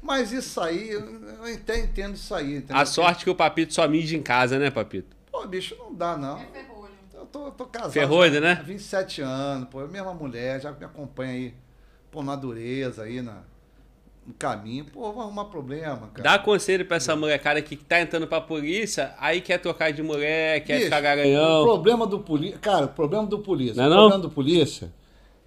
[0.01, 1.03] Mas isso aí, eu
[1.53, 2.57] até entendo isso aí.
[2.57, 2.77] Entendeu?
[2.77, 5.15] A sorte que o Papito só mija em casa, né, Papito?
[5.31, 6.37] Pô, bicho, não dá, não.
[6.37, 6.93] É ferrolho.
[7.13, 7.91] Eu tô, eu tô casado.
[7.91, 8.57] Ferrolho, né?
[8.59, 9.79] Há 27 anos, pô.
[9.79, 11.53] A mesma mulher, já me acompanha aí,
[12.11, 13.43] pô, na dureza aí, na,
[14.27, 14.85] no caminho.
[14.85, 16.21] Pô, vou arrumar problema, cara.
[16.21, 20.65] Dá conselho pra essa molecada que tá entrando pra polícia, aí quer trocar de mulher,
[20.65, 21.63] quer Bicho, ficar O garanhão.
[21.63, 22.59] problema do polícia.
[22.59, 23.75] Cara, o problema do polícia.
[23.75, 23.97] Não é o não?
[24.09, 24.91] problema do polícia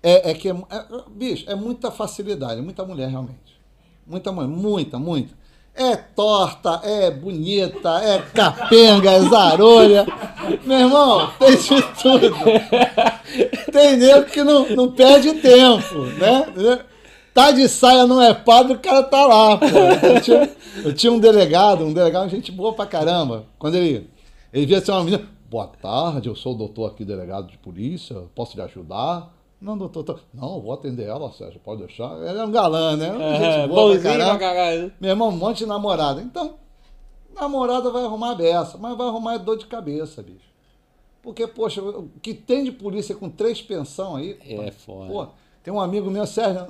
[0.02, 3.60] é, é que é, é- Bicho, é muita facilidade, muita mulher realmente.
[4.06, 5.34] Muita mulher, muita, muita.
[5.74, 10.06] É torta, é bonita, é capenga, é zarolha.
[10.64, 12.34] Meu irmão, tem de tudo.
[13.70, 16.80] Tem nego que não, não perde tempo, né?
[17.34, 19.66] Tá de saia, não é padre, o cara tá lá, pô.
[19.66, 20.50] Eu tinha,
[20.82, 23.44] eu tinha um delegado, um delegado, gente boa pra caramba.
[23.58, 24.08] Quando ele,
[24.54, 28.16] ele via assim uma menina, boa tarde, eu sou o doutor aqui, delegado de polícia,
[28.34, 29.30] posso lhe ajudar?
[29.60, 32.12] Não, doutor, tô- não, vou atender ela, Sérgio, pode deixar.
[32.22, 33.06] Ele é um galã, né?
[33.08, 34.38] É, Gente boa caramba.
[34.38, 34.92] caralho.
[35.00, 36.20] Meu irmão, um monte de namorada.
[36.20, 36.54] Então,
[37.34, 40.44] namorada vai arrumar a beça, mas vai arrumar dor de cabeça, bicho.
[41.22, 44.38] Porque, poxa, o que tem de polícia com três pensão aí.
[44.42, 45.10] É foda.
[45.12, 45.26] Pô,
[45.62, 46.66] tem um amigo meu, Sérgio.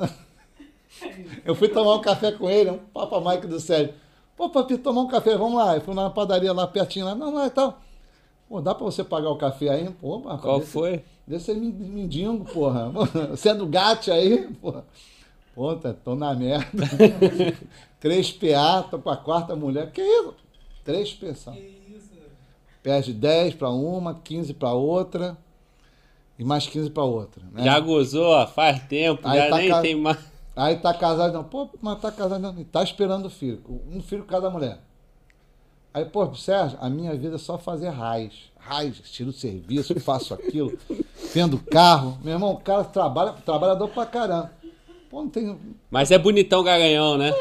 [1.45, 3.95] Eu fui tomar um café com ele, um Papa Mike do Sérgio.
[4.37, 5.75] Pô, papi, tomar um café, vamos lá.
[5.77, 7.15] Eu fui na padaria lá pertinho lá.
[7.15, 7.81] Não, não, e tal.
[8.49, 9.91] Pô, dá pra você pagar o café aí?
[9.91, 11.03] Pô, rapaz, Qual foi?
[11.27, 12.91] Desse aí mendigo, porra.
[13.31, 14.85] Você é do GAT aí, porra.
[15.55, 16.67] Puta, tô na merda.
[17.99, 19.91] Três PA, tô com a quarta mulher.
[19.91, 20.35] Que isso?
[20.85, 21.51] Três isso?
[22.83, 25.37] Perde 10 para uma, 15 para outra
[26.39, 27.43] e mais 15 para outra.
[27.53, 27.65] Né?
[27.65, 30.19] Já gozou, ó, faz tempo, Aí já tá nem ca- tem mais.
[30.55, 31.43] Aí tá casado, não.
[31.45, 32.57] Pô, mas tá casado, não.
[32.61, 33.61] E tá esperando o filho.
[33.91, 34.79] Um filho cada mulher.
[35.97, 38.35] Aí, pô, Sérgio, a minha vida é só fazer raiz.
[38.59, 40.79] Raiz, tiro serviço, faço aquilo,
[41.33, 42.19] vendo carro.
[42.23, 44.53] Meu irmão, o cara trabalha, trabalhador pra caramba.
[45.09, 45.59] Pô, não tem.
[45.91, 47.33] Mas é bonitão garanhão, né?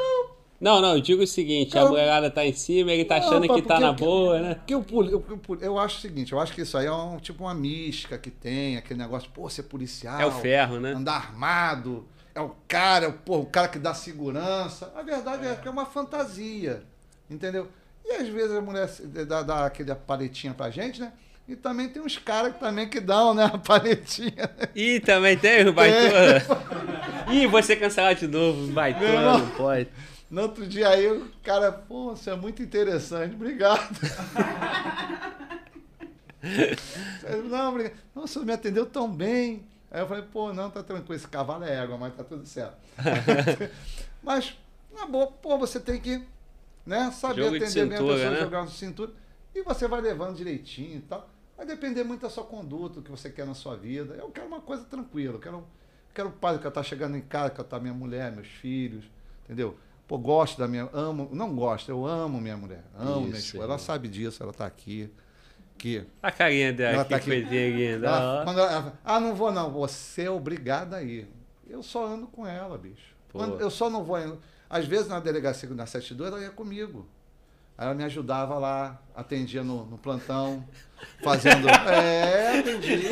[0.58, 3.28] Não, não, eu digo o seguinte, a Cara, mulherada tá em cima, ele tá Não,
[3.28, 4.56] achando que tá na boa, né?
[4.56, 6.86] Porque o poli- o- o poli- eu acho o seguinte, eu acho que isso aí
[6.86, 10.18] é um, tipo uma mística que tem, aquele negócio, pô, ser policial.
[10.22, 10.94] É o ferro, né?
[10.94, 14.94] Andar armado, é o cara, é o, pô, o cara que dá segurança.
[14.96, 16.84] A verdade é que é uma fantasia,
[17.30, 17.68] entendeu?
[18.06, 18.88] E às vezes a mulher
[19.26, 21.12] dá, dá aquele paletinha pra gente, né?
[21.48, 24.50] E também tem uns caras que também que dão, né, a paletinha.
[24.76, 26.42] Ih, também tem o baitona.
[27.32, 29.90] Ih, vou ser cancelado de novo, baitona, não pode.
[30.30, 33.96] No outro dia aí o cara, pô, você é muito interessante, obrigado.
[37.50, 37.94] não, obrigado.
[38.14, 39.66] Nossa, você me atendeu tão bem.
[39.92, 42.76] Aí eu falei, pô, não, tá tranquilo, esse cavalo é égua, mas tá tudo certo.
[44.22, 44.58] mas,
[44.94, 46.24] na boa, pô, você tem que
[46.86, 48.40] né, saber Jogo de atender bem a cintura, pessoa, né?
[48.40, 49.12] jogar no cintura.
[49.54, 51.30] E você vai levando direitinho e tal.
[51.58, 54.16] Vai depender muito da sua conduta, o que você quer na sua vida.
[54.16, 55.66] Eu quero uma coisa tranquila, eu quero,
[56.14, 59.06] quero paz, que eu tá chegando em casa, que eu tá minha mulher, meus filhos,
[59.46, 59.78] entendeu?
[60.08, 60.90] Pô, gosto da minha.
[60.94, 62.84] Amo, não gosto, eu amo minha mulher.
[62.96, 63.58] Amo minha Isso, esposa.
[63.64, 63.70] irmão.
[63.70, 65.10] Ela sabe disso, ela tá aqui.
[65.78, 67.30] Que A carinha dela, Ela que tá aqui.
[67.30, 68.08] linda.
[68.08, 68.44] ela, ó.
[68.44, 71.28] quando ela, ela ah, não vou não, você é obrigada a ir.
[71.68, 73.16] Eu só ando com ela, bicho.
[73.32, 74.18] Quando- eu só não vou.
[74.70, 77.08] Às vezes na delegacia, na 72, ela ia comigo.
[77.78, 80.64] Aí ela me ajudava lá, atendia no, no plantão,
[81.24, 81.68] fazendo.
[81.92, 83.10] É, atendia,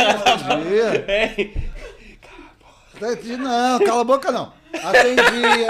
[2.96, 3.38] atendia.
[3.38, 4.54] Não, cala a boca não.
[4.84, 5.68] Atendia.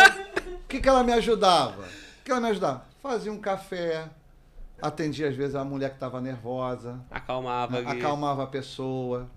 [0.64, 1.82] O que, que ela me ajudava?
[1.84, 2.86] O que ela me ajudava?
[3.02, 4.08] Fazia um café,
[4.82, 7.88] atendia às vezes a mulher que estava nervosa, Acalmava ali.
[7.88, 9.30] acalmava a pessoa,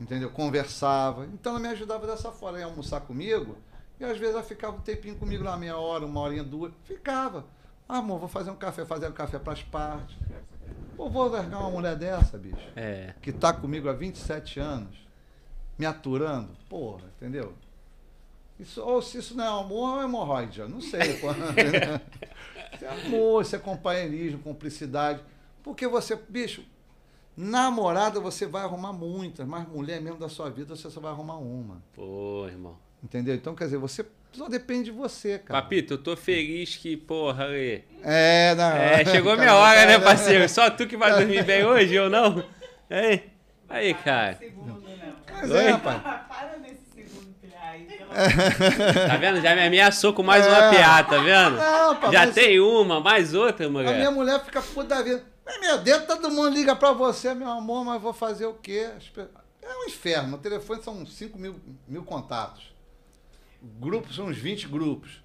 [0.00, 0.30] entendeu?
[0.30, 1.26] Conversava.
[1.26, 2.58] Então ela me ajudava dessa forma.
[2.58, 3.56] Ela ia almoçar comigo
[3.98, 6.72] e às vezes ela ficava um tempinho comigo lá, meia hora, uma horinha, duas.
[6.84, 7.44] Ficava.
[7.88, 10.16] Ah, amor, vou fazer um café, fazer um café para as partes.
[10.96, 13.14] Pô, vou largar uma mulher dessa, bicho, É.
[13.22, 14.96] que tá comigo há 27 anos,
[15.78, 16.48] me aturando.
[16.68, 17.52] Porra, entendeu?
[18.58, 21.00] Isso, ou se isso não é amor ou é hemorroide, não sei.
[22.74, 25.22] Isso é amor, isso é companheirismo, cumplicidade.
[25.62, 26.62] Porque você, bicho,
[27.36, 31.36] namorada você vai arrumar muitas, mas mulher mesmo da sua vida você só vai arrumar
[31.36, 31.82] uma.
[31.94, 32.76] Pô, irmão.
[33.02, 33.34] Entendeu?
[33.34, 35.62] Então, quer dizer, você só depende de você, cara.
[35.62, 37.84] Papito, eu tô feliz que, porra, Ale.
[38.02, 38.70] É, não.
[38.76, 40.48] É, chegou a minha hora, né, parceiro?
[40.48, 42.42] Só tu que vai dormir bem hoje, eu não?
[42.90, 43.22] Hein?
[43.68, 44.34] Aí, cara.
[44.36, 45.16] Segundo, não.
[45.32, 45.64] Mas Oi?
[45.64, 46.02] é, rapaz.
[46.02, 47.86] Para nesse segundo PA aí,
[49.08, 49.40] Tá vendo?
[49.40, 50.70] Já me ameaçou com mais uma É.
[50.70, 51.56] piada, tá vendo?
[51.56, 54.10] Não, pá, Já mas- tem uma, mais outra, A minha mulher.
[54.10, 55.22] mulher fica puta da vida.
[55.44, 58.88] Mas, meu Deus, todo mundo liga pra você, meu amor, mas vou fazer o quê?
[59.62, 60.28] É um inferno.
[60.30, 62.74] No telefone são 5 mil, mil contatos.
[63.78, 65.22] Grupos são uns 20 grupos.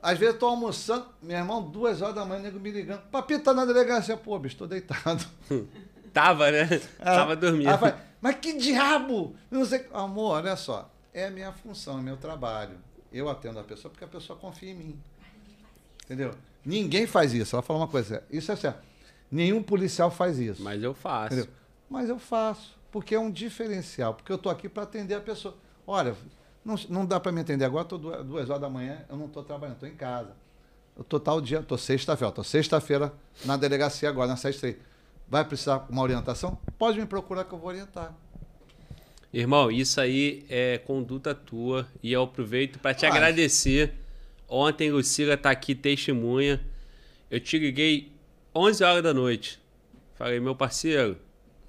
[0.00, 3.02] Às vezes eu tô almoçando, meu irmão, duas horas da manhã, nego me ligando.
[3.10, 4.16] Papito tá na delegacia.
[4.16, 5.24] Pô, bicho, tô deitado.
[6.12, 6.66] Tava, né?
[7.02, 7.78] Tava Aí dormindo.
[7.78, 9.34] falei, mas que diabo?
[9.50, 9.86] Não sei.
[9.92, 10.90] Amor, olha só.
[11.12, 12.76] é minha função, é meu trabalho.
[13.12, 15.00] Eu atendo a pessoa porque a pessoa confia em mim.
[16.04, 16.32] Entendeu?
[16.64, 17.54] Ninguém faz isso.
[17.56, 18.82] Ela falou uma coisa, isso é certo.
[19.30, 20.62] Nenhum policial faz isso.
[20.62, 21.34] Mas eu faço.
[21.34, 21.52] Entendeu?
[21.90, 25.56] Mas eu faço, porque é um diferencial, porque eu estou aqui para atender a pessoa.
[25.86, 26.14] Olha,
[26.64, 29.26] não, não dá para me atender agora, estou duas, duas horas da manhã, eu não
[29.26, 30.30] estou trabalhando, estou em casa.
[30.96, 33.12] Eu estou tal dia, estou sexta-feira, estou sexta-feira
[33.44, 34.76] na delegacia agora, na 73.
[35.28, 36.58] Vai precisar de uma orientação?
[36.78, 38.14] Pode me procurar que eu vou orientar.
[39.32, 43.10] Irmão, isso aí é conduta tua e eu aproveito para te Ah.
[43.10, 43.92] agradecer.
[44.48, 46.60] Ontem Lucila tá aqui testemunha.
[47.30, 48.10] Eu te liguei
[48.54, 49.60] 11 horas da noite.
[50.14, 51.18] Falei, meu parceiro,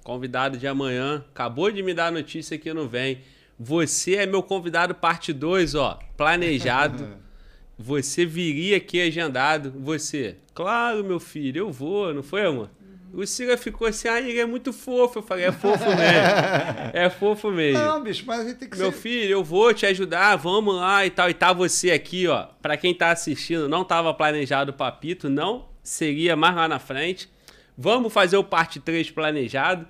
[0.02, 3.20] convidado de amanhã, acabou de me dar a notícia que não vem.
[3.62, 7.20] Você é meu convidado parte 2, ó, planejado.
[7.78, 9.74] Você viria aqui agendado.
[9.80, 12.70] Você, claro, meu filho, eu vou, não foi, amor?
[13.12, 15.18] Lucila ficou assim, ah, ele é muito fofo.
[15.18, 16.90] Eu falei, é fofo mesmo.
[16.94, 17.78] É fofo mesmo.
[17.84, 18.98] Não, bicho, mas a gente tem que Meu ser.
[18.98, 21.28] filho, eu vou te ajudar, vamos lá e tal.
[21.28, 22.46] E tá você aqui, ó.
[22.62, 27.28] Pra quem tá assistindo, não tava planejado o papito, não seria mais lá na frente.
[27.76, 29.86] Vamos fazer o parte 3 planejado,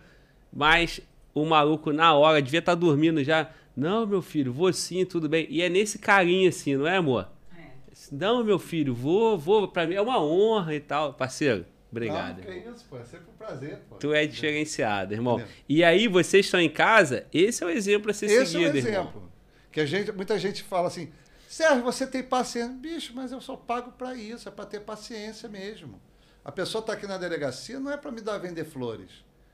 [0.52, 1.00] mas
[1.34, 3.48] o maluco na hora devia estar dormindo já.
[3.76, 5.46] Não, meu filho, vou sim, tudo bem.
[5.48, 7.28] E é nesse carinho assim, não é, amor?
[7.56, 7.70] É.
[8.12, 9.68] Não, meu filho, vou, vou.
[9.68, 11.14] Pra mim é uma honra e tal.
[11.14, 12.38] Parceiro, obrigado.
[12.38, 12.98] Não, que isso, pô.
[12.98, 13.96] É sempre um prazer, pô.
[13.96, 15.36] Tu é diferenciado, irmão.
[15.38, 15.54] Entendeu?
[15.68, 18.72] E aí, vocês estão em casa, esse é o exemplo a ser Esse seguido, é
[18.72, 18.92] um irmão.
[18.92, 19.32] exemplo.
[19.72, 21.10] Que a gente, muita gente fala assim,
[21.48, 22.72] Sérgio, você tem paciência.
[22.72, 26.00] Bicho, mas eu só pago para isso, é para ter paciência mesmo.
[26.44, 29.10] A pessoa está aqui na delegacia, não é para me dar vender flores.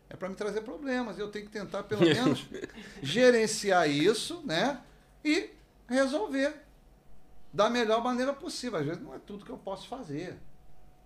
[0.09, 1.19] É para me trazer problemas.
[1.19, 2.47] Eu tenho que tentar, pelo menos,
[3.03, 4.81] gerenciar isso, né?
[5.25, 5.51] E
[5.89, 6.55] resolver
[7.53, 8.79] da melhor maneira possível.
[8.79, 10.37] Às vezes não é tudo que eu posso fazer.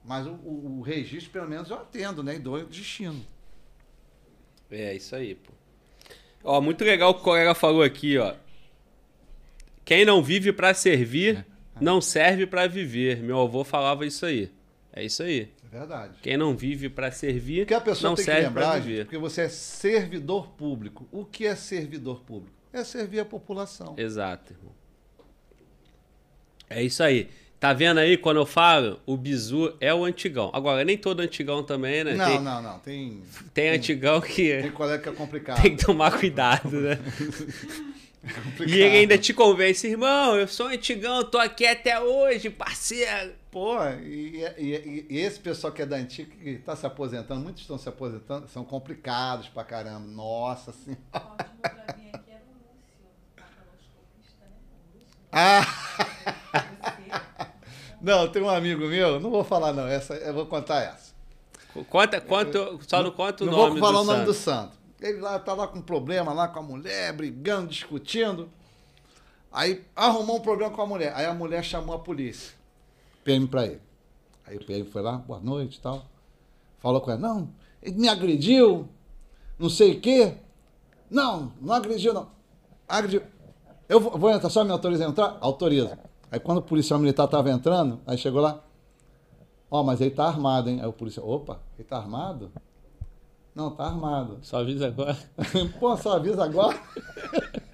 [0.04, 2.36] Mas o, o- o registro, pelo menos, eu atendo, né?
[2.36, 3.24] E dou o destino.
[4.70, 5.52] É, isso aí, pô.
[6.42, 8.34] Ó, muito legal o que o colega falou aqui, ó.
[9.84, 11.44] Quem não vive pra servir,
[11.80, 13.18] não serve pra viver.
[13.22, 14.50] Meu avô falava isso aí.
[14.92, 15.50] É isso aí.
[15.72, 16.14] É verdade.
[16.22, 18.86] Quem não vive pra servir, Porque a pessoa não tem que serve pra lembrar, gente,
[18.86, 19.04] viver.
[19.04, 21.06] porque você é servidor público.
[21.12, 22.54] O que é servidor público?
[22.72, 23.94] É servir a população.
[23.96, 24.72] Exato, irmão.
[26.68, 27.28] É isso aí.
[27.58, 29.00] Tá vendo aí quando eu falo?
[29.04, 30.50] O bizu é o antigão.
[30.54, 32.14] Agora, nem todo antigão também, né?
[32.14, 32.78] Não, tem, não, não.
[32.78, 35.60] Tem, tem antigão que tem colega que é complicado.
[35.60, 36.96] tem que tomar cuidado, né?
[36.96, 37.90] complicado.
[38.68, 43.32] E ele ainda te convence, irmão, eu sou antigão, tô aqui até hoje, parceiro.
[43.50, 47.62] Pô, e, e- e- esse pessoal que é da antiga, que está se aposentando, muitos
[47.62, 50.06] estão se aposentando, são complicados pra caramba.
[50.06, 51.00] Nossa senhora.
[51.12, 54.46] Ótimo pra mim aqui era o Lúcio, né?
[54.92, 55.10] O Lúcio.
[55.32, 55.66] Ah,
[58.00, 61.10] não, tem um amigo meu, não vou falar não, essa, eu vou contar essa.
[61.88, 64.26] Conta, conta, só não conta o não nome vou falar do o nome santo.
[64.26, 64.78] do santo.
[65.00, 68.50] Ele lá tá lá com problema lá com a mulher, brigando, discutindo.
[69.52, 71.12] Aí arrumou um problema com a mulher.
[71.14, 72.59] Aí a mulher chamou a polícia.
[73.24, 73.80] PM pra ele.
[74.46, 76.04] Aí o PM foi lá, boa noite e tal.
[76.78, 77.50] Falou com ela, não,
[77.82, 78.88] ele me agrediu,
[79.58, 80.34] não sei o quê.
[81.10, 82.28] Não, não agrediu, não.
[82.88, 83.22] Agrediu.
[83.88, 85.36] Eu vou, vou entrar, só me autoriza a entrar?
[85.40, 85.98] Autoriza.
[86.30, 88.62] Aí quando o policial militar tava entrando, aí chegou lá,
[89.70, 90.80] ó, mas ele tá armado, hein?
[90.80, 92.50] Aí o policial, opa, ele tá armado?
[93.54, 94.38] Não, tá armado.
[94.42, 95.18] Só avisa agora.
[95.78, 96.80] Pô, só avisa agora.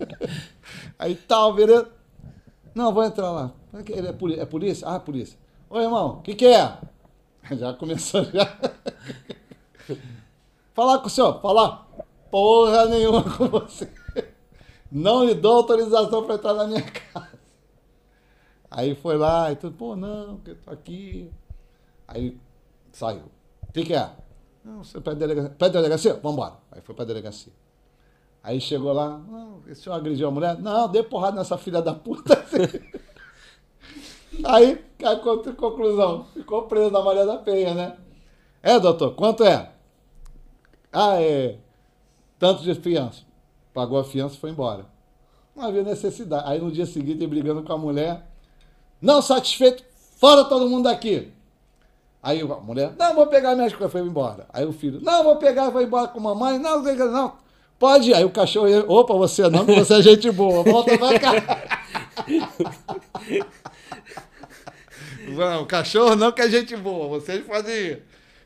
[0.98, 1.88] Aí tal, beleza.
[2.74, 3.52] Não, vou entrar lá.
[3.88, 4.86] Ele é, poli- é polícia?
[4.88, 5.38] Ah, polícia.
[5.68, 6.78] Ô, irmão, o que, que é?
[7.56, 8.44] Já começou já.
[10.74, 11.86] Falar com o senhor, falar
[12.30, 13.90] porra nenhuma com você.
[14.90, 17.38] Não lhe dou autorização para entrar na minha casa.
[18.70, 21.30] Aí foi lá e tudo, pô, não, que eu tô aqui.
[22.06, 22.36] Aí
[22.92, 23.24] saiu.
[23.68, 24.10] O que, que é?
[24.64, 25.50] Não, você pede delegacia.
[25.50, 26.14] Pede delegacia?
[26.14, 26.54] Vambora.
[26.70, 27.52] Aí foi pra delegacia.
[28.42, 30.58] Aí chegou lá, não, esse senhor agrediu a mulher?
[30.58, 32.44] Não, dei porrada nessa filha da puta.
[34.44, 37.96] Aí, a con- conclusão, ficou preso na Maria da Penha, né?
[38.62, 39.70] É, doutor, quanto é?
[40.92, 41.56] Ah, é.
[42.38, 43.22] Tanto de fiança.
[43.72, 44.86] Pagou a fiança e foi embora.
[45.54, 46.48] Não havia necessidade.
[46.48, 48.26] Aí no dia seguinte, ele brigando com a mulher.
[49.00, 49.84] Não satisfeito,
[50.18, 51.32] fora todo mundo daqui.
[52.22, 54.46] Aí a mulher, não, vou pegar minhas coisas, foi embora.
[54.52, 56.58] Aí o filho, não, vou pegar, vou embora com a mamãe.
[56.58, 57.32] Não, não, não.
[57.78, 58.14] Pode ir.
[58.14, 60.62] Aí o cachorro, opa, você não, você é gente boa.
[60.62, 61.32] Volta pra cá.
[65.36, 68.02] Não, o cachorro não que é gente boa, vocês ir.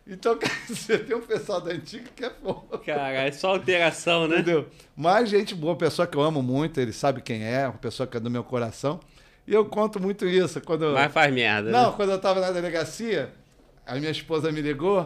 [0.07, 2.79] Então, quer dizer, tem um pessoal da antiga que é foda.
[2.79, 4.37] Cara, é só alteração, né?
[4.37, 4.67] Entendeu?
[4.97, 8.17] Mas gente boa, pessoa que eu amo muito, ele sabe quem é, uma pessoa que
[8.17, 8.99] é do meu coração.
[9.47, 10.61] E eu conto muito isso.
[10.61, 10.93] Quando.
[10.93, 11.71] Mas faz merda.
[11.71, 11.97] Não, né?
[11.97, 13.33] quando eu tava na delegacia,
[13.87, 15.01] a minha esposa me ligou,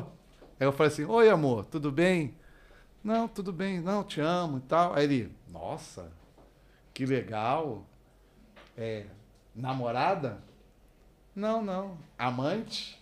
[0.59, 2.35] aí eu falei assim, oi amor, tudo bem?
[3.03, 4.95] Não, tudo bem, não, te amo e tal.
[4.95, 6.11] Aí ele, nossa,
[6.95, 7.87] Que legal.
[8.77, 9.05] É,
[9.55, 10.39] namorada?
[11.35, 11.97] Não, não.
[12.19, 12.99] Amante?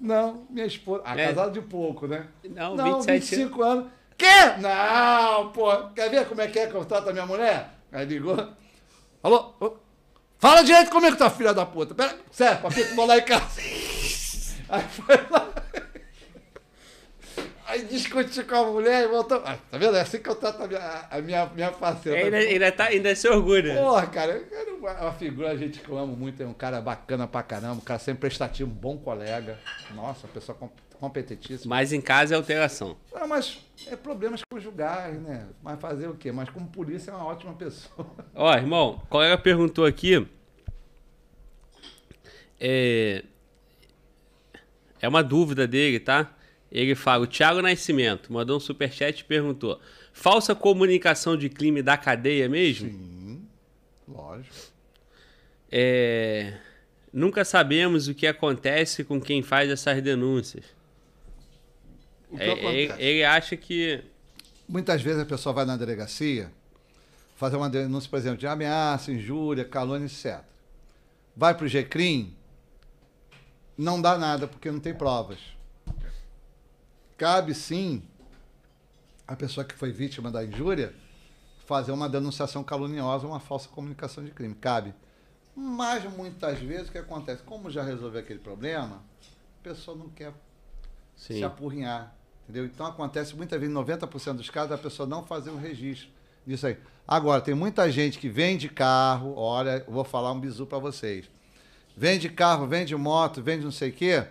[0.00, 1.02] Não, minha esposa.
[1.04, 1.26] Ah, É.
[1.28, 2.26] casado de pouco, né?
[2.44, 3.86] Não, não 27 25 anos.
[4.16, 4.26] Quê?
[4.60, 5.76] Não, pô.
[5.94, 7.70] Quer ver como é que é que eu trato a minha mulher?
[7.90, 8.36] Aí ligou.
[9.22, 9.54] Alô?
[10.38, 11.94] Fala direito comigo, tua filha da puta.
[11.94, 13.60] Pera, sério, papito, vou lá em casa.
[14.68, 15.48] Aí foi lá.
[17.68, 19.42] Aí discutiu com a mulher e voltou.
[19.44, 19.94] Ah, tá vendo?
[19.94, 22.18] É assim que eu trato a minha, a minha, minha parceira.
[22.18, 23.74] Ainda, ainda, tá, ainda se orgulha.
[23.76, 26.80] Porra, cara, quero uma, uma figura, a gente que eu amo muito, é um cara
[26.80, 29.58] bacana pra caramba, um cara sempre prestativo, um bom colega.
[29.94, 31.76] Nossa, uma pessoa com- competentíssima.
[31.76, 32.96] Mas em casa é alteração.
[33.12, 35.46] Não, mas é problemas conjugais, né?
[35.62, 36.32] Mas fazer o quê?
[36.32, 38.08] Mas como polícia é uma ótima pessoa.
[38.34, 40.26] Ó, irmão, o colega perguntou aqui.
[42.58, 43.22] É,
[45.02, 46.30] é uma dúvida dele, tá?
[46.70, 49.80] Ele fala: o Thiago Nascimento mandou um superchat e perguntou:
[50.12, 52.88] falsa comunicação de crime da cadeia mesmo?
[52.90, 53.42] Sim,
[54.06, 54.54] lógico.
[55.70, 56.54] É,
[57.12, 60.64] nunca sabemos o que acontece com quem faz essas denúncias.
[62.36, 64.02] É, ele, ele acha que.
[64.68, 66.50] Muitas vezes a pessoa vai na delegacia
[67.36, 70.40] fazer uma denúncia, por exemplo, de ameaça, injúria, calúnia, etc.
[71.34, 72.34] Vai para o GCRIM,
[73.76, 75.38] não dá nada porque não tem provas.
[77.18, 78.02] Cabe sim
[79.26, 80.94] a pessoa que foi vítima da injúria
[81.66, 84.54] fazer uma denunciação caluniosa, uma falsa comunicação de crime.
[84.54, 84.94] Cabe.
[85.54, 87.42] Mas muitas vezes o que acontece?
[87.42, 89.02] Como já resolveu aquele problema,
[89.60, 90.32] a pessoa não quer
[91.16, 91.42] se Sim.
[91.42, 92.14] apurrinhar.
[92.44, 92.64] Entendeu?
[92.64, 96.08] Então acontece muitas vezes, 90% dos casos, a pessoa não fazer um registro
[96.46, 96.78] disso aí.
[97.06, 101.28] Agora, tem muita gente que vende carro, olha, vou falar um bizu para vocês.
[101.96, 104.24] Vende carro, vende moto, vende não sei o quê,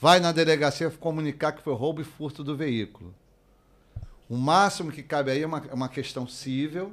[0.00, 3.14] vai na delegacia comunicar que foi roubo e furto do veículo.
[4.28, 6.92] O máximo que cabe aí é uma, é uma questão cível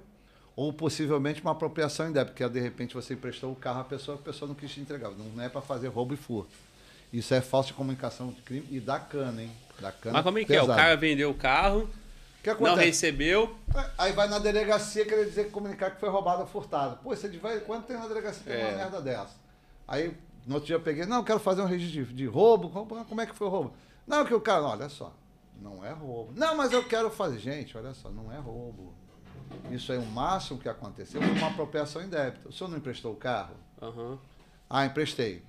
[0.55, 4.21] ou possivelmente uma apropriação indébita, porque de repente você emprestou o carro à pessoa, a
[4.21, 5.11] pessoa não quis te entregar.
[5.11, 6.51] Não é para fazer roubo e furto.
[7.11, 9.51] Isso é falsa comunicação de crime e dá cana, hein?
[9.79, 10.63] Dá cana Mas como é que é?
[10.63, 11.89] O cara vendeu o carro,
[12.59, 13.55] não recebeu.
[13.97, 16.97] Aí vai na delegacia querer dizer comunicar que foi roubado ou furtado.
[17.03, 18.67] Pô, você em quando tem na delegacia tem É.
[18.69, 19.35] uma merda dessa.
[19.87, 20.15] Aí
[20.45, 22.69] no outro dia eu peguei, não, eu quero fazer um registro de, de roubo.
[22.69, 23.73] Como, é que foi o roubo?
[24.05, 25.13] Não, que o cara, olha só,
[25.59, 26.33] não é roubo.
[26.35, 27.39] Não, mas eu quero fazer.
[27.39, 28.93] Gente, olha só, não é roubo.
[29.71, 32.49] Isso aí, o máximo que aconteceu foi uma apropriação indébita.
[32.49, 33.55] O senhor não emprestou o carro?
[33.81, 34.19] Aham.
[34.69, 35.43] Ah, emprestei.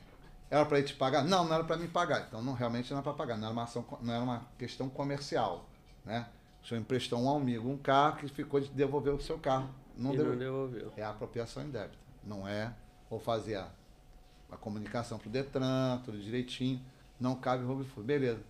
[0.51, 1.25] Era para ele te pagar?
[1.25, 2.27] Não, não era para mim pagar.
[2.29, 3.37] Então, não, realmente não era para pagar.
[3.37, 5.67] Não era, uma ação, não era uma questão comercial.
[6.05, 6.27] Né?
[6.63, 9.69] O senhor emprestou um amigo um carro que ficou de devolver o seu carro.
[9.97, 10.27] Não deu.
[10.27, 10.93] não devolveu.
[10.97, 11.99] É apropriação indébita.
[12.23, 12.73] Não é
[13.11, 13.57] ou fazer
[14.51, 16.81] a, comunicação pro Detran, tudo direitinho.
[17.19, 18.03] Não cabe roubo e furto.
[18.07, 18.43] Beleza.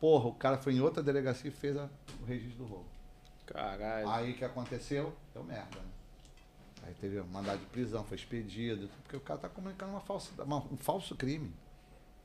[0.00, 1.88] Porra, o cara foi em outra delegacia e fez a-
[2.20, 2.86] o registro do roubo.
[3.46, 4.08] Caralho.
[4.10, 5.14] Aí o que aconteceu?
[5.32, 5.86] Deu merda, né?
[6.84, 10.58] Aí teve mandado de prisão, foi expedido, porque o cara está comunicando uma falsa, uma-
[10.58, 11.52] um falso crime.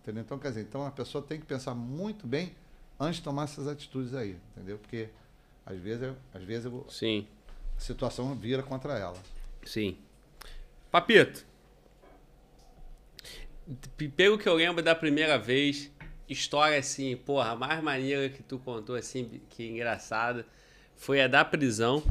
[0.01, 0.23] Entendeu?
[0.23, 2.55] Então, quer dizer, então a pessoa tem que pensar muito bem
[2.99, 4.77] antes de tomar essas atitudes aí, entendeu?
[4.79, 5.09] Porque
[5.65, 7.27] às vezes, eu- às vezes eu- Sim,
[7.75, 9.17] a situação vira contra ela.
[9.65, 9.97] sim.
[10.89, 11.45] Papito.
[14.15, 15.91] Pelo que eu lembro da primeira vez,
[16.29, 20.45] história assim, porra, a mais maneira que tu contou, assim, que engraçada,
[20.95, 22.03] foi a da prisão.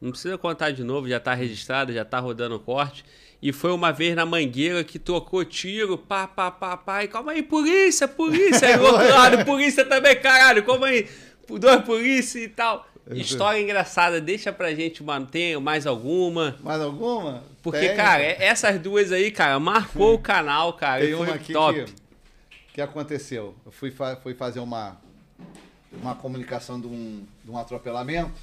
[0.00, 3.04] Não precisa contar de novo, já tá registrado, já tá rodando o corte.
[3.40, 7.04] E foi uma vez na mangueira que tocou tiro, pá, pá, pá, pá.
[7.04, 8.68] E calma aí, polícia, polícia.
[8.68, 11.08] Aí do outro lado, polícia também, caralho, calma aí.
[11.46, 12.86] Dois polícia e tal.
[13.10, 16.56] História engraçada, deixa pra gente manter mais alguma.
[16.62, 17.44] Mais alguma?
[17.64, 17.96] Porque, Tem.
[17.96, 21.00] cara, é- essas duas aí, cara, marcou o canal, cara.
[21.00, 21.84] Tem e uma aqui top.
[21.86, 21.94] que,
[22.74, 23.56] que aconteceu.
[23.64, 24.98] Eu fui, fa- fui fazer uma,
[25.90, 28.38] uma comunicação de um, de um atropelamento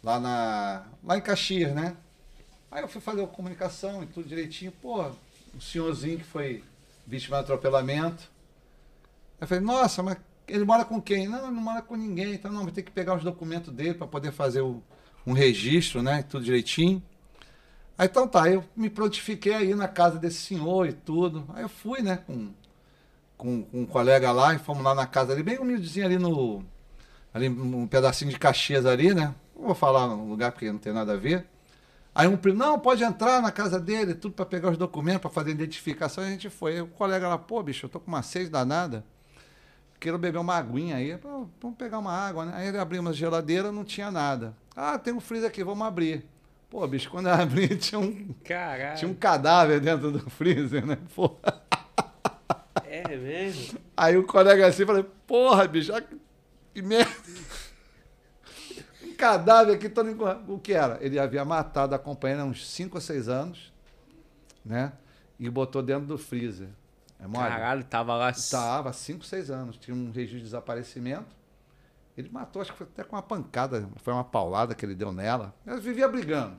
[0.00, 1.96] lá, na, lá em Caxias, né?
[2.70, 4.70] Aí eu fui fazer a comunicação e tudo direitinho.
[4.80, 5.02] Pô,
[5.52, 6.62] o senhorzinho que foi
[7.04, 8.30] vítima de atropelamento.
[9.40, 11.26] Eu falei, nossa, mas ele mora com quem?
[11.26, 12.34] Não, ele não mora com ninguém.
[12.34, 14.80] Então, não, vai ter que pegar os documentos dele para poder fazer o,
[15.26, 16.22] um registro, né?
[16.22, 17.02] Tudo direitinho.
[18.00, 21.44] Aí então tá, eu me prontifiquei aí na casa desse senhor e tudo.
[21.52, 22.48] Aí eu fui, né, com,
[23.36, 26.64] com, com um colega lá e fomos lá na casa ali, bem humildezinho ali no.
[27.34, 29.34] Ali um pedacinho de Caxias ali, né?
[29.54, 31.46] Não vou falar no lugar porque não tem nada a ver.
[32.14, 35.30] Aí um primo, não, pode entrar na casa dele, tudo para pegar os documentos, para
[35.30, 36.24] fazer identificação.
[36.24, 36.76] A gente foi.
[36.76, 39.04] Aí o colega lá, pô, bicho, eu tô com uma sede danada.
[40.00, 41.18] Quero beber uma aguinha aí.
[41.60, 42.52] Vamos pegar uma água, né?
[42.54, 44.56] Aí ele abriu uma geladeira, não tinha nada.
[44.74, 46.29] Ah, tem um freezer aqui, vamos abrir.
[46.70, 48.96] Pô, bicho, quando eu abri, tinha um, Caralho.
[48.96, 50.96] tinha um cadáver dentro do freezer, né?
[51.14, 51.36] Pô.
[52.84, 53.78] É mesmo?
[53.96, 55.92] Aí o colega assim, falei, porra, bicho,
[56.72, 57.10] que- merda.
[59.02, 60.08] Um cadáver aqui todo
[60.48, 60.96] O que era?
[61.02, 63.70] Ele havia matado a companheira há uns 5 ou 6 anos,
[64.64, 64.92] né?
[65.38, 66.68] E botou dentro do freezer.
[67.18, 67.46] É mole?
[67.48, 68.32] Caralho, tava lá.
[68.32, 69.76] Tava há 5, 6 anos.
[69.76, 71.26] Tinha um registro de desaparecimento.
[72.16, 73.88] Ele matou, acho que foi até com uma pancada.
[73.96, 75.54] Foi uma paulada que ele deu nela.
[75.66, 76.56] Ela vivia brigando.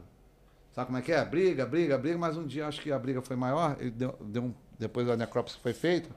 [0.71, 1.23] Sabe como é que é?
[1.25, 2.17] Briga, briga, briga.
[2.17, 3.75] Mas um dia, acho que a briga foi maior.
[3.79, 6.09] Ele deu, deu um- depois da necrópsia foi feita,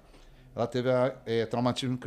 [0.56, 1.98] ela teve a, eh, traumatismo.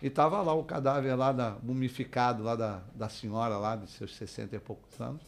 [0.00, 4.14] E tava lá o cadáver lá da, mumificado lá da, da senhora lá, de seus
[4.16, 5.22] 60 e poucos anos.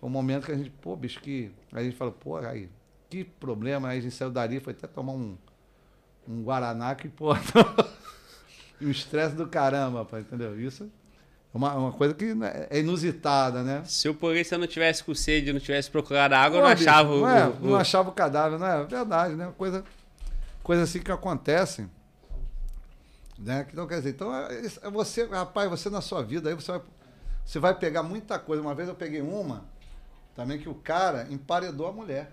[0.00, 1.52] Foi um momento que a gente, pô, bicho, que.
[1.72, 2.68] Aí a gente falou, pô, aí,
[3.08, 3.88] que problema.
[3.88, 5.38] Aí a gente saiu dali, foi até tomar um,
[6.26, 7.28] um Guaraná que, pô,
[8.82, 10.58] e um estresse do caramba, pá, entendeu?
[10.60, 10.84] Isso
[11.54, 13.82] é uma, uma coisa que né, é inusitada, né?
[13.84, 17.12] Se o polícia não tivesse com sede, não tivesse procurado água, Pô, não bicho, achava
[17.14, 17.20] o.
[17.20, 17.46] não, é?
[17.48, 18.84] o- não achava o cadáver, não é?
[18.84, 19.52] Verdade, né?
[19.56, 19.84] Coisa,
[20.62, 21.86] coisa assim que acontece.
[23.38, 23.66] Né?
[23.72, 26.82] Então, quer dizer, então, é, é você, rapaz, você na sua vida, aí você vai,
[27.44, 28.62] você vai pegar muita coisa.
[28.62, 29.64] Uma vez eu peguei uma,
[30.34, 32.30] também que o cara emparedou a mulher.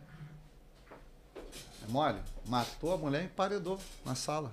[1.84, 2.20] É mole?
[2.46, 4.52] Matou a mulher e emparedou na sala.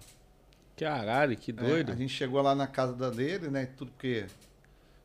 [0.77, 1.93] Caralho, que É, doido.
[1.93, 3.67] a gente chegou lá na casa dele, né?
[3.67, 4.27] Tudo porque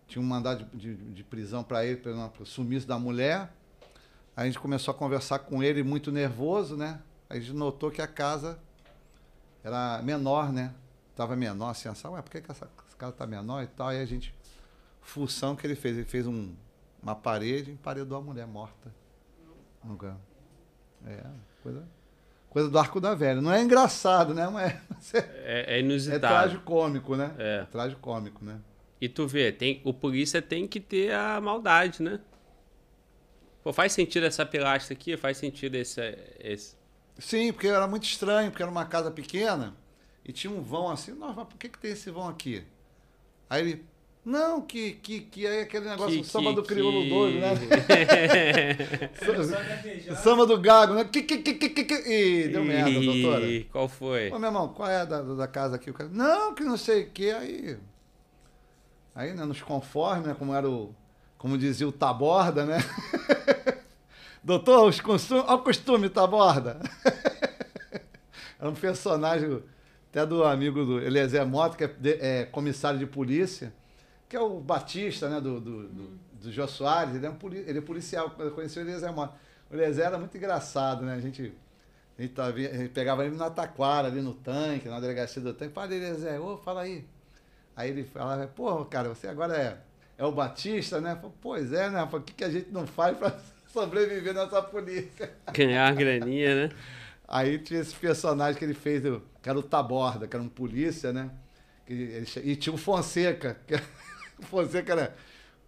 [0.07, 3.49] tinha um mandado de, de- de prisão para ele pelo sumiço da mulher.
[4.35, 7.01] Aí a gente começou a conversar com ele, muito nervoso, né?
[7.29, 8.59] Aí a gente notou que a casa
[9.63, 10.73] era menor, né?
[11.15, 13.87] Tava menor, assim, essa, ué, por que, que essa, essa casa tá menor e tal?
[13.89, 14.33] Aí a gente,
[15.01, 16.53] função que ele fez, ele fez um,
[17.01, 18.91] uma parede e emparedou a mulher morta.
[19.83, 20.19] no canto.
[21.05, 21.23] É,
[21.63, 21.87] coisa,
[22.51, 23.41] coisa do arco da velha.
[23.41, 24.47] Não é engraçado, né?
[24.49, 26.19] Mas é, É, é é inusitado.
[26.21, 27.33] tragicômico, né?
[27.39, 27.65] É.
[27.71, 28.59] Tragicômico, né?
[28.99, 32.19] E tu vê, tem, o polícia tem que ter a maldade, né?
[33.63, 35.17] Pô, faz sentido essa pilastra aqui?
[35.17, 36.01] Faz sentido esse.
[36.39, 36.75] esse...
[37.17, 39.75] Sim, porque era muito estranho, porque era uma casa pequena
[40.25, 41.13] e tinha um vão assim.
[41.13, 42.63] Nossa, mas por que, que tem esse vão aqui?
[43.49, 43.85] Aí ele.
[44.23, 47.39] Não, que, que, que é aquele negócio, que- o samba que- do crioulo que- doido,
[47.39, 47.55] né?
[50.21, 51.03] Samba do gago, né?
[51.05, 51.93] Que, que, que, que, que.
[51.93, 53.45] Ih, deu merda, doutora.
[53.45, 54.31] Ih, Qual foi?
[54.31, 55.89] Ô, meu irmão, qual é a da, da casa aqui?
[55.89, 57.77] O cara, não, que não sei o que, aí.
[59.15, 60.35] Aí, né, nos conforme, né?
[60.37, 60.93] Como era o.
[61.37, 62.77] Como dizia o Taborda, né?
[64.43, 66.79] Doutor, os costumes, olha o costume, Taborda.
[68.59, 69.61] era um personagem
[70.11, 73.73] até do amigo do Eliezer Mota, que é, de- é comissário de polícia,
[74.31, 75.41] que é o Batista, né?
[75.41, 78.79] Do, do, do, do Jô Soares, ele é, um ele é policial, quando eu conheci
[78.79, 79.33] o Eliezer Mota.
[79.69, 81.15] O Eliezer era muito engraçado, né?
[81.15, 81.53] A gente
[82.17, 85.53] a gente, tava, a gente pegava ele na taquara, ali no tanque, na delegacia do
[85.53, 85.73] tanque.
[85.73, 87.03] Fala, Eliezer, ô, fala aí.
[87.75, 89.77] Aí ele falava, pô, cara, você agora é,
[90.17, 91.15] é o Batista, né?
[91.15, 92.05] Falei, pois é, né?
[92.05, 93.37] Falei, O que, que a gente não faz pra
[93.67, 95.33] sobreviver nessa polícia?
[95.53, 96.75] Ganhar uma graninha, né?
[97.27, 100.49] Aí tinha esse personagem que ele fez, o- que era o Taborda, que era um
[100.49, 101.29] polícia, né?
[102.25, 103.75] Che- e tinha o Fonseca, que
[104.41, 105.15] o Fonseca era.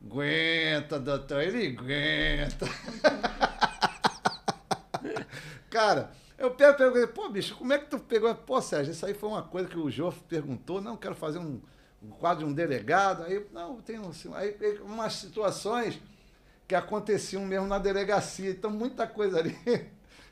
[0.04, 2.66] Aguenta, doutor, ele aguenta.
[5.70, 8.34] Cara, eu pego, pego, pô, bicho, como é que tu pegou?
[8.36, 11.62] Pô, Sérgio, isso aí foi uma coisa que o Jô perguntou, não, quero fazer um,
[12.02, 13.24] um quadro de um delegado.
[13.24, 16.00] Aí, não, tem um, assim, aí, umas situações
[16.68, 18.52] que aconteciam mesmo na delegacia.
[18.52, 19.58] Então, muita coisa ali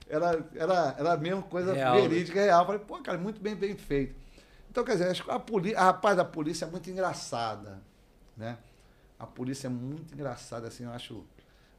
[0.07, 2.01] era, era, era mesmo coisa Real, né?
[2.01, 2.61] verídica, real.
[2.61, 4.19] Eu Falei, pô, cara, muito bem, bem feito.
[4.69, 7.81] Então, quer dizer, acho que a, a rapaz da polícia é muito engraçada,
[8.41, 8.57] né?
[9.19, 11.23] A polícia é muito engraçada, assim, eu acho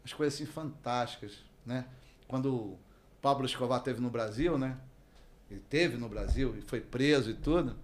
[0.04, 1.84] as coisas assim fantásticas, né?
[2.28, 2.78] Quando o
[3.20, 4.78] Pablo Escobar teve no Brasil, né?
[5.50, 7.76] Ele teve no Brasil e foi preso e tudo.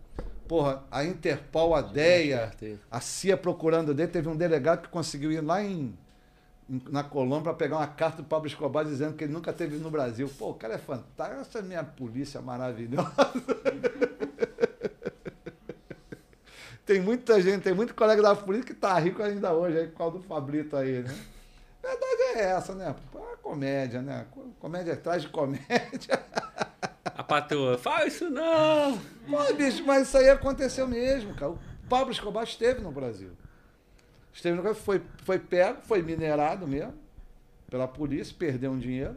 [0.47, 2.53] Porra, a Interpol, a DEA,
[2.91, 5.97] a CIA procurando dele, teve um delegado que conseguiu ir lá em,
[6.69, 9.91] na Colômbia para pegar uma carta do Pablo Escobar dizendo que ele nunca teve no
[9.91, 10.31] Brasil.
[10.39, 13.13] Pô, o cara é fantástico, essa minha polícia maravilhosa.
[16.89, 19.99] tem muita gente, tem muito colega da polícia que tá rico ainda hoje, aí, por
[19.99, 21.15] causa do Fabrito aí, né?
[21.85, 22.95] A verdade é essa, né?
[23.13, 24.25] Pô, é comédia, né?
[24.59, 25.69] Comédia atrás de comédia.
[27.05, 28.99] A patroa, fala isso não!
[29.29, 31.53] Pô, bicho, mas isso aí aconteceu mesmo, cara.
[31.53, 31.59] O
[31.91, 33.33] Pablo Escobar esteve no Brasil.
[34.33, 36.95] Esteve no Brasil, foi, foi pego, foi minerado mesmo
[37.71, 39.15] pela polícia, perdeu um dinheiro,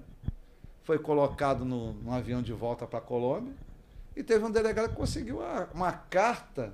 [0.84, 3.54] foi colocado no, num avião de volta para a Colômbia
[4.14, 6.74] e teve um delegado que conseguiu a- uma carta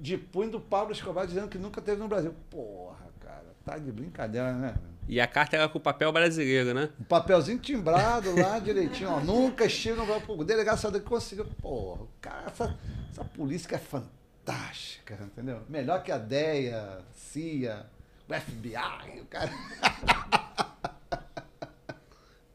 [0.00, 2.34] de punho do Pablo Escobar dizendo que nunca teve no Brasil.
[2.50, 4.74] Porra, cara, tá de brincadeira, né?
[5.08, 6.90] E a carta era com papel brasileiro, né?
[7.00, 9.20] Um papelzinho timbrado lá direitinho, ó.
[9.20, 10.24] Nunca estive no Brasil.
[10.28, 11.44] O delegado daqui conseguiu.
[11.62, 12.78] Porra, o cara, essa,
[13.10, 15.62] essa polícia é fantástica, entendeu?
[15.68, 17.86] Melhor que a DEA, CIA,
[18.28, 19.50] o FBI, o cara.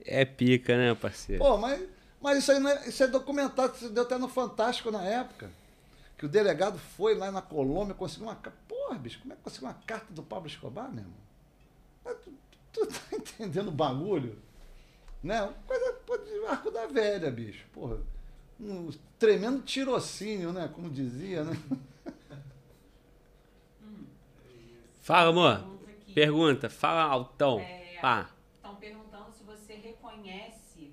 [0.03, 1.41] É pica, né, parceiro?
[1.41, 1.81] Pô, mas,
[2.21, 5.49] mas isso aí não é, isso é documentado, isso deu até no Fantástico na época.
[6.21, 8.59] Que o delegado foi lá na Colômbia, conseguiu uma carta.
[8.67, 11.17] Porra, bicho, como é que conseguiu uma carta do Pablo Escobar, meu irmão?
[12.05, 12.31] Mas Tu,
[12.71, 14.37] tu tá entendendo o bagulho?
[15.23, 15.51] Né?
[15.65, 17.65] Coisa pô, de arco da velha, bicho.
[17.73, 17.97] Porra.
[18.59, 20.69] Um tremendo tirocínio, né?
[20.71, 21.53] Como dizia, né?
[25.01, 25.79] Fala, amor.
[26.13, 27.59] Pergunta, fala altão.
[27.59, 28.29] É, Pá.
[28.57, 30.91] Estão perguntando se você reconhece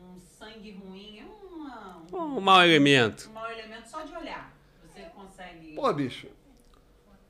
[0.00, 3.28] um sangue ruim, é uma, um, Um mau elemento.
[3.28, 4.52] um mau elemento só de olhar.
[4.84, 5.61] Você consegue.
[5.74, 6.26] Pô, bicho,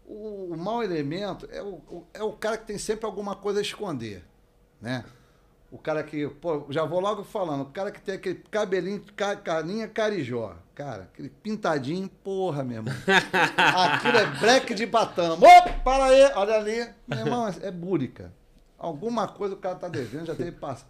[0.07, 3.59] o, o mau elemento é o, o- é o cara que tem sempre alguma coisa
[3.61, 4.23] a esconder,
[4.81, 5.05] né?
[5.71, 9.37] O cara que, pô, já vou logo falando, o cara que tem aquele cabelinho, ca-
[9.37, 12.93] carinha carijó, cara, aquele pintadinho, porra, meu irmão.
[13.57, 15.35] Aquilo é breque de batama.
[15.37, 16.87] Ô, para aí, olha ali.
[17.07, 18.31] Meu irmão, é, é búrica.
[18.79, 20.85] Alguma coisa o cara tá devendo, já teve passa.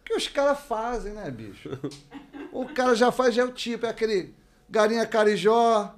[0.00, 1.70] O que os caras fazem, né, bicho?
[2.52, 4.34] O cara já faz, já é o tipo, é aquele
[4.68, 5.94] galinha carijó,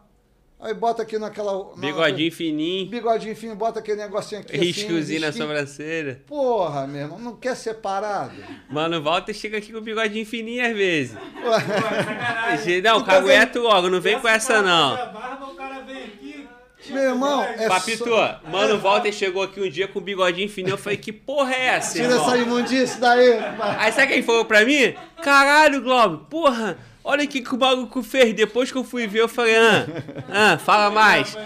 [0.60, 1.52] aí bota aqui naquela...
[1.52, 2.88] na- Bigodinho fininho.
[2.88, 5.48] Bigodinho fino, bota aquele negocinho aqui Riscozinho na assim, risquinho.
[5.48, 6.22] sobrancelha.
[6.26, 8.34] Porra, meu irmão, não quer separado?
[8.70, 11.16] Mano, volta e chega aqui com o bigodinho fininho às vezes.
[11.42, 12.82] Pô, é sacanagem.
[12.82, 14.96] Não, Tu tá cagueto logo, não vem com essa não.
[14.96, 16.48] Barba, o cara vem aqui.
[16.88, 20.48] Meu irmão, é Papito, só- mano, volta e chegou aqui um dia com o bigodinho
[20.48, 20.74] fininho.
[20.74, 22.26] Eu falei, que porra é essa, Tira irmão?
[22.26, 23.38] essa imundície daí.
[23.78, 24.94] Aí sabe quem falou pra mim?
[25.20, 28.34] Caralho, Globo, porra, olha o que que o maluco fez.
[28.34, 29.86] Depois que eu fui ver, eu falei, ah,
[30.28, 31.36] ah, fala mais.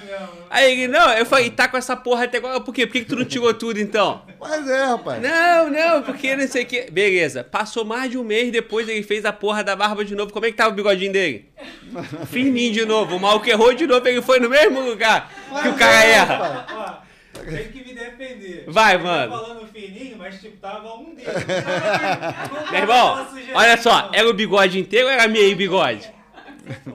[0.49, 2.87] Aí ele, não, eu falei, tá com essa porra até agora, por quê?
[2.87, 4.23] Por que, que tu não tirou tudo então?
[4.41, 5.23] Mas é, rapaz.
[5.23, 6.91] Não, não, porque não sei o que.
[6.91, 10.33] Beleza, passou mais de um mês depois ele fez a porra da barba de novo.
[10.33, 11.51] Como é que tava o bigodinho dele?
[12.27, 13.17] Fininho de novo.
[13.17, 15.31] O maluco errou de novo, ele foi no mesmo lugar
[15.63, 17.03] que o cara é, erra.
[17.45, 18.65] Tem que me defender.
[18.69, 19.33] Vai, Ele tá mano.
[19.33, 21.31] falando fininho, mas tipo, tava um dedo.
[22.71, 26.11] Meu irmão, olha só, era o bigode inteiro ou era meio bigode?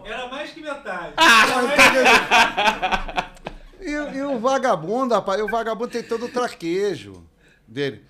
[0.06, 1.14] Era mais que metade.
[1.18, 1.46] Ah!
[1.48, 3.26] Era mais que metade.
[3.82, 7.24] E, e o vagabundo, rapaz, o vagabundo tem todo o traquejo
[7.68, 8.04] dele.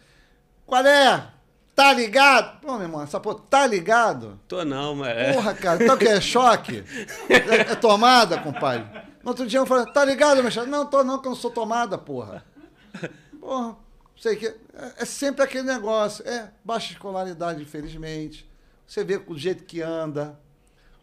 [0.65, 1.27] Qual é?
[1.75, 2.61] Tá ligado?
[2.61, 4.39] Pô, meu irmão, essa porra, tá ligado?
[4.47, 5.33] Tô não, mano.
[5.33, 6.83] Porra, cara, então o que é choque?
[7.29, 8.85] É, é tomada, compadre?
[9.25, 10.69] No outro dia eu falei, tá ligado, chefe?
[10.69, 12.45] Não, tô não, que eu não sou tomada, porra.
[13.41, 13.75] Porra,
[14.15, 14.45] sei que.
[14.45, 14.57] É,
[14.97, 16.27] é sempre aquele negócio.
[16.27, 18.47] É, baixa escolaridade, infelizmente.
[18.85, 20.39] Você vê o jeito que anda.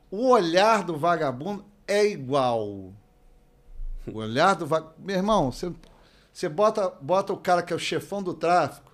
[0.09, 2.65] O olhar do vagabundo é igual.
[2.65, 2.95] O
[4.15, 4.95] olhar do vagabundo.
[5.01, 5.73] Meu irmão, você,
[6.33, 8.93] você bota, bota o cara que é o chefão do tráfico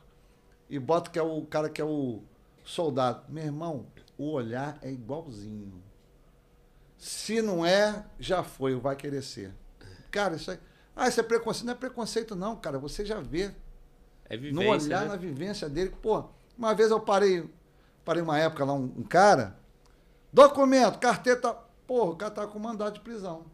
[0.70, 2.22] e bota que é o cara que é o
[2.64, 3.24] soldado.
[3.28, 5.87] Meu irmão, o olhar é igualzinho.
[6.98, 9.54] Se não é, já foi, vai querer ser.
[10.10, 10.58] Cara, isso aí.
[10.96, 11.64] Ah, isso é preconceito.
[11.66, 12.78] Não é preconceito, não, cara.
[12.78, 13.52] Você já vê.
[14.28, 15.08] É no vivência, olhar, né?
[15.08, 15.90] na vivência dele.
[16.02, 16.24] Pô,
[16.58, 17.48] uma vez eu parei,
[18.04, 19.56] parei uma época lá, um, um cara.
[20.32, 21.40] Documento, carteira.
[21.40, 23.46] tá- Porra, o cara tava com mandado de prisão.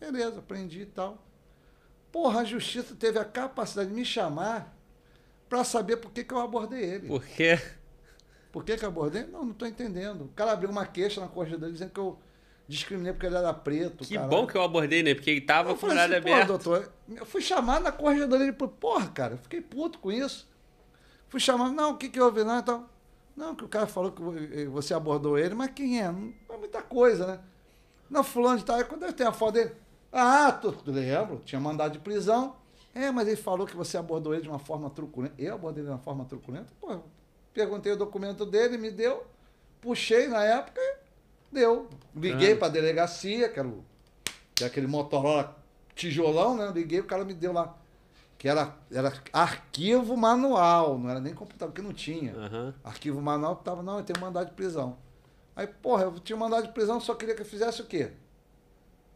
[0.00, 1.18] Beleza, prendi e tal.
[2.10, 4.74] Porra, a justiça teve a capacidade de me chamar
[5.48, 7.06] pra saber por que, que eu abordei ele.
[7.06, 7.60] Por quê?
[8.50, 9.24] Por que, que eu abordei?
[9.26, 10.22] Não, não tô entendendo.
[10.24, 12.18] O cara abriu uma queixa na corrida dizendo que eu
[12.68, 14.04] discriminei porque ele era preto.
[14.04, 14.30] Que caralho.
[14.30, 15.14] bom que eu abordei, né?
[15.14, 19.34] Porque ele tava Eu com assim, doutor, eu fui chamado na corregedoria dele, porra, cara,
[19.34, 20.46] eu fiquei puto com isso.
[21.28, 22.44] Fui chamado, não, o que que houve?
[22.44, 22.88] Não, então,
[23.36, 26.10] não, que o cara falou que vo- você abordou ele, mas quem é?
[26.10, 27.40] Não é muita coisa, né?
[28.08, 29.72] Não, fulano de tal, aí quando eu tenho a foto dele,
[30.12, 32.56] ah, tu, tu lembro, tinha mandado de prisão.
[32.94, 35.34] É, mas ele falou que você abordou ele de uma forma truculenta.
[35.38, 36.72] Eu abordei ele de uma forma truculenta?
[36.80, 36.98] Pô,
[37.52, 39.24] perguntei o documento dele, me deu,
[39.80, 40.97] puxei na época e
[41.52, 41.88] deu.
[42.14, 42.56] Liguei Ah.
[42.56, 43.84] pra delegacia, que era, o,
[44.54, 45.56] que era aquele Motorola
[45.94, 46.70] tijolão, né?
[46.74, 47.74] Liguei, o cara me deu lá.
[48.36, 52.34] Que era, era arquivo manual, não era nem computador, porque não tinha.
[52.36, 52.74] Aham.
[52.84, 54.96] Arquivo manual tava, não, eu tenho mandado de prisão.
[55.56, 58.12] Aí, porra, eu tinha mandado de prisão, só queria que eu fizesse o quê?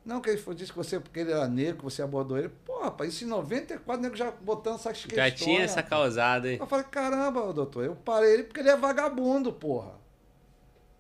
[0.05, 2.49] Não, que ele disse que você, porque ele era negro, que você abordou ele.
[2.49, 5.35] Porra, rapaz, isso em 94, o nego já botando essas Já questões.
[5.35, 5.91] tinha essa rapaz.
[5.91, 6.59] causada, hein?
[6.61, 9.93] Eu falei, caramba, doutor, eu parei ele porque ele é vagabundo, porra.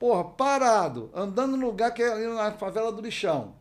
[0.02, 3.54] Porra, parado, andando no lugar que é ali na favela do lixão.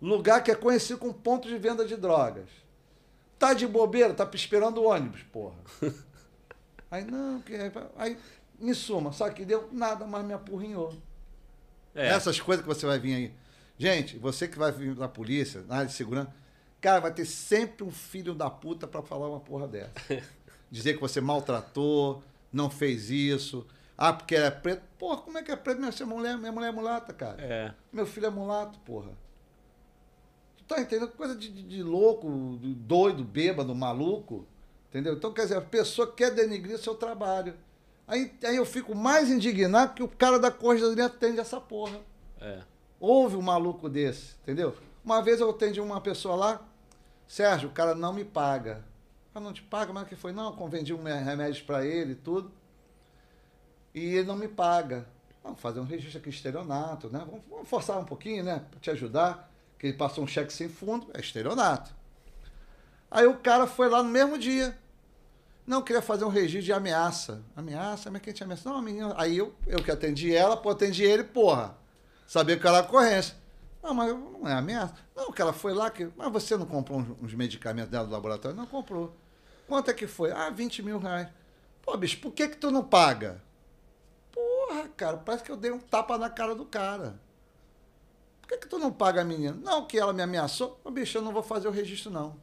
[0.00, 2.48] Lugar que é conhecido como ponto de venda de drogas.
[3.36, 5.56] Tá de bobeira, tá esperando o ônibus, porra.
[6.92, 7.54] Aí, não, que...
[7.96, 8.16] aí,
[8.60, 9.68] em suma, sabe o que deu?
[9.72, 10.94] Nada, mas me apurrinhou.
[11.92, 12.06] É.
[12.06, 13.34] Essas coisas que você vai vir aí.
[13.76, 16.32] Gente, você que vai vir na polícia, na área de segurança,
[16.80, 19.90] cara, vai ter sempre um filho da puta pra falar uma porra dessa.
[20.70, 23.66] Dizer que você maltratou, não fez isso.
[24.02, 24.82] Ah, porque era preto.
[24.98, 25.78] Porra, como é que é preto?
[25.78, 27.36] Minha mulher, minha mulher é mulata, cara.
[27.38, 27.74] É.
[27.92, 29.10] Meu filho é mulato, porra.
[30.56, 31.08] Tu tá entendendo?
[31.10, 34.46] Coisa de, de- de louco, de doido, bêbado, maluco.
[34.88, 35.12] Entendeu?
[35.14, 37.54] Então, quer dizer, a pessoa quer denigrir seu trabalho.
[38.08, 42.00] Aí, aí eu fico mais indignado que o cara da corregedoria atende essa porra.
[42.40, 42.60] É.
[42.98, 44.74] Houve um maluco desse, entendeu?
[45.04, 46.62] Uma vez eu atendi uma pessoa lá,
[47.28, 48.82] Sérgio, o cara não me paga.
[49.34, 49.92] Ah, não te paga?
[49.92, 50.32] Mas o que foi?
[50.32, 52.50] Não, eu vendi um remédio para ele e tudo.
[53.94, 55.06] E ele não me paga.
[55.42, 57.24] Vamos fazer um registro aqui, estelionato, né?
[57.26, 58.64] Vamos, vamos forçar um pouquinho, né?
[58.70, 59.50] Para te ajudar.
[59.78, 61.94] Que ele passou um cheque sem fundo, é estelionato.
[63.10, 64.78] Aí o cara foi lá no mesmo dia.
[65.66, 67.42] Não, queria fazer um registro de ameaça.
[67.56, 68.10] Ameaça?
[68.10, 68.68] Mas quem te ameaça?
[68.68, 69.14] Não, a menina.
[69.16, 71.76] Aí eu, eu que atendi ela, pô, atendi ele, porra.
[72.26, 73.34] Sabia que era ocorrência.
[73.82, 74.94] Não, mas não é ameaça.
[75.16, 76.08] Não, que ela foi lá, que.
[76.16, 78.56] Mas você não comprou uns, uns medicamentos dela do laboratório?
[78.56, 79.16] Não comprou.
[79.66, 80.30] Quanto é que foi?
[80.30, 81.28] Ah, 20 mil reais.
[81.82, 83.40] Pô, bicho, por que que tu não paga?
[84.70, 87.20] Porra, cara, parece que eu dei um tapa na cara do cara.
[88.40, 89.58] Por que que tu não paga a menina?
[89.60, 90.80] Não, que ela me ameaçou.
[90.84, 92.36] Ô, bicho, eu não vou fazer o registro, não.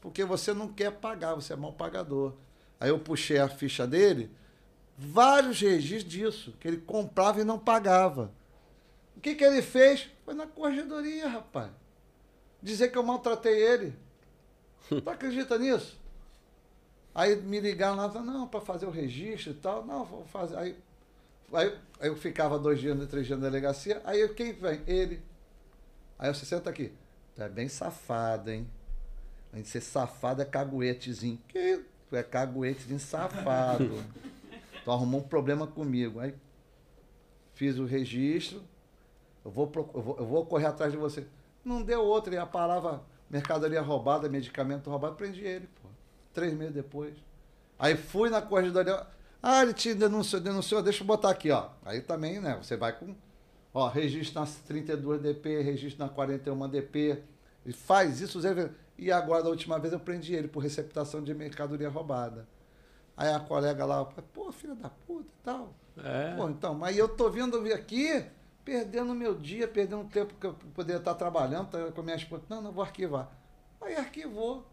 [0.00, 2.32] Porque você não quer pagar, você é mal pagador.
[2.80, 4.34] Aí eu puxei a ficha dele,
[4.96, 8.32] vários registros disso, que ele comprava e não pagava.
[9.14, 10.08] O que, que ele fez?
[10.24, 11.70] Foi na corregedoria, rapaz.
[12.62, 13.94] Dizer que eu maltratei ele.
[14.88, 15.98] Tu acredita nisso?
[17.14, 19.84] Aí me ligaram lá, não, para fazer o registro e tal.
[19.84, 20.56] Não, vou fazer.
[20.56, 20.85] Aí,
[21.52, 24.00] aí, aí eu ficava dois dias, três dias na delegacia.
[24.04, 24.80] Aí quem vem?
[24.86, 25.22] Ele.
[26.18, 26.92] Aí você senta aqui.
[27.34, 28.66] Tu é bem safado, hein?
[29.52, 31.38] A gente ser safado é caguetezinho.
[31.48, 31.84] Que?
[32.08, 34.02] Tu é caguetezinho safado.
[34.84, 36.20] tu arrumou um problema comigo.
[36.20, 36.34] Aí
[37.54, 38.62] fiz o registro.
[39.44, 41.26] Eu vou, eu vou, eu vou correr atrás de você.
[41.64, 42.34] Não deu outra.
[42.34, 45.88] E a palavra mercadoria roubada, medicamento roubado, prendi ele, pô.
[46.32, 47.14] Três meses depois.
[47.78, 49.06] Aí fui na corregedoria.
[49.42, 51.68] Ah, ele te denunciou, denunciou, deixa eu botar aqui, ó.
[51.84, 52.58] Aí também, né?
[52.60, 53.14] Você vai com.
[53.72, 57.22] Ó, registro na 32 DP, registro na 41 DP.
[57.64, 58.70] E faz isso, Zé.
[58.98, 62.48] E agora, da última vez, eu prendi ele por receptação de mercadoria roubada.
[63.16, 65.74] Aí a colega lá, pô, filha da puta e tal.
[66.02, 66.34] É.
[66.36, 68.24] Pô, então, mas eu tô vindo aqui,
[68.64, 72.42] perdendo meu dia, perdendo tempo que eu poderia estar trabalhando, tá, com a minha esposa.
[72.48, 73.30] Não, não vou arquivar.
[73.80, 74.66] Aí arquivou.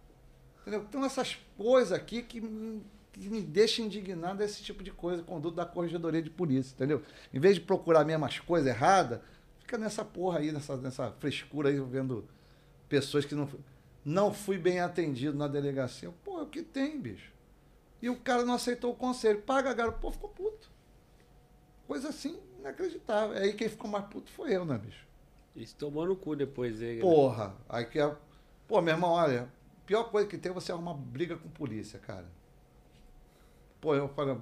[0.61, 0.85] Entendeu?
[0.87, 2.41] Então essas coisas aqui que,
[3.13, 7.01] que me deixam indignado é esse tipo de coisa, conduta da corregedoria de polícia, entendeu?
[7.31, 9.19] Em vez de procurar mesmo as coisas erradas,
[9.59, 12.27] fica nessa porra aí, nessa, nessa frescura aí, vendo
[12.89, 13.47] pessoas que não.
[14.05, 16.11] Não fui bem atendido na delegacia.
[16.25, 17.31] Pô, o que tem, bicho?
[18.01, 19.41] E o cara não aceitou o conselho.
[19.41, 19.99] Paga, garoto.
[19.99, 20.69] Pô, ficou puto.
[21.87, 23.37] Coisa assim, inacreditável.
[23.37, 25.07] Aí quem ficou mais puto foi eu, né, bicho?
[25.55, 26.99] Isso tomou no cu depois, hein?
[26.99, 27.55] Porra.
[27.69, 28.13] Aí que é.
[28.67, 29.47] Pô, meu irmão, olha,
[29.85, 32.27] pior coisa que tem é você arrumar briga com polícia, cara.
[33.83, 34.41] Pô, eu falo.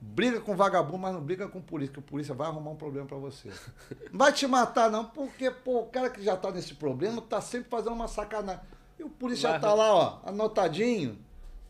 [0.00, 3.06] Briga com vagabundo, mas não briga com polícia, que o polícia vai arrumar um problema
[3.06, 3.48] pra você.
[4.12, 7.40] Não vai te matar, não, porque, pô, o cara que já tá nesse problema tá
[7.40, 8.60] sempre fazendo uma sacanagem.
[8.98, 11.16] E o polícia Vai- tá lá, ó, anotadinho,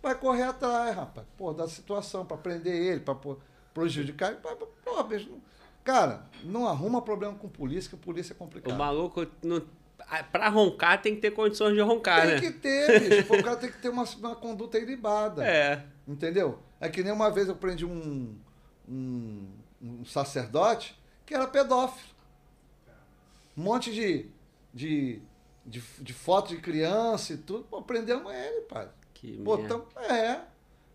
[0.02, 3.36] vai correr atrás, rapaz, pô, da situação, pra prender ele, pra pô,
[3.73, 4.41] prejudicar ele.
[4.84, 5.41] Pô, bicho, não-
[5.84, 8.76] cara, não arruma problema com polícia, que polícia é O complicado.
[8.76, 9.62] maluco, não...
[10.08, 12.41] ah, pra roncar, tem que ter condições de roncar, Tem né?
[12.41, 13.33] que ter, bicho.
[13.33, 15.47] O cara tem que ter uma, uma conduta ilibada.
[15.47, 15.84] É.
[16.08, 16.58] Entendeu?
[16.81, 18.39] É que nem uma vez eu prendi um,
[18.89, 19.49] um,
[19.81, 22.15] um sacerdote que era pedófilo.
[23.57, 24.28] Um monte de,
[24.73, 25.23] de,
[25.65, 27.65] de, de foto de criança e tudo.
[27.65, 28.89] Pô, prendemos ele, pai.
[29.15, 29.44] Que merda.
[29.44, 30.44] Botamos, é.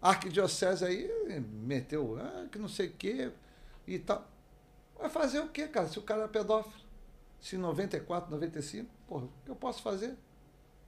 [0.01, 1.09] A arquidiocese aí
[1.41, 3.31] meteu, ah, que não sei o quê
[3.85, 4.25] e tal.
[4.97, 6.83] Vai fazer o quê, cara, se o cara é pedófilo?
[7.41, 10.15] Se em 94, 95, porra, o que eu posso fazer?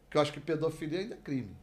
[0.03, 1.55] Porque eu acho que pedofilia ainda é crime.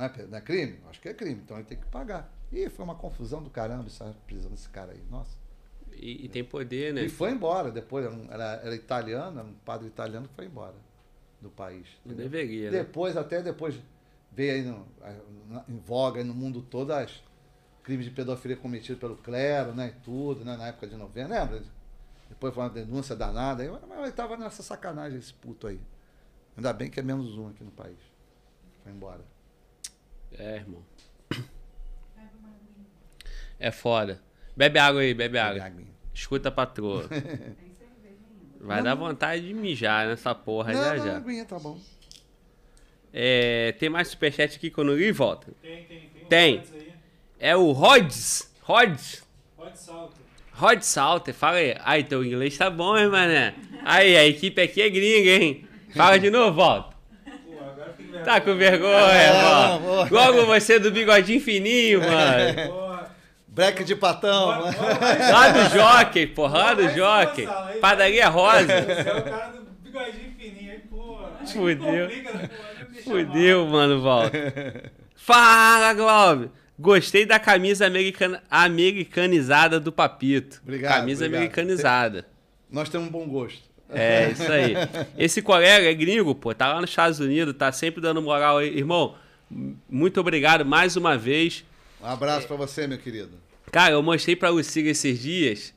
[0.00, 0.78] Não é, não é crime?
[0.88, 2.32] Acho que é crime, então ele tem que pagar.
[2.50, 5.36] Ih, foi uma confusão do caramba essa prisão desse cara aí, nossa.
[5.92, 7.04] E, e tem poder, né?
[7.04, 10.74] E foi embora depois, era, era, italiano, era um padre italiano que foi embora
[11.40, 11.86] do país.
[12.04, 12.78] Não deveria, né?
[12.78, 13.78] Depois, até depois,
[14.32, 14.86] veio aí no-
[15.48, 17.22] na- em voga no mundo todo as
[17.82, 19.88] crimes de pedofilia cometidos pelo clero, né?
[19.88, 20.56] E tudo, né?
[20.56, 21.62] Na época de novembro, lembra?
[22.28, 23.62] Depois foi uma denúncia danada.
[23.62, 25.80] aí, Mas ele tava nessa sacanagem, esse puto aí.
[26.56, 27.98] Ainda bem que é menos um aqui no país.
[28.82, 29.24] Foi embora.
[30.38, 30.82] É, irmão.
[33.58, 34.20] É foda.
[34.56, 35.70] Bebe água aí, bebe água.
[36.14, 37.06] Escuta a patroa.
[37.08, 38.66] Tem cerveja ainda.
[38.66, 41.16] Vai dar vontade de mijar nessa porra Não, já não, já.
[41.16, 41.78] aguinha, tá bom.
[43.12, 45.52] É, tem mais superchat aqui quando eu e volta.
[45.60, 46.24] Tem, tem, tem.
[46.28, 46.94] Tem.
[47.38, 48.52] É o Rods.
[48.62, 49.24] Rods.
[49.56, 50.20] Pode salto.
[50.52, 51.74] Rod Salter, fala aí.
[51.80, 53.54] Ai, teu inglês tá bom, hein, mané?
[53.82, 55.66] Aí, a equipe aqui é gringa, hein?
[55.96, 56.89] Fala de novo, volta.
[58.20, 58.24] Vergonha.
[58.24, 60.08] Tá com vergonha, irmão.
[60.10, 62.68] Logo você do bigodinho fininho, mano.
[62.68, 63.10] Porra.
[63.48, 64.46] Breque de patão.
[64.46, 67.48] Bora- Lá do Jockey, porra, lá do Jockey.
[67.80, 68.64] Padaria Rosa.
[68.66, 70.80] Você é o cara do bigodinho fininho, aí,
[71.40, 72.08] aí Fudeu.
[72.08, 72.50] né,
[73.04, 74.90] Fudeu, mano, volta.
[75.16, 76.48] Fala, Glauber.
[76.78, 80.60] Gostei da camisa americana, americanizada do Papito.
[80.62, 81.40] Obrigado, Camisa obrigado.
[81.40, 82.26] americanizada.
[82.70, 83.60] Nós temos um bom gosto.
[83.92, 84.74] É, isso aí.
[85.18, 88.76] Esse colega é gringo, pô, tá lá nos Estados Unidos, tá sempre dando moral aí.
[88.76, 89.16] Irmão,
[89.88, 91.64] muito obrigado mais uma vez.
[92.00, 93.32] Um abraço pra você, meu querido.
[93.72, 95.74] Cara, eu mostrei pra Luciga esses dias.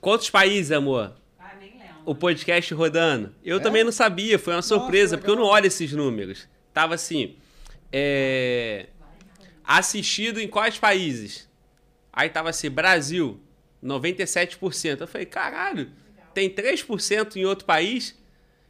[0.00, 1.12] Quantos países, amor?
[1.38, 1.94] Ah, nem lembro.
[2.04, 3.34] O podcast rodando.
[3.44, 3.60] Eu É?
[3.60, 6.48] também não sabia, foi uma surpresa, que porque eu não olho esses números.
[6.74, 7.36] Tava assim.
[7.92, 8.86] É...
[9.64, 11.48] Assistido em quais países?
[12.12, 13.40] Aí tava assim, Brasil,
[13.82, 15.00] 97%.
[15.00, 15.90] Eu falei, caralho,
[16.32, 18.20] tem 3% em outro país.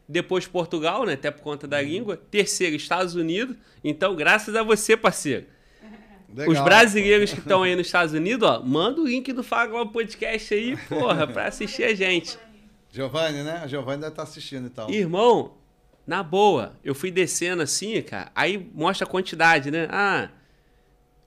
[0.08, 1.14] Depois Portugal, né?
[1.14, 1.70] Até por conta Uhum.
[1.70, 2.16] da língua.
[2.16, 3.56] Terceiro, Estados Unidos.
[3.82, 5.46] Então, graças a você, parceiro.
[6.34, 6.50] Legal.
[6.52, 9.92] Os brasileiros que estão aí nos Estados Unidos, ó, manda o link do Fala Globo
[9.92, 12.38] Podcast aí, porra, pra assistir a gente.
[12.90, 13.60] Giovanni, né?
[13.62, 14.88] A Giovanni deve estar assistindo, então.
[14.90, 15.54] Irmão,
[16.06, 19.86] na boa, eu fui descendo assim, cara, aí mostra a quantidade, né?
[19.90, 20.30] Ah,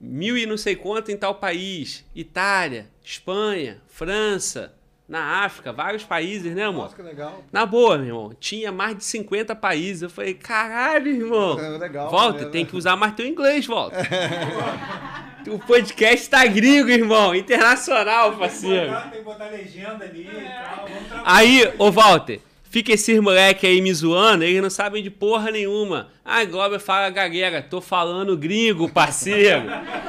[0.00, 2.04] mil e não sei quanto em tal país.
[2.14, 4.74] Itália, Espanha, França,
[5.08, 6.84] na África, vários países, né, amor?
[6.84, 7.44] Nossa, que legal.
[7.52, 10.02] Na boa, meu irmão, tinha mais de 50 países.
[10.02, 11.58] Eu falei, caralho, irmão.
[11.58, 12.50] É legal, Volta, né?
[12.50, 13.96] tem que usar mais teu inglês, volta.
[15.48, 17.34] o podcast tá gringo, irmão.
[17.34, 18.92] Internacional, parceiro.
[19.02, 20.86] Tem que botar legenda ali e tal.
[20.88, 21.22] Vamos trabalhar.
[21.24, 26.08] Aí, ô Walter, fica esses moleque aí me zoando, eles não sabem de porra nenhuma.
[26.24, 29.62] Ah, Glober fala galera, tô falando gringo, parceiro.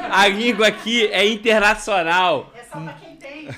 [0.09, 2.51] A língua aqui é internacional.
[2.55, 3.06] É só pra quem tem.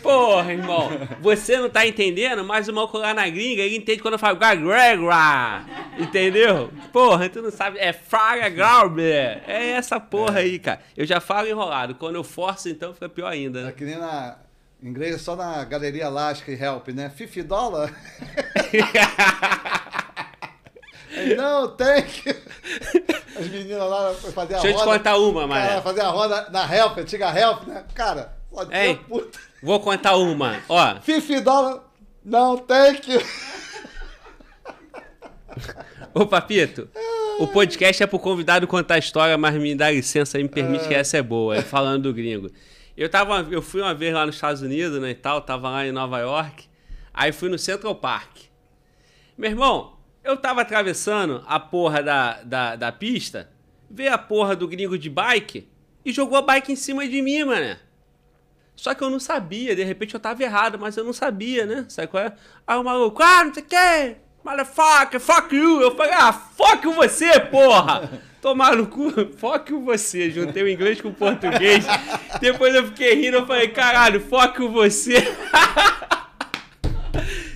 [0.02, 4.14] Porra, irmão, você não tá entendendo, mas o maluco lá na gringa, ele entende quando
[4.14, 5.66] eu falo Gagregra,
[5.98, 6.72] entendeu?
[6.94, 10.80] Porra, tu não sabe, é Fraga Glauber, é essa porra aí, cara.
[10.96, 13.72] Eu já falo enrolado, quando eu forço, então fica pior ainda, É né?
[13.72, 14.38] que nem na.
[14.82, 17.12] Em inglês é só na galeria Lasca e Help, né?
[17.18, 17.94] 50 dólar?
[21.36, 22.30] Não, tem que.
[23.38, 24.98] As meninas lá fazer a Deixa eu te roda.
[25.00, 25.82] contar uma, mané.
[25.82, 27.84] fazer a roda na Help, antiga Help, né?
[27.94, 28.34] Cara,
[28.72, 28.96] Ei.
[28.96, 29.40] puta.
[29.62, 31.00] Vou contar uma, ó.
[31.02, 31.84] 50 dólar?
[32.24, 33.18] Não, tem que.
[36.14, 36.90] Ô, Papito,
[37.40, 40.88] o podcast é pro convidado contar a história, mas me dá licença e me permite
[40.88, 42.50] que essa é boa, é falando do gringo.
[42.98, 45.86] Eu, tava, eu fui uma vez lá nos Estados Unidos, né, e tal, tava lá
[45.86, 46.66] em Nova York,
[47.14, 48.38] aí fui no Central Park.
[49.38, 53.50] Meu irmão, eu tava atravessando a porra da, da, da pista,
[53.90, 55.68] veio a porra do gringo de bike
[56.04, 57.78] e jogou a bike em cima de mim, mano.
[58.80, 61.84] Só que eu não sabia, de repente eu tava errado, mas eu não sabia, né?
[61.90, 62.32] Sabe qual é?
[62.66, 65.82] Aí o maluco, ah, não sei o que, motherfucker, fuck you.
[65.82, 68.10] Eu falei, ah, fuck você, porra!
[68.42, 70.32] Tomar no cu, fuck você.
[70.32, 71.86] Juntei o inglês com o português.
[72.40, 75.26] Depois eu fiquei rindo, eu falei, caralho, fuck você.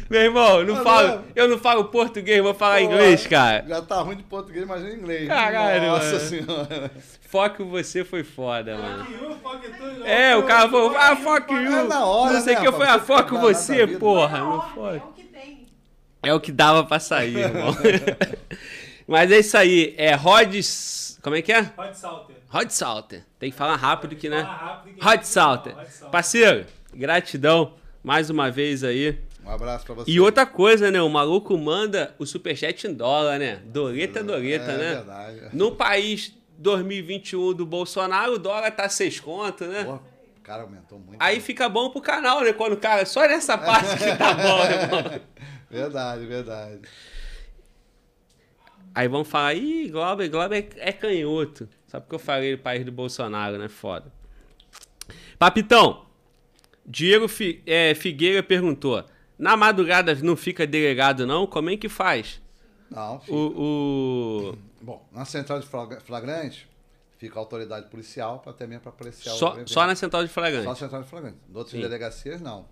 [0.09, 3.65] Meu irmão, eu não Ah, falo, eu não falo português, vou falar Pô, inglês, cara.
[3.67, 5.27] Já tá ruim de português, imagina em inglês.
[5.27, 6.19] Caralho, Nossa mano.
[6.19, 6.91] senhora.
[7.30, 9.06] Fuck você foi foda, mano.
[9.06, 9.65] Fuck you, fuck
[9.99, 11.88] you, É, o cara falou, ah, fuck É you.
[11.88, 13.57] na hora, não sei o né, que, eu falei, ah, rapaz?
[13.57, 14.38] Você porra.
[14.38, 14.98] É Não foi.
[14.98, 15.67] é o que tem.
[16.22, 17.75] É o que dava pra sair, irmão.
[19.07, 20.53] Mas é isso aí, é Rod...
[21.22, 21.61] Como é que é?
[21.75, 22.35] Rod Salter.
[22.49, 23.23] Rod Salter.
[23.40, 24.43] Tem que falar rápido que, né?
[24.43, 25.75] Fala rápido que- Rod Salter.
[25.75, 26.09] Rod Salter.
[26.11, 27.73] Parceiro, gratidão
[28.03, 29.17] mais uma vez aí.
[29.45, 30.09] Um abraço pra você.
[30.09, 31.01] E outra coisa, né?
[31.01, 33.61] O maluco manda o superchat em dólar, né?
[33.65, 34.95] Doleta é doleta, é, né?
[34.95, 35.41] verdade.
[35.51, 39.83] No país 2021 do Bolsonaro, o dólar tá 6 conto, né?
[39.83, 40.01] Porra,
[40.38, 41.17] o cara aumentou muito.
[41.19, 42.53] Aí fica bom pro canal, né?
[42.53, 43.05] Quando o cara.
[43.05, 45.22] Só nessa parte que tá bom, irmão.
[45.69, 46.81] Verdade, verdade.
[48.93, 51.67] Aí vão falar, ih, Globo, Globo é, é canhoto.
[51.88, 53.67] Só porque eu falei o país do Bolsonaro, né?
[53.67, 54.13] Foda.
[55.39, 56.05] Papitão,
[56.85, 57.25] Diego
[57.65, 59.03] é, Figueira perguntou:
[59.37, 61.45] na madrugada não fica delegado, não?
[61.47, 62.41] Como é que faz?
[62.89, 63.33] Não, fica.
[63.35, 64.51] O.
[64.51, 64.57] o...
[64.81, 66.67] Bom, na central de flagra- flagrante
[67.17, 69.35] fica a autoridade policial para também para policial.
[69.37, 70.65] Só, só na central de flagrante.
[70.65, 71.37] Só a central de flagrante.
[71.49, 71.81] Em outras Sim.
[71.81, 72.65] delegacias, não.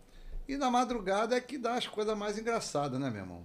[0.48, 3.38] E na madrugada é que dá as coisas mais engraçadas, né, meu irmão?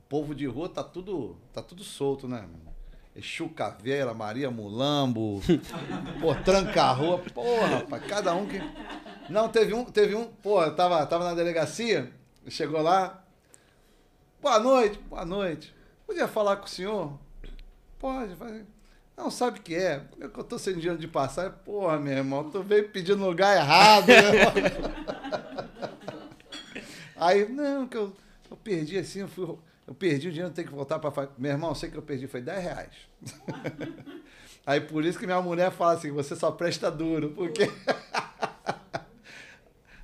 [0.00, 2.72] O povo de rua tá tudo, tá tudo solto, né, meu irmão?
[3.14, 5.40] Exu Caveira, Maria Mulambo,
[6.20, 7.18] pô, tranca a rua.
[7.18, 8.58] Porra, rapaz, cada um que.
[9.30, 12.10] Não, teve um, teve um, pô, eu tava, tava na delegacia,
[12.48, 13.22] chegou lá.
[14.40, 15.74] Boa noite, boa noite.
[16.06, 17.18] Podia falar com o senhor?
[17.98, 18.64] Pode, vai.
[19.16, 20.02] Não, sabe o que é?
[20.18, 21.52] Eu que eu tô sem dinheiro de passagem.
[21.64, 24.52] Porra, meu irmão, tu veio pedindo lugar errado, irmão.
[27.16, 28.12] Aí, não, que eu,
[28.50, 29.56] eu perdi assim, eu, fui,
[29.86, 32.26] eu perdi o dinheiro, tenho que voltar para Meu irmão, eu sei que eu perdi,
[32.26, 32.92] foi 10 reais.
[34.66, 37.70] Aí por isso que minha mulher fala assim, você só presta duro, porque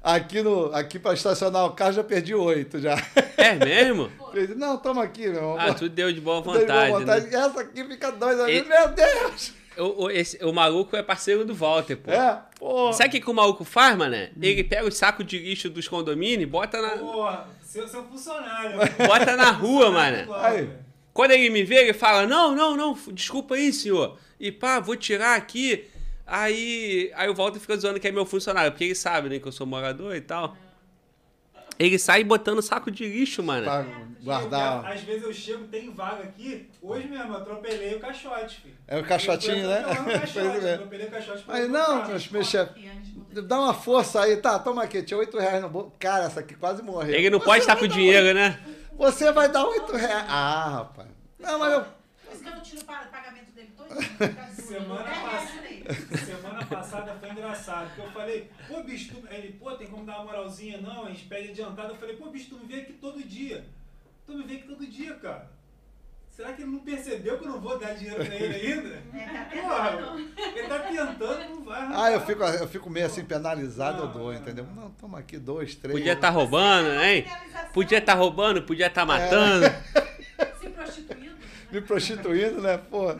[0.02, 2.96] aqui, no, aqui para estacionar o carro já perdi oito já.
[3.36, 4.10] É mesmo?
[4.56, 5.56] Não, toma aqui, meu irmão.
[5.58, 7.26] Ah, tu deu de boa Dei boa vontade, vontade.
[7.26, 7.38] né?
[7.38, 9.52] Essa aqui fica dois ali, E- meu Deus!
[9.78, 12.10] O, o, esse- o maluco é parceiro do Walter, pô.
[12.10, 12.92] É, pô.
[12.92, 14.32] Sabe o que, que o maluco faz, mané?
[14.40, 16.90] Ele pega o saco de lixo dos condomínios e bota na.
[16.98, 18.76] Porra, Seu, seu funcionário.
[19.06, 20.12] Bota na rua, Aí.
[20.56, 20.72] velho.
[21.14, 24.18] Quando ele me vê, ele fala: Não, não, não, desculpa aí, senhor.
[24.40, 25.84] E pá, vou tirar aqui.
[26.30, 29.48] Aí, aí o Walter fica zoando que é meu funcionário, porque ele sabe, né, que
[29.48, 30.54] eu sou morador e tal.
[31.78, 33.62] Ele sai botando saco de lixo, mano.
[33.64, 34.84] Pra Eu, guardar.
[34.84, 36.68] às vezes eu chego, tem vaga aqui.
[36.82, 38.74] Hoje mesmo, eu atropelei o caixote, filho.
[38.88, 39.80] É o caixotinho, Eu né?
[39.82, 40.74] o caixote, é.
[40.74, 42.74] atropelei o caixote pra Aí ir não, meus chefes.
[43.46, 44.58] Dá uma força aí, tá?
[44.58, 45.92] Toma aqui, tinha 8 reais no bolso.
[46.00, 47.14] Cara, essa aqui quase morreu.
[47.14, 48.58] Ele não Você pode estar com dinheiro, né?
[48.66, 50.24] oito- Você vai dar 8 reais.
[50.28, 51.08] Ah, rapaz.
[51.38, 51.84] Não, mas eu.
[52.38, 53.88] Por isso que eu não tiro o pa- pagamento dele todo.
[54.62, 59.26] Semana É, passada, é, semana passada foi engraçado, porque eu falei, pô, bicho, tu...
[59.32, 60.78] Ele, pô, tem como dar uma moralzinha?
[60.80, 61.88] Não, a gente pede adiantado.
[61.90, 63.64] Eu falei, pô, bicho, tu me vê aqui todo dia.
[64.26, 65.50] Tu me vê aqui todo dia, cara.
[66.30, 69.02] Será que ele não percebeu que eu não vou dar dinheiro pra ele ainda?
[69.50, 70.16] É, Porra,
[70.54, 71.88] ele tá tentando, não vai.
[71.92, 74.64] Ah, eu fico, eu fico meio assim penalizado, eu dou, entendeu?
[74.76, 75.92] Não, toma aqui dois, três.
[75.98, 77.24] Podia estar roubando, hein?
[77.72, 79.66] Podia estar roubando, podia estar matando.
[80.60, 81.27] Se prostituindo.
[81.70, 82.78] Me prostituindo, né?
[82.78, 83.10] Pô.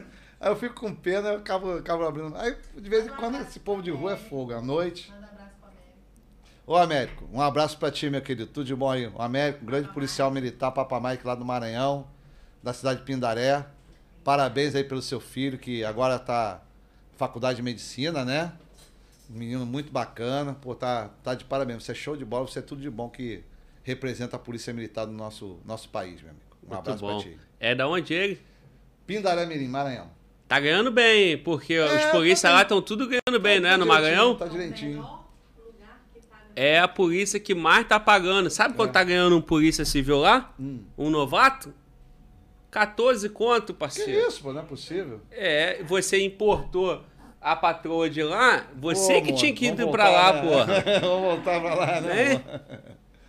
[0.40, 2.36] Aí eu fico com pena, eu acabo, acabo abrindo.
[2.36, 4.54] Aí, de vez em quando, esse povo de rua é fogo.
[4.54, 5.10] À noite.
[5.10, 5.98] Manda abraço pra América.
[6.66, 8.46] Ô, Américo, um abraço pra ti, meu querido.
[8.46, 9.08] Tudo de bom aí.
[9.08, 12.06] O Américo, grande policial militar, Papa Mike lá do Maranhão,
[12.62, 13.66] da cidade de Pindaré.
[14.22, 16.62] Parabéns aí pelo seu filho, que agora tá
[17.12, 18.52] na faculdade de medicina, né?
[19.28, 20.54] Um menino muito bacana.
[20.54, 21.82] Pô, tá, tá de parabéns.
[21.82, 23.42] Você é show de bola, você é tudo de bom que
[23.82, 26.44] representa a Polícia Militar do nosso, nosso país, meu amigo.
[26.62, 27.20] Um Muito abraço bom.
[27.20, 27.47] pra ti.
[27.60, 28.40] É da onde ele?
[29.06, 30.10] Pindaré Mirim, Maranhão.
[30.46, 33.76] Tá ganhando bem, porque os É, polícias tá lá estão tudo ganhando bem, Tá né?
[33.76, 34.34] No Maranhão.
[34.36, 35.02] Tá direitinho.
[35.02, 35.18] que.
[36.56, 38.50] É a polícia que mais tá pagando.
[38.50, 38.92] Sabe quanto É.
[38.94, 40.52] tá ganhando um polícia civil lá?
[40.58, 40.80] Hum.
[40.96, 41.72] Um novato?
[42.70, 44.28] 14 conto, Que parceiro.
[44.28, 45.20] isso, pô, não é possível.
[45.30, 47.02] É, você importou
[47.40, 50.66] a patroa de lá, você Ô, que amor, tinha que ir pra lá, porra.
[50.66, 50.82] né?
[51.00, 52.34] vamos voltar pra lá, né?
[52.34, 52.60] Né?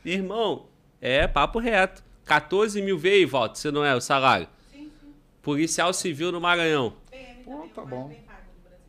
[0.03, 0.65] Irmão,
[0.99, 2.03] é papo reto.
[2.29, 4.47] 14 mil veio, Walter, se não é o salário.
[4.71, 5.13] Sim, sim.
[5.41, 6.93] Policial civil no Maranhão.
[7.09, 7.97] PM Pô, também tá bom.
[8.01, 8.85] mais bem pago do Brasil.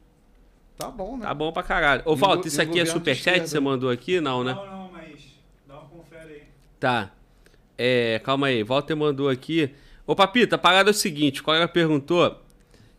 [0.77, 1.23] Tá bom, né?
[1.23, 2.03] Tá bom pra caralho.
[2.05, 3.61] Ô, o Walter, isso aqui é superchat que você né?
[3.61, 4.21] mandou aqui?
[4.21, 4.53] Não, né?
[4.53, 5.23] Não, não, mas
[5.67, 6.43] dá uma confere aí.
[6.79, 7.11] Tá.
[7.79, 8.63] É, calma aí.
[8.63, 9.75] Walter mandou aqui.
[10.07, 12.39] Ô, Papita, a parada é o seguinte: o colega perguntou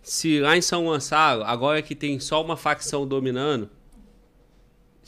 [0.02, 3.70] se lá em São Gonçalo, agora que tem só uma facção dominando,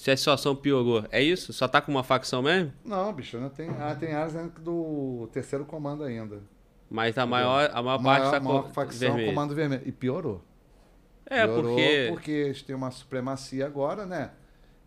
[0.03, 1.06] se a situação piorou.
[1.09, 1.53] É isso?
[1.53, 2.73] Só tá com uma facção mesmo?
[2.83, 6.41] Não, bicho, ainda tem, ah, tem áreas ainda do terceiro comando ainda.
[6.90, 9.30] Mas a maior, a maior A parte maior, tá maior com facção, vermelho.
[9.30, 9.82] comando vermelho.
[9.85, 10.43] E piorou.
[11.25, 14.32] É, piorou porque porque eles têm uma supremacia agora, né?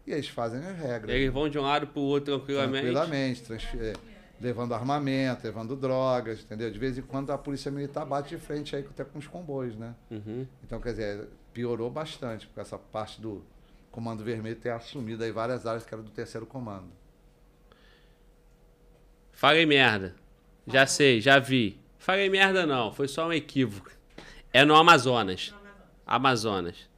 [0.07, 1.15] E eles fazem as regras.
[1.17, 2.83] eles vão de um lado pro outro tranquilamente.
[2.93, 3.93] Tranquilamente, transfer- é,
[4.41, 6.71] levando armamento, levando drogas, entendeu?
[6.71, 9.75] De vez em quando a polícia militar bate de frente aí até com os comboios,
[9.77, 9.95] né?
[10.11, 10.47] Uhum.
[10.63, 13.43] Então, quer dizer, piorou bastante, porque essa parte do
[13.97, 16.85] Comando Vermelho ter assumido aí várias áreas que eram do terceiro comando.
[19.33, 20.15] Falei merda.
[20.67, 21.81] Já sei, já vi.
[21.97, 23.91] Falei merda não, foi só um equívoco.
[24.53, 25.51] É no Amazonas.
[25.51, 25.87] No Amazonas.
[26.07, 26.91] Amazonas.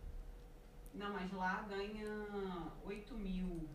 [0.92, 3.68] Não, mas lá ganha 8 mil.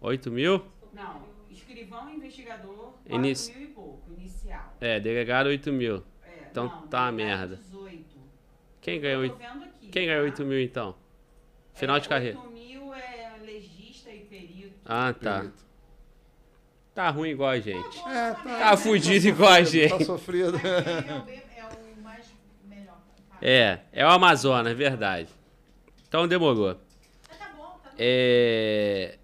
[0.00, 0.64] 8 mil?
[0.92, 1.20] Não,
[1.50, 4.72] escrivão e investigador, 4 Inici- mil e pouco, inicial.
[4.80, 6.04] É, delegado 8 mil.
[6.24, 7.56] É, Então não, tá uma merda.
[7.56, 8.04] 18.
[8.80, 10.26] Quem ganhou, Eu tô oito- vendo aqui, quem ganhou tá?
[10.30, 11.02] 8 mil então?
[11.74, 12.38] Final É, de carreira.
[12.38, 14.74] 8 mil é legista e perito.
[14.86, 15.38] Ah, tá.
[15.40, 15.64] Perito.
[16.94, 17.98] Tá ruim igual a gente.
[18.08, 20.04] É, Tá fudido igual a Tá gente.
[20.04, 20.56] sofrido.
[20.56, 21.64] Aquele é é
[21.98, 22.26] o mais
[22.68, 22.96] melhor.
[23.28, 23.38] pago.
[23.42, 25.28] É, é o Amazonas, é verdade.
[26.08, 26.76] Então demorou.
[27.28, 29.18] Mas tá bom, tá É.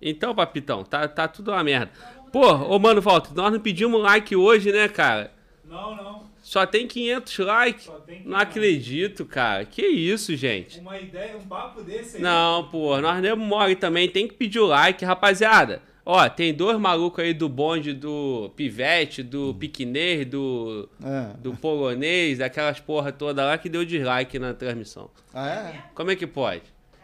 [0.00, 1.90] Então, papitão, tá, tá tudo uma merda.
[2.32, 5.32] Pô, ô mano, Walter, nós não pedimos like hoje, né, cara?
[5.64, 6.17] Não, não.
[6.48, 7.90] Só tem 500 likes.
[8.06, 9.66] Tem Não acredito, cara.
[9.66, 10.80] Que isso, gente?
[10.80, 12.22] Uma ideia, um papo desse aí.
[12.22, 14.08] Não, pô, nós demos mole também.
[14.08, 15.82] Tem que pedir o like, rapaziada.
[16.06, 21.36] Ó, tem dois malucos aí do bonde do pivete, do piquenês, do, É.
[21.38, 25.10] do polonês, daquelas porra toda lá que deu dislike na transmissão.
[25.34, 25.82] Ah, é?
[25.94, 26.62] Como é que pode?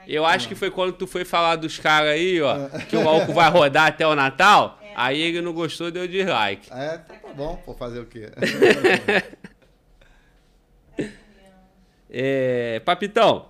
[0.08, 3.34] Eu acho que foi quando tu foi falar dos caras aí, ó, que o álcool
[3.34, 4.78] vai rodar até o Natal.
[4.94, 6.72] Aí ele não gostou, deu dislike.
[6.72, 6.98] É?
[6.98, 8.30] Tá bom, vou fazer o quê?
[12.16, 13.48] É, Papitão,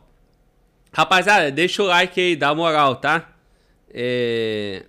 [0.91, 3.31] rapaziada, deixa o like aí, dá moral, tá?
[3.93, 4.87] É...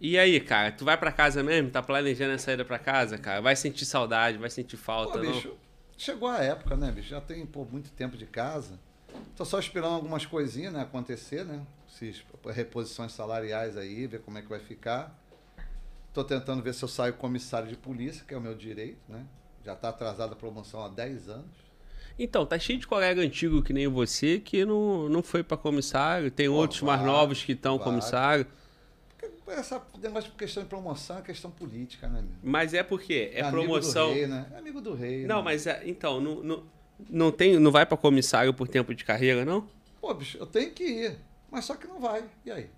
[0.00, 1.68] E aí, cara, tu vai pra casa mesmo?
[1.70, 3.42] Tá planejando a saída pra casa, cara?
[3.42, 5.30] Vai sentir saudade, vai sentir falta, Pô, não?
[5.30, 5.54] bicho,
[5.98, 7.10] chegou a época, né, bicho?
[7.10, 8.80] Já tem pô, muito tempo de casa.
[9.36, 11.60] Tô só esperando algumas coisinhas, né, acontecer, né?
[12.00, 15.14] Esses reposições salariais aí, ver como é que vai ficar.
[16.14, 19.26] Tô tentando ver se eu saio comissário de polícia, que é o meu direito, né?
[19.62, 21.50] Já tá atrasada a promoção há 10 anos.
[22.18, 26.30] Então, tá cheio de colega antigo que nem você que não, não foi pra comissário.
[26.30, 28.46] Tem Pô, outros mais vários, novos que estão comissário.
[29.46, 32.32] essa negócio de questão de promoção é questão política, né, meu?
[32.42, 34.08] Mas é porque é amigo promoção.
[34.08, 34.46] Do rei, né?
[34.54, 35.26] É amigo do rei.
[35.26, 35.42] Não, né?
[35.42, 36.62] mas é- então, não, não,
[37.10, 39.68] não, tem, não vai pra comissário por tempo de carreira, não?
[40.00, 41.29] Pô, bicho, eu tenho que ir.
[41.50, 42.28] Mas só que não vai.
[42.44, 42.70] E aí?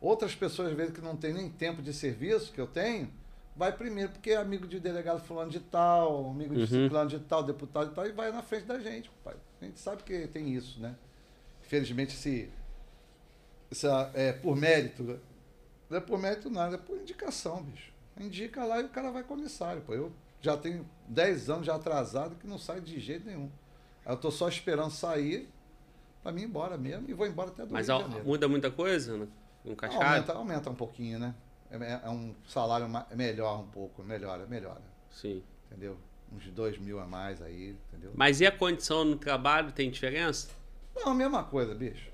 [0.00, 3.10] Outras pessoas, às vezes, que não tem nem tempo de serviço que eu tenho,
[3.56, 6.88] vai primeiro, porque é amigo de delegado fulano de tal, amigo de Uhum.
[6.88, 9.34] fulano de tal, deputado de tal, e vai na frente da gente, pai.
[9.60, 10.94] A gente sabe que tem isso, né?
[11.66, 12.50] Infelizmente, se,
[13.70, 15.18] se é por mérito, né?
[15.90, 17.92] não é por mérito nada, é por indicação, bicho.
[18.18, 19.92] Indica lá e o cara vai comissário, pô.
[19.94, 23.50] Eu já tenho 10 anos já atrasado que não sai de jeito nenhum.
[24.04, 25.48] Aí eu tô só esperando sair
[26.22, 29.16] pra mim ir embora mesmo e vou embora até do Mas Rio muda muita coisa
[29.16, 29.28] no,
[29.64, 30.04] no Cascado?
[30.04, 31.34] Aumenta, aumenta um pouquinho, né?
[31.70, 34.82] É, é- é um salário ma- melhor um pouco, melhora, melhora.
[35.10, 35.42] Sim.
[35.66, 35.96] Entendeu?
[36.32, 38.12] Uns dois mil a mais aí, entendeu?
[38.14, 40.48] Mas e a condição no trabalho tem diferença?
[40.94, 42.10] Não, a mesma coisa, bicho.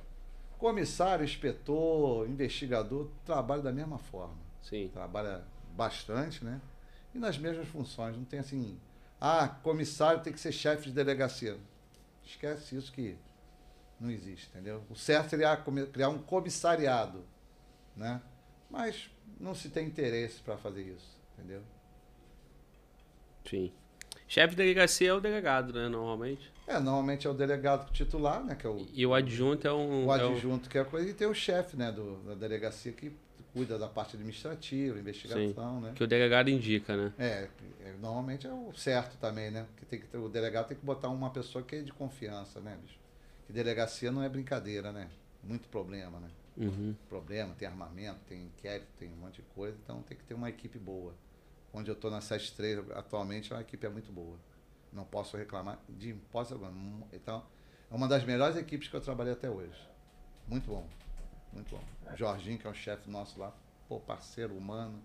[0.58, 4.36] Comissário, inspetor, investigador, trabalha da mesma forma.
[4.62, 4.88] Sim.
[4.92, 5.44] Trabalha
[5.76, 6.60] bastante, né?
[7.14, 8.16] E nas mesmas funções.
[8.16, 8.78] Não tem assim,
[9.20, 11.58] ah, comissário tem que ser chefe de delegacia.
[12.24, 13.16] Esquece isso que
[14.00, 14.82] não existe, entendeu?
[14.90, 15.56] O certo seria
[15.92, 17.24] criar um comissariado,
[17.96, 18.20] né?
[18.70, 19.10] Mas
[19.40, 21.62] não se tem interesse para fazer isso, entendeu?
[23.48, 23.72] Sim.
[24.28, 25.88] Chefe de delegacia é o delegado, né?
[25.88, 26.52] Normalmente.
[26.66, 28.56] É, normalmente é o delegado titular, né?
[28.56, 30.06] Que é o, E o adjunto é um.
[30.06, 31.92] o é um- adjunto, que é a coisa, e tem o chefe, né?
[31.92, 33.12] Do, da delegacia que
[33.52, 35.92] cuida da parte administrativa, investigação, né?
[35.94, 37.12] que o delegado indica, né?
[37.18, 37.48] É,
[37.84, 39.64] é, normalmente é o certo também, né?
[39.70, 42.76] Porque tem que o delegado tem que botar uma pessoa que é de confiança, né,
[42.82, 42.98] bicho?
[43.46, 45.08] Que delegacia não é brincadeira, né?
[45.42, 46.28] Muito problema, né?
[46.56, 46.96] Uhum.
[47.08, 50.48] Problema, tem armamento, tem inquérito, tem um monte de coisa, então tem que ter uma
[50.48, 51.14] equipe boa.
[51.72, 54.38] Onde eu estou na 73 atualmente, a equipe é muito boa.
[54.92, 57.06] Não posso reclamar de alguma.
[57.12, 57.44] Então,
[57.90, 59.78] é uma das melhores equipes que eu trabalhei até hoje.
[60.48, 60.88] Muito bom.
[61.52, 61.84] Muito bom.
[62.12, 63.54] O Jorginho, que é o chefe nosso lá,
[63.88, 65.00] pô, parceiro humano,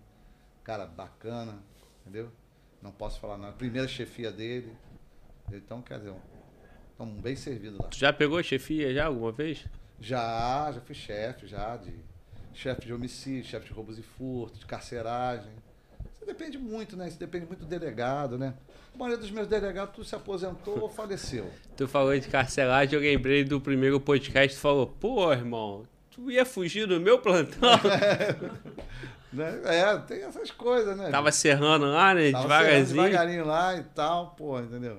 [0.64, 1.62] cara bacana,
[2.00, 2.32] entendeu?
[2.80, 3.52] Não posso falar nada.
[3.52, 4.74] Primeira chefia dele.
[5.52, 6.14] Então, quer dizer,
[7.06, 7.88] bem servidos lá.
[7.88, 9.64] Tu já pegou chefia já alguma vez?
[10.00, 11.92] Já, já fui chefe, já, de
[12.52, 15.52] chefe de homicídio, chefe de roubos e furtos, de carceragem.
[16.14, 17.08] Isso depende muito, né?
[17.08, 18.54] Isso depende muito do delegado, né?
[18.94, 21.50] A maioria dos meus delegados tudo se aposentou ou faleceu.
[21.76, 26.44] Tu falou de carcelagem, eu lembrei do primeiro podcast, tu falou, pô, irmão, tu ia
[26.44, 27.70] fugir do meu plantão?
[29.32, 29.62] Né?
[29.64, 31.08] É, tem essas coisas, né?
[31.08, 32.30] Tava serrando lá, né?
[32.32, 32.86] Tava Devagarzinho.
[32.86, 34.98] serrando devagarinho lá e tal, pô, entendeu?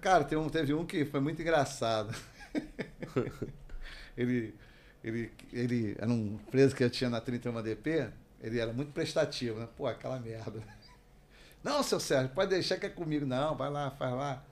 [0.00, 2.14] Cara, tem um, teve um que foi muito engraçado.
[4.16, 4.54] ele,
[5.02, 8.10] ele, ele era um preso que eu tinha na 31DP,
[8.40, 9.68] ele era muito prestativo, né?
[9.76, 10.62] Pô, aquela merda.
[11.62, 13.24] Não, seu Sérgio, pode deixar que é comigo.
[13.24, 14.44] Não, vai lá, faz lá.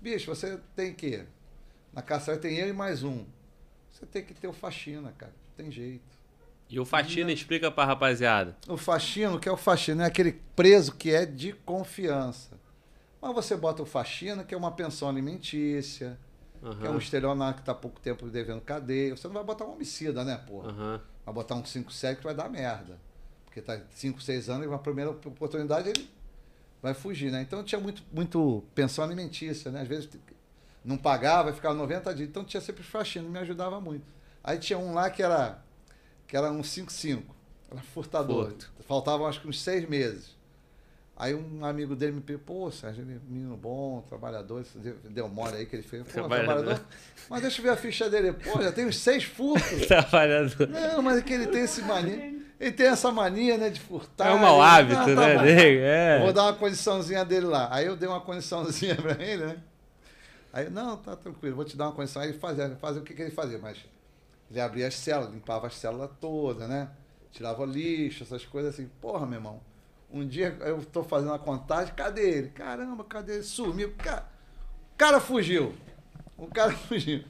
[0.00, 1.24] Bicho, você tem que.
[1.92, 3.26] Na carcera tem eu e mais um.
[3.90, 5.32] Você tem que ter o faxina, cara.
[5.48, 6.16] Não tem jeito.
[6.68, 8.56] E o Fatina explica pra rapaziada.
[8.66, 10.02] O faxino, o que é o faxino?
[10.02, 12.58] É aquele preso que é de confiança.
[13.26, 16.16] Mas você bota o faxina, que é uma pensão alimentícia,
[16.80, 19.16] que é um estelionato que está há pouco tempo devendo cadeia.
[19.16, 20.70] Você não vai botar um homicida, né, porra?
[20.70, 21.00] Aham.
[21.24, 23.00] Vai botar um 5, 7 que vai dar merda.
[23.44, 26.08] Porque tá 5, 6 anos e uma primeira oportunidade ele
[26.80, 27.42] vai fugir, né?
[27.42, 29.82] Então tinha muito, muito pensão alimentícia, né?
[29.82, 30.08] Às vezes
[30.84, 32.28] não pagava, ficava 90 dias.
[32.28, 34.06] Então tinha sempre faxina, me ajudava muito.
[34.44, 35.60] Aí tinha um lá que era,
[36.28, 37.24] que era um 5-5,
[37.72, 38.50] era furtador.
[38.50, 38.72] Furto.
[38.86, 40.35] Faltavam acho que uns seis meses.
[41.18, 44.62] Aí um amigo dele me pediu, pô, Sérgio, menino bom, trabalhador,
[45.08, 46.02] deu- mole aí que ele fez.
[46.02, 46.54] Pô, Trabalhador.
[46.56, 46.84] trabalhador.
[47.30, 48.34] Mas deixa eu ver a ficha dele.
[48.34, 49.86] Pô, já tem uns seis furtos.
[49.88, 50.68] Trabalhador.
[50.68, 52.36] Não, mas é que ele tem esse mania.
[52.60, 54.28] Ele tem essa mania, né, de furtar.
[54.28, 55.78] É um mau hábito, Ah, tá né, dele?
[55.80, 56.20] É.
[56.22, 57.68] Vou dar uma condiçãozinha dele lá.
[57.70, 59.56] Aí eu dei uma condiçãozinha pra ele, né?
[60.52, 62.20] Aí, não, tá tranquilo, vou te dar uma condição.
[62.22, 63.78] Aí ele fazia, fazia o que, que ele fazia, mas
[64.50, 66.88] ele abria as células, limpava as células todas, né?
[67.30, 68.88] Tirava lixo, essas coisas assim.
[69.00, 69.60] Porra, meu irmão.
[70.16, 72.48] Um dia eu tô fazendo a contagem, cadê ele?
[72.50, 73.42] Caramba, cadê ele?
[73.42, 73.92] Sumiu.
[73.98, 74.26] Cara,
[74.94, 75.74] o cara fugiu.
[76.36, 77.24] O cara fugiu.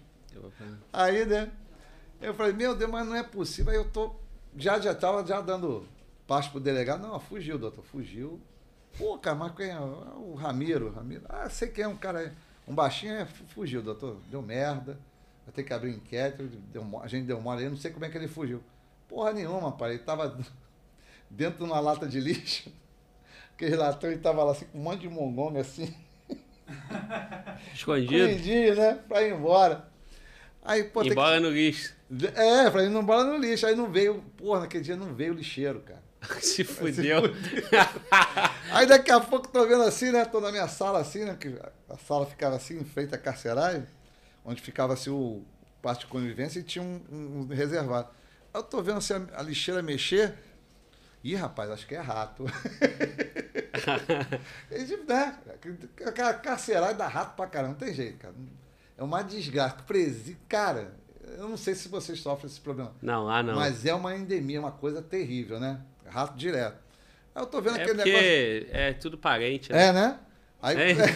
[0.93, 1.51] Aí, né?
[2.21, 3.73] Eu falei, meu Deus, mas não é possível.
[3.73, 4.15] Aí eu tô.
[4.57, 5.87] Já já tava já dando
[6.27, 7.03] passo pro delegado.
[7.03, 8.41] Não, fugiu, doutor, fugiu.
[8.97, 9.79] Pô, cara, mas quem é?
[9.79, 11.23] O Ramiro, Ramiro.
[11.29, 12.21] Ah, sei quem é um cara.
[12.21, 12.33] aí.
[12.67, 14.17] Um baixinho é, fu- fugiu, doutor.
[14.31, 14.99] Deu merda.
[15.45, 16.45] Vai ter que abrir um inquérito.
[16.73, 18.63] Deu, a gente deu mole aí, não sei como é que ele fugiu.
[19.09, 19.91] Porra nenhuma, pai.
[19.95, 20.39] Ele tava
[21.31, 22.71] dentro de uma lata de lixo.
[23.55, 25.95] Aquele latão ele tava lá assim com um monte de mongonga assim.
[27.75, 28.15] Escondido.
[28.15, 28.99] Escondidinho, né?
[29.09, 29.89] Pra ir embora.
[30.63, 31.95] Aí, pô, tem que Embora no lixo.
[32.35, 33.67] é, pra ir embora no lixo.
[33.67, 36.03] Aí não veio, porra, naquele dia não veio o lixeiro, cara.
[36.41, 37.23] Se fudeu.
[38.73, 40.25] Aí daqui a pouco tô vendo assim, né?
[40.25, 41.37] Tô na minha sala assim, né?
[41.39, 41.55] Que
[41.89, 43.87] a sala ficava assim, em frente à carceragem,
[44.45, 45.45] onde ficava assim o
[45.81, 48.09] parte de convivência e tinha um, um, um reservado.
[48.53, 50.35] Aí eu tô vendo assim a, a lixeira mexer,
[51.27, 52.45] Ih, rapaz, acho que é rato.
[54.71, 55.35] É né?
[56.07, 58.35] Aquela carcerária dá rato pra caramba, não tem jeito, cara.
[58.97, 59.77] É uma desgraça.
[59.87, 60.37] Presi...
[60.49, 60.93] Cara,
[61.37, 62.93] eu não sei se vocês sofrem esse problema.
[63.03, 63.55] Não, lá não.
[63.55, 65.81] Mas é uma endemia, uma coisa terrível, né?
[66.07, 66.79] Rato direto.
[67.35, 68.69] Aí eu tô vendo é aquele negócio.
[68.73, 69.89] é tudo parente, né?
[69.89, 70.19] É, né?
[70.63, 70.95] Aí, É.
[70.95, 71.07] né?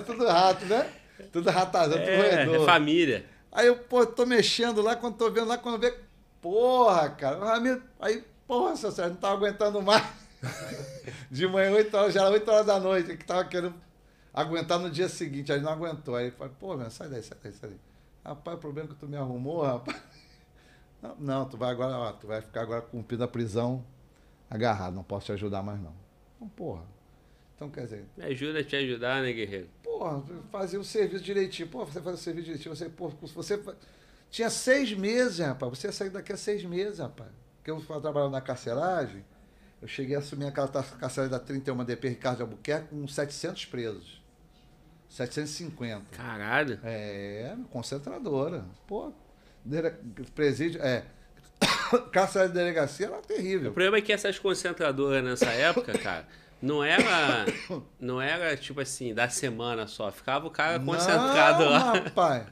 [0.06, 0.86] Tudo rato, né?
[1.32, 2.62] Tudo ratazão, tudo É, roedor.
[2.62, 3.26] é família.
[3.50, 5.96] Aí eu, pô, tô mexendo lá, quando tô vendo lá, quando eu vejo,
[6.44, 7.38] porra, cara,
[7.98, 10.04] aí, porra, seu Sérgio, não tava aguentando mais.
[11.30, 13.74] De manhã, 8 horas, já era 8 horas da noite, que tava querendo
[14.32, 16.14] aguentar no dia seguinte, aí não aguentou.
[16.14, 17.80] Aí falei, pô, meu, sai daí, sai daí, sai daí.
[18.22, 19.98] Rapaz, o problema é que tu me arrumou, rapaz.
[21.02, 23.84] Não, não, tu vai agora, ó, tu vai ficar agora cumprindo a prisão
[24.48, 25.92] agarrado, não posso te ajudar mais não.
[26.36, 26.82] Então, porra.
[27.54, 29.68] Então, quer dizer, Me ajuda a te ajudar, né, guerreiro?
[29.82, 31.68] Porra, fazia o serviço direitinho.
[31.68, 33.60] Pô, você faz o serviço direitinho, você, pô, você
[34.34, 35.78] tinha seis meses, rapaz.
[35.78, 37.30] Você ia sair daqui a seis meses, rapaz.
[37.56, 39.24] Porque eu estava trabalhando na carceragem,
[39.80, 43.64] eu cheguei a assumir aquela ta- carceragem da 31 DP Ricardo de Albuquerque com 700
[43.66, 44.20] presos.
[45.08, 46.02] 750.
[46.16, 46.80] Caralho.
[46.82, 48.64] É, concentradora.
[48.88, 49.12] Pô,
[50.34, 51.04] presídio, é.
[52.12, 53.72] Carceragem de delegacia era O terrível.
[53.72, 56.26] problema é que essas concentradoras nessa época, cara,
[56.60, 57.44] não era.
[58.00, 60.10] Não era tipo assim, da semana só.
[60.10, 61.92] Ficava o cara concentrado Não, lá.
[61.92, 62.46] rapaz.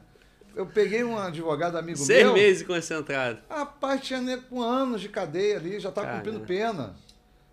[0.55, 2.35] Eu peguei um advogado amigo Seis meu.
[2.35, 3.39] meses concentrado.
[3.49, 6.95] Rapaz, tinha nego com anos de cadeia ali, já estava cumprindo pena.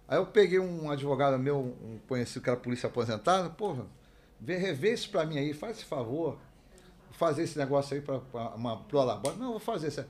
[0.08, 3.86] Aí eu peguei um advogado meu, um conhecido que era polícia aposentada, porra,
[4.40, 6.38] vê, revê isso pra mim aí, faz esse favor.
[7.10, 9.36] Vou fazer esse negócio aí pra, pra uma pro labora.
[9.36, 10.04] Não, vou fazer isso.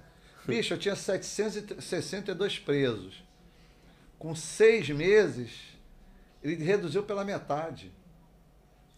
[0.47, 3.23] Bicho, eu tinha 762 presos.
[4.17, 5.77] Com seis meses,
[6.43, 7.91] ele reduziu pela metade.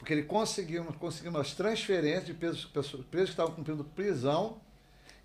[0.01, 4.59] Porque ele conseguiu, conseguiu umas transferências de presos, pessoas- presos que estavam cumprindo prisão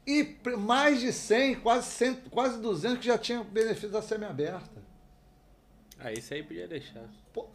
[0.06, 4.82] e mais de 100, quase, 100, quase 200 que já tinham benefício da semiaberta.
[5.98, 7.08] Ah, isso aí podia deixar.
[7.32, 7.48] Pô,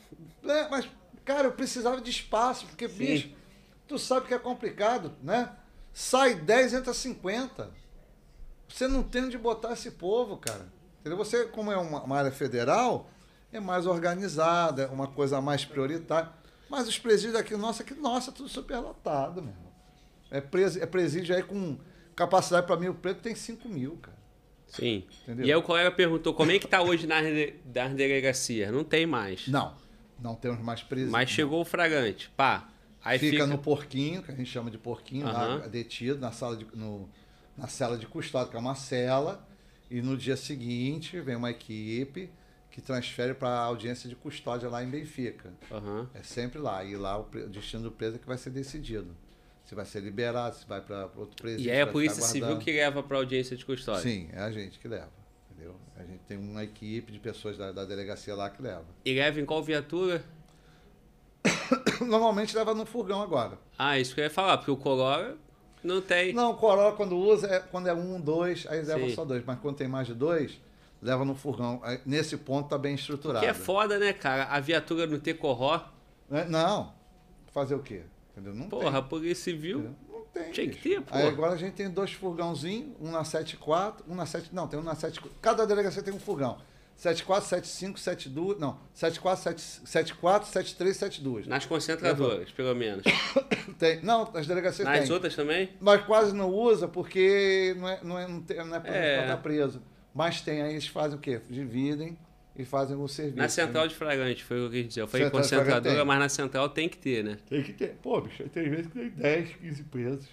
[0.44, 0.90] é, mas,
[1.24, 2.96] cara, eu precisava de espaço, porque, Sim.
[2.98, 3.30] bicho,
[3.88, 5.56] tu sabe que é complicado, né?
[5.94, 7.70] Sai 10, entra 50.
[8.68, 10.66] Você não tem onde botar esse povo, cara.
[11.00, 11.20] Entendeu?
[11.20, 13.12] Você, como é uma, uma área federal,
[13.54, 16.41] é mais organizada, é uma coisa mais prioritária.
[16.72, 19.72] Mas os presídios aqui, nossa, aqui, nossa, tudo superlotado, meu irmão.
[20.32, 21.78] É, presi- é presídio aí com
[22.16, 24.18] capacidade para mil preto, tem 5 mil, cara.
[24.68, 25.04] Sim.
[25.24, 25.46] Entendeu?
[25.46, 27.26] E aí o colega perguntou como é que tá hoje nas,
[27.76, 28.72] nas delegacias.
[28.72, 29.50] Não tem mais.
[29.50, 29.76] Não,
[30.18, 31.12] não temos mais presídio.
[31.12, 32.30] Mas chegou o fragante.
[32.38, 32.70] Pá.
[33.04, 36.56] Aí fica, fica, no porquinho, que a gente chama de porquinho, lá, detido na sala
[36.56, 37.10] de, no,
[37.58, 39.46] na cela de custódia, que é uma cela,
[39.90, 42.30] e no dia seguinte vem uma equipe
[42.72, 45.54] que transfere para a audiência de custódia lá em Benfica.
[45.70, 46.10] Aham.
[46.14, 49.16] É sempre lá, e lá o, o destino do preso é que vai ser decidido.
[49.66, 51.68] Se vai ser liberado, se vai para outro presídio.
[51.68, 54.02] E aí a Polícia Civil que leva pra audiência de custódia.
[54.02, 55.12] Sim, é a gente que leva.
[55.52, 55.76] Entendeu?
[55.98, 58.86] A gente tem uma equipe de pessoas da, da delegacia lá que leva.
[59.06, 60.24] E leva em qual viatura?
[62.02, 63.58] Normalmente leva no furgão agora.
[63.78, 65.38] Ah, isso que eu ia falar, porque o Corolla
[65.84, 66.34] não tem.
[66.34, 69.44] Não, Corolla quando usa é quando é um, dois, aí leva só dois.
[69.46, 70.60] Mas quando tem mais de dois,
[71.02, 71.82] leva no furgão.
[72.06, 73.40] Nesse ponto tá bem estruturado.
[73.44, 74.46] Que é foda, né, cara?
[74.46, 75.82] A viatura não ter corró.
[76.30, 76.46] Né?
[76.48, 76.94] Não.
[77.52, 78.04] Fazer o quê?
[78.32, 78.54] Entendeu?
[78.54, 79.10] Não Porra, tem.
[79.10, 79.80] Polícia Civil.
[79.80, 79.96] Entendeu?
[80.10, 80.52] Não tem.
[80.52, 81.14] Tinha que ter, pô.
[81.16, 84.54] Aí agora a gente tem dois furgãozinhos, um na 74, um na 7.
[84.54, 85.20] Não, tem um na 7.
[85.42, 86.58] Cada delegacia tem um furgão.
[86.96, 88.60] 74, 75, 72.
[88.60, 91.48] Não, 74, 7, 74, 73, 72.
[91.48, 93.04] Nas concentradoras, pelo menos.
[93.80, 94.00] Tem.
[94.04, 95.12] Não, as delegacias Nas têm.
[95.12, 95.72] outras também?
[95.80, 99.36] Mas quase não usa porque não é, não é, não tem, não é pra É.
[99.38, 99.82] preso.
[100.14, 101.42] Mas tem, aí eles fazem o quê?
[101.50, 102.18] Dividem
[102.56, 103.38] e fazem o serviço.
[103.38, 103.90] Na central né?
[103.90, 105.02] de flagrante, foi o que eu quis dizer.
[105.02, 107.38] Eu falei Central flagrante concentradora, mas na central tem que ter, né?
[107.50, 107.96] Tem que ter.
[108.02, 110.30] Pô, bicho, tem vezes que tem 10, 15 presos.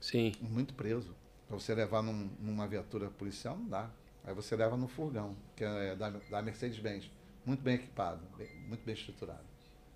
[0.00, 0.32] Sim.
[0.40, 1.14] Muito preso.
[1.48, 3.90] Pra você levar num- numa viatura policial, não dá.
[4.24, 7.10] Aí você leva no furgão, que é da, da Mercedes-Benz.
[7.44, 9.42] Muito bem equipado, bem- muito bem estruturado.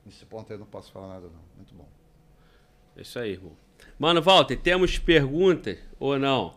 [0.04, 1.42] Nesse ponto aí eu não posso falar nada, não.
[1.56, 1.88] Muito bom.
[2.96, 3.56] É isso aí, irmão.
[3.98, 6.54] Mano, Walter, temos perguntas ou não?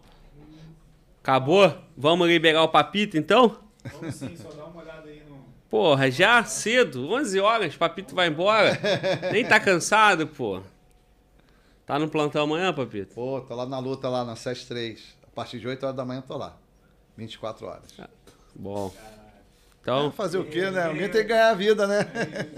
[1.30, 1.72] Acabou?
[1.95, 3.56] Vamos liberar o papito então?
[3.83, 5.45] Vamos sim, só dá uma olhada aí no.
[5.69, 8.75] Porra, já cedo, 11 horas, papito vai embora.
[9.32, 10.64] Nem tá cansado, pô.
[11.85, 13.14] Tá no plantão amanhã, papito?
[13.14, 15.17] Pô, tô lá na luta, lá na 73.
[15.27, 16.58] A partir de 8 horas da manhã eu tô lá.
[17.16, 17.95] 24 horas.
[18.56, 18.91] Bom.
[19.82, 20.85] Então, Vamos fazer o quê, né?
[20.85, 21.99] Alguém tem que ganhar a vida, né?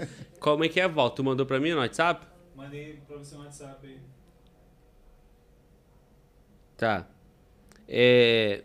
[0.40, 1.16] como é que é, Walter?
[1.16, 2.26] Tu mandou pra mim no WhatsApp?
[2.56, 4.00] Mandei pra você no WhatsApp aí.
[6.78, 7.11] Tá.
[7.88, 8.62] É...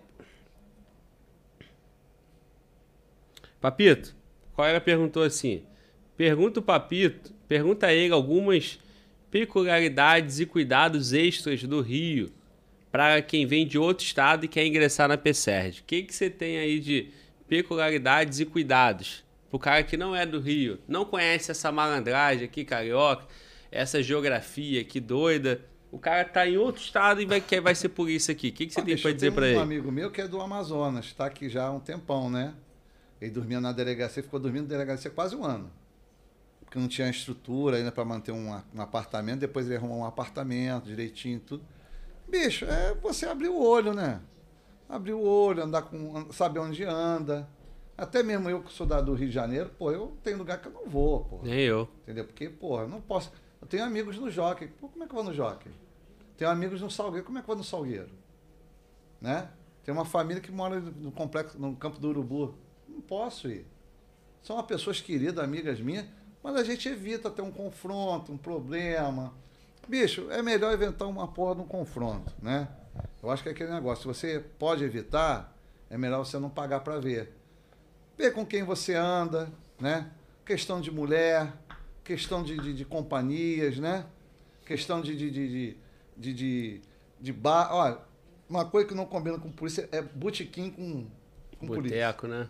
[3.60, 4.16] Papito,
[4.54, 5.64] qual era perguntou assim?
[6.16, 8.80] Pergunta o Papito, pergunta a ele algumas
[9.30, 12.32] peculiaridades e cuidados extras do Rio
[12.92, 15.82] para quem vem de outro estado e quer ingressar na PSERD.
[15.82, 17.12] O que, que você tem aí de
[17.48, 19.24] peculiaridades e cuidados.
[19.50, 23.26] Pro cara que não é do Rio, não conhece essa malandragem aqui, carioca,
[23.72, 25.62] essa geografia aqui doida.
[25.92, 28.50] O cara tá em outro estado e vai, quer, vai ser por isso aqui.
[28.50, 29.60] O que, que você Ah, tem eu dizer pra um ele?
[29.60, 32.54] amigo meu que é do Amazonas, está aqui já há um tempão, né?
[33.22, 35.72] Ele dormia na delegacia, ficou dormindo na delegacia quase um ano.
[36.60, 40.86] Porque não tinha estrutura ainda para manter um, um apartamento, depois ele arrumou um apartamento
[40.86, 41.64] direitinho, tudo.
[42.28, 44.20] Bicho, é você abrir o olho, né?
[44.90, 46.30] Abrir o olho, andar com.
[46.34, 47.48] saber onde anda.
[47.98, 50.68] Até mesmo eu que sou da, do Rio de Janeiro, pô, eu tenho lugar que
[50.68, 51.40] eu não vou, pô.
[51.42, 51.88] Nem eu.
[52.04, 52.26] Entendeu?
[52.26, 53.32] Porque, porra, eu não posso.
[53.62, 54.68] Eu tenho amigos no Jockey.
[54.68, 55.72] Pô, como é que eu vou no Jockey?
[56.38, 57.26] Tenho amigos no Salgueiro.
[57.26, 58.12] Como é que eu vou no Salgueiro?
[59.20, 59.50] Né?
[59.84, 62.56] Tem uma família que mora no complexo, no campo do Urubu.
[62.88, 63.66] Não posso ir.
[64.42, 66.06] São pessoas queridas, amigas minhas,
[66.44, 69.34] mas a gente evita ter um confronto, um problema.
[69.88, 72.68] Bicho, é melhor inventar uma porra de um confronto, né?
[73.22, 74.02] Eu acho que é aquele negócio.
[74.02, 75.54] Se você pode evitar,
[75.90, 77.34] é melhor você não pagar para ver.
[78.18, 80.10] Ver com quem você anda, né?
[80.46, 81.52] Questão de mulher,
[82.08, 84.06] questão de, de, de companhias, né?
[84.66, 85.78] Questão de, de, de,
[86.18, 86.82] de, de,
[87.20, 87.70] de, bar.
[87.74, 87.98] Olha,
[88.50, 91.06] uma coisa que não combina com polícia é botequim com,
[91.60, 91.98] com polícia.
[92.08, 92.50] Boteco, né?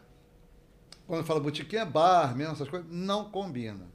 [1.08, 3.88] Quando fala botequim é bar mesmo, essas coisas, não combina.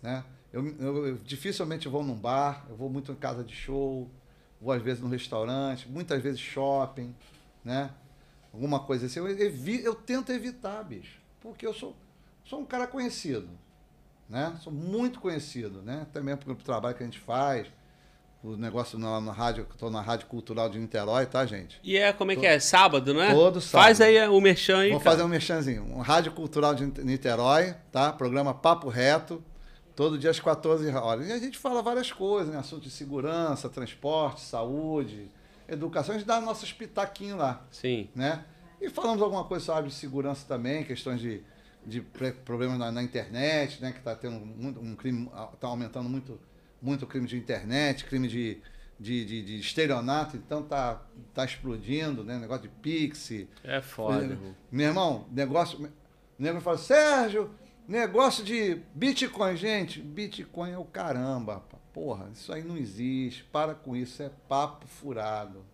[0.00, 0.24] Né?
[0.52, 4.08] Eu, eu- eu dificilmente vou num bar, eu vou muito em casa de show,
[4.60, 7.12] vou às vezes no restaurante, muitas vezes shopping,
[7.64, 7.90] né?
[8.52, 9.18] Alguma coisa assim.
[9.18, 11.96] Eu, evi- eu tento evitar, bicho, porque eu sou,
[12.44, 13.48] sou um cara conhecido,
[14.30, 14.56] né?
[14.62, 16.06] Sou muito conhecido, né?
[16.14, 17.66] Mesmo pelo trabalho que a gente faz,
[18.42, 21.78] o negócio na, na rádio, que tô na Rádio Cultural de Niterói, tá, gente?
[21.82, 22.58] E é, como é que é?
[22.58, 23.34] Sábado, não é?
[23.34, 24.02] Todo Faz sábado.
[24.08, 25.16] aí o merchan aí, Vamos cara.
[25.16, 25.84] fazer um merchanzinho.
[25.84, 28.12] Um Rádio Cultural de Niterói, tá?
[28.12, 29.42] Programa Papo Reto.
[29.94, 31.28] Todo dia às 14 horas.
[31.28, 32.58] E a gente fala várias coisas, né?
[32.58, 35.30] Assunto de segurança, transporte, saúde,
[35.68, 36.14] educação.
[36.14, 38.08] A gente dá nossos pitaquinhos lá, Sim.
[38.14, 38.44] né?
[38.80, 41.42] E falamos alguma coisa sobre segurança também, questões de,
[41.86, 42.00] de
[42.44, 43.92] problemas na, na internet, né?
[43.92, 46.38] Que está tendo muito, um crime, está aumentando muito,
[46.80, 48.58] muito o crime de internet, crime de,
[48.98, 51.02] de, de, de estelionato, então tá,
[51.34, 52.38] tá explodindo, né?
[52.38, 53.30] Negócio de Pix,
[53.64, 54.54] É foda, irmão.
[54.70, 55.84] meu irmão, negócio.
[55.84, 57.50] O nego fala, Sérgio,
[57.86, 59.56] negócio de Bitcoin.
[59.56, 61.62] Gente, Bitcoin é o caramba.
[61.92, 63.42] Porra, isso aí não existe.
[63.44, 65.64] Para com isso, é papo furado.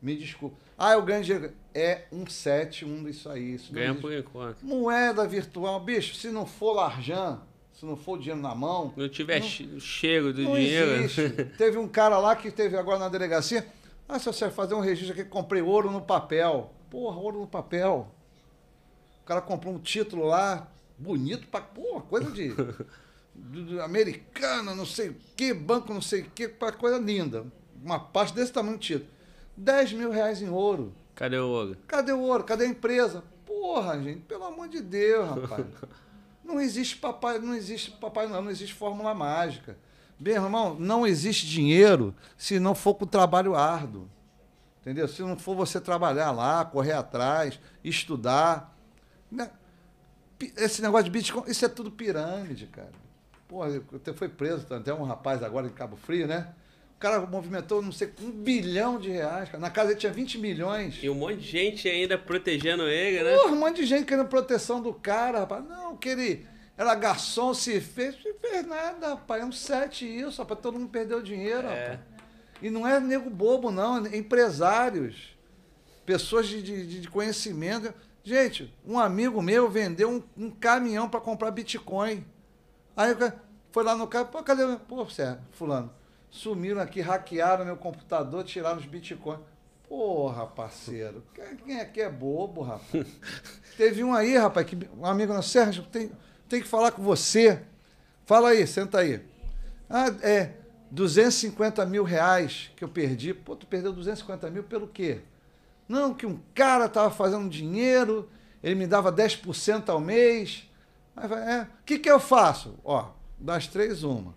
[0.00, 0.56] Me desculpa.
[0.76, 1.52] Ah, eu ganho dinheiro.
[1.74, 3.54] É um set, um disso aí.
[3.54, 4.62] Isso não Ganha por enquanto.
[4.62, 7.40] Moeda virtual, bicho, se não for larjan,
[7.72, 10.90] se não for dinheiro na mão, Não tiver che- o cheiro do não dinheiro.
[11.02, 11.44] existe.
[11.56, 13.66] Teve um cara lá que teve agora na delegacia.
[14.08, 16.70] Ah, se você fazer um registro aqui, comprei ouro no papel.
[16.90, 18.12] Porra, ouro no papel.
[19.22, 21.60] O cara comprou um título lá, bonito pra.
[21.62, 22.48] Porra, coisa de.
[23.34, 27.46] do- do americana, não sei o que, banco não sei o que, coisa linda.
[27.82, 29.10] Uma parte desse tamanho de título.
[29.56, 30.92] 10 mil reais em ouro.
[31.22, 31.76] Cadê o ouro?
[31.86, 32.42] Cadê o ouro?
[32.42, 33.22] Cadê a empresa?
[33.46, 35.64] Porra, gente, pelo amor de Deus, rapaz.
[36.42, 39.78] Não existe papai, não existe papai não, não existe fórmula mágica.
[40.18, 44.10] Bem, irmão, não existe dinheiro se não for com trabalho árduo.
[44.80, 45.06] Entendeu?
[45.06, 48.76] Se não for você trabalhar lá, correr atrás, estudar.
[49.30, 49.48] Né?
[50.56, 52.92] Esse negócio de Bitcoin, isso é tudo pirâmide, cara.
[53.46, 56.52] Porra, eu até foi preso, até um rapaz agora em Cabo Frio, né?
[57.02, 59.48] O cara movimentou, não sei, um bilhão de reais.
[59.48, 59.58] Cara.
[59.58, 61.00] Na casa ele tinha 20 milhões.
[61.02, 63.34] E um monte de gente ainda protegendo ele, né?
[63.38, 65.64] Porra, um monte de gente querendo proteção do cara, rapaz.
[65.68, 66.46] Não, que ele
[66.78, 68.14] era garçom, se fez.
[68.24, 69.42] Não fez nada, rapaz.
[69.42, 70.60] É um sete isso, rapaz.
[70.60, 71.80] Todo mundo perdeu dinheiro, É.
[71.88, 72.00] rapaz.
[72.62, 74.06] E não é nego bobo, não.
[74.06, 75.36] É empresários.
[76.06, 77.92] Pessoas de, de, de conhecimento.
[78.22, 82.24] Gente, um amigo meu vendeu um, um caminhão para comprar Bitcoin.
[82.96, 83.08] Aí
[83.72, 84.62] foi lá no carro, pô, cadê?
[84.62, 85.92] o- Pô, Sérgio, fulano.
[86.32, 89.38] Sumiram aqui, hackearam meu computador, tiraram os Bitcoin.
[89.86, 91.22] Porra, parceiro.
[91.34, 93.06] Quem- Quem aqui é bobo, rapaz?
[93.76, 96.10] Teve um aí, rapaz, que um amigo nosso, Sérgio, tem,
[96.48, 97.60] tem que falar com você.
[98.24, 99.22] Fala aí, senta aí.
[99.90, 100.52] Ah, é,
[100.90, 103.34] 250 mil reais que eu perdi.
[103.34, 105.20] Pô, tu perdeu 250 mil pelo quê?
[105.86, 108.26] Não, que um cara tava fazendo dinheiro,
[108.62, 110.66] ele me dava 10% ao mês.
[111.14, 112.78] Aí vai, é, o que que eu faço?
[112.82, 114.34] Ó, das três, uma.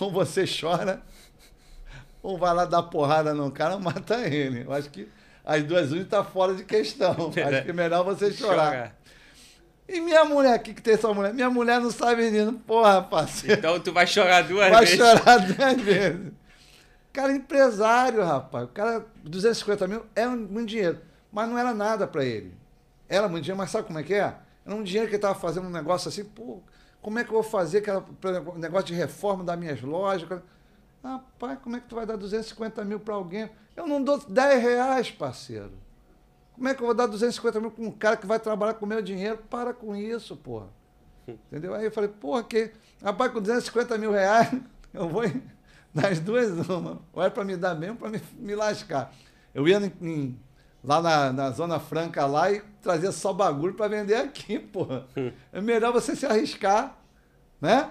[0.00, 1.02] Ou você chora,
[2.22, 4.64] ou vai lá dar porrada no cara, mata ele.
[4.64, 5.08] Eu acho que
[5.44, 7.12] as duas unhas tá fora de questão.
[7.30, 8.96] Acho que é melhor você chorar.
[9.88, 11.32] E minha mulher, o que, que tem essa mulher?
[11.32, 12.54] Minha mulher não sabe menino.
[12.54, 13.56] Porra, parceiro.
[13.56, 14.98] Então tu vai chorar duas Vai vezes.
[14.98, 16.32] chorar duas vezes.
[17.12, 18.64] Cara, empresário, rapaz.
[18.64, 21.00] O cara, 250 mil é muito dinheiro.
[21.30, 22.52] Mas não era nada para ele.
[23.08, 24.34] Era muito dinheiro, mas sabe como é que é?
[24.66, 26.60] Era um dinheiro que ele estava fazendo um negócio assim, pô,
[27.06, 28.04] como é que eu vou fazer aquela,
[28.56, 30.42] negócio de reforma das minhas lojas?
[31.04, 33.48] Rapaz, como é que tu vai dar 250 mil para alguém?
[33.76, 35.70] Eu não dou 10 reais, parceiro.
[36.52, 38.86] Como é que eu vou dar 250 mil para um cara que vai trabalhar com
[38.86, 39.38] meu dinheiro?
[39.48, 40.66] Para com isso, porra.
[41.28, 41.74] Entendeu?
[41.74, 42.72] Aí eu falei, porra, que.
[43.00, 44.50] Rapaz, com 250 mil reais,
[44.92, 45.22] eu vou
[45.94, 47.00] nas duas uma.
[47.12, 49.14] Ou é para me dar bem ou para me, me lascar.
[49.54, 50.40] Eu ia em- em-
[50.86, 55.06] lá na, na Zona Franca lá e trazia só bagulho para vender aqui, porra.
[55.52, 56.96] É melhor você se arriscar,
[57.60, 57.90] né?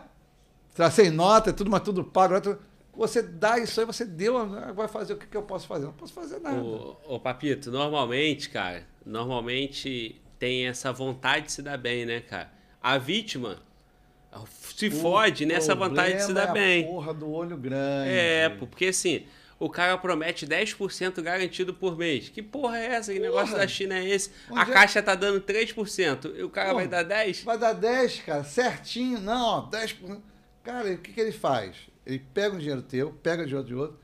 [0.74, 2.34] Tra- Sem nota, tudo, mas tudo pago.
[2.36, 2.60] é tudo-
[2.96, 5.86] Você dá isso aí, você deu, ah, vai fazer o que, que eu posso fazer?
[5.86, 6.58] Não posso fazer nada.
[6.62, 12.52] Ô, ô, Papito, normalmente, cara, normalmente tem essa vontade de se dar bem, né, cara?
[12.82, 13.58] A vítima
[14.76, 16.84] se fode nessa vontade de se dar é a bem.
[16.86, 18.10] porra do olho grande.
[18.10, 19.26] É, porque assim,
[19.60, 22.30] o cara promete 10% garantido por mês.
[22.30, 23.14] Que porra é essa?
[23.14, 23.60] Que negócio Porra.
[23.60, 24.30] da China é esse?
[24.50, 26.34] Onde a é- caixa tá dando 3%.
[26.36, 26.88] E o cara Porra.
[26.88, 27.46] vai dar 10%?
[27.46, 29.20] Vai dar 10, cara, certinho.
[29.20, 30.22] Não, ó, 10%.
[30.64, 31.76] Cara, o que, que ele faz?
[32.06, 34.00] Ele pega um dinheiro teu, pega o dinheiro de outro,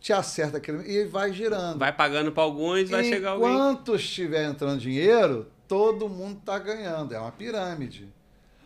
[0.00, 1.78] te acerta aquele e vai girando.
[1.78, 3.48] Vai pagando pra alguns, vai chegar alguém.
[3.50, 7.14] Enquanto estiver entrando dinheiro, todo mundo tá ganhando.
[7.14, 8.08] É uma pirâmide.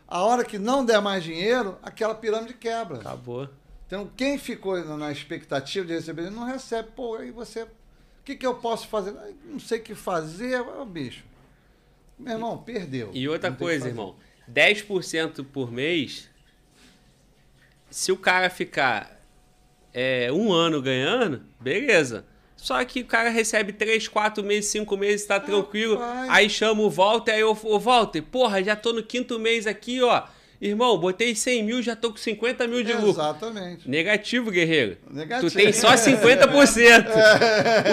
[0.06, 2.98] A hora que não der mais dinheiro, aquela pirâmide quebra.
[2.98, 3.48] Acabou.
[3.86, 6.88] Então, quem ficou na- expectativa de receber, não recebe.
[6.96, 7.62] Pô, aí você.
[7.64, 7.68] O
[8.24, 9.14] que, que eu posso fazer?
[9.44, 10.62] Não sei o que fazer.
[10.86, 11.24] Bicho.
[12.18, 13.10] Meu irmão, perdeu.
[13.12, 14.16] E outra o coisa, irmão.
[14.50, 16.28] 10% por mês,
[17.90, 19.20] se o cara ficar
[19.92, 22.24] é, um ano ganhando, beleza.
[22.56, 25.98] Só que o cara recebe 3, 4 meses, 5 meses, tá tranquilo.
[25.98, 26.30] Rapaz.
[26.30, 30.00] Aí chama o Walter, aí eu, ô Walter, porra, já tô no quinto mês aqui,
[30.00, 30.26] ó.
[30.66, 33.10] Irmão, botei 100 mil, já tô com 50 mil de lucro.
[33.10, 33.86] Exatamente.
[33.86, 34.96] Negativo, guerreiro.
[35.10, 35.50] Negativo.
[35.50, 37.06] Tu tem só 50%.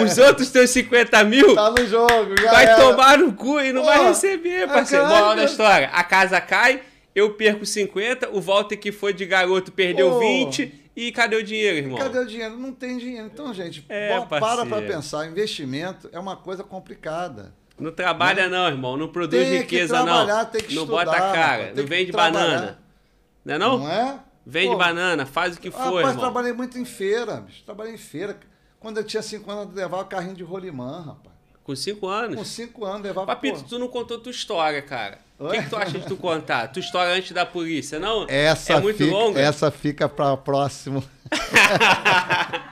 [0.02, 2.76] Os outros teus 50 mil, Tá no jogo, já vai era.
[2.76, 5.06] tomar no cu e não Porra, vai receber, ah, parceiro.
[5.06, 5.88] Moral da história.
[5.92, 6.80] A casa cai,
[7.14, 10.18] eu perco 50, o Walter que foi de garoto perdeu Pô.
[10.20, 11.98] 20 e cadê o dinheiro, irmão?
[11.98, 12.58] Cadê o dinheiro?
[12.58, 13.28] Não tem dinheiro.
[13.30, 14.86] Então, gente, É, para pra parceiro.
[14.86, 15.26] pensar.
[15.26, 17.52] Investimento é uma coisa complicada.
[17.78, 18.96] Não trabalha não, irmão.
[18.96, 20.46] Não produz Tem que riqueza não.
[20.46, 21.72] tem que não bota a cara.
[21.74, 22.78] não vende banana.
[23.44, 23.88] Não é não?
[23.88, 24.18] é?
[24.44, 26.18] Vende Pô, banana, faz o que for, Rapaz, irmão.
[26.18, 27.62] trabalhei muito em feira, bicho.
[27.64, 28.36] Trabalhei em feira.
[28.80, 31.32] Quando eu tinha 5 anos, eu levava carrinho de rolimã, rapaz.
[31.62, 32.48] Com 5 Com anos.
[32.48, 33.26] 5 anos, levava.
[33.28, 35.18] Papito, pô, tu não contou tua história, cara.
[35.38, 36.68] O que, que tu acha de tu contar?
[36.68, 38.26] Tua história antes da polícia, não?
[38.28, 39.40] Essa é muito fica, longa?
[39.40, 41.04] Essa fica para próximo.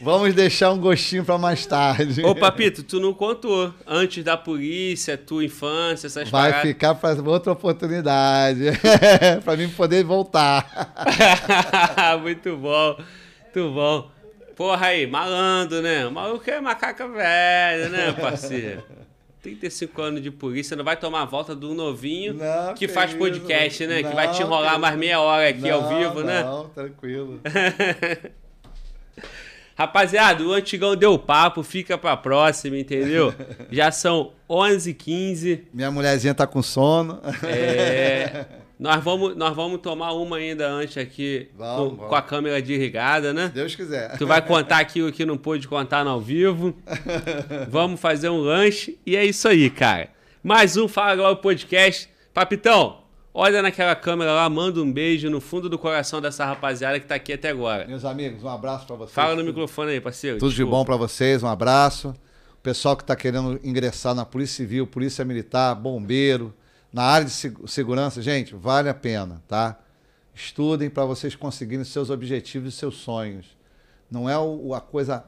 [0.00, 2.22] Vamos deixar um gostinho para mais tarde.
[2.24, 6.70] Ô, Papito, tu não contou antes da polícia, tua infância, essas Vai paradas.
[6.70, 8.64] ficar para outra oportunidade.
[9.44, 10.94] para mim poder voltar.
[12.22, 12.96] muito bom,
[13.44, 14.10] muito bom.
[14.54, 16.06] Porra aí, malandro, né?
[16.06, 18.82] O maluco é macaca velha, né, parceiro?
[19.42, 23.10] 35 anos de polícia, não vai tomar a volta do novinho Não, que que faz
[23.10, 23.18] isso.
[23.18, 24.02] podcast, né?
[24.02, 26.42] que vai te Não, enrolar que mais meia hora aqui ao Não, vivo, né?
[26.42, 27.40] Não, tranquilo.
[29.78, 33.32] Rapaziada, o Antigão deu papo, fica pra próxima, entendeu?
[33.70, 35.66] Já são 11h15.
[35.72, 37.20] Minha mulherzinha tá com sono.
[37.44, 38.44] É,
[38.76, 42.08] nós, vamos, nós vamos tomar uma ainda antes aqui Vamos, com, vamos.
[42.08, 43.52] com a câmera desligada, né?
[43.54, 44.18] Deus quiser.
[44.18, 46.76] Tu vai contar aquilo que não pôde contar no ao vivo.
[47.70, 48.98] Vamos fazer um lanche.
[49.06, 50.08] E é isso aí, cara.
[50.42, 52.08] Mais um Fala Globo Podcast.
[52.34, 53.04] Papitão,
[53.38, 57.14] olha naquela câmera lá, manda um beijo no fundo do coração dessa rapaziada que tá
[57.14, 57.86] aqui até agora.
[57.86, 59.14] Meus amigos, um abraço para vocês.
[59.14, 60.38] Fala no Tudo- microfone aí, parceiro.
[60.38, 60.76] Tudo de Desculpa.
[60.78, 62.08] bom para vocês, um abraço.
[62.54, 66.52] O pessoal que está querendo ingressar na Polícia Civil, Polícia Militar, Bombeiro,
[66.92, 69.78] na área de segu- segurança, gente, vale a pena, tá?
[70.34, 73.46] Estudem para vocês conseguirem seus objetivos e seus sonhos.
[74.10, 74.34] Não é
[74.76, 75.24] a coisa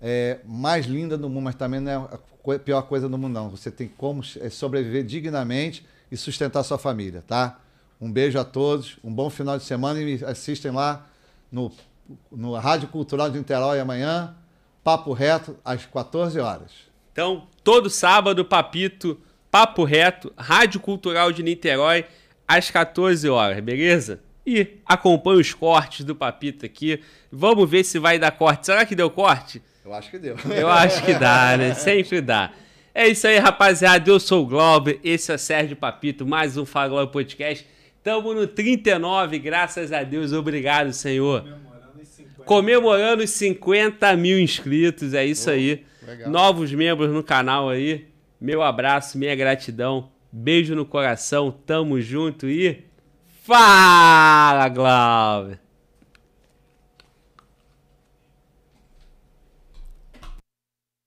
[0.00, 3.50] é, mais linda do mundo, mas também não é a pior coisa do mundo, não.
[3.50, 7.58] Você tem como é, sobreviver dignamente e sustentar sua família, tá?
[8.00, 11.06] Um beijo a todos, um bom final de semana e me assistem lá
[11.52, 11.70] no,
[12.30, 14.34] no Rádio Cultural de Niterói amanhã,
[14.82, 16.70] Papo Reto, às 14 horas.
[17.12, 22.06] Então, todo sábado, Papito, Papo Reto, Rádio Cultural de Niterói,
[22.48, 24.20] às 14 horas, beleza?
[24.46, 27.02] E acompanhe os cortes do Papito aqui.
[27.30, 28.66] Vamos ver se vai dar corte.
[28.66, 29.62] Será que deu corte?
[29.84, 30.36] Eu acho que deu.
[30.48, 31.74] Eu acho que dá, né?
[31.78, 32.50] Sempre dá.
[32.94, 34.10] É isso aí, rapaziada.
[34.10, 37.64] Eu sou o Glauber, esse é o Sérgio Papito, mais um Fala Glauber Podcast.
[38.02, 40.32] Tamo no 39, graças a Deus.
[40.32, 41.42] Obrigado, Senhor.
[41.42, 42.44] Comemorando os 50.
[42.44, 45.84] Comemorando os 50 mil inscritos, é isso aí.
[46.04, 46.30] legal.
[46.30, 48.08] Novos membros no canal aí.
[48.40, 50.10] Meu abraço, minha gratidão.
[50.32, 52.84] Beijo no coração, tamo junto e.
[53.42, 55.69] Fala, Glauber!